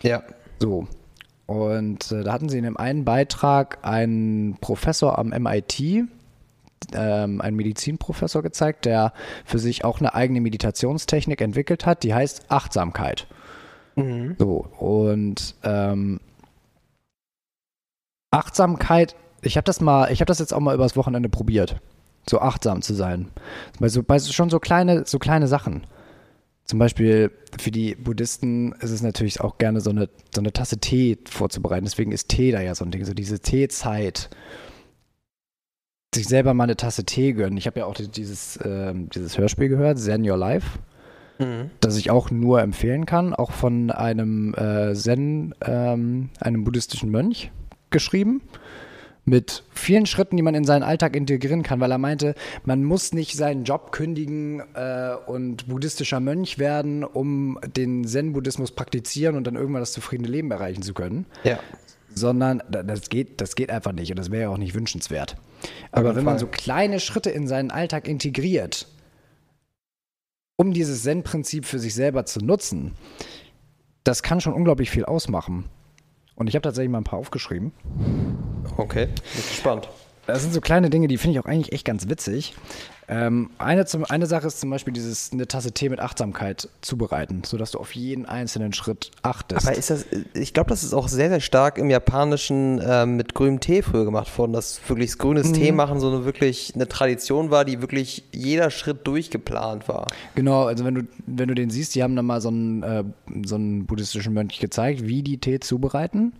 Ja. 0.00 0.22
So. 0.58 0.88
Und 1.44 2.10
äh, 2.12 2.24
da 2.24 2.32
hatten 2.32 2.48
sie 2.48 2.56
in 2.56 2.64
dem 2.64 2.78
einen 2.78 3.04
Beitrag 3.04 3.76
einen 3.82 4.56
Professor 4.62 5.18
am 5.18 5.28
MIT, 5.28 5.80
ähm, 6.94 7.42
einen 7.42 7.56
Medizinprofessor 7.56 8.40
gezeigt, 8.40 8.86
der 8.86 9.12
für 9.44 9.58
sich 9.58 9.84
auch 9.84 10.00
eine 10.00 10.14
eigene 10.14 10.40
Meditationstechnik 10.40 11.42
entwickelt 11.42 11.84
hat, 11.84 12.04
die 12.04 12.14
heißt 12.14 12.50
Achtsamkeit. 12.50 13.26
So, 14.38 14.66
und 14.78 15.56
ähm, 15.62 16.20
Achtsamkeit, 18.30 19.14
ich 19.42 19.58
habe 19.58 19.66
das 19.66 19.82
mal, 19.82 20.10
ich 20.10 20.20
habe 20.20 20.28
das 20.28 20.38
jetzt 20.38 20.54
auch 20.54 20.60
mal 20.60 20.74
übers 20.74 20.96
Wochenende 20.96 21.28
probiert, 21.28 21.82
so 22.28 22.40
achtsam 22.40 22.82
zu 22.82 22.94
sein. 22.94 23.28
Bei 23.78 23.88
so, 23.88 24.02
bei 24.02 24.18
so, 24.18 24.32
schon 24.32 24.50
so 24.50 24.58
kleine, 24.58 25.04
so 25.06 25.18
kleine 25.18 25.48
Sachen. 25.48 25.86
Zum 26.64 26.78
Beispiel 26.78 27.30
für 27.58 27.70
die 27.70 27.96
Buddhisten 27.96 28.72
ist 28.80 28.90
es 28.90 29.02
natürlich 29.02 29.40
auch 29.40 29.58
gerne 29.58 29.80
so 29.80 29.90
eine, 29.90 30.08
so 30.34 30.40
eine 30.40 30.52
Tasse 30.52 30.78
Tee 30.78 31.18
vorzubereiten. 31.28 31.84
Deswegen 31.84 32.12
ist 32.12 32.28
Tee 32.28 32.52
da 32.52 32.60
ja 32.60 32.74
so 32.74 32.84
ein 32.84 32.90
Ding, 32.90 33.04
so 33.04 33.14
diese 33.14 33.40
Teezeit. 33.40 34.30
Sich 36.14 36.28
selber 36.28 36.54
mal 36.54 36.64
eine 36.64 36.76
Tasse 36.76 37.04
Tee 37.04 37.32
gönnen. 37.32 37.56
Ich 37.56 37.66
habe 37.66 37.80
ja 37.80 37.86
auch 37.86 37.94
dieses, 37.94 38.58
ähm, 38.64 39.08
dieses 39.10 39.38
Hörspiel 39.38 39.68
gehört, 39.68 39.98
Zen 39.98 40.28
Your 40.28 40.36
Life, 40.36 40.78
das 41.80 41.96
ich 41.96 42.10
auch 42.10 42.30
nur 42.30 42.60
empfehlen 42.60 43.06
kann, 43.06 43.34
auch 43.34 43.50
von 43.50 43.90
einem 43.90 44.54
äh, 44.54 44.94
Zen, 44.94 45.54
ähm, 45.62 46.28
einem 46.38 46.64
buddhistischen 46.64 47.10
Mönch 47.10 47.50
geschrieben 47.90 48.42
mit 49.24 49.62
vielen 49.72 50.06
Schritten, 50.06 50.36
die 50.36 50.42
man 50.42 50.54
in 50.54 50.64
seinen 50.64 50.82
Alltag 50.82 51.14
integrieren 51.14 51.62
kann, 51.62 51.78
weil 51.80 51.92
er 51.92 51.98
meinte, 51.98 52.34
man 52.64 52.82
muss 52.82 53.12
nicht 53.12 53.36
seinen 53.36 53.62
Job 53.64 53.92
kündigen 53.92 54.60
äh, 54.74 55.14
und 55.26 55.68
buddhistischer 55.68 56.18
Mönch 56.18 56.58
werden, 56.58 57.04
um 57.04 57.58
den 57.76 58.04
Zen-Buddhismus 58.04 58.72
praktizieren 58.72 59.36
und 59.36 59.46
dann 59.46 59.54
irgendwann 59.54 59.82
das 59.82 59.92
zufriedene 59.92 60.28
Leben 60.28 60.50
erreichen 60.50 60.82
zu 60.82 60.92
können, 60.92 61.26
Ja. 61.44 61.60
sondern 62.12 62.62
da- 62.68 62.82
das 62.82 63.08
geht, 63.10 63.40
das 63.40 63.54
geht 63.54 63.70
einfach 63.70 63.92
nicht 63.92 64.10
und 64.10 64.18
das 64.18 64.30
wäre 64.32 64.42
ja 64.42 64.48
auch 64.48 64.58
nicht 64.58 64.74
wünschenswert. 64.74 65.36
Aber 65.92 66.16
wenn 66.16 66.24
man 66.24 66.34
Fall. 66.34 66.40
so 66.40 66.46
kleine 66.48 66.98
Schritte 66.98 67.30
in 67.30 67.46
seinen 67.46 67.70
Alltag 67.70 68.08
integriert, 68.08 68.88
um 70.56 70.72
dieses 70.72 71.02
Zen-Prinzip 71.04 71.64
für 71.64 71.78
sich 71.78 71.94
selber 71.94 72.24
zu 72.26 72.40
nutzen, 72.40 72.92
das 74.04 74.22
kann 74.24 74.40
schon 74.40 74.52
unglaublich 74.52 74.90
viel 74.90 75.04
ausmachen. 75.04 75.66
Und 76.34 76.48
ich 76.48 76.54
habe 76.54 76.62
tatsächlich 76.62 76.90
mal 76.90 76.98
ein 76.98 77.04
paar 77.04 77.18
aufgeschrieben. 77.18 77.72
Okay. 78.76 79.06
Bin 79.06 79.14
gespannt. 79.48 79.88
Das 80.26 80.42
sind 80.42 80.54
so 80.54 80.60
kleine 80.60 80.88
Dinge, 80.90 81.08
die 81.08 81.18
finde 81.18 81.38
ich 81.38 81.44
auch 81.44 81.48
eigentlich 81.48 81.72
echt 81.72 81.84
ganz 81.84 82.08
witzig. 82.08 82.54
Ähm, 83.08 83.50
eine, 83.58 83.84
zum, 83.84 84.04
eine 84.04 84.26
Sache 84.26 84.46
ist 84.46 84.60
zum 84.60 84.70
Beispiel 84.70 84.92
dieses 84.92 85.32
eine 85.32 85.48
Tasse 85.48 85.72
Tee 85.72 85.88
mit 85.88 85.98
Achtsamkeit 85.98 86.68
zubereiten, 86.80 87.42
sodass 87.44 87.72
du 87.72 87.78
auf 87.78 87.94
jeden 87.94 88.26
einzelnen 88.26 88.72
Schritt 88.72 89.10
achtest. 89.22 89.66
Aber 89.66 89.76
ist 89.76 89.90
das, 89.90 90.06
ich 90.34 90.54
glaube, 90.54 90.70
das 90.70 90.84
ist 90.84 90.94
auch 90.94 91.08
sehr, 91.08 91.28
sehr 91.28 91.40
stark 91.40 91.78
im 91.78 91.90
Japanischen 91.90 92.80
ähm, 92.82 93.16
mit 93.16 93.34
grünem 93.34 93.58
Tee 93.58 93.82
früher 93.82 94.04
gemacht 94.04 94.38
worden, 94.38 94.52
dass 94.52 94.80
wirklich 94.88 95.18
grünes 95.18 95.50
Tee 95.52 95.72
machen 95.72 95.98
so 95.98 96.08
eine 96.08 96.24
wirklich 96.24 96.72
eine 96.74 96.86
Tradition 96.86 97.50
war, 97.50 97.64
die 97.64 97.80
wirklich 97.82 98.24
jeder 98.32 98.70
Schritt 98.70 99.06
durchgeplant 99.06 99.88
war. 99.88 100.06
genau, 100.36 100.64
also 100.64 100.84
wenn 100.84 100.94
du, 100.94 101.02
wenn 101.26 101.48
du 101.48 101.54
den 101.54 101.70
siehst, 101.70 101.94
die 101.96 102.02
haben 102.02 102.14
dann 102.14 102.26
mal 102.26 102.40
so 102.40 102.48
einen, 102.48 102.82
äh, 102.82 103.04
so 103.44 103.56
einen 103.56 103.84
buddhistischen 103.84 104.32
Mönch 104.32 104.60
gezeigt, 104.60 105.06
wie 105.06 105.22
die 105.22 105.38
Tee 105.38 105.58
zubereiten. 105.58 106.32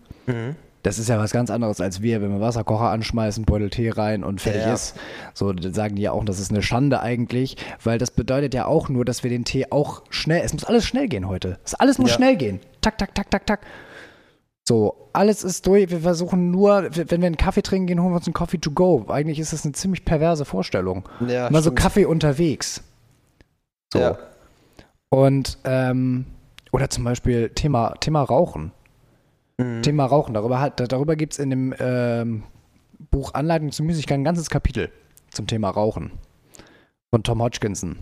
Das 0.82 0.98
ist 0.98 1.08
ja 1.08 1.18
was 1.18 1.30
ganz 1.32 1.48
anderes 1.50 1.80
als 1.80 2.02
wir, 2.02 2.20
wenn 2.22 2.30
wir 2.32 2.40
Wasserkocher 2.40 2.90
anschmeißen, 2.90 3.44
Beutel 3.44 3.70
Tee 3.70 3.90
rein 3.90 4.24
und 4.24 4.40
fertig 4.40 4.62
Ja. 4.62 4.74
ist. 4.74 4.96
So, 5.32 5.52
dann 5.52 5.72
sagen 5.74 5.94
die 5.94 6.02
ja 6.02 6.12
auch, 6.12 6.24
das 6.24 6.40
ist 6.40 6.50
eine 6.50 6.62
Schande 6.62 7.00
eigentlich, 7.00 7.56
weil 7.84 7.98
das 7.98 8.10
bedeutet 8.10 8.52
ja 8.54 8.66
auch 8.66 8.88
nur, 8.88 9.04
dass 9.04 9.22
wir 9.22 9.30
den 9.30 9.44
Tee 9.44 9.66
auch 9.70 10.02
schnell, 10.10 10.42
es 10.44 10.52
muss 10.52 10.64
alles 10.64 10.84
schnell 10.84 11.06
gehen 11.08 11.28
heute. 11.28 11.58
Es 11.64 11.74
alles 11.74 11.98
muss 11.98 12.10
Ja. 12.10 12.16
schnell 12.16 12.36
gehen. 12.36 12.60
Tak, 12.80 12.98
tak, 12.98 13.14
tak, 13.14 13.30
tak, 13.30 13.46
tak. 13.46 13.60
So, 14.66 15.08
alles 15.12 15.42
ist 15.44 15.66
durch. 15.66 15.90
Wir 15.90 16.00
versuchen 16.00 16.50
nur, 16.50 16.88
wenn 16.94 17.20
wir 17.20 17.26
einen 17.26 17.36
Kaffee 17.36 17.62
trinken 17.62 17.86
gehen, 17.88 18.00
holen 18.00 18.12
wir 18.12 18.16
uns 18.16 18.26
einen 18.26 18.34
Coffee 18.34 18.58
to 18.58 18.70
go. 18.70 19.04
Eigentlich 19.08 19.38
ist 19.40 19.52
das 19.52 19.64
eine 19.64 19.72
ziemlich 19.72 20.04
perverse 20.04 20.44
Vorstellung. 20.44 21.08
Ja, 21.26 21.48
Immer 21.48 21.62
so. 21.62 21.72
Kaffee 21.72 22.04
unterwegs. 22.06 22.82
So. 23.92 23.98
Ja. 23.98 24.18
Und, 25.10 25.58
ähm, 25.64 26.26
oder 26.72 26.88
zum 26.90 27.04
Beispiel 27.04 27.50
Thema, 27.50 27.94
Thema 28.00 28.22
Rauchen. 28.22 28.72
Mhm. 29.58 29.82
Thema 29.82 30.06
Rauchen. 30.06 30.34
Darüber, 30.34 30.60
hat, 30.60 30.80
darüber 30.92 31.16
gibt 31.16 31.34
es 31.34 31.38
in 31.38 31.50
dem 31.50 31.74
ähm, 31.78 32.42
Buch 33.10 33.34
Anleitung 33.34 33.72
zu 33.72 33.82
Müßigkeit 33.82 34.18
ein 34.18 34.24
ganzes 34.24 34.50
Kapitel 34.50 34.90
zum 35.30 35.46
Thema 35.46 35.70
Rauchen. 35.70 36.12
Von 37.10 37.22
Tom 37.22 37.42
Hodgkinson. 37.42 37.98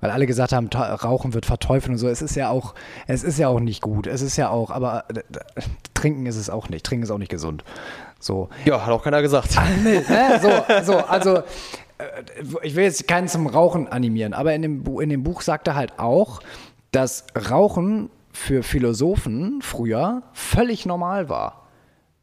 Weil 0.00 0.10
alle 0.10 0.26
gesagt 0.26 0.52
haben, 0.52 0.68
Rauchen 0.72 1.34
wird 1.34 1.46
verteufelt 1.46 1.92
und 1.92 1.98
so. 1.98 2.08
Es 2.08 2.22
ist 2.22 2.34
ja 2.34 2.50
auch, 2.50 2.74
es 3.06 3.22
ist 3.22 3.38
ja 3.38 3.48
auch 3.48 3.60
nicht 3.60 3.82
gut. 3.82 4.06
Es 4.06 4.20
ist 4.22 4.36
ja 4.36 4.48
auch, 4.50 4.70
aber 4.70 5.04
äh, 5.10 5.22
trinken 5.94 6.26
ist 6.26 6.36
es 6.36 6.50
auch 6.50 6.68
nicht. 6.68 6.84
Trinken 6.84 7.04
ist 7.04 7.10
auch 7.10 7.18
nicht 7.18 7.30
gesund. 7.30 7.62
So. 8.18 8.48
Ja, 8.64 8.84
hat 8.84 8.92
auch 8.92 9.02
keiner 9.04 9.22
gesagt. 9.22 9.56
ne? 9.84 10.02
so, 10.42 10.92
so, 10.92 10.98
also 10.98 11.36
äh, 11.36 11.42
ich 12.62 12.74
will 12.74 12.84
jetzt 12.84 13.06
keinen 13.06 13.28
zum 13.28 13.46
Rauchen 13.46 13.86
animieren, 13.88 14.34
aber 14.34 14.54
in 14.54 14.62
dem, 14.62 14.82
Bu- 14.82 15.00
in 15.00 15.08
dem 15.08 15.22
Buch 15.22 15.42
sagt 15.42 15.68
er 15.68 15.74
halt 15.76 15.98
auch, 15.98 16.40
dass 16.90 17.26
Rauchen 17.50 18.10
für 18.32 18.62
Philosophen 18.62 19.60
früher 19.62 20.22
völlig 20.32 20.86
normal 20.86 21.28
war. 21.28 21.66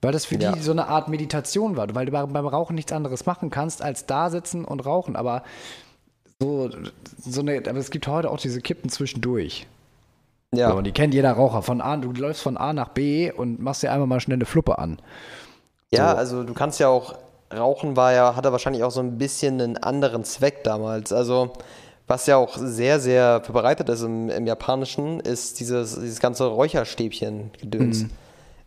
Weil 0.01 0.11
das 0.11 0.25
für 0.25 0.35
Ja. 0.35 0.51
die 0.51 0.61
so 0.61 0.71
eine 0.71 0.87
Art 0.87 1.07
Meditation 1.07 1.77
war, 1.77 1.93
weil 1.95 2.05
du 2.05 2.11
beim 2.11 2.47
Rauchen 2.47 2.75
nichts 2.75 2.91
anderes 2.91 3.25
machen 3.25 3.49
kannst, 3.49 3.81
als 3.81 4.05
da 4.05 4.29
sitzen 4.29 4.63
und 4.65 4.85
rauchen. 4.85 5.15
Aber 5.15 5.43
so, 6.39 6.69
so 7.17 7.41
eine, 7.41 7.57
aber 7.67 7.77
es 7.79 7.89
gibt 7.91 8.07
heute 8.07 8.29
auch 8.29 8.37
diese 8.37 8.61
Kippen 8.61 8.89
zwischendurch. 8.89 9.67
Ja. 10.53 10.69
So, 10.71 10.77
und 10.77 10.83
die 10.85 10.91
kennt 10.91 11.13
jeder 11.13 11.31
Raucher. 11.31 11.61
Von 11.61 11.81
A, 11.81 11.97
du 11.97 12.11
läufst 12.11 12.41
von 12.43 12.55
A 12.57 12.71
nach 12.73 12.89
B 12.89 13.31
und 13.31 13.59
machst 13.59 13.83
dir 13.83 13.91
einmal 13.91 14.07
mal 14.07 14.19
schnell 14.19 14.35
eine 14.37 14.45
Fluppe 14.45 14.77
an. 14.77 14.99
Ja, 15.91 16.11
So. 16.11 16.17
also 16.17 16.43
du 16.43 16.53
kannst 16.53 16.79
ja 16.79 16.87
auch, 16.87 17.15
Rauchen 17.53 17.95
war 17.95 18.13
ja, 18.13 18.35
hatte 18.35 18.51
wahrscheinlich 18.51 18.83
auch 18.83 18.91
so 18.91 18.99
ein 18.99 19.17
bisschen 19.17 19.59
einen 19.61 19.77
anderen 19.77 20.23
Zweck 20.23 20.63
damals. 20.63 21.11
Also, 21.13 21.53
was 22.07 22.27
ja 22.27 22.37
auch 22.37 22.57
sehr, 22.57 22.99
sehr 22.99 23.41
verbreitet 23.41 23.89
ist 23.89 24.03
im, 24.03 24.29
im 24.29 24.45
Japanischen, 24.45 25.19
ist 25.19 25.59
dieses, 25.59 25.99
dieses 25.99 26.19
ganze 26.19 26.45
Räucherstäbchen-Gedöns. 26.45 28.03
Mhm. 28.03 28.09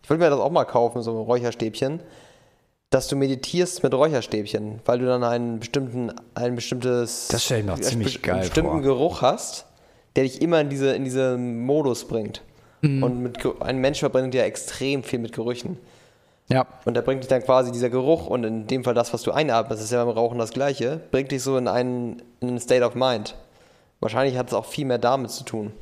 Ich 0.03 0.11
wollte 0.11 0.22
mir 0.22 0.30
das 0.30 0.41
auch 0.41 0.51
mal 0.51 0.64
kaufen, 0.64 1.03
so 1.03 1.11
ein 1.12 1.16
Räucherstäbchen, 1.18 2.01
dass 2.91 3.09
du 3.09 3.16
meditierst 3.16 3.82
mit 3.82 3.93
Räucherstäbchen, 3.93 4.80
weil 4.86 4.99
du 4.99 5.07
dann 5.07 5.22
einen 5.22 5.61
bestimmten, 5.61 6.12
ein 6.34 6.55
bestimmtes, 6.55 7.28
Das 7.28 7.45
stell 7.45 7.61
ich 7.61 7.70
einen 7.70 7.82
ziemlich 7.82 8.22
geil 8.22 8.41
bestimmten 8.41 8.70
vor. 8.70 8.80
Geruch 8.82 9.22
hast, 9.22 9.66
der 10.16 10.24
dich 10.24 10.41
immer 10.41 10.61
in 10.61 10.70
diese, 10.70 10.95
in 10.95 11.05
diesen 11.05 11.64
Modus 11.64 12.07
bringt. 12.07 12.43
Mhm. 12.80 13.03
Und 13.03 13.22
mit, 13.22 13.39
ein 13.61 13.78
Mensch 13.78 14.01
verbringt 14.01 14.34
ja 14.34 14.45
extrem 14.45 15.03
viel 15.03 15.18
mit 15.18 15.32
Gerüchen. 15.32 15.78
Ja. 16.51 16.66
Und 16.84 16.96
da 16.96 17.03
bringt 17.03 17.22
dich 17.22 17.28
dann 17.28 17.42
quasi 17.42 17.72
dieser 17.72 17.90
Geruch 17.90 18.26
und 18.26 18.44
in 18.44 18.66
dem 18.66 18.84
Fall 18.84 18.94
das, 18.94 19.12
was 19.12 19.22
du 19.22 19.32
einatmest, 19.32 19.82
ist 19.82 19.92
ja 19.92 20.05
beim 20.05 20.14
Rauchen 20.14 20.38
das 20.38 20.51
gleiche, 20.51 21.01
bringt 21.11 21.30
dich 21.30 21.42
so 21.42 21.57
in 21.57 21.68
einen, 21.68 22.22
in 22.40 22.49
einen 22.49 22.61
State 22.61 22.84
of 22.84 22.94
Mind. 22.94 23.34
Wahrscheinlich 24.01 24.38
hat 24.38 24.49
es 24.49 24.55
auch 24.55 24.64
viel 24.64 24.86
mehr 24.86 24.99
damit 24.99 25.30
zu 25.30 25.44
tun. 25.44 25.72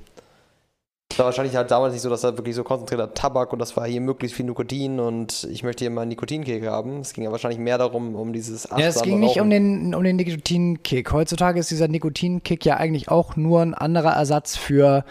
Es 1.17 1.21
war 1.21 1.27
wahrscheinlich 1.27 1.55
halt 1.55 1.71
damals 1.71 1.93
nicht 1.95 2.03
so, 2.03 2.11
dass 2.11 2.23
da 2.23 2.37
wirklich 2.37 2.57
so 2.57 2.65
konzentrierter 2.65 3.15
Tabak 3.15 3.53
und 3.53 3.59
das 3.61 3.77
war 3.77 3.87
hier 3.87 4.01
möglichst 4.01 4.37
viel 4.37 4.45
Nikotin 4.45 4.99
und 4.99 5.49
ich 5.51 5.63
möchte 5.63 5.85
hier 5.85 5.91
mal 5.91 6.03
einen 6.03 6.11
Nikotinkick 6.11 6.67
haben. 6.67 7.01
Es 7.01 7.13
ging 7.13 7.25
ja 7.25 7.31
wahrscheinlich 7.31 7.61
mehr 7.61 7.79
darum, 7.79 8.17
um 8.17 8.33
dieses 8.33 8.69
Ja, 8.77 8.87
es 8.87 9.01
ging 9.03 9.21
nicht 9.21 9.41
um 9.41 9.49
den, 9.49 9.95
um 9.95 10.03
den 10.03 10.17
Nikotinkick. 10.17 11.13
Heutzutage 11.13 11.61
ist 11.61 11.71
dieser 11.71 11.89
Nikotinkick 11.89 12.65
ja 12.67 12.77
eigentlich 12.77 13.09
auch 13.09 13.37
nur 13.37 13.63
ein 13.63 13.73
anderer 13.73 14.15
Ersatz 14.15 14.57
für 14.57 15.05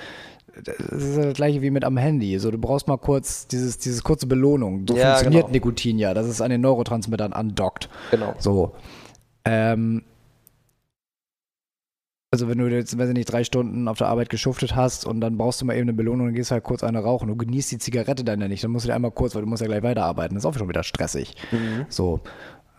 das 0.63 0.75
ist 0.77 1.17
das 1.17 1.33
gleiche 1.33 1.61
wie 1.61 1.69
mit 1.69 1.83
am 1.83 1.97
Handy. 1.97 2.37
So, 2.39 2.51
du 2.51 2.57
brauchst 2.57 2.87
mal 2.87 2.97
kurz 2.97 3.47
dieses, 3.47 3.77
dieses 3.77 4.03
kurze 4.03 4.27
Belohnung. 4.27 4.85
So 4.87 4.95
Ja, 4.95 5.15
funktioniert 5.15 5.45
genau. 5.47 5.53
Nikotin 5.53 5.99
ja, 5.99 6.13
dass 6.13 6.27
es 6.27 6.41
an 6.41 6.49
den 6.49 6.61
Neurotransmittern 6.61 7.33
andockt. 7.33 7.89
Genau. 8.11 8.33
So. 8.39 8.73
Ähm, 9.43 10.03
also 12.31 12.49
wenn 12.49 12.57
du 12.57 12.67
jetzt, 12.67 12.97
weiß 12.97 13.07
ich 13.09 13.13
nicht, 13.13 13.31
drei 13.31 13.43
Stunden 13.43 13.87
auf 13.87 13.97
der 13.97 14.07
Arbeit 14.07 14.29
geschuftet 14.29 14.75
hast 14.75 15.05
und 15.05 15.21
dann 15.21 15.37
brauchst 15.37 15.61
du 15.61 15.65
mal 15.65 15.73
eben 15.73 15.83
eine 15.83 15.93
Belohnung 15.93 16.27
und 16.27 16.33
gehst 16.33 16.51
halt 16.51 16.63
kurz 16.63 16.83
eine 16.83 16.99
rauchen. 16.99 17.27
Du 17.27 17.35
genießt 17.35 17.71
die 17.71 17.77
Zigarette 17.77 18.23
dann 18.23 18.41
ja 18.41 18.47
nicht, 18.47 18.63
dann 18.63 18.71
musst 18.71 18.85
du 18.85 18.89
dir 18.89 18.95
einmal 18.95 19.11
kurz, 19.11 19.35
weil 19.35 19.41
du 19.41 19.47
musst 19.47 19.61
ja 19.61 19.67
gleich 19.67 19.83
weiterarbeiten. 19.83 20.35
Das 20.35 20.43
ist 20.43 20.45
auch 20.45 20.57
schon 20.57 20.67
wieder 20.67 20.83
stressig. 20.83 21.35
Mhm. 21.51 21.85
So. 21.87 22.19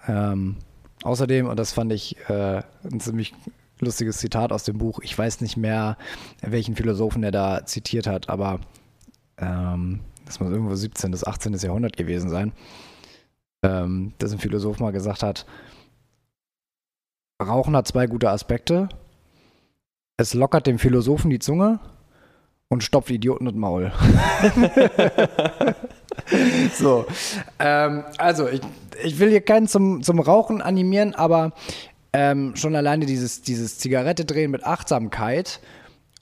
Ähm, 0.09 0.57
außerdem, 1.03 1.47
und 1.47 1.59
das 1.59 1.72
fand 1.72 1.93
ich 1.93 2.16
äh, 2.29 2.62
ein 2.85 3.01
ziemlich 3.01 3.33
lustiges 3.81 4.18
Zitat 4.18 4.53
aus 4.53 4.64
dem 4.64 4.79
Buch, 4.79 5.01
ich 5.03 5.16
weiß 5.16 5.41
nicht 5.41 5.57
mehr, 5.57 5.97
welchen 6.41 6.77
Philosophen 6.77 7.22
er 7.22 7.33
da 7.33 7.66
zitiert 7.66 8.07
hat, 8.07 8.29
aber 8.29 8.61
ähm, 9.39 10.01
das 10.24 10.41
muss 10.41 10.51
irgendwo 10.51 10.74
17. 10.74 11.11
bis 11.11 11.24
18. 11.24 11.55
Jahrhundert 11.55 11.97
gewesen 11.97 12.31
sein, 12.31 12.53
ähm, 13.62 14.12
dass 14.18 14.33
ein 14.33 14.39
Philosoph 14.39 14.81
mal 14.81 14.93
gesagt 14.93 15.22
hat, 15.22 15.47
Rauchen 17.43 17.77
hat 17.77 17.87
zwei 17.87 18.07
gute 18.07 18.31
Aspekte. 18.31 18.89
Es 20.16 20.33
lockert 20.33 20.66
dem 20.66 20.79
Philosophen 20.79 21.31
die 21.31 21.39
Zunge 21.39 21.81
und 22.68 22.83
stopft 22.83 23.11
Idioten 23.11 23.45
das 23.45 23.55
Maul. 23.55 23.93
so. 26.72 27.05
Ähm, 27.59 28.05
also, 28.16 28.49
ich, 28.49 28.62
ich 29.05 29.18
will 29.18 29.29
hier 29.29 29.43
keinen 29.43 29.68
zum, 29.68 30.03
zum 30.03 30.18
Rauchen 30.18 30.62
animieren, 30.62 31.14
aber 31.14 31.53
ähm, 32.17 32.57
schon 32.57 32.75
alleine 32.75 33.05
dieses, 33.05 33.43
dieses 33.43 33.79
Zigarette 33.79 34.25
drehen 34.25 34.51
mit 34.51 34.64
Achtsamkeit 34.64 35.61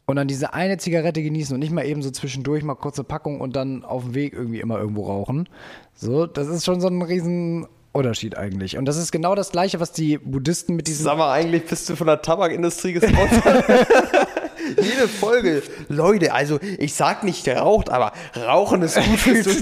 und 0.06 0.16
dann 0.16 0.26
diese 0.26 0.52
eine 0.52 0.76
Zigarette 0.76 1.22
genießen 1.22 1.54
und 1.54 1.60
nicht 1.60 1.70
mal 1.70 1.86
eben 1.86 2.02
so 2.02 2.10
zwischendurch 2.10 2.64
mal 2.64 2.74
kurze 2.74 3.04
Packung 3.04 3.40
und 3.40 3.54
dann 3.54 3.84
auf 3.84 4.02
dem 4.02 4.14
Weg 4.16 4.32
irgendwie 4.32 4.58
immer 4.58 4.76
irgendwo 4.76 5.06
rauchen. 5.06 5.48
So, 5.94 6.26
das 6.26 6.48
ist 6.48 6.64
schon 6.64 6.80
so 6.80 6.88
ein 6.88 7.00
riesen 7.00 7.68
Unterschied 7.92 8.36
eigentlich. 8.36 8.76
Und 8.76 8.86
das 8.86 8.96
ist 8.96 9.12
genau 9.12 9.36
das 9.36 9.52
Gleiche, 9.52 9.78
was 9.78 9.92
die 9.92 10.18
Buddhisten 10.18 10.74
mit 10.74 10.88
diesen 10.88 11.04
Sag 11.04 11.16
mal, 11.16 11.32
eigentlich 11.32 11.64
bist 11.64 11.88
du 11.88 11.94
von 11.94 12.08
der 12.08 12.20
Tabakindustrie 12.20 12.94
gesponsert. 12.94 13.64
Jede 14.82 15.06
Folge. 15.06 15.62
Leute, 15.88 16.34
also 16.34 16.58
ich 16.78 16.94
sag 16.94 17.22
nicht, 17.22 17.46
der 17.46 17.60
raucht, 17.60 17.88
aber 17.88 18.12
Rauchen 18.36 18.82
ist 18.82 18.96
gut 18.96 19.20
fürs 19.20 19.46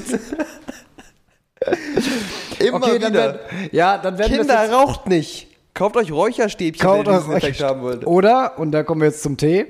Immer 2.59 2.79
Okay, 2.79 2.99
dann 2.99 3.13
wieder. 3.13 3.13
werden, 3.13 3.39
ja, 3.71 3.99
dann 3.99 4.17
werden 4.17 4.33
Kinder 4.33 4.73
raucht 4.73 5.09
nicht. 5.09 5.52
Kauft 5.75 5.97
euch 5.97 6.13
Räucherstäbchen, 6.13 6.87
Kaut 6.87 7.07
wenn 7.07 7.15
ihr 7.15 7.19
diesen 7.19 7.33
Effekt 7.33 7.63
haben 7.63 7.81
wollt. 7.81 8.07
Oder, 8.07 8.59
und 8.59 8.73
da 8.73 8.83
kommen 8.83 9.01
wir 9.01 9.09
jetzt 9.09 9.23
zum 9.23 9.39
Tee, 9.39 9.67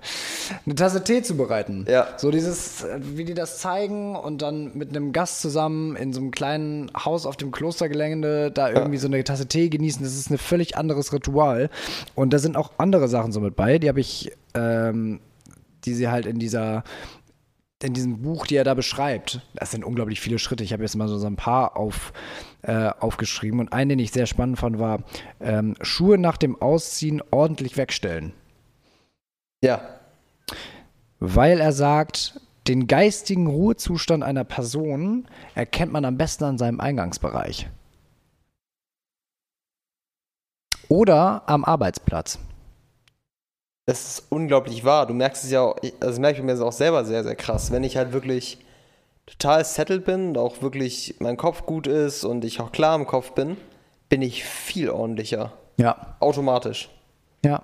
eine 0.66 0.74
Tasse 0.76 1.02
Tee 1.02 1.22
zu 1.22 1.36
bereiten. 1.36 1.84
Ja. 1.88 2.06
So 2.16 2.30
dieses, 2.30 2.84
äh, 2.84 3.00
wie 3.00 3.24
die 3.24 3.34
das 3.34 3.58
zeigen 3.58 4.14
und 4.14 4.40
dann 4.40 4.70
mit 4.74 4.90
einem 4.90 5.12
Gast 5.12 5.40
zusammen 5.40 5.96
in 5.96 6.12
so 6.12 6.20
einem 6.20 6.30
kleinen 6.30 6.92
Haus 6.96 7.26
auf 7.26 7.36
dem 7.36 7.50
Klostergelände 7.50 8.52
da 8.52 8.70
irgendwie 8.70 8.98
so 8.98 9.08
eine 9.08 9.24
Tasse 9.24 9.48
Tee 9.48 9.68
genießen, 9.68 10.04
das 10.04 10.14
ist 10.14 10.30
ein 10.30 10.38
völlig 10.38 10.76
anderes 10.76 11.12
Ritual. 11.12 11.70
Und 12.14 12.32
da 12.32 12.38
sind 12.38 12.56
auch 12.56 12.70
andere 12.78 13.08
Sachen 13.08 13.32
so 13.32 13.40
mit 13.40 13.56
bei, 13.56 13.80
die 13.80 13.88
habe 13.88 14.00
ich, 14.00 14.30
ähm, 14.54 15.18
die 15.84 15.94
sie 15.94 16.08
halt 16.08 16.26
in 16.26 16.38
dieser 16.38 16.84
in 17.84 17.94
diesem 17.94 18.22
Buch, 18.22 18.46
die 18.46 18.56
er 18.56 18.64
da 18.64 18.74
beschreibt, 18.74 19.40
das 19.54 19.70
sind 19.70 19.84
unglaublich 19.84 20.20
viele 20.20 20.38
Schritte. 20.38 20.64
Ich 20.64 20.72
habe 20.72 20.82
jetzt 20.82 20.96
mal 20.96 21.08
so 21.08 21.26
ein 21.26 21.36
paar 21.36 21.76
auf, 21.76 22.12
äh, 22.62 22.90
aufgeschrieben 22.98 23.60
und 23.60 23.72
einen, 23.72 23.90
den 23.90 23.98
ich 23.98 24.12
sehr 24.12 24.26
spannend 24.26 24.58
fand, 24.58 24.78
war 24.78 25.04
ähm, 25.40 25.74
Schuhe 25.80 26.18
nach 26.18 26.36
dem 26.36 26.60
Ausziehen 26.60 27.22
ordentlich 27.30 27.76
wegstellen. 27.76 28.32
Ja. 29.62 29.80
Weil 31.20 31.60
er 31.60 31.72
sagt, 31.72 32.40
den 32.68 32.86
geistigen 32.86 33.46
Ruhezustand 33.46 34.22
einer 34.22 34.44
Person 34.44 35.26
erkennt 35.54 35.92
man 35.92 36.04
am 36.04 36.16
besten 36.16 36.44
an 36.44 36.58
seinem 36.58 36.80
Eingangsbereich. 36.80 37.68
Oder 40.88 41.42
am 41.46 41.64
Arbeitsplatz. 41.64 42.38
Das 43.86 44.06
ist 44.06 44.26
unglaublich 44.30 44.84
wahr. 44.84 45.06
Du 45.06 45.14
merkst 45.14 45.44
es 45.44 45.50
ja 45.50 45.62
auch, 45.62 45.76
also 45.76 45.96
das 45.98 46.18
merke 46.18 46.38
ich 46.38 46.44
mir 46.44 46.60
auch 46.64 46.72
selber 46.72 47.04
sehr, 47.04 47.24
sehr 47.24 47.34
krass. 47.34 47.72
Wenn 47.72 47.82
ich 47.82 47.96
halt 47.96 48.12
wirklich 48.12 48.58
total 49.26 49.64
settled 49.64 50.04
bin 50.04 50.28
und 50.28 50.38
auch 50.38 50.62
wirklich 50.62 51.16
mein 51.18 51.36
Kopf 51.36 51.66
gut 51.66 51.86
ist 51.86 52.24
und 52.24 52.44
ich 52.44 52.60
auch 52.60 52.70
klar 52.70 52.94
im 52.94 53.06
Kopf 53.06 53.32
bin, 53.32 53.56
bin 54.08 54.22
ich 54.22 54.44
viel 54.44 54.90
ordentlicher. 54.90 55.52
Ja, 55.78 56.16
Automatisch. 56.20 56.90
Ja, 57.44 57.62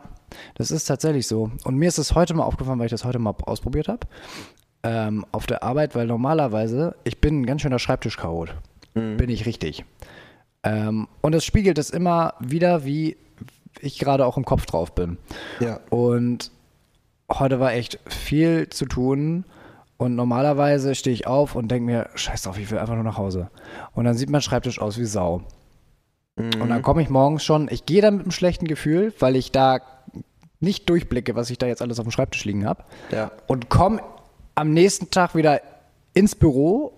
das 0.54 0.70
ist 0.70 0.86
tatsächlich 0.86 1.26
so. 1.26 1.52
Und 1.64 1.76
mir 1.76 1.88
ist 1.88 1.98
es 1.98 2.14
heute 2.14 2.34
mal 2.34 2.44
aufgefallen, 2.44 2.78
weil 2.78 2.86
ich 2.86 2.92
das 2.92 3.04
heute 3.04 3.18
mal 3.18 3.34
ausprobiert 3.44 3.88
habe. 3.88 4.06
Ähm, 4.82 5.24
auf 5.30 5.46
der 5.46 5.62
Arbeit, 5.62 5.94
weil 5.94 6.06
normalerweise, 6.06 6.96
ich 7.04 7.20
bin 7.20 7.42
ein 7.42 7.46
ganz 7.46 7.62
schöner 7.62 7.78
Schreibtischchaot. 7.78 8.54
Bin 8.94 9.28
ich 9.28 9.46
richtig. 9.46 9.84
Ähm, 10.64 11.06
und 11.20 11.34
es 11.34 11.44
spiegelt 11.44 11.78
es 11.78 11.90
immer 11.90 12.34
wieder, 12.40 12.84
wie 12.84 13.16
ich 13.80 13.98
gerade 13.98 14.26
auch 14.26 14.36
im 14.36 14.44
Kopf 14.44 14.66
drauf 14.66 14.94
bin. 14.94 15.18
Ja. 15.60 15.80
Und 15.90 16.50
heute 17.30 17.60
war 17.60 17.72
echt 17.72 17.98
viel 18.06 18.68
zu 18.68 18.86
tun. 18.86 19.44
Und 19.96 20.14
normalerweise 20.14 20.94
stehe 20.94 21.12
ich 21.12 21.26
auf 21.26 21.56
und 21.56 21.68
denke 21.70 21.86
mir, 21.86 22.08
scheiß 22.14 22.42
drauf, 22.42 22.56
ich 22.58 22.70
will 22.70 22.78
einfach 22.78 22.94
nur 22.94 23.02
nach 23.02 23.18
Hause. 23.18 23.50
Und 23.94 24.04
dann 24.04 24.16
sieht 24.16 24.30
mein 24.30 24.42
Schreibtisch 24.42 24.80
aus 24.80 24.96
wie 24.96 25.04
Sau. 25.04 25.42
Und 26.36 26.68
dann 26.68 26.82
komme 26.82 27.02
ich 27.02 27.10
morgens 27.10 27.42
schon, 27.42 27.66
ich 27.68 27.84
gehe 27.84 28.00
da 28.00 28.12
mit 28.12 28.20
einem 28.20 28.30
schlechten 28.30 28.68
Gefühl, 28.68 29.12
weil 29.18 29.34
ich 29.34 29.50
da 29.50 29.80
nicht 30.60 30.88
durchblicke, 30.88 31.34
was 31.34 31.50
ich 31.50 31.58
da 31.58 31.66
jetzt 31.66 31.82
alles 31.82 31.98
auf 31.98 32.06
dem 32.06 32.12
Schreibtisch 32.12 32.44
liegen 32.44 32.64
habe. 32.64 32.84
Ja. 33.10 33.32
Und 33.48 33.68
komme 33.68 34.00
am 34.54 34.72
nächsten 34.72 35.10
Tag 35.10 35.34
wieder 35.34 35.60
ins 36.14 36.36
Büro, 36.36 36.92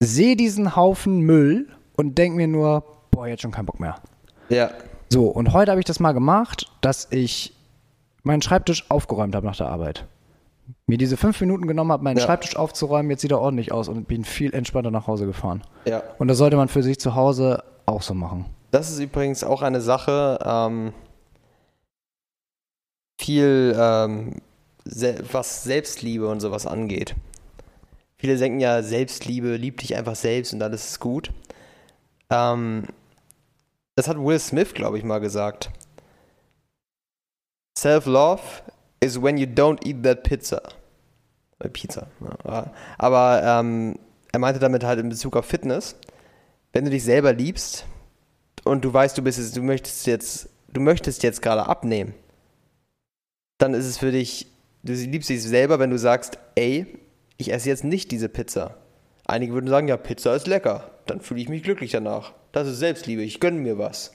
sehe 0.00 0.34
diesen 0.34 0.74
Haufen 0.74 1.20
Müll 1.20 1.68
und 1.96 2.18
denke 2.18 2.36
mir 2.36 2.48
nur, 2.48 2.84
boah, 3.12 3.28
jetzt 3.28 3.42
schon 3.42 3.52
keinen 3.52 3.66
Bock 3.66 3.78
mehr. 3.78 3.96
Ja. 4.48 4.70
So, 5.08 5.26
und 5.28 5.52
heute 5.52 5.70
habe 5.70 5.80
ich 5.80 5.84
das 5.84 6.00
mal 6.00 6.12
gemacht, 6.12 6.70
dass 6.80 7.08
ich 7.10 7.54
meinen 8.22 8.42
Schreibtisch 8.42 8.90
aufgeräumt 8.90 9.34
habe 9.34 9.46
nach 9.46 9.56
der 9.56 9.68
Arbeit. 9.68 10.04
Mir 10.86 10.98
diese 10.98 11.16
fünf 11.16 11.40
Minuten 11.40 11.68
genommen 11.68 11.92
habe, 11.92 12.02
meinen 12.02 12.18
Ja. 12.18 12.24
Schreibtisch 12.24 12.56
aufzuräumen, 12.56 13.10
jetzt 13.10 13.20
sieht 13.20 13.30
er 13.30 13.40
ordentlich 13.40 13.70
aus 13.70 13.88
und 13.88 14.08
bin 14.08 14.24
viel 14.24 14.52
entspannter 14.52 14.90
nach 14.90 15.06
Hause 15.06 15.26
gefahren. 15.26 15.62
Ja. 15.84 16.02
Und 16.18 16.28
das 16.28 16.38
sollte 16.38 16.56
man 16.56 16.68
für 16.68 16.82
sich 16.82 16.98
zu 16.98 17.14
Hause 17.14 17.62
auch 17.86 18.02
so 18.02 18.14
machen. 18.14 18.46
Das 18.72 18.90
ist 18.90 18.98
übrigens 18.98 19.44
auch 19.44 19.62
eine 19.62 19.80
Sache, 19.80 20.38
ähm, 20.44 20.92
viel, 23.20 23.76
ähm, 23.78 24.34
se 24.84 25.22
was 25.30 25.62
Selbstliebe 25.62 26.28
und 26.28 26.40
sowas 26.40 26.66
angeht. 26.66 27.14
Viele 28.18 28.36
denken 28.36 28.60
ja, 28.60 28.82
Selbstliebe, 28.82 29.56
lieb 29.56 29.78
dich 29.78 29.96
einfach 29.96 30.16
selbst 30.16 30.52
und 30.52 30.62
alles 30.62 30.90
ist 30.90 31.00
gut. 31.00 31.30
Ähm, 32.30 32.84
das 33.96 34.08
hat 34.08 34.16
Will 34.18 34.38
Smith, 34.38 34.74
glaube 34.74 34.98
ich, 34.98 35.04
mal 35.04 35.18
gesagt. 35.18 35.70
Self-love 37.76 38.42
is 39.00 39.20
when 39.20 39.36
you 39.36 39.46
don't 39.46 39.84
eat 39.84 40.02
that 40.04 40.22
pizza. 40.22 40.62
Äh, 41.58 41.68
Pizza. 41.68 42.06
Ja. 42.44 42.72
Aber 42.98 43.42
ähm, 43.42 43.98
er 44.32 44.38
meinte 44.38 44.60
damit 44.60 44.84
halt 44.84 45.00
in 45.00 45.08
Bezug 45.08 45.36
auf 45.36 45.46
Fitness. 45.46 45.96
Wenn 46.72 46.84
du 46.84 46.90
dich 46.90 47.04
selber 47.04 47.32
liebst, 47.32 47.84
und 48.66 48.84
du 48.84 48.92
weißt, 48.92 49.16
du 49.16 49.22
bist 49.22 49.38
jetzt, 49.38 49.56
du 49.56 49.62
möchtest 49.62 50.06
jetzt, 50.06 50.48
du 50.72 50.80
möchtest 50.80 51.22
jetzt 51.22 51.40
gerade 51.40 51.66
abnehmen, 51.66 52.14
dann 53.58 53.74
ist 53.74 53.86
es 53.86 53.96
für 53.96 54.10
dich, 54.10 54.48
du 54.82 54.92
liebst 54.92 55.30
dich 55.30 55.42
selber, 55.42 55.78
wenn 55.78 55.90
du 55.90 55.98
sagst, 55.98 56.38
ey, 56.56 56.98
ich 57.36 57.52
esse 57.52 57.68
jetzt 57.68 57.84
nicht 57.84 58.10
diese 58.10 58.28
Pizza. 58.28 58.76
Einige 59.24 59.52
würden 59.52 59.68
sagen, 59.68 59.88
ja, 59.88 59.96
Pizza 59.96 60.34
ist 60.34 60.46
lecker. 60.46 60.90
Dann 61.06 61.20
fühle 61.20 61.40
ich 61.40 61.48
mich 61.48 61.62
glücklich 61.62 61.90
danach. 61.92 62.32
Das 62.52 62.66
ist 62.68 62.78
Selbstliebe, 62.78 63.22
ich 63.22 63.40
gönne 63.40 63.58
mir 63.58 63.78
was. 63.78 64.12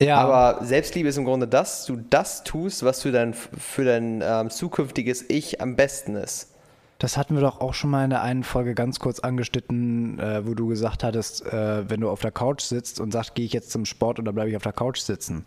Ja, 0.00 0.18
Aber 0.18 0.64
Selbstliebe 0.64 1.08
ist 1.08 1.16
im 1.16 1.24
Grunde 1.24 1.48
das, 1.48 1.84
du 1.86 1.96
das 1.96 2.44
tust, 2.44 2.84
was 2.84 3.02
für 3.02 3.10
dein, 3.10 3.34
für 3.34 3.84
dein 3.84 4.22
ähm, 4.24 4.48
zukünftiges 4.50 5.24
Ich 5.28 5.60
am 5.60 5.74
besten 5.74 6.14
ist. 6.14 6.54
das 7.00 7.16
hatten 7.16 7.34
wir 7.34 7.40
doch 7.40 7.60
auch 7.60 7.74
schon 7.74 7.90
mal 7.90 8.04
in 8.04 8.10
der 8.10 8.22
einen 8.22 8.44
Folge 8.44 8.74
ganz 8.74 9.00
kurz 9.00 9.18
angeschnitten, 9.20 10.18
äh, 10.20 10.46
wo 10.46 10.54
du 10.54 10.68
gesagt 10.68 11.02
hattest, 11.02 11.44
äh, 11.46 11.88
wenn 11.90 12.00
du 12.00 12.10
auf 12.10 12.20
der 12.20 12.30
Couch 12.30 12.62
sitzt 12.62 13.00
und 13.00 13.12
sagst, 13.12 13.34
gehe 13.34 13.44
ich 13.44 13.52
jetzt 13.52 13.70
zum 13.72 13.84
Sport 13.84 14.18
oder 14.20 14.32
bleibe 14.32 14.50
ich 14.50 14.56
auf 14.56 14.62
der 14.62 14.72
Couch 14.72 14.98
sitzen. 15.00 15.44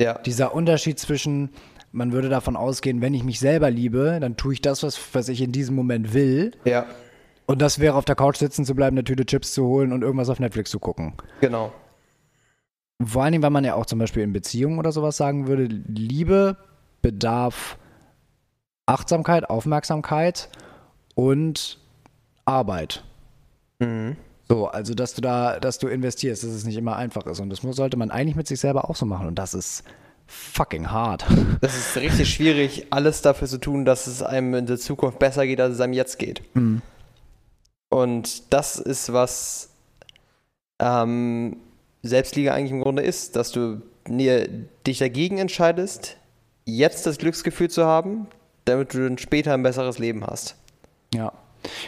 Ja. 0.00 0.18
Dieser 0.18 0.54
Unterschied 0.54 0.98
zwischen, 0.98 1.50
man 1.92 2.12
würde 2.12 2.30
davon 2.30 2.56
ausgehen, 2.56 3.02
wenn 3.02 3.12
ich 3.12 3.24
mich 3.24 3.40
selber 3.40 3.70
liebe, 3.70 4.18
dann 4.20 4.38
tue 4.38 4.54
ich 4.54 4.62
das, 4.62 4.82
was, 4.82 4.98
was 5.12 5.28
ich 5.28 5.42
in 5.42 5.52
diesem 5.52 5.76
Moment 5.76 6.14
will. 6.14 6.52
Ja, 6.64 6.86
Und 7.52 7.60
das 7.60 7.78
wäre 7.78 7.96
auf 7.96 8.06
der 8.06 8.14
Couch 8.14 8.38
sitzen 8.38 8.64
zu 8.64 8.74
bleiben, 8.74 8.96
eine 8.96 9.04
Tüte 9.04 9.26
Chips 9.26 9.52
zu 9.52 9.66
holen 9.66 9.92
und 9.92 10.00
irgendwas 10.00 10.30
auf 10.30 10.40
Netflix 10.40 10.70
zu 10.70 10.78
gucken. 10.78 11.12
genau. 11.42 11.70
Vor 13.04 13.22
allen 13.22 13.32
Dingen, 13.32 13.42
weil 13.42 13.50
man 13.50 13.62
ja 13.62 13.74
auch 13.74 13.84
zum 13.84 13.98
Beispiel 13.98 14.22
in 14.22 14.32
Beziehungen 14.32 14.78
oder 14.78 14.90
sowas 14.90 15.18
sagen 15.18 15.48
würde, 15.48 15.64
Liebe 15.64 16.56
bedarf 17.02 17.76
Achtsamkeit, 18.86 19.50
Aufmerksamkeit 19.50 20.48
und 21.14 21.78
Arbeit. 22.46 23.04
Mhm. 23.80 24.16
So, 24.48 24.68
also 24.68 24.94
dass 24.94 25.12
du 25.12 25.20
da, 25.20 25.60
dass 25.60 25.78
du 25.78 25.88
investierst, 25.88 26.44
dass 26.44 26.50
es 26.52 26.64
nicht 26.64 26.78
immer 26.78 26.96
einfach 26.96 27.26
ist. 27.26 27.40
Und 27.40 27.50
das 27.50 27.62
muss, 27.62 27.76
sollte 27.76 27.98
man 27.98 28.10
eigentlich 28.10 28.36
mit 28.36 28.46
sich 28.46 28.60
selber 28.60 28.88
auch 28.88 28.96
so 28.96 29.04
machen. 29.04 29.26
Und 29.26 29.38
das 29.38 29.52
ist 29.52 29.84
fucking 30.26 30.90
hart. 30.90 31.26
Das 31.60 31.76
ist 31.76 31.96
richtig 31.98 32.32
schwierig, 32.32 32.86
alles 32.88 33.20
dafür 33.20 33.46
zu 33.46 33.58
tun, 33.58 33.84
dass 33.84 34.06
es 34.06 34.22
einem 34.22 34.54
in 34.54 34.64
der 34.64 34.78
Zukunft 34.78 35.18
besser 35.18 35.46
geht, 35.46 35.60
als 35.60 35.74
es 35.74 35.80
einem 35.80 35.92
jetzt 35.92 36.18
geht. 36.18 36.42
Mhm. 36.54 36.80
Und 37.92 38.54
das 38.54 38.76
ist, 38.76 39.12
was 39.12 39.68
ähm, 40.78 41.58
Selbstliebe 42.02 42.50
eigentlich 42.50 42.70
im 42.70 42.80
Grunde 42.80 43.02
ist, 43.02 43.36
dass 43.36 43.52
du 43.52 43.82
dich 44.08 44.98
dagegen 44.98 45.36
entscheidest, 45.36 46.16
jetzt 46.64 47.04
das 47.04 47.18
Glücksgefühl 47.18 47.68
zu 47.68 47.84
haben, 47.84 48.28
damit 48.64 48.94
du 48.94 49.04
dann 49.04 49.18
später 49.18 49.52
ein 49.52 49.62
besseres 49.62 49.98
Leben 49.98 50.26
hast. 50.26 50.56
Ja. 51.12 51.34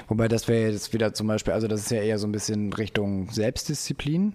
Wobei 0.07 0.28
das 0.28 0.46
wäre 0.46 0.70
jetzt 0.70 0.92
wieder 0.92 1.14
zum 1.14 1.26
Beispiel, 1.26 1.55
also 1.55 1.68
das 1.68 1.80
ist 1.80 1.90
ja 1.90 2.02
eher 2.02 2.18
so 2.18 2.26
ein 2.26 2.32
bisschen 2.32 2.74
Richtung 2.74 3.30
Selbstdisziplin. 3.30 4.34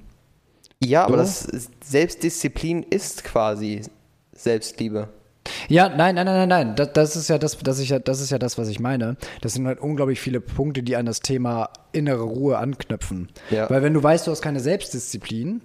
Ja, 0.84 1.04
aber 1.04 1.18
So? 1.18 1.18
das 1.18 1.46
ist, 1.46 1.72
Selbstdisziplin 1.84 2.82
ist 2.82 3.24
quasi 3.24 3.84
Selbstliebe. 4.32 5.10
Ja, 5.68 5.90
nein, 5.90 6.16
nein, 6.16 6.26
nein, 6.26 6.48
nein, 6.48 6.50
nein. 6.50 6.76
Das, 6.76 6.94
das 6.94 7.16
ist 7.16 7.30
ja 7.30 7.38
das, 7.38 7.58
das, 7.58 7.80
ich, 7.80 7.90
ja- 7.90 8.00
das 8.00 8.22
ist 8.22 8.30
ja 8.30 8.38
das, 8.40 8.58
was 8.58 8.68
ich 8.70 8.80
meine. 8.80 9.18
Das 9.42 9.54
sind 9.54 9.68
halt 9.68 9.80
unglaublich 9.80 10.20
viele 10.20 10.42
Punkte, 10.42 10.84
die 10.84 10.96
an 10.96 11.06
das 11.06 11.20
Thema 11.22 11.70
innere 11.92 12.24
Ruhe 12.24 12.58
anknüpfen. 12.58 13.28
Ja. 13.50 13.70
Weil 13.70 13.82
wenn 13.84 13.94
du 13.94 14.02
weißt, 14.04 14.28
du 14.28 14.32
hast 14.32 14.42
keine 14.42 14.60
Selbstdisziplin, 14.60 15.62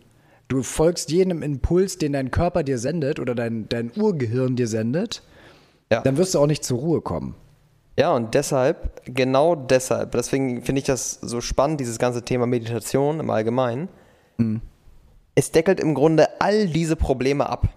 du 0.49 0.62
folgst 0.62 1.11
jedem 1.11 1.43
Impuls, 1.43 1.99
den 1.99 2.12
dein 2.12 2.30
Körper 2.30 2.62
dir 2.62 2.78
sendet 2.78 3.18
oder 3.20 3.35
dein, 3.35 3.68
dein 3.68 3.91
Urgehirn 3.97 4.57
dir 4.57 4.68
sendet, 4.68 5.22
Ja. 5.91 6.01
dann 6.03 6.16
wirst 6.16 6.35
du 6.35 6.39
auch 6.41 6.47
nicht 6.47 6.64
zur 6.64 6.78
Ruhe 6.78 7.01
kommen. 7.01 7.35
Ja, 7.99 8.12
und 8.12 8.35
deshalb, 8.35 9.03
genau 9.05 9.55
deshalb, 9.55 10.12
deswegen 10.12 10.62
finde 10.62 10.80
ich 10.80 10.85
das 10.87 11.12
so 11.22 11.41
spannend, 11.41 11.78
dieses 11.78 11.99
ganze 12.01 12.22
Thema 12.22 12.45
Meditation 12.47 13.20
im 13.20 13.30
Allgemeinen. 13.30 13.89
Es 15.37 15.53
deckelt 15.53 15.78
im 15.78 15.95
Grunde 15.95 16.41
all 16.41 16.66
diese 16.66 16.97
Probleme 16.97 17.49
ab. 17.49 17.68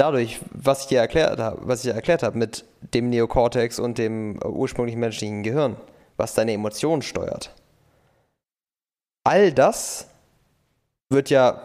Dadurch, 0.00 0.40
was 0.52 0.80
ich 0.80 0.86
dir 0.86 0.98
erklärt 0.98 1.38
habe, 1.38 1.60
was 1.60 1.84
ich 1.84 1.94
erklärt 1.94 2.22
habe 2.22 2.38
mit 2.38 2.64
dem 2.94 3.10
Neokortex 3.10 3.78
und 3.78 3.98
dem 3.98 4.36
äh, 4.36 4.46
ursprünglichen 4.46 4.98
menschlichen 4.98 5.42
Gehirn, 5.42 5.76
was 6.16 6.32
deine 6.32 6.54
Emotionen 6.54 7.02
steuert. 7.02 7.54
All 9.24 9.52
das 9.52 10.06
wird 11.10 11.28
ja, 11.28 11.60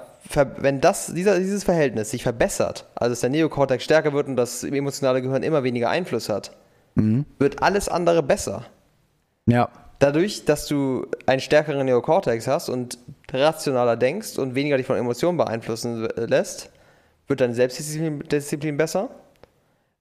wenn 0.58 0.82
das, 0.82 1.14
dieser, 1.14 1.40
dieses 1.40 1.64
Verhältnis 1.64 2.12
sich 2.12 2.24
verbessert, 2.24 2.86
also 2.96 3.14
dass 3.14 3.22
der 3.22 3.30
Neokortex 3.30 3.86
stärker 3.86 4.12
wird 4.12 4.28
und 4.28 4.36
das 4.36 4.66
emotionale 4.66 5.22
Gehirn 5.22 5.42
immer 5.42 5.64
weniger 5.64 5.90
Einfluss 5.90 6.28
hat, 6.28 6.52
wird 6.96 7.64
alles 7.64 7.88
andere 7.88 8.22
besser. 8.22 8.66
Ja. 9.46 9.70
Dadurch, 10.00 10.44
dass 10.44 10.68
du 10.68 11.08
einen 11.26 11.40
stärkeren 11.40 11.86
Neokortex 11.86 12.48
hast 12.48 12.68
und 12.68 12.98
rationaler 13.32 13.96
denkst 13.96 14.38
und 14.38 14.56
weniger 14.56 14.76
dich 14.76 14.88
von 14.88 14.98
Emotionen 14.98 15.38
beeinflussen 15.38 16.10
äh, 16.10 16.26
lässt, 16.26 16.70
wird 17.28 17.42
deine 17.42 17.54
Selbstdisziplin 17.54 18.20
Disziplin 18.20 18.78
besser, 18.78 19.10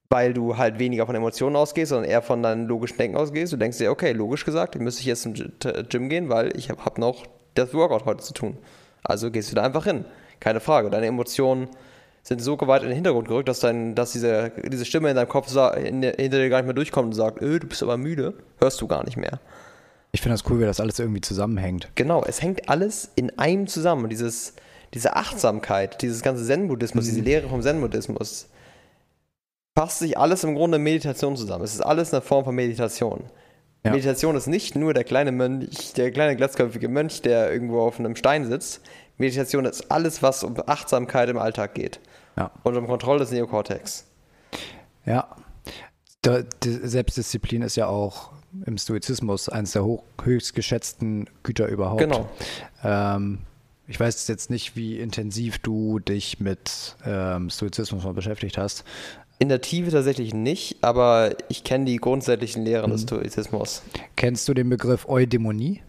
weil 0.09 0.33
du 0.33 0.57
halt 0.57 0.79
weniger 0.79 1.05
von 1.05 1.15
Emotionen 1.15 1.55
ausgehst, 1.55 1.89
sondern 1.89 2.09
eher 2.09 2.21
von 2.21 2.43
deinem 2.43 2.67
logischen 2.67 2.97
Denken 2.97 3.17
ausgehst. 3.17 3.51
Du 3.53 3.57
denkst 3.57 3.77
dir, 3.79 3.91
okay, 3.91 4.11
logisch 4.11 4.45
gesagt, 4.45 4.79
müsste 4.79 5.01
ich 5.01 5.07
jetzt 5.07 5.23
zum 5.23 5.33
Gym 5.33 6.09
gehen, 6.09 6.29
weil 6.29 6.55
ich 6.57 6.69
habe 6.69 6.83
hab 6.85 6.97
noch 6.97 7.25
das 7.55 7.73
Workout 7.73 8.05
heute 8.05 8.23
zu 8.23 8.33
tun. 8.33 8.57
Also 9.03 9.31
gehst 9.31 9.51
du 9.51 9.55
da 9.55 9.63
einfach 9.63 9.85
hin. 9.85 10.05
Keine 10.39 10.59
Frage. 10.59 10.89
Deine 10.89 11.07
Emotionen 11.07 11.69
sind 12.23 12.41
so 12.41 12.57
weit 12.61 12.81
in 12.81 12.89
den 12.89 12.95
Hintergrund 12.95 13.27
gerückt, 13.27 13.47
dass, 13.47 13.59
dein, 13.59 13.95
dass 13.95 14.11
diese, 14.11 14.51
diese 14.71 14.85
Stimme 14.85 15.09
in 15.09 15.15
deinem 15.15 15.29
Kopf 15.29 15.47
in, 15.77 16.01
der- 16.01 16.15
hinter 16.15 16.37
dir 16.39 16.49
gar 16.49 16.57
nicht 16.57 16.65
mehr 16.65 16.73
durchkommt 16.73 17.07
und 17.07 17.13
sagt, 17.13 17.41
öh, 17.41 17.59
du 17.59 17.67
bist 17.67 17.83
aber 17.83 17.97
müde, 17.97 18.33
hörst 18.59 18.81
du 18.81 18.87
gar 18.87 19.03
nicht 19.05 19.15
mehr. 19.17 19.39
Ich 20.11 20.21
finde 20.21 20.33
das 20.37 20.49
cool, 20.49 20.59
wie 20.59 20.65
das 20.65 20.79
alles 20.79 20.97
irgendwie 20.97 21.21
zusammenhängt. 21.21 21.89
Genau, 21.95 22.23
es 22.25 22.41
hängt 22.41 22.67
alles 22.69 23.11
in 23.15 23.37
einem 23.37 23.67
zusammen. 23.67 24.03
Und 24.05 24.09
Dieses, 24.09 24.53
diese 24.95 25.15
Achtsamkeit, 25.15 26.01
dieses 26.01 26.21
ganze 26.21 26.45
Zen-Buddhismus, 26.45 27.05
diese 27.05 27.19
Lehre 27.19 27.49
vom 27.49 27.61
Zen-Buddhismus, 27.61 28.47
fasst 29.75 29.99
sich 29.99 30.17
alles 30.17 30.43
im 30.45 30.55
Grunde 30.55 30.77
in 30.77 30.83
Meditation 30.83 31.35
zusammen. 31.35 31.65
Es 31.65 31.75
ist 31.75 31.81
alles 31.81 32.13
eine 32.13 32.21
Form 32.21 32.45
von 32.45 32.55
Meditation. 32.55 33.25
Ja. 33.83 33.91
Meditation 33.91 34.37
ist 34.37 34.47
nicht 34.47 34.75
nur 34.75 34.93
der 34.93 35.03
kleine 35.03 35.33
Mönch, 35.33 35.93
der 35.93 36.11
kleine 36.11 36.37
glatzköpfige 36.37 36.87
Mönch, 36.87 37.21
der 37.21 37.51
irgendwo 37.51 37.81
auf 37.81 37.99
einem 37.99 38.15
Stein 38.15 38.45
sitzt. 38.45 38.81
Meditation 39.17 39.65
ist 39.65 39.91
alles, 39.91 40.23
was 40.23 40.43
um 40.43 40.55
Achtsamkeit 40.65 41.27
im 41.29 41.37
Alltag 41.37 41.75
geht. 41.75 41.99
Ja. 42.37 42.51
Und 42.63 42.77
um 42.77 42.87
Kontrolle 42.87 43.19
des 43.19 43.31
Neokortex. 43.31 44.05
Ja. 45.05 45.27
Selbstdisziplin 46.63 47.61
ist 47.61 47.75
ja 47.75 47.87
auch 47.87 48.31
im 48.65 48.77
Stoizismus 48.77 49.49
eines 49.49 49.73
der 49.73 49.83
hoch, 49.83 50.03
höchst 50.23 50.55
geschätzten 50.55 51.29
Güter 51.43 51.67
überhaupt. 51.67 51.99
Genau. 51.99 52.29
Ähm, 52.83 53.39
ich 53.87 53.99
weiß 53.99 54.27
jetzt 54.27 54.49
nicht, 54.49 54.75
wie 54.75 54.99
intensiv 54.99 55.59
du 55.59 55.99
dich 55.99 56.39
mit 56.39 56.95
ähm, 57.05 57.49
Stoizismus 57.49 58.03
mal 58.03 58.13
beschäftigt 58.13 58.57
hast. 58.57 58.83
In 59.37 59.49
der 59.49 59.61
Tiefe 59.61 59.91
tatsächlich 59.91 60.33
nicht, 60.33 60.77
aber 60.81 61.35
ich 61.49 61.63
kenne 61.63 61.85
die 61.85 61.97
grundsätzlichen 61.97 62.63
Lehren 62.63 62.91
des 62.91 63.01
Stoizismus. 63.01 63.83
Kennst 64.15 64.47
du 64.47 64.53
den 64.53 64.69
Begriff 64.69 65.07
Eudämonie? 65.07 65.81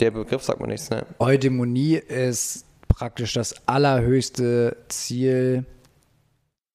Der 0.00 0.10
Begriff 0.10 0.42
sagt 0.42 0.60
mir 0.60 0.68
nichts, 0.68 0.88
ne? 0.88 1.04
Eudämonie 1.18 1.96
ist 1.96 2.64
praktisch 2.88 3.34
das 3.34 3.68
allerhöchste 3.68 4.76
Ziel 4.88 5.66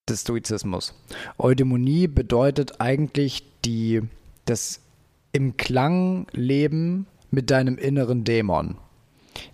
des 0.07 0.21
Stoizismus. 0.21 0.93
Eudämonie 1.39 2.07
bedeutet 2.07 2.79
eigentlich 2.79 3.43
die, 3.65 4.03
das 4.45 4.81
im 5.31 5.57
Klang 5.57 6.27
leben 6.31 7.07
mit 7.31 7.49
deinem 7.49 7.79
inneren 7.79 8.23
Dämon. 8.23 8.77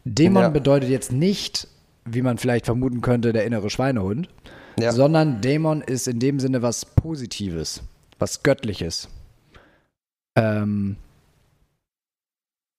Dämon 0.06 0.44
Ja. 0.44 0.50
bedeutet 0.50 0.90
jetzt 0.90 1.12
nicht, 1.12 1.68
wie 2.06 2.22
man 2.22 2.38
vielleicht 2.38 2.66
vermuten 2.66 3.02
könnte, 3.02 3.34
der 3.34 3.46
innere 3.46 3.70
Schweinehund, 3.70 4.30
Ja. 4.80 4.92
sondern 4.92 5.42
Dämon 5.42 5.82
ist 5.82 6.08
in 6.08 6.20
dem 6.20 6.40
Sinne 6.40 6.62
was 6.62 6.86
Positives, 6.86 7.82
was 8.20 8.44
Göttliches. 8.44 9.08
Ähm, 10.36 10.96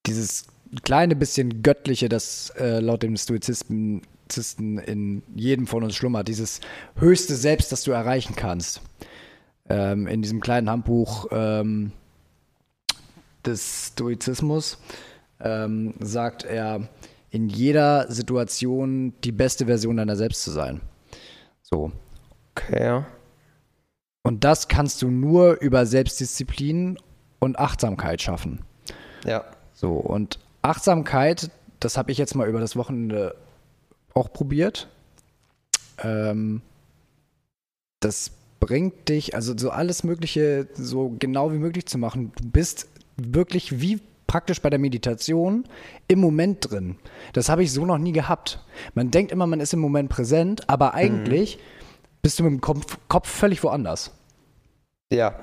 dieses 0.07 0.47
kleine 0.85 1.15
bisschen 1.17 1.63
Göttliche, 1.63 2.09
das 2.09 2.51
äh, 2.59 2.81
laut 2.81 3.03
dem 3.03 3.17
Stoizisten 3.17 4.03
Zisten 4.29 4.79
in 4.79 5.23
jedem 5.35 5.67
von 5.67 5.85
uns 5.85 5.95
schlummert, 5.95 6.27
dieses 6.27 6.61
höchste 6.97 7.37
Selbst, 7.37 7.71
das 7.71 7.83
du 7.83 7.91
erreichen 7.91 8.35
kannst. 8.35 8.81
Ähm, 9.69 10.07
in 10.07 10.23
diesem 10.23 10.41
kleinen 10.41 10.71
Handbuch 10.71 11.27
ähm, 11.31 11.93
des 13.45 13.89
Stoizismus 13.89 14.79
ähm, 15.43 15.95
sagt 16.01 16.45
er, 16.45 16.89
in 17.31 17.49
jeder 17.49 18.11
Situation 18.11 19.15
die 19.25 19.33
beste 19.33 19.67
Version 19.67 19.97
deiner 19.97 20.17
selbst 20.17 20.43
zu 20.43 20.51
sein. 20.51 20.81
So. 21.63 21.93
Okay. 22.55 23.03
Und 24.23 24.45
das 24.45 24.69
kannst 24.69 25.03
du 25.03 25.09
nur 25.09 25.61
über 25.61 25.87
Selbstdisziplin 25.87 26.99
und 27.41 27.59
Achtsamkeit 27.59 28.23
schaffen. 28.23 28.61
Ja. 29.25 29.45
So, 29.73 29.95
und 29.95 30.39
Achtsamkeit, 30.61 31.51
das 31.81 31.97
habe 31.97 32.13
ich 32.13 32.19
jetzt 32.19 32.35
mal 32.35 32.49
über 32.49 32.61
das 32.61 32.77
Wochenende 32.77 33.35
auch 34.15 34.33
probiert. 34.33 34.89
Ähm, 35.99 36.63
das 38.01 38.31
bringt 38.61 39.09
dich, 39.09 39.35
also 39.35 39.57
so 39.57 39.71
alles 39.71 40.05
Mögliche 40.05 40.69
so 40.75 41.17
genau 41.19 41.53
wie 41.53 41.59
möglich 41.59 41.87
zu 41.87 41.99
machen. 41.99 42.33
Du 42.37 42.49
bist 42.49 42.89
wirklich 43.17 43.81
wie 43.81 44.01
praktisch 44.33 44.63
bei 44.63 44.71
der 44.71 44.79
Meditation 44.79 45.65
im 46.09 46.19
Moment 46.19 46.71
drin. 46.71 46.97
Das 47.35 47.51
habe 47.51 47.63
ich 47.63 47.71
so 47.71 47.85
noch 47.85 47.99
nie 47.99 48.13
gehabt. 48.13 48.65
Man 48.95 49.11
denkt 49.11 49.31
immer, 49.31 49.47
man 49.47 49.61
ist 49.61 49.75
im 49.75 49.81
Moment 49.81 50.09
präsent, 50.09 50.71
aber 50.71 50.95
eigentlich 50.95 51.59
bist 52.23 52.39
du 52.39 52.45
mit 52.45 52.53
dem 52.53 52.61
Kopf, 52.63 52.97
Kopf 53.09 53.29
völlig 53.29 53.63
woanders. 53.63 54.11
Ja. 55.13 55.35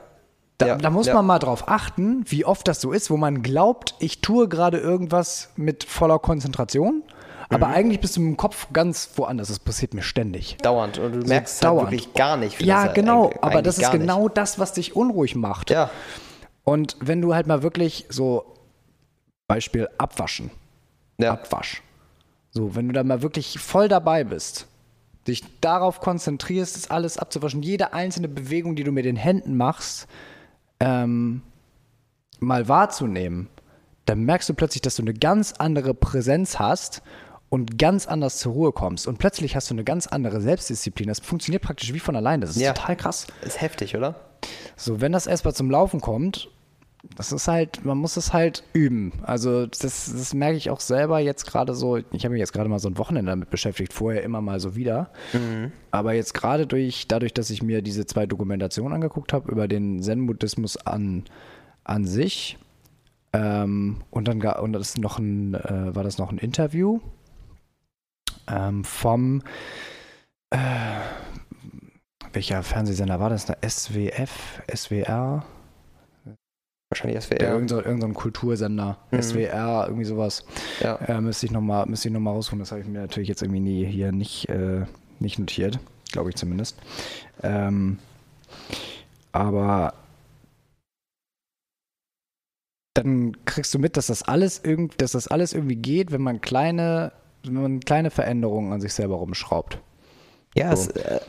Da, 0.57 0.65
ja. 0.67 0.75
da 0.77 0.89
muss 0.89 1.05
ja. 1.05 1.13
man 1.13 1.27
mal 1.27 1.37
drauf 1.37 1.67
achten, 1.67 2.23
wie 2.25 2.45
oft 2.45 2.67
das 2.67 2.81
so 2.81 2.91
ist, 2.91 3.11
wo 3.11 3.17
man 3.17 3.43
glaubt, 3.43 3.93
ich 3.99 4.21
tue 4.21 4.47
gerade 4.49 4.79
irgendwas 4.79 5.51
mit 5.55 5.83
voller 5.83 6.17
Konzentration, 6.17 7.03
aber 7.51 7.67
Mhm. 7.67 7.73
eigentlich 7.75 7.99
bist 7.99 8.17
du 8.17 8.21
mit 8.21 8.29
dem 8.31 8.37
Kopf 8.37 8.67
ganz 8.73 9.11
woanders. 9.17 9.49
Das 9.49 9.59
passiert 9.59 9.93
mir 9.93 10.01
ständig. 10.01 10.57
dauernd 10.63 10.97
und 10.97 11.11
du 11.11 11.27
merkst 11.27 11.57
es 11.57 11.61
halt 11.61 11.71
dauernd. 11.77 11.91
wirklich 11.91 12.11
gar 12.15 12.37
nicht. 12.37 12.59
wie 12.59 12.65
Ja, 12.65 12.85
das 12.85 12.95
genau, 12.95 13.31
aber 13.41 13.61
das 13.61 13.77
ist 13.77 13.91
genau 13.91 14.29
das, 14.29 14.57
was 14.57 14.73
dich 14.73 14.95
unruhig 14.95 15.35
macht. 15.35 15.69
Nicht. 15.69 15.75
Ja, 15.77 15.91
Und 16.63 16.97
wenn 17.01 17.21
du 17.21 17.35
halt 17.35 17.45
mal 17.45 17.61
wirklich 17.61 18.05
so, 18.09 18.55
Beispiel 19.49 19.89
Abwaschen, 19.97 20.51
ja. 21.17 21.33
Abwasch. 21.33 21.81
So, 22.51 22.75
wenn 22.75 22.87
du 22.87 22.93
da 22.93 23.03
mal 23.03 23.21
wirklich 23.21 23.59
voll 23.59 23.87
dabei 23.89 24.23
bist, 24.23 24.67
dich 25.27 25.43
darauf 25.59 25.99
konzentrierst, 25.99 26.75
das 26.77 26.89
alles 26.89 27.17
abzuwaschen, 27.17 27.61
jede 27.61 27.91
einzelne 27.93 28.27
Bewegung, 28.29 28.75
die 28.75 28.83
du 28.83 28.91
mit 28.91 29.05
den 29.05 29.15
Händen 29.15 29.57
machst, 29.57 30.07
ähm, 30.79 31.41
mal 32.39 32.67
wahrzunehmen, 32.67 33.49
dann 34.05 34.21
merkst 34.23 34.47
du 34.49 34.53
plötzlich, 34.53 34.81
dass 34.81 34.95
du 34.95 35.01
eine 35.03 35.13
ganz 35.13 35.53
andere 35.53 35.93
Präsenz 35.93 36.57
hast 36.59 37.01
und 37.49 37.77
ganz 37.79 38.07
anders 38.07 38.37
zur 38.37 38.53
Ruhe 38.53 38.71
kommst 38.71 39.07
und 39.07 39.17
plötzlich 39.17 39.55
hast 39.55 39.69
du 39.69 39.73
eine 39.73 39.83
ganz 39.83 40.07
andere 40.07 40.41
Selbstdisziplin. 40.41 41.07
Das 41.07 41.19
funktioniert 41.19 41.63
praktisch 41.63 41.91
wie 41.93 41.99
von 41.99 42.15
allein. 42.15 42.41
Das 42.41 42.51
ist 42.51 42.61
Ja. 42.61 42.73
total 42.73 42.95
krass. 42.95 43.27
Ist 43.41 43.61
heftig, 43.61 43.95
oder? 43.95 44.15
So, 44.75 45.01
wenn 45.01 45.11
das 45.11 45.27
erstmal 45.27 45.53
zum 45.55 45.69
Laufen 45.69 46.01
kommt, 46.01 46.49
das 47.15 47.31
ist 47.31 47.47
halt, 47.47 47.85
man 47.85 47.97
muss 47.97 48.17
es 48.17 48.33
halt 48.33 48.63
üben. 48.73 49.13
Also 49.23 49.65
das, 49.65 49.79
das 49.81 50.33
merke 50.33 50.57
ich 50.57 50.69
auch 50.69 50.79
selber 50.79 51.19
jetzt 51.19 51.45
gerade 51.45 51.73
so. 51.73 51.97
Ich 51.97 52.23
habe 52.25 52.33
mich 52.33 52.39
jetzt 52.39 52.53
gerade 52.53 52.69
mal 52.69 52.79
so 52.79 52.89
ein 52.89 52.97
Wochenende 52.97 53.31
damit 53.31 53.49
beschäftigt, 53.49 53.93
vorher 53.93 54.23
immer 54.23 54.41
mal 54.41 54.59
so 54.59 54.75
wieder. 54.75 55.09
Aber 55.91 56.13
jetzt 56.13 56.33
gerade 56.33 56.67
durch, 56.67 57.07
dadurch, 57.07 57.33
dass 57.33 57.49
ich 57.49 57.63
mir 57.63 57.81
diese 57.81 58.05
zwei 58.05 58.25
Dokumentationen 58.25 58.93
angeguckt 58.93 59.33
habe 59.33 59.51
über 59.51 59.67
den 59.67 60.01
Zen-Buddhismus 60.01 60.77
an, 60.77 61.23
an 61.83 62.05
sich 62.05 62.57
ähm, 63.33 64.01
und 64.09 64.27
dann 64.27 64.41
und 64.41 64.73
das 64.73 64.97
noch 64.97 65.19
ein, 65.19 65.53
äh, 65.53 65.95
war 65.95 66.03
das 66.03 66.17
noch 66.17 66.31
ein 66.31 66.37
Interview 66.37 66.99
ähm, 68.47 68.83
vom 68.83 69.41
äh, 70.49 70.57
welcher 72.33 72.63
Fernsehsender 72.63 73.19
war 73.19 73.29
das? 73.29 73.49
Eine 73.49 73.57
SWF, 73.69 74.61
SWR? 74.73 75.43
Wahrscheinlich 77.03 77.15
Ja, 77.15 77.21
SWR. 77.21 77.51
irgendein, 77.53 77.79
irgendein 77.85 78.13
Kultursender, 78.13 78.97
Mhm. 79.11 79.21
SWR, 79.21 79.85
irgendwie 79.87 80.05
sowas. 80.05 80.45
Ja. 80.81 80.95
Äh, 80.95 81.21
müsste 81.21 81.45
ich 81.45 81.51
nochmal 81.51 81.85
noch 81.87 82.19
mal 82.19 82.31
rausholen. 82.31 82.59
Das 82.59 82.71
habe 82.71 82.81
ich 82.81 82.87
mir 82.87 82.99
natürlich 82.99 83.29
jetzt 83.29 83.41
irgendwie 83.41 83.61
nie 83.61 83.85
hier 83.85 84.11
nicht, 84.11 84.49
äh, 84.49 84.85
nicht 85.19 85.39
notiert. 85.39 85.79
Glaube 86.11 86.29
ich 86.29 86.35
zumindest. 86.35 86.77
Ähm, 87.43 87.99
aber 89.31 89.93
dann 92.95 93.37
kriegst 93.45 93.73
du 93.73 93.79
mit, 93.79 93.95
dass 93.95 94.07
das 94.07 94.23
alles 94.23 94.59
irgend, 94.63 95.01
dass 95.01 95.11
das 95.13 95.27
alles 95.27 95.53
irgendwie 95.53 95.75
geht, 95.75 96.11
wenn 96.11 96.21
man 96.21 96.41
kleine, 96.41 97.11
wenn 97.43 97.53
man 97.53 97.79
kleine 97.79 98.09
Veränderungen 98.11 98.73
an 98.73 98.81
sich 98.81 98.93
selber 98.93 99.15
rumschraubt. 99.15 99.79
Ja, 100.55 100.75
So. 100.75 100.89
es, 100.91 100.97
äh, 100.97 101.19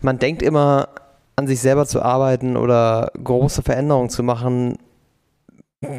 man 0.00 0.18
denkt 0.18 0.42
immer, 0.42 0.88
an 1.36 1.46
sich 1.46 1.60
selber 1.60 1.86
zu 1.86 2.02
arbeiten 2.02 2.56
oder 2.56 3.10
große 3.22 3.62
Veränderungen 3.62 4.10
zu 4.10 4.22
machen. 4.22 4.78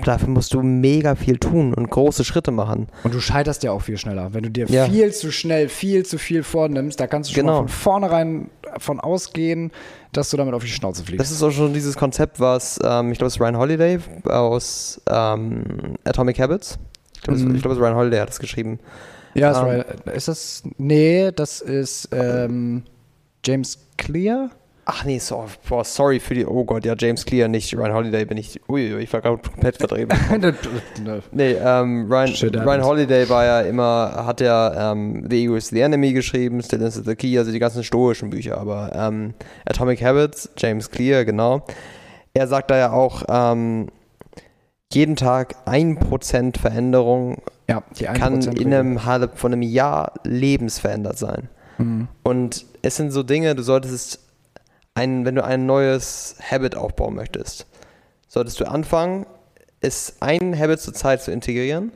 Dafür 0.05 0.27
musst 0.29 0.53
du 0.53 0.61
mega 0.61 1.15
viel 1.15 1.39
tun 1.39 1.73
und 1.73 1.89
große 1.89 2.23
Schritte 2.23 2.51
machen. 2.51 2.87
Und 3.03 3.15
du 3.15 3.19
scheiterst 3.19 3.63
ja 3.63 3.71
auch 3.71 3.81
viel 3.81 3.97
schneller. 3.97 4.31
Wenn 4.31 4.43
du 4.43 4.51
dir 4.51 4.67
Ja. 4.67 4.85
viel 4.85 5.11
zu 5.11 5.31
schnell, 5.31 5.69
viel 5.69 6.05
zu 6.05 6.19
viel 6.19 6.43
vornimmst, 6.43 6.99
da 6.99 7.07
kannst 7.07 7.31
du 7.31 7.33
schon 7.33 7.45
Genau. 7.47 7.57
von 7.61 7.67
vornherein 7.67 8.51
von 8.77 8.99
ausgehen, 8.99 9.71
dass 10.13 10.29
du 10.29 10.37
damit 10.37 10.53
auf 10.53 10.63
die 10.63 10.69
Schnauze 10.69 11.03
fliegst. 11.03 11.19
Das 11.19 11.31
ist 11.31 11.41
auch 11.41 11.49
schon 11.49 11.73
dieses 11.73 11.95
Konzept, 11.97 12.39
was, 12.39 12.79
ähm, 12.83 13.11
ich 13.11 13.17
glaube, 13.17 13.29
es 13.29 13.35
ist 13.37 13.41
Ryan 13.41 13.57
Holiday 13.57 13.97
aus 14.25 15.01
ähm, 15.09 15.63
Atomic 16.03 16.39
Habits. 16.39 16.77
Ich 17.15 17.21
glaube, 17.23 17.39
es- 17.39 17.43
Mhm. 17.45 17.55
es 17.55 17.65
ist 17.65 17.65
Ryan 17.79 17.95
Holiday, 17.95 18.19
hat 18.19 18.29
das 18.29 18.39
geschrieben. 18.39 18.77
ja, 19.33 19.49
ist, 19.49 19.57
ähm, 19.57 19.63
right. 19.65 19.85
ist 20.15 20.27
das. 20.27 20.63
Nee, 20.77 21.31
das 21.35 21.59
ist 21.59 22.07
ähm, 22.11 22.83
James 23.43 23.79
Clear. 23.97 24.51
Ach 24.93 25.05
nee, 25.05 25.19
so, 25.19 25.45
boah, 25.69 25.85
sorry 25.85 26.19
für 26.19 26.33
die, 26.33 26.45
oh 26.45 26.65
Gott, 26.65 26.83
ja, 26.83 26.95
James 26.97 27.25
Clear, 27.25 27.47
nicht 27.47 27.73
Ryan 27.77 27.93
Holiday, 27.93 28.25
bin 28.25 28.37
ich, 28.37 28.59
ui, 28.67 28.93
ich 28.97 29.13
war 29.13 29.21
gerade 29.21 29.37
komplett 29.37 29.77
verdreht. 29.77 30.09
Ne. 31.01 31.23
Nee, 31.31 31.53
ähm, 31.53 32.11
Ryan, 32.11 32.27
Shit 32.27 32.57
Ryan. 32.57 32.83
Holiday 32.83 33.29
war 33.29 33.45
ja 33.45 33.61
immer, 33.61 34.25
hat 34.25 34.41
ja 34.41 34.91
ähm, 34.91 35.25
The 35.29 35.43
Ego 35.43 35.55
is 35.55 35.69
the 35.69 35.79
Enemy 35.79 36.11
geschrieben, 36.11 36.61
Still 36.61 36.81
is 36.81 36.95
the 36.95 37.15
Key, 37.15 37.37
also 37.37 37.53
die 37.53 37.59
ganzen 37.59 37.85
stoischen 37.85 38.31
Bücher, 38.31 38.57
aber 38.57 38.91
ähm, 38.93 39.33
Atomic 39.65 40.03
Habits, 40.03 40.49
James 40.57 40.91
Clear, 40.91 41.23
genau. 41.23 41.65
Er 42.33 42.47
sagt 42.47 42.69
da 42.69 42.77
ja 42.77 42.91
auch, 42.91 43.23
ähm, 43.29 43.87
jeden 44.91 45.15
Tag 45.15 45.55
ein 45.65 45.97
Prozent 45.97 46.57
Veränderung 46.57 47.41
ja, 47.69 47.81
1% 47.95 48.13
kann 48.13 48.41
in 48.41 48.73
einem 48.73 49.05
halb 49.05 49.37
von 49.37 49.53
einem 49.53 49.61
Jahr 49.61 50.13
lebensverändert 50.25 51.17
sein. 51.17 51.47
Mhm. 51.77 52.09
Und 52.23 52.65
es 52.81 52.97
sind 52.97 53.11
so 53.11 53.23
Dinge, 53.23 53.55
du 53.55 53.63
solltest 53.63 54.19
ein, 54.93 55.25
wenn 55.25 55.35
du 55.35 55.43
ein 55.43 55.65
neues 55.65 56.35
Habit 56.41 56.75
aufbauen 56.75 57.15
möchtest, 57.15 57.67
solltest 58.27 58.59
du 58.59 58.65
anfangen, 58.65 59.25
es 59.79 60.17
ein 60.19 60.57
Habit 60.57 60.79
zur 60.79 60.93
Zeit 60.93 61.21
zu 61.21 61.31
integrieren 61.31 61.91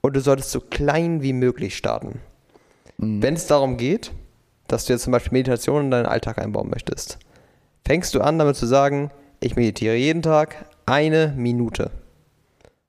und 0.00 0.14
du 0.14 0.20
solltest 0.20 0.50
so 0.50 0.60
klein 0.60 1.22
wie 1.22 1.32
möglich 1.32 1.76
starten. 1.76 2.20
Mhm. 2.98 3.22
Wenn 3.22 3.34
es 3.34 3.46
darum 3.46 3.76
geht, 3.76 4.12
dass 4.68 4.84
du 4.84 4.92
jetzt 4.92 5.02
zum 5.02 5.12
Beispiel 5.12 5.32
Meditation 5.32 5.84
in 5.84 5.90
deinen 5.90 6.06
Alltag 6.06 6.38
einbauen 6.38 6.70
möchtest, 6.70 7.18
fängst 7.86 8.14
du 8.14 8.20
an 8.20 8.38
damit 8.38 8.56
zu 8.56 8.66
sagen, 8.66 9.10
ich 9.40 9.56
meditiere 9.56 9.96
jeden 9.96 10.22
Tag 10.22 10.66
eine 10.86 11.34
Minute. 11.36 11.90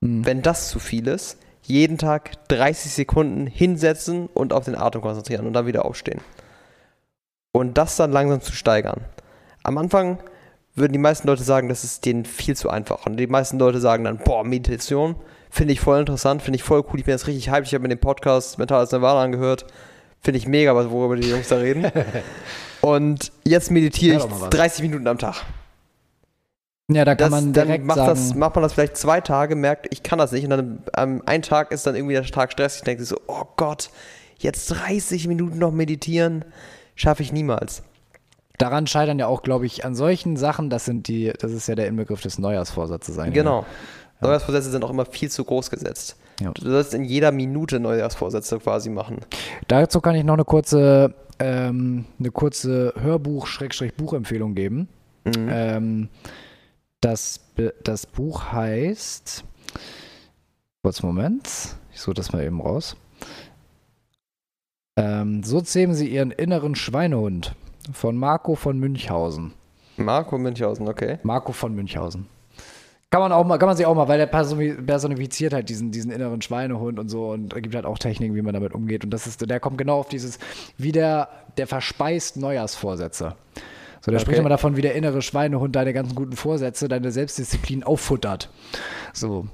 Mhm. 0.01 0.26
Wenn 0.26 0.41
das 0.41 0.70
zu 0.70 0.80
viel 0.80 1.07
ist, 1.07 1.38
jeden 1.64 1.97
Tag 1.97 2.47
30 2.49 2.91
Sekunden 2.91 3.47
hinsetzen 3.47 4.28
und 4.28 4.51
auf 4.51 4.66
den 4.66 4.76
Atem 4.76 5.01
konzentrieren 5.01 5.47
und 5.47 5.53
dann 5.53 5.68
wieder 5.68 5.86
aufstehen. 5.86 6.20
Und 7.53 7.78
das 7.78 7.95
dann 7.95 8.12
langsam 8.12 8.41
zu 8.41 8.53
steigern. 8.53 9.01
Am 9.64 9.78
Anfang 9.78 10.20
würden 10.76 10.93
die 10.93 10.99
meisten 10.99 11.28
Leute 11.28 11.43
sagen, 11.43 11.70
das 11.70 11.84
ist 11.84 12.05
denen 12.05 12.26
viel 12.26 12.55
zu 12.55 12.70
einfach. 12.70 13.05
Und 13.05 13.18
die 13.18 13.28
meisten 13.28 13.59
Leute 13.59 13.80
sagen 13.80 14.03
dann, 14.05 14.18
boah, 14.18 14.43
Meditation 14.43 15.16
finde 15.49 15.74
ich 15.74 15.82
voll 15.82 15.99
interessant, 15.99 16.41
finde 16.41 16.57
ich 16.57 16.64
voll 16.64 16.84
cool, 16.91 16.99
ich 16.99 17.05
bin 17.05 17.14
jetzt 17.14 17.28
richtig 17.28 17.51
hyped, 17.51 17.68
ich 17.68 17.74
habe 17.74 17.82
mir 17.84 17.89
den 17.89 17.99
Podcast 17.99 18.57
Mentales 18.57 18.91
Nirvana 18.91 19.22
angehört, 19.22 19.66
finde 20.22 20.38
ich 20.38 20.47
mega, 20.47 20.74
worüber 20.89 21.18
die 21.18 21.30
Jungs 21.30 21.49
da 21.49 21.57
reden. 21.57 21.91
Und 22.82 23.32
jetzt 23.43 23.70
meditiere 23.70 24.16
ich 24.16 24.24
doch 24.24 24.30
mal 24.30 24.41
was. 24.41 24.49
30 24.49 24.84
Minuten 24.84 25.07
am 25.07 25.18
Tag. 25.18 25.43
Ja, 26.89 27.05
da 27.05 27.16
kann 27.16 27.32
Das, 27.32 27.41
man 27.41 27.53
dann 27.53 27.68
direkt 27.68 27.86
macht, 27.86 27.97
sagen, 27.97 28.09
das, 28.09 28.36
macht 28.36 28.55
man 28.55 28.64
das 28.64 28.74
vielleicht 28.74 28.97
zwei 28.97 29.22
Tage, 29.22 29.55
merkt, 29.55 29.88
ich 29.91 30.03
kann 30.03 30.20
das 30.20 30.32
nicht. 30.32 30.43
Und 30.45 30.49
dann 30.49 30.84
am 30.93 31.22
einen 31.26 31.43
Tag 31.43 31.72
ist 31.72 31.86
dann 31.86 31.95
irgendwie 31.95 32.14
der 32.14 32.24
Tag 32.24 32.51
stressig. 32.51 32.80
Ich 32.80 32.86
denke 32.86 33.03
so, 33.03 33.18
oh 33.28 33.43
Gott, 33.55 33.89
jetzt 34.38 34.68
30 34.68 35.28
Minuten 35.28 35.59
noch 35.59 35.72
meditieren, 35.72 36.43
schaffe 36.95 37.24
ich 37.24 37.32
niemals. 37.32 37.84
Daran 38.58 38.88
scheitern 38.88 39.20
ja 39.20 39.28
auch, 39.28 39.43
glaube 39.43 39.66
ich, 39.66 39.86
an 39.86 39.95
solchen 39.95 40.38
Sachen, 40.38 40.70
das 40.70 40.86
sind 40.86 41.08
die, 41.08 41.34
das 41.39 41.52
ist 41.52 41.68
ja 41.68 41.76
der 41.76 41.88
Inbegriff 41.88 42.22
des 42.22 42.39
Neujahrsvorsatzes 42.39 43.16
sein. 43.16 43.34
Genau. 43.34 43.66
Neujahrsvorsätze 44.22 44.70
sind 44.70 44.84
auch 44.84 44.89
immer 44.89 45.06
viel 45.06 45.30
zu 45.30 45.43
groß 45.43 45.70
gesetzt. 45.70 46.16
Ja. 46.39 46.52
Du 46.52 46.70
sollst 46.70 46.93
in 46.93 47.04
jeder 47.04 47.32
Minute 47.32 47.80
Neujahrsvorsätze 47.80 48.60
quasi 48.60 48.89
machen. 48.89 49.20
Dazu 49.68 50.02
kann 50.02 50.16
ich 50.16 50.24
noch 50.24 50.34
eine 50.34 50.45
kurze, 50.45 51.14
ähm, 51.39 52.06
eine 52.20 52.32
kurze 52.32 52.93
Hörbuch-Buchempfehlung 52.99 54.56
geben. 54.56 54.88
Mhm. 55.26 55.49
Ähm, 55.49 56.10
das, 56.99 57.39
das 57.84 58.06
Buch 58.06 58.52
heißt, 58.52 59.43
kurz 60.84 61.04
Moment, 61.04 61.47
ich 61.93 61.99
suche 61.99 62.16
das 62.16 62.32
mal 62.32 62.43
eben 62.43 62.62
raus. 62.62 62.95
Ähm, 64.97 65.43
so 65.43 65.62
zähmen 65.62 65.95
Sie 65.95 66.08
Ihren 66.08 66.32
inneren 66.32 66.76
Schweinehund 66.76 67.56
von 67.93 68.17
Marco 68.17 68.55
von 68.55 68.79
Münchhausen. 68.79 69.53
Marco 69.97 70.38
Münchhausen, 70.38 70.88
okay. 70.88 71.19
Marco 71.23 71.51
von 71.51 71.73
Münchhausen. 71.75 72.27
Kann 73.09 73.19
man 73.21 73.34
auch 73.34 73.45
mal, 73.45 73.57
kann 73.57 73.67
man 73.67 73.75
sich 73.75 73.86
auch 73.86 73.93
mal, 73.93 74.07
weil 74.07 74.17
der 74.17 74.32
personi- 74.32 74.82
personifiziert 74.82 75.53
halt 75.53 75.67
diesen, 75.67 75.91
diesen 75.91 76.11
inneren 76.11 76.41
Schweinehund 76.41 76.97
und 76.97 77.09
so 77.09 77.29
und 77.32 77.53
gibt 77.61 77.75
halt 77.75 77.86
auch 77.86 77.97
Techniken, 77.97 78.36
wie 78.36 78.41
man 78.41 78.53
damit 78.53 78.73
umgeht. 78.73 79.03
Und 79.03 79.09
das 79.11 79.27
ist, 79.27 79.47
der 79.49 79.59
kommt 79.59 79.77
genau 79.77 79.99
auf 79.99 80.07
dieses, 80.07 80.39
wie 80.77 80.93
der, 80.93 81.27
der 81.57 81.67
verspeist 81.67 82.38
Neujahrsvorsätze. 82.38 83.36
So, 83.99 84.11
der 84.11 84.19
spricht 84.19 84.36
Okay. 84.36 84.39
immer 84.39 84.49
davon, 84.49 84.77
wie 84.77 84.82
der 84.82 84.95
innere 84.95 85.21
Schweinehund 85.21 85.75
deine 85.75 85.91
ganzen 85.93 86.15
guten 86.15 86.38
Vorsätze, 86.38 86.88
deine 86.88 87.11
Selbstdisziplin 87.11 87.84
auffuttert. 87.84 88.49
So. 89.13 89.47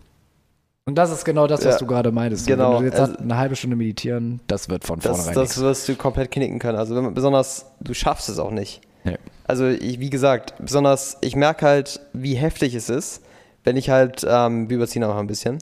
Und 0.88 0.96
das 0.96 1.12
ist 1.12 1.26
genau 1.26 1.48
das, 1.48 1.64
was 1.66 1.74
Ja, 1.76 1.80
du 1.80 1.86
gerade 1.86 2.12
meintest. 2.12 2.48
Genau. 2.48 2.76
Wenn 2.76 2.80
du 2.80 2.86
jetzt 2.86 3.00
Also- 3.00 3.18
eine 3.18 3.38
halbe 3.38 3.56
Stunde 3.56 3.76
meditieren, 3.76 4.40
das 4.48 4.70
wird 4.70 4.86
von 4.86 5.00
Das, 5.00 5.06
vornherein 5.18 5.36
das 5.36 5.50
nichts. 5.50 5.60
wirst 5.62 5.90
du 5.90 5.96
komplett 5.96 6.32
knicken 6.32 6.60
können. 6.60 6.78
Also 6.78 6.96
wenn 6.96 7.14
besonders, 7.14 7.66
du 7.82 7.94
schaffst 7.94 8.30
es 8.30 8.40
auch 8.40 8.52
nicht. 8.52 8.82
Nee. 9.04 9.18
Also 9.46 9.68
ich, 9.68 10.00
wie 10.00 10.10
gesagt, 10.10 10.54
besonders, 10.60 11.18
ich 11.22 11.36
merke 11.36 11.66
halt, 11.66 12.00
wie 12.14 12.36
heftig 12.36 12.74
es 12.74 12.90
ist, 12.90 13.22
wenn 13.66 13.76
ich 13.78 13.90
halt, 13.90 14.26
ähm, 14.28 14.70
wir 14.70 14.78
überziehen 14.78 15.04
auch 15.04 15.18
ein 15.18 15.28
bisschen, 15.28 15.60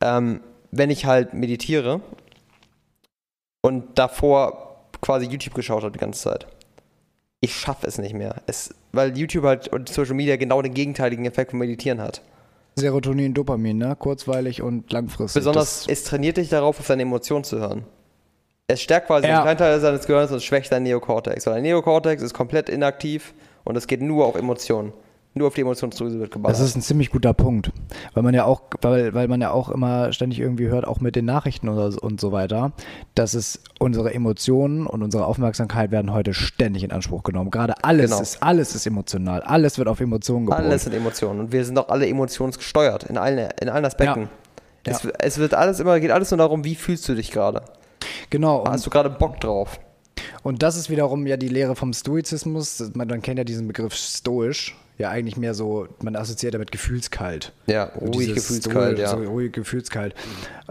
ähm, 0.00 0.40
wenn 0.70 0.90
ich 0.90 1.06
halt 1.06 1.34
meditiere 1.34 2.00
und 3.62 3.98
davor 3.98 4.76
quasi 5.00 5.26
YouTube 5.26 5.54
geschaut 5.54 5.82
habe 5.82 5.92
die 5.92 5.98
ganze 5.98 6.20
Zeit. 6.22 6.46
Ich 7.40 7.54
schaffe 7.54 7.86
es 7.86 7.98
nicht 7.98 8.14
mehr. 8.14 8.36
Es, 8.46 8.74
weil 8.92 9.16
YouTube 9.18 9.44
halt 9.44 9.68
und 9.68 9.88
Social 9.88 10.14
Media 10.14 10.36
genau 10.36 10.62
den 10.62 10.72
gegenteiligen 10.74 11.24
Effekt 11.26 11.50
vom 11.50 11.58
Meditieren 11.60 12.00
hat. 12.00 12.22
Serotonin, 12.78 13.32
Dopamin, 13.32 13.78
ne? 13.78 13.96
Kurzweilig 13.98 14.60
und 14.62 14.92
langfristig. 14.92 15.40
Besonders, 15.40 15.84
Das- 15.86 15.98
es 15.98 16.04
trainiert 16.04 16.36
dich 16.36 16.50
darauf, 16.50 16.78
auf 16.78 16.86
deine 16.86 17.02
Emotionen 17.02 17.42
zu 17.44 17.58
hören. 17.58 17.84
Es 18.68 18.82
stärkt 18.82 19.06
quasi 19.06 19.26
Ja. 19.26 19.36
einen 19.36 19.42
kleinen 19.44 19.58
Teil 19.58 19.80
deines 19.80 20.06
Gehirns 20.06 20.30
und 20.30 20.42
schwächt 20.42 20.70
deinen 20.72 20.82
Neokortex. 20.82 21.46
Weil 21.46 21.54
dein 21.54 21.62
Neokortex 21.62 22.22
ist 22.22 22.34
komplett 22.34 22.68
inaktiv 22.68 23.32
und 23.64 23.76
es 23.76 23.86
geht 23.86 24.02
nur 24.02 24.26
auf 24.26 24.34
Emotionen. 24.34 24.92
Nur 25.38 25.48
auf 25.48 25.54
die 25.54 25.60
Emotionsdrüse 25.60 26.18
wird 26.18 26.30
geballert. 26.30 26.58
Das 26.58 26.66
ist 26.66 26.76
ein 26.76 26.80
ziemlich 26.80 27.10
guter 27.10 27.34
Punkt, 27.34 27.70
weil 28.14 28.22
man 28.22 28.32
ja 28.32 28.46
auch, 28.46 28.62
weil, 28.80 29.12
weil 29.12 29.28
man 29.28 29.42
ja 29.42 29.50
auch 29.50 29.68
immer 29.68 30.10
ständig 30.14 30.40
irgendwie 30.40 30.68
hört, 30.68 30.86
auch 30.86 31.00
mit 31.00 31.14
den 31.14 31.26
Nachrichten 31.26 31.66
so- 31.74 32.00
und 32.00 32.20
so 32.22 32.32
weiter, 32.32 32.72
dass 33.14 33.34
es 33.34 33.60
unsere 33.78 34.14
Emotionen 34.14 34.86
und 34.86 35.02
unsere 35.02 35.26
Aufmerksamkeit 35.26 35.90
werden 35.90 36.10
heute 36.14 36.32
ständig 36.32 36.84
in 36.84 36.90
Anspruch 36.90 37.22
genommen. 37.22 37.50
Gerade 37.50 37.74
alles 37.84 38.10
Genau. 38.10 38.22
ist, 38.22 38.42
alles 38.42 38.74
ist 38.74 38.86
emotional, 38.86 39.42
alles 39.42 39.76
wird 39.76 39.88
auf 39.88 40.00
Emotionen 40.00 40.46
gepolt. 40.46 40.64
Alles 40.64 40.84
sind 40.84 40.94
Emotionen 40.94 41.40
und 41.40 41.52
wir 41.52 41.64
sind 41.66 41.74
doch 41.76 41.90
alle 41.90 42.06
emotionsgesteuert 42.08 43.04
in 43.04 43.18
allen, 43.18 43.50
in 43.60 43.68
allen 43.68 43.84
Aspekten. 43.84 44.30
Ja. 44.86 44.92
Es, 44.94 45.04
es 45.18 45.38
wird 45.38 45.52
alles 45.52 45.80
immer, 45.80 46.00
geht 46.00 46.12
alles 46.12 46.30
nur 46.30 46.38
darum, 46.38 46.64
wie 46.64 46.76
fühlst 46.76 47.06
du 47.10 47.14
dich 47.14 47.30
gerade. 47.30 47.60
Genau. 48.30 48.60
Und, 48.60 48.70
Hast 48.70 48.86
du 48.86 48.90
gerade 48.90 49.10
Bock 49.10 49.38
drauf? 49.40 49.78
und 50.42 50.62
das 50.62 50.76
ist 50.76 50.88
wiederum 50.88 51.26
ja 51.26 51.36
die 51.36 51.48
Lehre 51.48 51.76
vom 51.76 51.92
Stoizismus. 51.92 52.82
Man, 52.94 53.06
man 53.08 53.20
kennt 53.20 53.36
ja 53.36 53.44
diesen 53.44 53.66
Begriff 53.66 53.94
stoisch. 53.94 54.74
Ja, 54.98 55.10
eigentlich 55.10 55.36
mehr 55.36 55.52
so, 55.52 55.88
man 56.02 56.16
assoziiert 56.16 56.54
damit 56.54 56.72
gefühlskalt. 56.72 57.52
Ja, 57.66 57.84
ruhig, 58.00 58.34
gefühlskalt, 58.34 58.98
Stoisch, 58.98 59.00
ja. 59.00 59.10
So 59.10 59.30
ruhig, 59.30 59.52
gefühlskalt. 59.52 60.14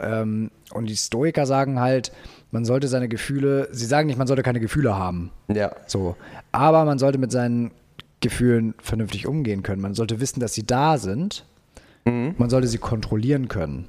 Ähm, 0.01 0.49
und 0.73 0.87
die 0.87 0.95
Stoiker 0.95 1.45
sagen 1.45 1.79
halt, 1.79 2.11
man 2.51 2.65
sollte 2.65 2.87
seine 2.87 3.07
Gefühle, 3.07 3.67
sie 3.71 3.85
sagen 3.85 4.07
nicht, 4.07 4.17
man 4.17 4.27
sollte 4.27 4.41
keine 4.41 4.59
Gefühle 4.59 4.97
haben. 4.97 5.31
Ja. 5.47 5.75
So. 5.85 6.15
Aber 6.51 6.85
man 6.85 6.97
sollte 6.97 7.19
mit 7.19 7.31
seinen 7.31 7.71
Gefühlen 8.19 8.73
vernünftig 8.79 9.27
umgehen 9.27 9.61
können. 9.61 9.81
Man 9.81 9.93
sollte 9.93 10.19
wissen, 10.19 10.39
dass 10.39 10.53
sie 10.53 10.65
da 10.65 10.97
sind. 10.97 11.45
Mhm. 12.05 12.33
Man 12.37 12.49
sollte 12.49 12.67
sie 12.67 12.79
kontrollieren 12.79 13.47
können. 13.47 13.85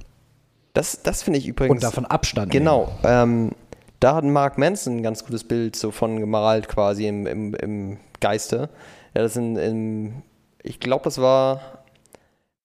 Das, 0.74 1.02
das 1.02 1.22
finde 1.22 1.38
ich 1.38 1.48
übrigens. 1.48 1.72
Und 1.72 1.82
davon 1.82 2.04
Abstand 2.04 2.52
nehmen. 2.52 2.64
Genau. 2.64 2.98
Ähm, 3.02 3.52
da 4.00 4.16
hat 4.16 4.24
Mark 4.24 4.58
Manson 4.58 4.98
ein 4.98 5.02
ganz 5.02 5.24
gutes 5.24 5.44
Bild 5.44 5.74
so 5.74 5.90
von 5.90 6.20
gemalt 6.20 6.68
quasi 6.68 7.06
im, 7.06 7.26
im, 7.26 7.54
im 7.54 7.96
Geiste. 8.20 8.68
Ja, 9.16 9.22
das 9.22 9.34
in, 9.36 9.56
in 9.56 10.22
ich 10.62 10.78
glaube, 10.78 11.04
das 11.04 11.18
war 11.18 11.60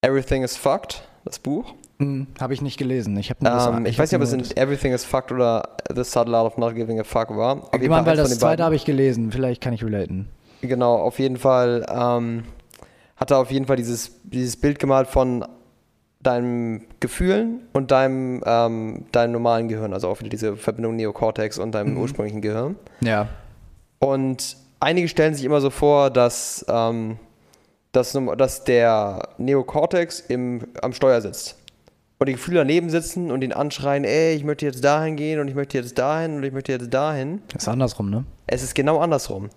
Everything 0.02 0.42
is 0.42 0.54
Fucked, 0.54 1.02
das 1.24 1.38
Buch. 1.38 1.72
Hm, 1.98 2.26
Habe 2.38 2.52
ich 2.52 2.60
nicht 2.60 2.76
gelesen. 2.76 3.16
Ich, 3.16 3.30
hab 3.30 3.40
nur 3.40 3.50
das- 3.50 3.68
Ähm, 3.68 3.86
ich, 3.86 3.98
weiß 3.98 4.12
nicht, 4.12 4.16
ob 4.20 4.22
es 4.22 4.34
in 4.34 4.56
Everything 4.58 4.92
is 4.92 5.02
Fucked 5.02 5.32
oder 5.32 5.76
The 5.94 6.04
Subtle 6.04 6.36
Art 6.36 6.46
of 6.46 6.58
Not 6.58 6.74
Giving 6.74 7.00
a 7.00 7.04
Fuck 7.04 7.30
war. 7.34 7.56
Auf 7.56 7.80
Ich 7.80 7.88
meine, 7.88 8.04
weil 8.04 8.18
das 8.18 8.38
zweite 8.38 8.64
habe 8.64 8.74
ich 8.76 8.84
gelesen. 8.84 9.32
Vielleicht 9.32 9.62
kann 9.62 9.72
ich 9.72 9.82
relaten. 9.82 10.28
Genau, 10.60 10.96
auf 10.96 11.18
jeden 11.18 11.38
Fall 11.38 11.86
ähm, 11.88 12.42
hat 13.16 13.30
er 13.30 13.38
auf 13.38 13.50
jeden 13.50 13.64
Fall 13.64 13.76
dieses, 13.76 14.20
dieses 14.24 14.58
Bild 14.58 14.78
gemalt 14.78 15.08
von 15.08 15.46
deinen 16.20 16.84
Gefühlen 17.00 17.62
und 17.72 17.92
deinem, 17.92 18.42
ähm, 18.44 19.06
deinem 19.10 19.32
normalen 19.32 19.68
Gehirn, 19.68 19.94
also 19.94 20.08
auch 20.08 20.20
wieder 20.20 20.28
diese 20.28 20.54
Verbindung 20.58 20.96
Neokortex 20.96 21.58
und 21.58 21.72
deinem 21.74 21.96
ursprünglichen 21.96 22.42
Gehirn. 22.42 22.76
Ja. 23.00 23.28
Und 24.00 24.56
einige 24.82 25.08
stellen 25.08 25.34
sich 25.34 25.44
immer 25.44 25.60
so 25.60 25.70
vor, 25.70 26.10
dass, 26.10 26.64
ähm, 26.68 27.18
dass, 27.92 28.18
dass 28.36 28.64
der 28.64 29.28
Neokortex 29.38 30.20
im, 30.20 30.62
am 30.82 30.92
Steuer 30.92 31.20
sitzt. 31.20 31.56
Und 32.18 32.28
die 32.28 32.34
Gefühle 32.34 32.58
daneben 32.58 32.88
sitzen 32.88 33.32
und 33.32 33.42
ihn 33.42 33.52
anschreien, 33.52 34.04
ey, 34.04 34.34
ich 34.34 34.44
möchte 34.44 34.64
jetzt 34.64 34.84
dahin 34.84 35.16
gehen 35.16 35.40
und 35.40 35.48
ich 35.48 35.54
möchte 35.54 35.78
jetzt 35.78 35.98
dahin 35.98 36.36
und 36.36 36.44
ich 36.44 36.52
möchte 36.52 36.70
jetzt 36.70 36.92
dahin. 36.94 37.42
Ist 37.56 37.66
andersrum, 37.66 38.10
ne? 38.10 38.24
Es 38.46 38.62
ist 38.62 38.74
genau 38.74 38.98
andersrum. 38.98 39.50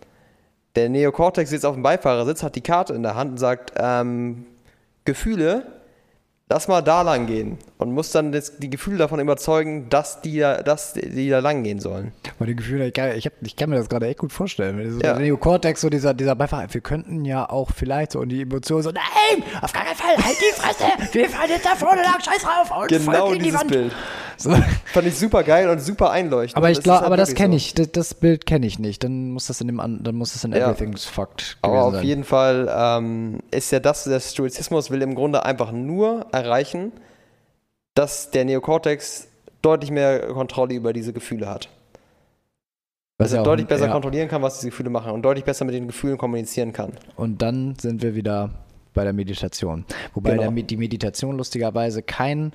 Der 0.75 0.89
Neokortex 0.89 1.51
sitzt 1.51 1.65
auf 1.65 1.75
dem 1.75 1.83
Beifahrersitz, 1.83 2.41
hat 2.41 2.55
die 2.55 2.61
Karte 2.61 2.93
in 2.93 3.03
der 3.03 3.15
Hand 3.15 3.31
und 3.31 3.37
sagt, 3.37 3.73
ähm, 3.77 4.45
Gefühle, 5.05 5.74
lass 6.49 6.67
mal 6.67 6.81
da 6.81 7.01
lang 7.01 7.25
gehen. 7.25 7.57
Und 7.77 7.91
muss 7.91 8.11
dann 8.11 8.31
das, 8.31 8.57
die 8.57 8.69
Gefühle 8.69 8.97
davon 8.97 9.19
überzeugen, 9.19 9.89
dass 9.89 10.21
die, 10.21 10.39
da, 10.39 10.61
dass 10.61 10.93
die 10.93 11.29
da 11.29 11.39
lang 11.39 11.63
gehen 11.63 11.79
sollen. 11.79 12.13
Weil 12.39 12.47
die 12.47 12.55
Gefühle, 12.55 12.87
ich 12.87 12.93
kann, 12.93 13.15
ich, 13.15 13.25
hab, 13.25 13.33
ich 13.41 13.55
kann 13.55 13.69
mir 13.69 13.77
das 13.77 13.89
gerade 13.89 14.07
echt 14.07 14.19
gut 14.19 14.31
vorstellen. 14.31 14.91
So 14.91 14.99
Ja. 14.99 15.13
Der 15.13 15.19
Neokortex, 15.19 15.81
so 15.81 15.89
dieser, 15.89 16.13
dieser 16.13 16.35
Beifahrer, 16.35 16.73
wir 16.73 16.81
könnten 16.81 17.25
ja 17.25 17.49
auch 17.49 17.71
vielleicht 17.75 18.13
so 18.13 18.19
und 18.19 18.29
die 18.29 18.41
Emotionen 18.41 18.83
so, 18.83 18.91
nein, 18.91 19.43
auf 19.61 19.73
gar 19.73 19.83
keinen 19.83 19.95
Fall, 19.95 20.15
halt 20.17 20.37
die 20.39 20.53
Fresse, 20.53 21.13
wir 21.13 21.29
fahren 21.29 21.49
jetzt 21.49 21.65
da 21.65 21.75
vorne 21.75 22.01
lang, 22.01 22.19
scheiß 22.21 22.41
drauf 22.41 22.81
und 22.81 22.87
Genau 22.87 23.11
voll 23.11 23.31
gegen 23.33 23.43
die 23.43 23.53
Wand. 23.53 23.71
Bild. 23.71 23.91
So. 24.37 24.51
Fand 24.93 25.07
ich 25.07 25.17
super 25.17 25.43
geil 25.43 25.69
und 25.69 25.79
super 25.79 26.11
einleuchtend. 26.11 26.57
Aber 26.57 26.69
ich 26.69 26.77
Das 26.77 26.83
glaube, 26.83 26.97
halt 26.99 27.05
aber 27.07 27.17
das 27.17 27.33
kenne 27.35 27.53
so. 27.53 27.57
ich, 27.57 27.73
das, 27.73 27.91
das 27.91 28.13
Bild 28.13 28.45
kenne 28.45 28.65
ich 28.67 28.79
nicht. 28.79 29.03
Dann 29.03 29.31
muss 29.31 29.47
das 29.47 29.61
in 29.61 29.67
dem, 29.67 29.79
an- 29.79 30.03
dann 30.03 30.15
muss 30.15 30.33
das 30.33 30.43
in 30.43 30.51
Ja. 30.51 30.69
Everything's 30.71 31.05
Fucked 31.05 31.57
Aber 31.61 31.73
gewesen 31.73 31.87
auf 31.87 31.93
sein. 31.95 32.03
jeden 32.05 32.23
Fall 32.23 32.69
ähm, 32.75 33.39
ist 33.51 33.71
ja 33.71 33.79
das, 33.79 34.03
der 34.05 34.19
Stoizismus 34.19 34.91
will 34.91 35.01
im 35.01 35.15
Grunde 35.15 35.45
einfach 35.45 35.71
nur 35.71 36.27
erreichen, 36.31 36.91
dass 37.93 38.31
der 38.31 38.45
Neokortex 38.45 39.27
deutlich 39.61 39.91
mehr 39.91 40.27
Kontrolle 40.27 40.73
über 40.75 40.93
diese 40.93 41.13
Gefühle 41.13 41.47
hat. 41.47 41.69
Was 43.17 43.29
Dass 43.29 43.33
er 43.33 43.37
ja 43.37 43.43
deutlich 43.43 43.67
besser 43.67 43.85
ja. 43.85 43.91
kontrollieren 43.93 44.27
kann, 44.27 44.41
was 44.41 44.55
diese 44.59 44.69
Gefühle 44.71 44.89
machen 44.89 45.11
und 45.11 45.21
deutlich 45.21 45.45
besser 45.45 45.63
mit 45.63 45.73
den 45.73 45.87
Gefühlen 45.87 46.17
kommunizieren 46.17 46.73
kann. 46.73 46.91
Und 47.15 47.41
dann 47.41 47.75
sind 47.79 48.01
wir 48.01 48.13
wieder 48.13 48.49
bei 48.93 49.05
der 49.05 49.13
Meditation. 49.13 49.85
Wobei 50.13 50.31
Genau. 50.37 50.51
der, 50.51 50.63
die 50.63 50.77
Meditation 50.77 51.37
lustigerweise 51.37 52.01
kein 52.03 52.51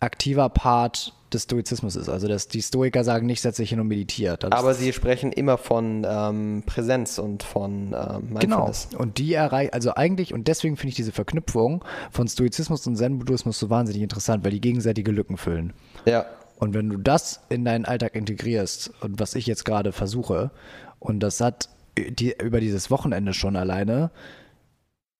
aktiver 0.00 0.48
Part 0.48 1.12
des 1.32 1.42
Stoizismus 1.42 1.94
ist. 1.96 2.08
Also 2.08 2.26
das, 2.28 2.48
die 2.48 2.62
Stoiker 2.62 3.04
sagen 3.04 3.26
nicht, 3.26 3.42
setz 3.42 3.56
dich 3.56 3.68
hin 3.70 3.80
und 3.80 3.88
meditiert. 3.88 4.44
Aber 4.50 4.72
sie 4.74 4.92
sprechen 4.92 5.30
immer 5.32 5.58
von 5.58 6.06
ähm, 6.08 6.62
Präsenz 6.64 7.18
und 7.18 7.42
von 7.42 7.88
ähm, 7.94 8.36
Genau. 8.38 8.64
Mindfulness. 8.64 8.88
Und 8.96 9.18
die 9.18 9.34
erreichen, 9.34 9.72
also 9.74 9.94
eigentlich, 9.94 10.32
und 10.32 10.48
deswegen 10.48 10.76
finde 10.76 10.90
ich 10.90 10.94
diese 10.94 11.12
Verknüpfung 11.12 11.84
von 12.10 12.28
Stoizismus 12.28 12.86
und 12.86 12.96
Zen-Buddhismus 12.96 13.58
so 13.58 13.68
wahnsinnig 13.68 14.02
interessant, 14.02 14.42
weil 14.44 14.52
die 14.52 14.60
gegenseitige 14.60 15.10
Lücken 15.10 15.36
füllen. 15.36 15.74
Ja, 16.06 16.24
Und 16.56 16.72
wenn 16.74 16.88
du 16.88 16.96
das 16.96 17.40
in 17.50 17.64
deinen 17.66 17.84
Alltag 17.84 18.14
integrierst 18.14 18.90
und 19.02 19.20
was 19.20 19.34
ich 19.34 19.46
jetzt 19.46 19.64
gerade 19.66 19.92
versuche, 19.92 20.50
und 20.98 21.20
das 21.20 21.40
hat 21.42 21.68
die, 21.98 22.34
über 22.42 22.60
dieses 22.60 22.90
Wochenende 22.90 23.34
schon 23.34 23.54
alleine 23.56 24.10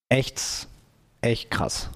echt, 0.09 0.69
echt 1.21 1.51
krass. 1.51 1.91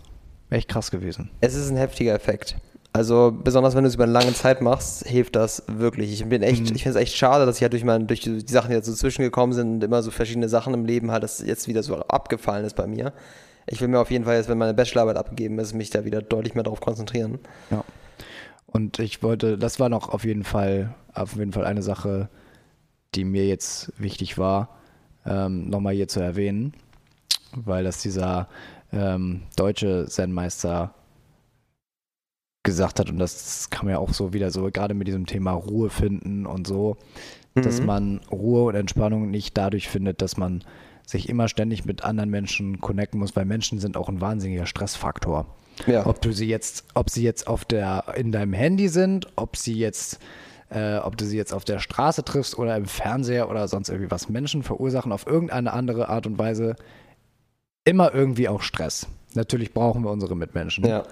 Echt 0.50 0.68
krass 0.68 0.90
gewesen. 0.90 1.30
es 1.40 1.54
ist 1.54 1.70
ein 1.70 1.78
heftiger 1.78 2.14
Effekt. 2.14 2.56
Also 2.94 3.32
besonders 3.32 3.74
wenn 3.74 3.84
du 3.84 3.88
es 3.88 3.94
über 3.94 4.04
eine 4.04 4.12
lange 4.12 4.34
Zeit 4.34 4.60
machst, 4.60 5.06
hilft 5.06 5.34
das 5.36 5.62
wirklich. 5.66 6.12
Ich 6.12 6.26
bin 6.28 6.42
echt, 6.42 6.60
Mhm. 6.68 6.76
ich 6.76 6.82
finde 6.82 6.98
es 6.98 7.02
echt 7.02 7.16
schade, 7.16 7.46
dass 7.46 7.56
ich 7.56 7.62
halt 7.62 7.72
durch 7.72 7.84
mein, 7.84 8.06
durch 8.06 8.20
die, 8.20 8.44
die 8.44 8.52
Sachen, 8.52 8.68
die 8.68 8.76
jetzt 8.76 8.86
so 8.86 8.92
zwischengekommen 8.92 9.54
sind 9.54 9.74
und 9.76 9.84
immer 9.84 10.02
so 10.02 10.10
verschiedene 10.10 10.48
Sachen 10.48 10.74
im 10.74 10.84
Leben 10.84 11.10
halt, 11.10 11.22
dass 11.22 11.38
jetzt 11.40 11.68
wieder 11.68 11.82
so 11.82 11.96
abgefallen 11.96 12.66
ist 12.66 12.76
bei 12.76 12.86
mir. 12.86 13.12
Ich 13.66 13.80
will 13.80 13.88
mir 13.88 13.98
auf 14.00 14.10
jeden 14.10 14.24
Fall 14.24 14.36
jetzt, 14.36 14.48
wenn 14.50 14.58
meine 14.58 14.74
Bachelorarbeit 14.74 15.16
abgegeben 15.16 15.58
ist, 15.58 15.72
mich 15.72 15.88
da 15.90 16.04
wieder 16.04 16.20
deutlich 16.20 16.54
mehr 16.54 16.64
darauf 16.64 16.80
konzentrieren. 16.80 17.38
Ja. 17.70 17.82
Und 18.66 18.98
ich 18.98 19.22
wollte, 19.22 19.56
das 19.56 19.80
war 19.80 19.88
noch 19.88 20.10
auf 20.10 20.24
jeden 20.24 20.44
Fall, 20.44 20.94
auf 21.14 21.36
jeden 21.36 21.52
Fall 21.52 21.64
eine 21.64 21.82
Sache, 21.82 22.28
die 23.14 23.24
mir 23.24 23.46
jetzt 23.46 23.92
wichtig 23.98 24.36
war, 24.36 24.68
ähm, 25.24 25.68
nochmal 25.70 25.94
hier 25.94 26.08
zu 26.08 26.20
erwähnen, 26.20 26.74
weil 27.54 27.84
das 27.84 28.02
dieser 28.02 28.48
ähm, 28.92 29.42
deutsche 29.56 30.06
Zen-Meister 30.08 30.94
gesagt 32.62 33.00
hat 33.00 33.10
und 33.10 33.18
das 33.18 33.70
kam 33.70 33.88
ja 33.88 33.98
auch 33.98 34.12
so 34.14 34.32
wieder 34.32 34.50
so, 34.50 34.70
gerade 34.72 34.94
mit 34.94 35.08
diesem 35.08 35.26
Thema 35.26 35.52
Ruhe 35.52 35.90
finden 35.90 36.46
und 36.46 36.66
so, 36.66 36.96
dass 37.54 37.80
Mhm. 37.80 37.86
man 37.86 38.20
Ruhe 38.30 38.62
und 38.64 38.74
Entspannung 38.74 39.30
nicht 39.30 39.56
dadurch 39.58 39.88
findet, 39.88 40.22
dass 40.22 40.36
man 40.36 40.62
sich 41.04 41.28
immer 41.28 41.48
ständig 41.48 41.84
mit 41.84 42.04
anderen 42.04 42.30
Menschen 42.30 42.80
connecten 42.80 43.18
muss, 43.18 43.34
weil 43.34 43.44
Menschen 43.44 43.78
sind 43.80 43.96
auch 43.96 44.08
ein 44.08 44.20
wahnsinniger 44.20 44.66
Stressfaktor. 44.66 45.46
Ja. 45.86 46.06
Ob 46.06 46.20
du 46.20 46.32
sie 46.32 46.46
jetzt, 46.46 46.84
ob 46.94 47.10
sie 47.10 47.24
jetzt 47.24 47.48
auf 47.48 47.64
der, 47.64 48.04
in 48.16 48.30
deinem 48.30 48.52
Handy 48.52 48.88
sind, 48.88 49.26
ob 49.36 49.56
sie 49.56 49.74
jetzt, 49.74 50.20
äh, 50.70 50.98
ob 50.98 51.16
du 51.16 51.24
sie 51.24 51.36
jetzt 51.36 51.52
auf 51.52 51.64
der 51.64 51.80
Straße 51.80 52.22
triffst 52.24 52.56
oder 52.58 52.76
im 52.76 52.86
Fernseher 52.86 53.50
oder 53.50 53.66
sonst 53.68 53.88
irgendwie 53.88 54.10
was. 54.10 54.28
Menschen 54.28 54.62
verursachen 54.62 55.10
auf 55.12 55.26
irgendeine 55.26 55.72
andere 55.72 56.08
Art 56.08 56.26
und 56.26 56.38
Weise 56.38 56.76
immer 57.84 58.14
irgendwie 58.14 58.48
auch 58.48 58.62
Stress. 58.62 59.08
Natürlich 59.34 59.74
brauchen 59.74 60.04
wir 60.04 60.10
unsere 60.10 60.36
Mitmenschen. 60.36 60.86
ja. 60.86 61.02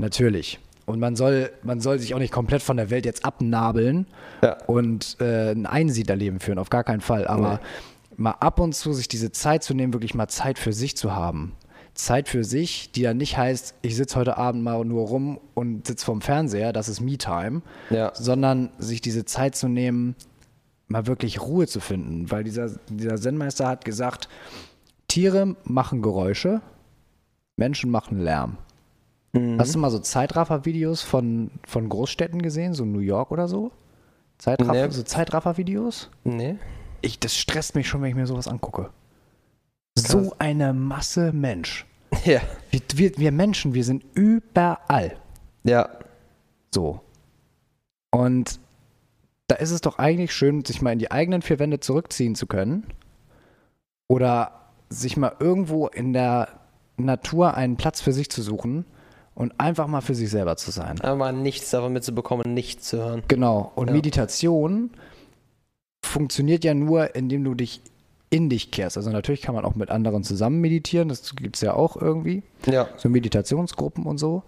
Natürlich. 0.00 0.58
Und 0.88 1.00
man 1.00 1.16
soll, 1.16 1.50
man 1.62 1.80
soll 1.80 1.98
sich 1.98 2.14
auch 2.14 2.18
nicht 2.18 2.32
komplett 2.32 2.62
von 2.62 2.76
der 2.78 2.88
Welt 2.90 3.04
jetzt 3.04 3.24
abnabeln 3.24 4.06
Ja. 4.42 4.56
und 4.66 5.16
äh, 5.20 5.50
ein 5.52 5.66
Einsiedlerleben 5.66 6.40
führen, 6.40 6.58
auf 6.58 6.70
gar 6.70 6.82
keinen 6.82 7.02
Fall. 7.02 7.26
Aber 7.26 7.60
mal 8.16 8.32
ab 8.40 8.58
und 8.58 8.74
zu 8.74 8.92
sich 8.94 9.06
diese 9.06 9.30
Zeit 9.30 9.62
zu 9.62 9.74
nehmen, 9.74 9.92
wirklich 9.92 10.14
mal 10.14 10.28
Zeit 10.28 10.58
für 10.58 10.72
sich 10.72 10.96
zu 10.96 11.14
haben. 11.14 11.52
Zeit 11.94 12.28
für 12.28 12.42
sich, 12.44 12.90
die 12.92 13.02
dann 13.02 13.16
nicht 13.18 13.36
heißt, 13.36 13.74
ich 13.82 13.96
sitze 13.96 14.16
heute 14.16 14.38
Abend 14.38 14.62
mal 14.62 14.84
nur 14.84 15.06
rum 15.08 15.38
und 15.54 15.86
sitze 15.86 16.06
vorm 16.06 16.20
Fernseher, 16.22 16.72
das 16.72 16.88
ist 16.88 17.00
Me-Time, 17.00 17.60
Ja. 17.90 18.12
sondern 18.14 18.70
sich 18.78 19.00
diese 19.00 19.24
Zeit 19.24 19.56
zu 19.56 19.68
nehmen, 19.68 20.14
mal 20.86 21.06
wirklich 21.06 21.40
Ruhe 21.42 21.66
zu 21.66 21.80
finden. 21.80 22.30
Weil 22.30 22.44
dieser, 22.44 22.70
dieser 22.88 23.16
Zen-Meister 23.16 23.66
hat 23.68 23.84
gesagt, 23.84 24.28
Tiere 25.08 25.54
machen 25.64 26.00
Geräusche, 26.00 26.60
Menschen 27.56 27.90
machen 27.90 28.20
Lärm. 28.20 28.56
Hast 29.34 29.74
du 29.74 29.78
mal 29.78 29.90
so 29.90 29.98
Zeitraffer-Videos 29.98 31.02
von, 31.02 31.50
von 31.66 31.88
Großstädten 31.88 32.40
gesehen, 32.40 32.72
so 32.72 32.84
New 32.84 33.00
York 33.00 33.30
oder 33.30 33.46
so? 33.46 33.72
Zeitraffer, 34.38 34.86
Nee. 34.86 34.90
So 34.90 35.02
Zeitraffer-Videos? 35.02 36.10
Nee. 36.24 36.56
Ich, 37.02 37.18
das 37.18 37.36
stresst 37.36 37.74
mich 37.74 37.88
schon, 37.88 38.00
wenn 38.00 38.10
ich 38.10 38.14
mir 38.14 38.26
sowas 38.26 38.48
angucke. 38.48 38.90
So 39.96 40.32
eine 40.38 40.72
Masse 40.72 41.32
Mensch. 41.32 41.84
Ja. 42.24 42.40
Wir, 42.70 42.80
wir, 42.94 43.18
wir 43.18 43.32
Menschen, 43.32 43.74
wir 43.74 43.84
sind 43.84 44.02
überall. 44.14 45.16
Ja. 45.64 45.90
So. 46.74 47.00
Und 48.10 48.58
da 49.46 49.56
ist 49.56 49.70
es 49.70 49.82
doch 49.82 49.98
eigentlich 49.98 50.32
schön, 50.32 50.64
sich 50.64 50.80
mal 50.80 50.92
in 50.92 50.98
die 50.98 51.10
eigenen 51.10 51.42
vier 51.42 51.58
Wände 51.58 51.80
zurückziehen 51.80 52.34
zu 52.34 52.46
können. 52.46 52.86
Oder 54.08 54.52
sich 54.88 55.18
mal 55.18 55.36
irgendwo 55.38 55.86
in 55.86 56.14
der 56.14 56.48
Natur 56.96 57.54
einen 57.54 57.76
Platz 57.76 58.00
für 58.00 58.12
sich 58.12 58.30
zu 58.30 58.40
suchen 58.40 58.86
und 59.38 59.54
einfach 59.58 59.86
mal 59.86 60.00
für 60.00 60.16
sich 60.16 60.30
selber 60.30 60.56
zu 60.56 60.72
sein. 60.72 61.00
Aber 61.00 61.14
mal 61.14 61.32
nichts 61.32 61.70
davon 61.70 61.92
mitzubekommen, 61.92 62.54
nichts 62.54 62.88
zu 62.88 62.98
hören. 62.98 63.22
Genau. 63.28 63.70
Und 63.76 63.86
Ja. 63.86 63.92
Meditation 63.92 64.90
funktioniert 66.04 66.64
ja 66.64 66.74
nur, 66.74 67.14
indem 67.14 67.44
du 67.44 67.54
dich 67.54 67.80
in 68.30 68.50
dich 68.50 68.72
kehrst. 68.72 68.96
Also 68.96 69.10
natürlich 69.10 69.40
kann 69.40 69.54
man 69.54 69.64
auch 69.64 69.76
mit 69.76 69.90
anderen 69.90 70.24
zusammen 70.24 70.60
meditieren, 70.60 71.08
das 71.08 71.36
gibt 71.36 71.54
es 71.54 71.62
ja 71.62 71.74
auch 71.74 71.96
irgendwie. 71.96 72.42
Ja. 72.66 72.88
So 72.96 73.08
Meditationsgruppen 73.08 74.06
und 74.06 74.18
so. 74.18 74.42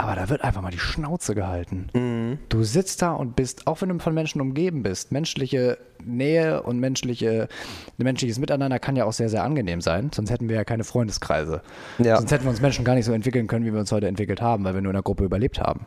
Aber 0.00 0.14
da 0.14 0.28
wird 0.28 0.42
einfach 0.44 0.62
mal 0.62 0.70
die 0.70 0.78
Schnauze 0.78 1.34
gehalten. 1.34 1.88
Mhm. 1.92 2.38
Du 2.48 2.62
sitzt 2.62 3.02
da 3.02 3.12
und 3.12 3.34
bist, 3.34 3.66
auch 3.66 3.82
wenn 3.82 3.88
du 3.88 3.98
von 3.98 4.14
Menschen 4.14 4.40
umgeben 4.40 4.84
bist, 4.84 5.10
menschliche 5.10 5.76
Nähe 6.04 6.62
und 6.62 6.78
menschliche, 6.78 7.48
menschliches 7.96 8.38
Miteinander 8.38 8.78
kann 8.78 8.94
ja 8.94 9.04
auch 9.06 9.12
sehr, 9.12 9.28
sehr 9.28 9.42
angenehm 9.42 9.80
sein. 9.80 10.10
Sonst 10.14 10.30
hätten 10.30 10.48
wir 10.48 10.54
ja 10.54 10.62
keine 10.62 10.84
Freundeskreise. 10.84 11.62
Ja. 11.98 12.16
Sonst 12.16 12.30
hätten 12.30 12.44
wir 12.44 12.50
uns 12.50 12.60
Menschen 12.60 12.84
gar 12.84 12.94
nicht 12.94 13.06
so 13.06 13.12
entwickeln 13.12 13.48
können, 13.48 13.66
wie 13.66 13.72
wir 13.72 13.80
uns 13.80 13.90
heute 13.90 14.06
entwickelt 14.06 14.40
haben, 14.40 14.62
weil 14.62 14.74
wir 14.74 14.82
nur 14.82 14.90
in 14.90 14.96
der 14.96 15.02
Gruppe 15.02 15.24
überlebt 15.24 15.58
haben. 15.60 15.86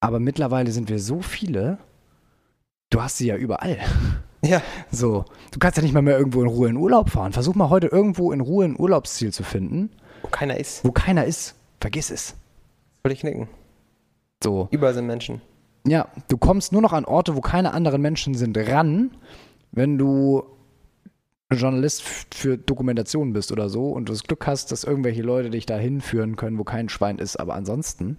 Aber 0.00 0.20
mittlerweile 0.20 0.70
sind 0.70 0.90
wir 0.90 1.00
so 1.00 1.22
viele, 1.22 1.78
du 2.90 3.00
hast 3.02 3.16
sie 3.16 3.28
ja 3.28 3.36
überall. 3.36 3.78
Ja. 4.42 4.62
So, 4.92 5.24
du 5.52 5.58
kannst 5.58 5.78
ja 5.78 5.82
nicht 5.82 5.94
mal 5.94 6.02
mehr 6.02 6.18
irgendwo 6.18 6.42
in 6.42 6.48
Ruhe 6.48 6.68
in 6.68 6.76
Urlaub 6.76 7.10
fahren. 7.10 7.32
Versuch 7.32 7.54
mal 7.54 7.70
heute 7.70 7.88
irgendwo 7.88 8.30
in 8.30 8.40
Ruhe 8.40 8.66
ein 8.66 8.78
Urlaubsziel 8.78 9.32
zu 9.32 9.42
finden, 9.42 9.90
Wo 10.22 10.28
keiner 10.28 10.58
ist. 10.58 10.84
wo 10.84 10.92
keiner 10.92 11.24
ist. 11.24 11.56
Vergiss 11.80 12.10
es. 12.10 12.36
Würde 13.02 13.14
ich 13.14 13.20
knicken. 13.20 13.48
So. 14.42 14.68
Überall 14.70 14.94
sind 14.94 15.06
Menschen. 15.06 15.40
Ja, 15.86 16.08
du 16.28 16.36
kommst 16.36 16.72
nur 16.72 16.82
noch 16.82 16.92
an 16.92 17.04
Orte, 17.04 17.36
wo 17.36 17.40
keine 17.40 17.72
anderen 17.72 18.02
Menschen 18.02 18.34
sind, 18.34 18.56
ran, 18.56 19.10
wenn 19.72 19.98
du 19.98 20.44
Journalist 21.50 22.02
für 22.34 22.58
Dokumentation 22.58 23.32
bist 23.32 23.52
oder 23.52 23.68
so 23.68 23.90
und 23.90 24.08
du 24.08 24.12
das 24.12 24.24
Glück 24.24 24.46
hast, 24.46 24.70
dass 24.70 24.84
irgendwelche 24.84 25.22
Leute 25.22 25.50
dich 25.50 25.64
da 25.64 25.76
hinführen 25.76 26.36
können, 26.36 26.58
wo 26.58 26.64
kein 26.64 26.88
Schwein 26.88 27.18
ist, 27.18 27.36
aber 27.36 27.54
ansonsten. 27.54 28.18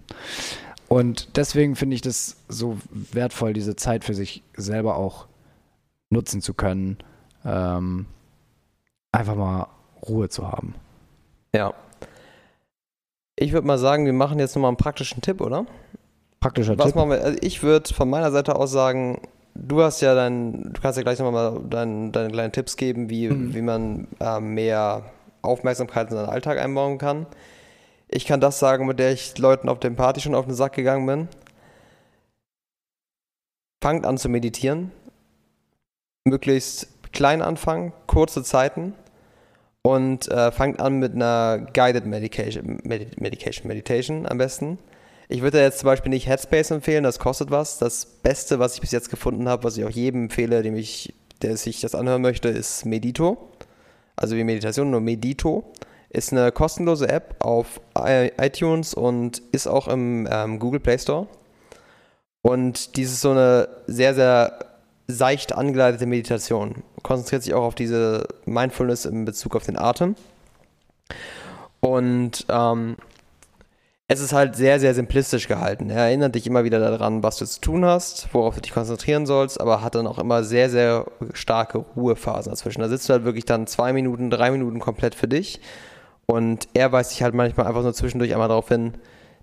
Und 0.88 1.36
deswegen 1.36 1.76
finde 1.76 1.94
ich 1.94 2.02
das 2.02 2.38
so 2.48 2.78
wertvoll, 2.92 3.52
diese 3.52 3.76
Zeit 3.76 4.02
für 4.02 4.14
sich 4.14 4.42
selber 4.56 4.96
auch 4.96 5.28
nutzen 6.10 6.42
zu 6.42 6.54
können, 6.54 6.98
ähm, 7.44 8.06
einfach 9.12 9.36
mal 9.36 9.68
Ruhe 10.08 10.28
zu 10.28 10.48
haben. 10.48 10.74
Ja. 11.54 11.72
Ich 13.40 13.52
würde 13.52 13.66
mal 13.66 13.78
sagen, 13.78 14.04
wir 14.04 14.12
machen 14.12 14.38
jetzt 14.38 14.54
nochmal 14.54 14.68
einen 14.68 14.76
praktischen 14.76 15.22
Tipp, 15.22 15.40
oder? 15.40 15.64
Praktischer 16.40 16.76
Was 16.78 16.86
Tipp. 16.88 16.94
machen 16.96 17.10
wir? 17.10 17.22
Also 17.24 17.38
ich 17.40 17.62
würde 17.62 17.92
von 17.94 18.08
meiner 18.10 18.30
Seite 18.30 18.54
aus 18.54 18.70
sagen, 18.70 19.22
du 19.54 19.82
hast 19.82 20.02
ja 20.02 20.14
dein, 20.14 20.72
du 20.74 20.80
kannst 20.80 20.98
ja 20.98 21.02
gleich 21.02 21.18
nochmal 21.18 21.52
mal 21.52 21.60
dein, 21.68 22.12
deine 22.12 22.30
kleinen 22.30 22.52
Tipps 22.52 22.76
geben, 22.76 23.08
wie, 23.08 23.28
Mhm. 23.30 23.54
wie 23.54 23.62
man 23.62 24.08
äh, 24.20 24.40
mehr 24.40 25.04
Aufmerksamkeit 25.40 26.10
in 26.10 26.16
seinen 26.16 26.28
Alltag 26.28 26.58
einbauen 26.58 26.98
kann. 26.98 27.24
Ich 28.08 28.26
kann 28.26 28.40
das 28.42 28.58
sagen, 28.58 28.86
mit 28.86 28.98
der 28.98 29.12
ich 29.12 29.38
Leuten 29.38 29.70
auf 29.70 29.80
dem 29.80 29.96
Party 29.96 30.20
schon 30.20 30.34
auf 30.34 30.44
den 30.44 30.54
Sack 30.54 30.74
gegangen 30.74 31.06
bin. 31.06 31.28
Fangt 33.82 34.04
an 34.04 34.18
zu 34.18 34.28
meditieren. 34.28 34.92
Möglichst 36.28 36.88
klein 37.12 37.40
anfangen, 37.40 37.94
kurze 38.06 38.42
Zeiten. 38.42 38.94
Und 39.82 40.28
äh, 40.28 40.52
fangt 40.52 40.80
an 40.80 40.98
mit 40.98 41.14
einer 41.14 41.66
Guided 41.72 42.04
Medication, 42.04 42.80
Medi 42.84 43.08
Medication, 43.18 43.66
Meditation 43.66 44.26
am 44.26 44.38
besten. 44.38 44.78
Ich 45.28 45.42
würde 45.42 45.60
jetzt 45.60 45.78
zum 45.78 45.86
Beispiel 45.86 46.10
nicht 46.10 46.26
Headspace 46.26 46.72
empfehlen, 46.72 47.04
das 47.04 47.18
kostet 47.18 47.50
was. 47.50 47.78
Das 47.78 48.04
Beste, 48.04 48.58
was 48.58 48.74
ich 48.74 48.80
bis 48.80 48.90
jetzt 48.90 49.10
gefunden 49.10 49.48
habe, 49.48 49.64
was 49.64 49.76
ich 49.76 49.84
auch 49.84 49.90
jedem 49.90 50.24
empfehle, 50.24 50.62
dem 50.62 50.76
ich, 50.76 51.14
der 51.40 51.56
sich 51.56 51.80
das 51.80 51.94
anhören 51.94 52.20
möchte, 52.20 52.48
ist 52.48 52.84
Medito. 52.84 53.38
Also 54.16 54.36
wie 54.36 54.44
Meditation, 54.44 54.90
nur 54.90 55.00
Medito. 55.00 55.72
Ist 56.10 56.32
eine 56.32 56.50
kostenlose 56.50 57.08
App 57.08 57.36
auf 57.38 57.80
iTunes 57.94 58.92
und 58.92 59.40
ist 59.52 59.68
auch 59.68 59.86
im 59.86 60.28
ähm, 60.30 60.58
Google 60.58 60.80
Play 60.80 60.98
Store. 60.98 61.28
Und 62.42 62.96
dies 62.96 63.12
ist 63.12 63.20
so 63.20 63.30
eine 63.30 63.68
sehr, 63.86 64.14
sehr 64.14 64.58
seicht 65.06 65.54
angeleitete 65.54 66.06
Meditation. 66.06 66.82
Konzentriert 67.02 67.42
sich 67.42 67.54
auch 67.54 67.62
auf 67.62 67.74
diese 67.74 68.26
Mindfulness 68.44 69.04
in 69.04 69.24
Bezug 69.24 69.56
auf 69.56 69.64
den 69.64 69.78
Atem. 69.78 70.16
Und 71.80 72.46
ähm, 72.48 72.96
es 74.12 74.20
ist 74.20 74.32
halt 74.32 74.56
sehr, 74.56 74.80
sehr 74.80 74.92
simplistisch 74.92 75.46
gehalten. 75.46 75.88
Er 75.88 76.06
erinnert 76.06 76.34
dich 76.34 76.44
immer 76.46 76.64
wieder 76.64 76.80
daran, 76.80 77.22
was 77.22 77.36
du 77.36 77.46
zu 77.46 77.60
tun 77.60 77.84
hast, 77.84 78.28
worauf 78.32 78.56
du 78.56 78.60
dich 78.60 78.72
konzentrieren 78.72 79.24
sollst, 79.24 79.60
aber 79.60 79.82
hat 79.82 79.94
dann 79.94 80.08
auch 80.08 80.18
immer 80.18 80.42
sehr, 80.42 80.68
sehr 80.68 81.06
starke 81.32 81.78
Ruhephasen 81.78 82.50
dazwischen. 82.50 82.80
Da 82.80 82.88
sitzt 82.88 83.08
du 83.08 83.12
halt 83.12 83.24
wirklich 83.24 83.44
dann 83.44 83.68
zwei 83.68 83.92
Minuten, 83.92 84.28
drei 84.28 84.50
Minuten 84.50 84.80
komplett 84.80 85.14
für 85.14 85.28
dich. 85.28 85.60
Und 86.26 86.66
er 86.74 86.90
weist 86.90 87.12
dich 87.12 87.22
halt 87.22 87.34
manchmal 87.34 87.68
einfach 87.68 87.82
nur 87.82 87.94
zwischendurch 87.94 88.32
einmal 88.32 88.48
darauf 88.48 88.68
hin, 88.68 88.94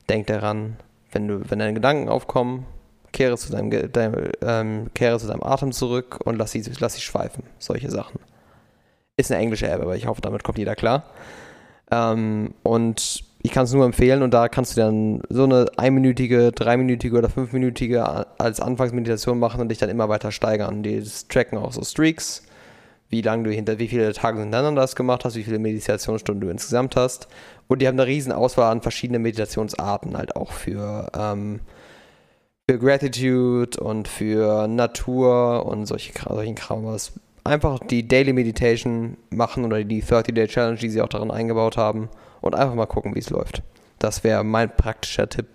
denk 0.09 0.27
daran, 0.27 0.75
wenn, 1.13 1.29
du, 1.29 1.49
wenn 1.49 1.59
deine 1.59 1.73
Gedanken 1.73 2.09
aufkommen, 2.09 2.65
kehre 3.18 3.36
zu 3.36 3.51
deinem, 3.51 3.91
deinem, 3.91 4.30
ähm, 4.43 4.93
kehre 4.93 5.18
zu 5.18 5.26
deinem 5.26 5.41
Atem 5.41 5.72
zurück 5.72 6.20
und 6.24 6.38
lass 6.38 6.51
sie, 6.51 6.63
lass 6.80 6.93
sie 6.93 7.01
schweifen. 7.01 7.43
Solche 7.57 7.89
Sachen. 7.89 8.20
Ist 9.18 9.32
eine 9.32 9.41
englische 9.41 9.68
App, 9.68 9.82
aber 9.82 9.95
ich 9.95 10.05
hoffe, 10.05 10.22
damit 10.22 10.43
kommt 10.43 10.59
jeder 10.59 10.76
klar. 10.76 11.03
Ähm, 11.89 12.53
und 12.61 13.24
ich 13.41 13.51
kann 13.51 13.63
es 13.63 13.74
nur 13.74 13.86
empfehlen 13.86 14.22
und 14.22 14.36
da 14.36 14.49
kannst 14.49 14.78
du 14.78 14.82
dann 14.82 15.22
so 15.30 15.45
eine 15.45 15.65
einminütige, 15.78 16.51
dreiminütige 16.51 17.18
oder 17.18 17.28
fünfminütige 17.28 18.05
als 18.39 18.59
Anfangsmeditation 18.59 19.39
machen 19.39 19.61
und 19.61 19.70
dich 19.70 19.80
dann 19.80 19.89
immer 19.89 20.09
weiter 20.09 20.32
steigern. 20.32 20.84
Die 20.84 21.03
tracken 21.28 21.57
auch 21.57 21.72
so 21.72 21.84
Streaks, 21.84 22.43
wie 23.09 23.22
lange 23.24 23.45
du 23.45 23.51
hinter, 23.51 23.80
wie 23.80 23.88
viele 23.88 24.13
Tage 24.13 24.41
hintereinander 24.41 24.82
das 24.82 24.95
gemacht 24.95 25.26
hast, 25.26 25.36
wie 25.36 25.43
viele 25.43 25.57
Meditationsstunden 25.57 26.41
du 26.41 26.51
insgesamt 26.51 26.95
hast. 26.95 27.30
Und 27.68 27.82
die 27.82 27.88
haben 27.88 27.99
eine 27.99 28.05
riesen 28.05 28.32
Auswahl 28.32 28.72
an 28.72 28.82
verschiedenen 28.82 29.24
Meditationsarten 29.24 30.15
halt 30.15 30.36
auch 30.36 30.51
für, 30.51 31.09
ähm, 31.18 31.61
für 32.70 32.80
Gratitude 32.80 33.80
und 33.80 34.07
für 34.09 34.68
Natur 34.68 35.65
und 35.65 35.86
solche, 35.86 36.11
solchen 36.28 36.55
Kram. 36.55 36.86
Was 36.86 37.13
einfach 37.45 37.80
die 37.80 38.07
Daily 38.07 38.34
Meditation 38.34 39.18
machen 39.30 39.63
oder 39.63 39.84
die 39.84 40.03
30-Day 40.03 40.47
Challenge, 40.47 40.78
die 40.78 40.89
sie 40.89 41.01
auch 41.01 41.07
darin 41.07 41.32
eingebaut 41.32 41.78
haben 41.78 42.09
und 42.41 42.55
einfach 42.55 42.76
mal 42.76 42.86
gucken, 42.86 43.15
wie 43.15 43.20
es 43.20 43.30
läuft. 43.30 43.63
Das 43.99 44.24
wäre 44.24 44.43
mein 44.43 44.76
praktischer 44.76 45.30
Tipp. 45.30 45.47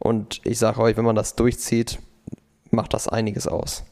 Und 0.00 0.40
ich 0.44 0.58
sage 0.58 0.80
euch, 0.80 0.96
wenn 0.96 1.04
man 1.04 1.14
das 1.14 1.36
durchzieht, 1.36 2.00
macht 2.70 2.92
das 2.92 3.06
einiges 3.06 3.46
aus. 3.46 3.84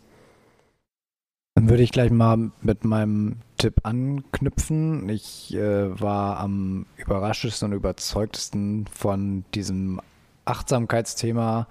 Dann 1.54 1.68
würde 1.68 1.84
ich 1.84 1.92
gleich 1.92 2.10
mal 2.10 2.50
mit 2.62 2.84
meinem 2.84 3.36
Tipp 3.58 3.74
anknüpfen. 3.84 5.08
Ich 5.08 5.54
äh, 5.54 6.00
war 6.00 6.38
am 6.38 6.86
überraschtesten 6.96 7.70
und 7.70 7.76
überzeugtesten 7.76 8.86
von 8.92 9.44
diesem 9.54 10.00
Achtsamkeitsthema 10.46 11.68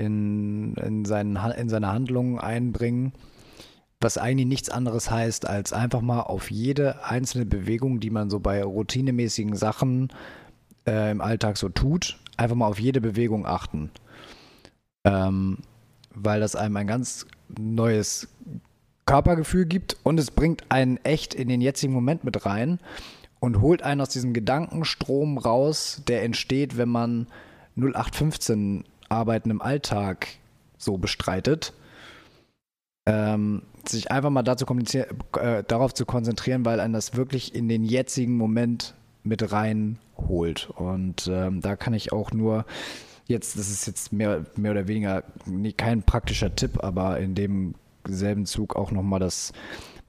in, 0.00 0.74
in, 0.74 1.04
seinen, 1.04 1.36
in 1.36 1.68
seine 1.68 1.88
Handlungen 1.92 2.38
einbringen, 2.38 3.12
was 4.00 4.18
eigentlich 4.18 4.46
nichts 4.46 4.70
anderes 4.70 5.10
heißt, 5.10 5.46
als 5.46 5.72
einfach 5.72 6.00
mal 6.00 6.22
auf 6.22 6.50
jede 6.50 7.04
einzelne 7.04 7.44
Bewegung, 7.44 8.00
die 8.00 8.10
man 8.10 8.30
so 8.30 8.40
bei 8.40 8.62
routinemäßigen 8.62 9.54
Sachen 9.56 10.08
äh, 10.86 11.10
im 11.10 11.20
Alltag 11.20 11.58
so 11.58 11.68
tut, 11.68 12.18
einfach 12.36 12.56
mal 12.56 12.66
auf 12.66 12.80
jede 12.80 13.00
Bewegung 13.00 13.46
achten. 13.46 13.90
Ähm, 15.04 15.58
weil 16.14 16.40
das 16.40 16.56
einem 16.56 16.76
ein 16.76 16.86
ganz 16.86 17.26
neues 17.58 18.28
Körpergefühl 19.06 19.66
gibt 19.66 19.96
und 20.02 20.18
es 20.18 20.30
bringt 20.30 20.64
einen 20.70 20.96
echt 20.98 21.34
in 21.34 21.48
den 21.48 21.60
jetzigen 21.60 21.92
Moment 21.92 22.24
mit 22.24 22.46
rein 22.46 22.78
und 23.38 23.60
holt 23.60 23.82
einen 23.82 24.00
aus 24.00 24.10
diesem 24.10 24.32
Gedankenstrom 24.32 25.38
raus, 25.38 26.02
der 26.06 26.22
entsteht, 26.22 26.76
wenn 26.76 26.88
man 26.88 27.26
0815 27.76 28.84
Arbeiten 29.10 29.50
im 29.50 29.60
Alltag 29.60 30.28
so 30.78 30.96
bestreitet. 30.96 31.74
Ähm, 33.06 33.62
sich 33.86 34.10
einfach 34.10 34.30
mal 34.30 34.42
dazu 34.42 34.66
äh, 35.38 35.64
darauf 35.66 35.94
zu 35.94 36.06
konzentrieren, 36.06 36.64
weil 36.64 36.80
einen 36.80 36.92
das 36.92 37.16
wirklich 37.16 37.54
in 37.54 37.68
den 37.68 37.84
jetzigen 37.84 38.36
Moment 38.36 38.94
mit 39.22 39.52
reinholt. 39.52 40.70
Und 40.76 41.28
ähm, 41.32 41.60
da 41.60 41.76
kann 41.76 41.94
ich 41.94 42.12
auch 42.12 42.32
nur 42.32 42.64
jetzt, 43.26 43.58
das 43.58 43.70
ist 43.70 43.86
jetzt 43.86 44.12
mehr, 44.12 44.44
mehr 44.56 44.72
oder 44.72 44.88
weniger 44.88 45.24
nee, 45.46 45.72
kein 45.72 46.02
praktischer 46.02 46.54
Tipp, 46.54 46.82
aber 46.82 47.18
in 47.18 47.34
dem 47.34 47.74
selben 48.06 48.46
Zug 48.46 48.76
auch 48.76 48.90
nochmal 48.90 49.20
das 49.20 49.52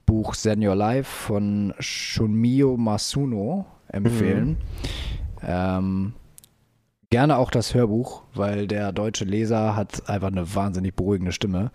Buch 0.06 0.34
Zen 0.36 0.66
Your 0.66 0.74
Life 0.74 1.10
von 1.10 1.74
Shunmio 1.78 2.76
Masuno 2.76 3.66
empfehlen. 3.88 4.56
Ähm, 5.42 6.14
gerne 7.12 7.38
auch 7.38 7.50
das 7.50 7.74
Hörbuch, 7.74 8.22
weil 8.34 8.66
der 8.66 8.90
deutsche 8.90 9.24
Leser 9.24 9.76
hat 9.76 10.08
einfach 10.08 10.28
eine 10.28 10.52
wahnsinnig 10.56 10.96
beruhigende 10.96 11.30
Stimme. 11.30 11.70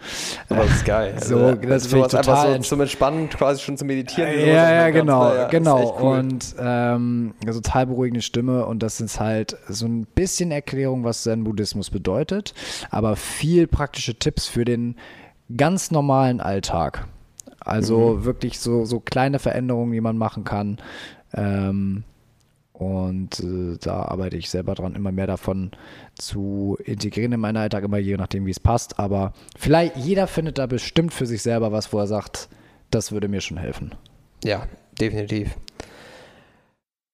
Aber 0.50 0.64
das 0.64 0.72
ist 0.78 0.86
geil. 0.86 1.14
So, 1.24 1.38
Also, 1.38 1.56
das 1.62 1.72
also 1.72 1.90
finde 1.90 2.06
ich 2.06 2.12
sowas 2.12 2.16
einfach 2.16 2.42
total 2.44 2.56
so 2.58 2.62
zum 2.70 2.82
Entspannen, 2.82 3.30
quasi 3.30 3.62
schon 3.62 3.78
zum 3.78 3.88
Meditieren. 3.88 4.30
sowas 4.34 4.46
Ja, 4.48 4.72
ja, 4.74 4.90
ganz- 4.90 5.00
genau, 5.06 5.34
ja, 5.34 5.48
genau. 5.48 5.98
cool. 6.02 6.18
Und 6.20 6.56
ähm, 6.60 7.34
eine 7.42 7.52
total 7.54 7.86
beruhigende 7.88 8.22
Stimme 8.22 8.66
und 8.66 8.84
das 8.84 9.00
ist 9.00 9.20
halt 9.22 9.56
so 9.70 9.86
ein 9.86 10.06
bisschen 10.14 10.52
Erklärung, 10.52 11.06
was 11.06 11.24
Zen-Buddhismus 11.24 11.90
bedeutet, 11.92 12.54
aber 12.90 13.16
viel 13.16 13.68
praktische 13.68 14.16
Tipps 14.20 14.48
für 14.48 14.66
den 14.66 14.96
ganz 15.56 15.92
normalen 15.92 16.42
Alltag. 16.42 17.06
Also 17.60 18.18
Mhm. 18.18 18.26
wirklich 18.26 18.60
so, 18.60 18.86
so 18.86 19.00
kleine 19.00 19.40
Veränderungen, 19.40 19.92
die 19.94 20.02
man 20.02 20.18
machen 20.18 20.44
kann. 20.44 20.78
Ähm, 21.34 22.04
und 22.78 23.40
äh, 23.40 23.78
da 23.82 24.04
arbeite 24.04 24.38
ich 24.38 24.52
selber 24.52 24.76
dran, 24.76 24.94
immer 24.94 25.12
mehr 25.12 25.26
davon 25.26 25.72
zu 26.16 26.78
integrieren 26.84 27.32
in 27.32 27.40
meinen 27.40 27.58
Alltag, 27.58 27.84
immer 27.84 27.98
je 27.98 28.18
nachdem, 28.18 28.46
wie 28.46 28.52
es 28.52 28.60
passt. 28.60 29.00
Aber 29.00 29.34
vielleicht, 29.58 29.98
jeder 29.98 30.28
findet 30.28 30.60
da 30.60 30.68
bestimmt 30.68 31.12
für 31.12 31.26
sich 31.26 31.42
selber 31.42 31.72
was, 31.72 31.92
wo 31.92 31.98
er 31.98 32.06
sagt, 32.06 32.50
das 32.92 33.12
würde 33.12 33.30
mir 33.30 33.42
schon 33.42 33.58
helfen. 33.58 33.96
Ja, 34.44 34.68
definitiv. 35.02 35.56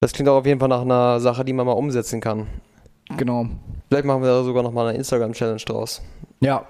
Das 0.02 0.12
klingt 0.12 0.28
auch 0.28 0.40
auf 0.40 0.46
jeden 0.46 0.60
Fall 0.60 0.68
nach 0.68 0.82
einer 0.82 1.22
Sache, 1.22 1.46
die 1.46 1.54
man 1.54 1.66
mal 1.66 1.72
umsetzen 1.72 2.20
kann. 2.20 2.48
Genau. 3.16 3.48
Vielleicht 3.88 4.06
machen 4.06 4.22
wir 4.22 4.30
da 4.30 4.44
sogar 4.44 4.64
nochmal 4.64 4.90
eine 4.90 4.98
Instagram-Challenge 4.98 5.64
draus. 5.66 6.02
Ja, 6.42 6.66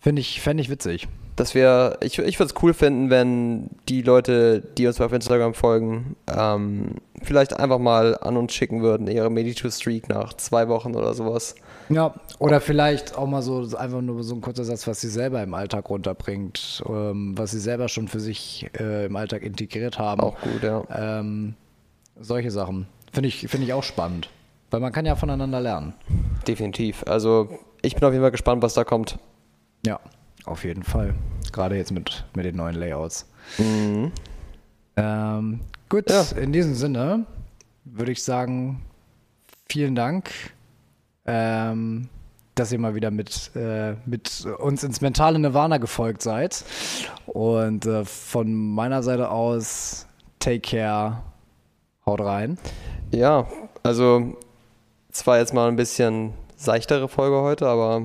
finde 0.00 0.20
ich, 0.20 0.40
fände 0.40 0.62
ich 0.62 0.70
witzig. 0.70 1.08
Dass 1.36 1.54
wir, 1.54 1.98
ich, 2.00 2.18
ich 2.18 2.38
würde 2.40 2.52
es 2.52 2.62
cool 2.62 2.74
finden, 2.74 3.10
wenn 3.10 3.70
die 3.88 4.02
Leute, 4.02 4.60
die 4.76 4.88
uns 4.88 5.00
auf 5.00 5.12
Instagram 5.12 5.54
folgen, 5.54 6.16
ähm, 6.26 6.96
vielleicht 7.22 7.58
einfach 7.58 7.78
mal 7.78 8.18
an 8.18 8.36
uns 8.36 8.52
schicken 8.54 8.82
würden, 8.82 9.06
ihre 9.06 9.30
Medito-Streak 9.30 10.08
nach 10.08 10.32
zwei 10.34 10.66
Wochen 10.68 10.96
oder 10.96 11.14
sowas. 11.14 11.54
Ja, 11.90 12.14
oder 12.40 12.60
vielleicht 12.60 13.16
auch 13.16 13.26
mal 13.26 13.42
so 13.42 13.76
einfach 13.76 14.00
nur 14.00 14.22
so 14.24 14.34
ein 14.34 14.40
kurzer 14.40 14.64
Satz, 14.64 14.86
was 14.88 15.00
sie 15.00 15.08
selber 15.08 15.42
im 15.42 15.54
Alltag 15.54 15.88
runterbringt, 15.88 16.82
ähm, 16.88 17.38
was 17.38 17.52
sie 17.52 17.60
selber 17.60 17.88
schon 17.88 18.08
für 18.08 18.20
sich 18.20 18.68
äh, 18.78 19.06
im 19.06 19.14
Alltag 19.14 19.42
integriert 19.42 19.98
haben. 19.98 20.20
Auch 20.20 20.40
gut, 20.40 20.62
ja. 20.62 20.82
Ähm, 20.90 21.54
solche 22.20 22.50
Sachen. 22.50 22.88
Finde 23.12 23.28
ich, 23.28 23.46
find 23.48 23.62
ich 23.62 23.72
auch 23.72 23.84
spannend. 23.84 24.28
Weil 24.70 24.80
man 24.80 24.92
kann 24.92 25.06
ja 25.06 25.16
voneinander 25.16 25.60
lernen. 25.60 25.94
Definitiv. 26.46 27.04
Also 27.06 27.48
ich 27.80 27.94
bin 27.94 28.04
auf 28.04 28.12
jeden 28.12 28.22
Fall 28.22 28.32
gespannt, 28.32 28.62
was 28.62 28.74
da 28.74 28.84
kommt. 28.84 29.18
Ja, 29.84 30.00
auf 30.44 30.64
jeden 30.64 30.82
Fall. 30.82 31.14
Gerade 31.52 31.76
jetzt 31.76 31.92
mit, 31.92 32.24
mit 32.34 32.44
den 32.44 32.56
neuen 32.56 32.74
Layouts. 32.74 33.26
Mhm. 33.58 34.12
Ähm, 34.96 35.60
gut, 35.88 36.10
Ja. 36.10 36.24
in 36.36 36.52
diesem 36.52 36.74
Sinne 36.74 37.24
würde 37.84 38.12
ich 38.12 38.22
sagen, 38.22 38.82
vielen 39.70 39.94
Dank, 39.94 40.30
ähm, 41.26 42.08
dass 42.54 42.72
ihr 42.72 42.78
mal 42.78 42.94
wieder 42.94 43.10
mit, 43.10 43.52
äh, 43.54 43.94
mit 44.04 44.44
uns 44.58 44.82
ins 44.82 45.00
mentale 45.00 45.38
Nirvana 45.38 45.78
gefolgt 45.78 46.22
seid. 46.22 46.64
Und 47.26 47.86
äh, 47.86 48.04
von 48.04 48.52
meiner 48.52 49.02
Seite 49.02 49.30
aus, 49.30 50.06
take 50.40 50.60
care, 50.60 51.22
haut 52.04 52.20
rein. 52.20 52.58
Ja, 53.12 53.46
also 53.84 54.36
es 55.10 55.26
war 55.26 55.38
jetzt 55.38 55.54
mal 55.54 55.68
ein 55.68 55.76
bisschen 55.76 56.32
seichtere 56.56 57.08
Folge 57.08 57.40
heute, 57.40 57.68
aber 57.68 58.02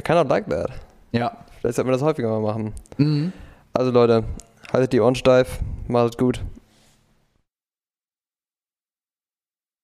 I 0.00 0.02
cannot 0.02 0.30
like 0.30 0.48
that. 0.48 0.70
Ja. 1.12 1.36
Vielleicht 1.60 1.76
sollten 1.76 1.90
wir 1.90 1.92
das 1.92 2.00
häufiger 2.00 2.30
mal 2.30 2.40
machen. 2.40 2.72
Mhm. 2.96 3.34
Also 3.74 3.90
Leute, 3.90 4.24
haltet 4.72 4.94
die 4.94 5.00
Ohren 5.00 5.14
steif, 5.14 5.58
macht 5.88 6.14
es 6.14 6.16
gut. 6.16 6.40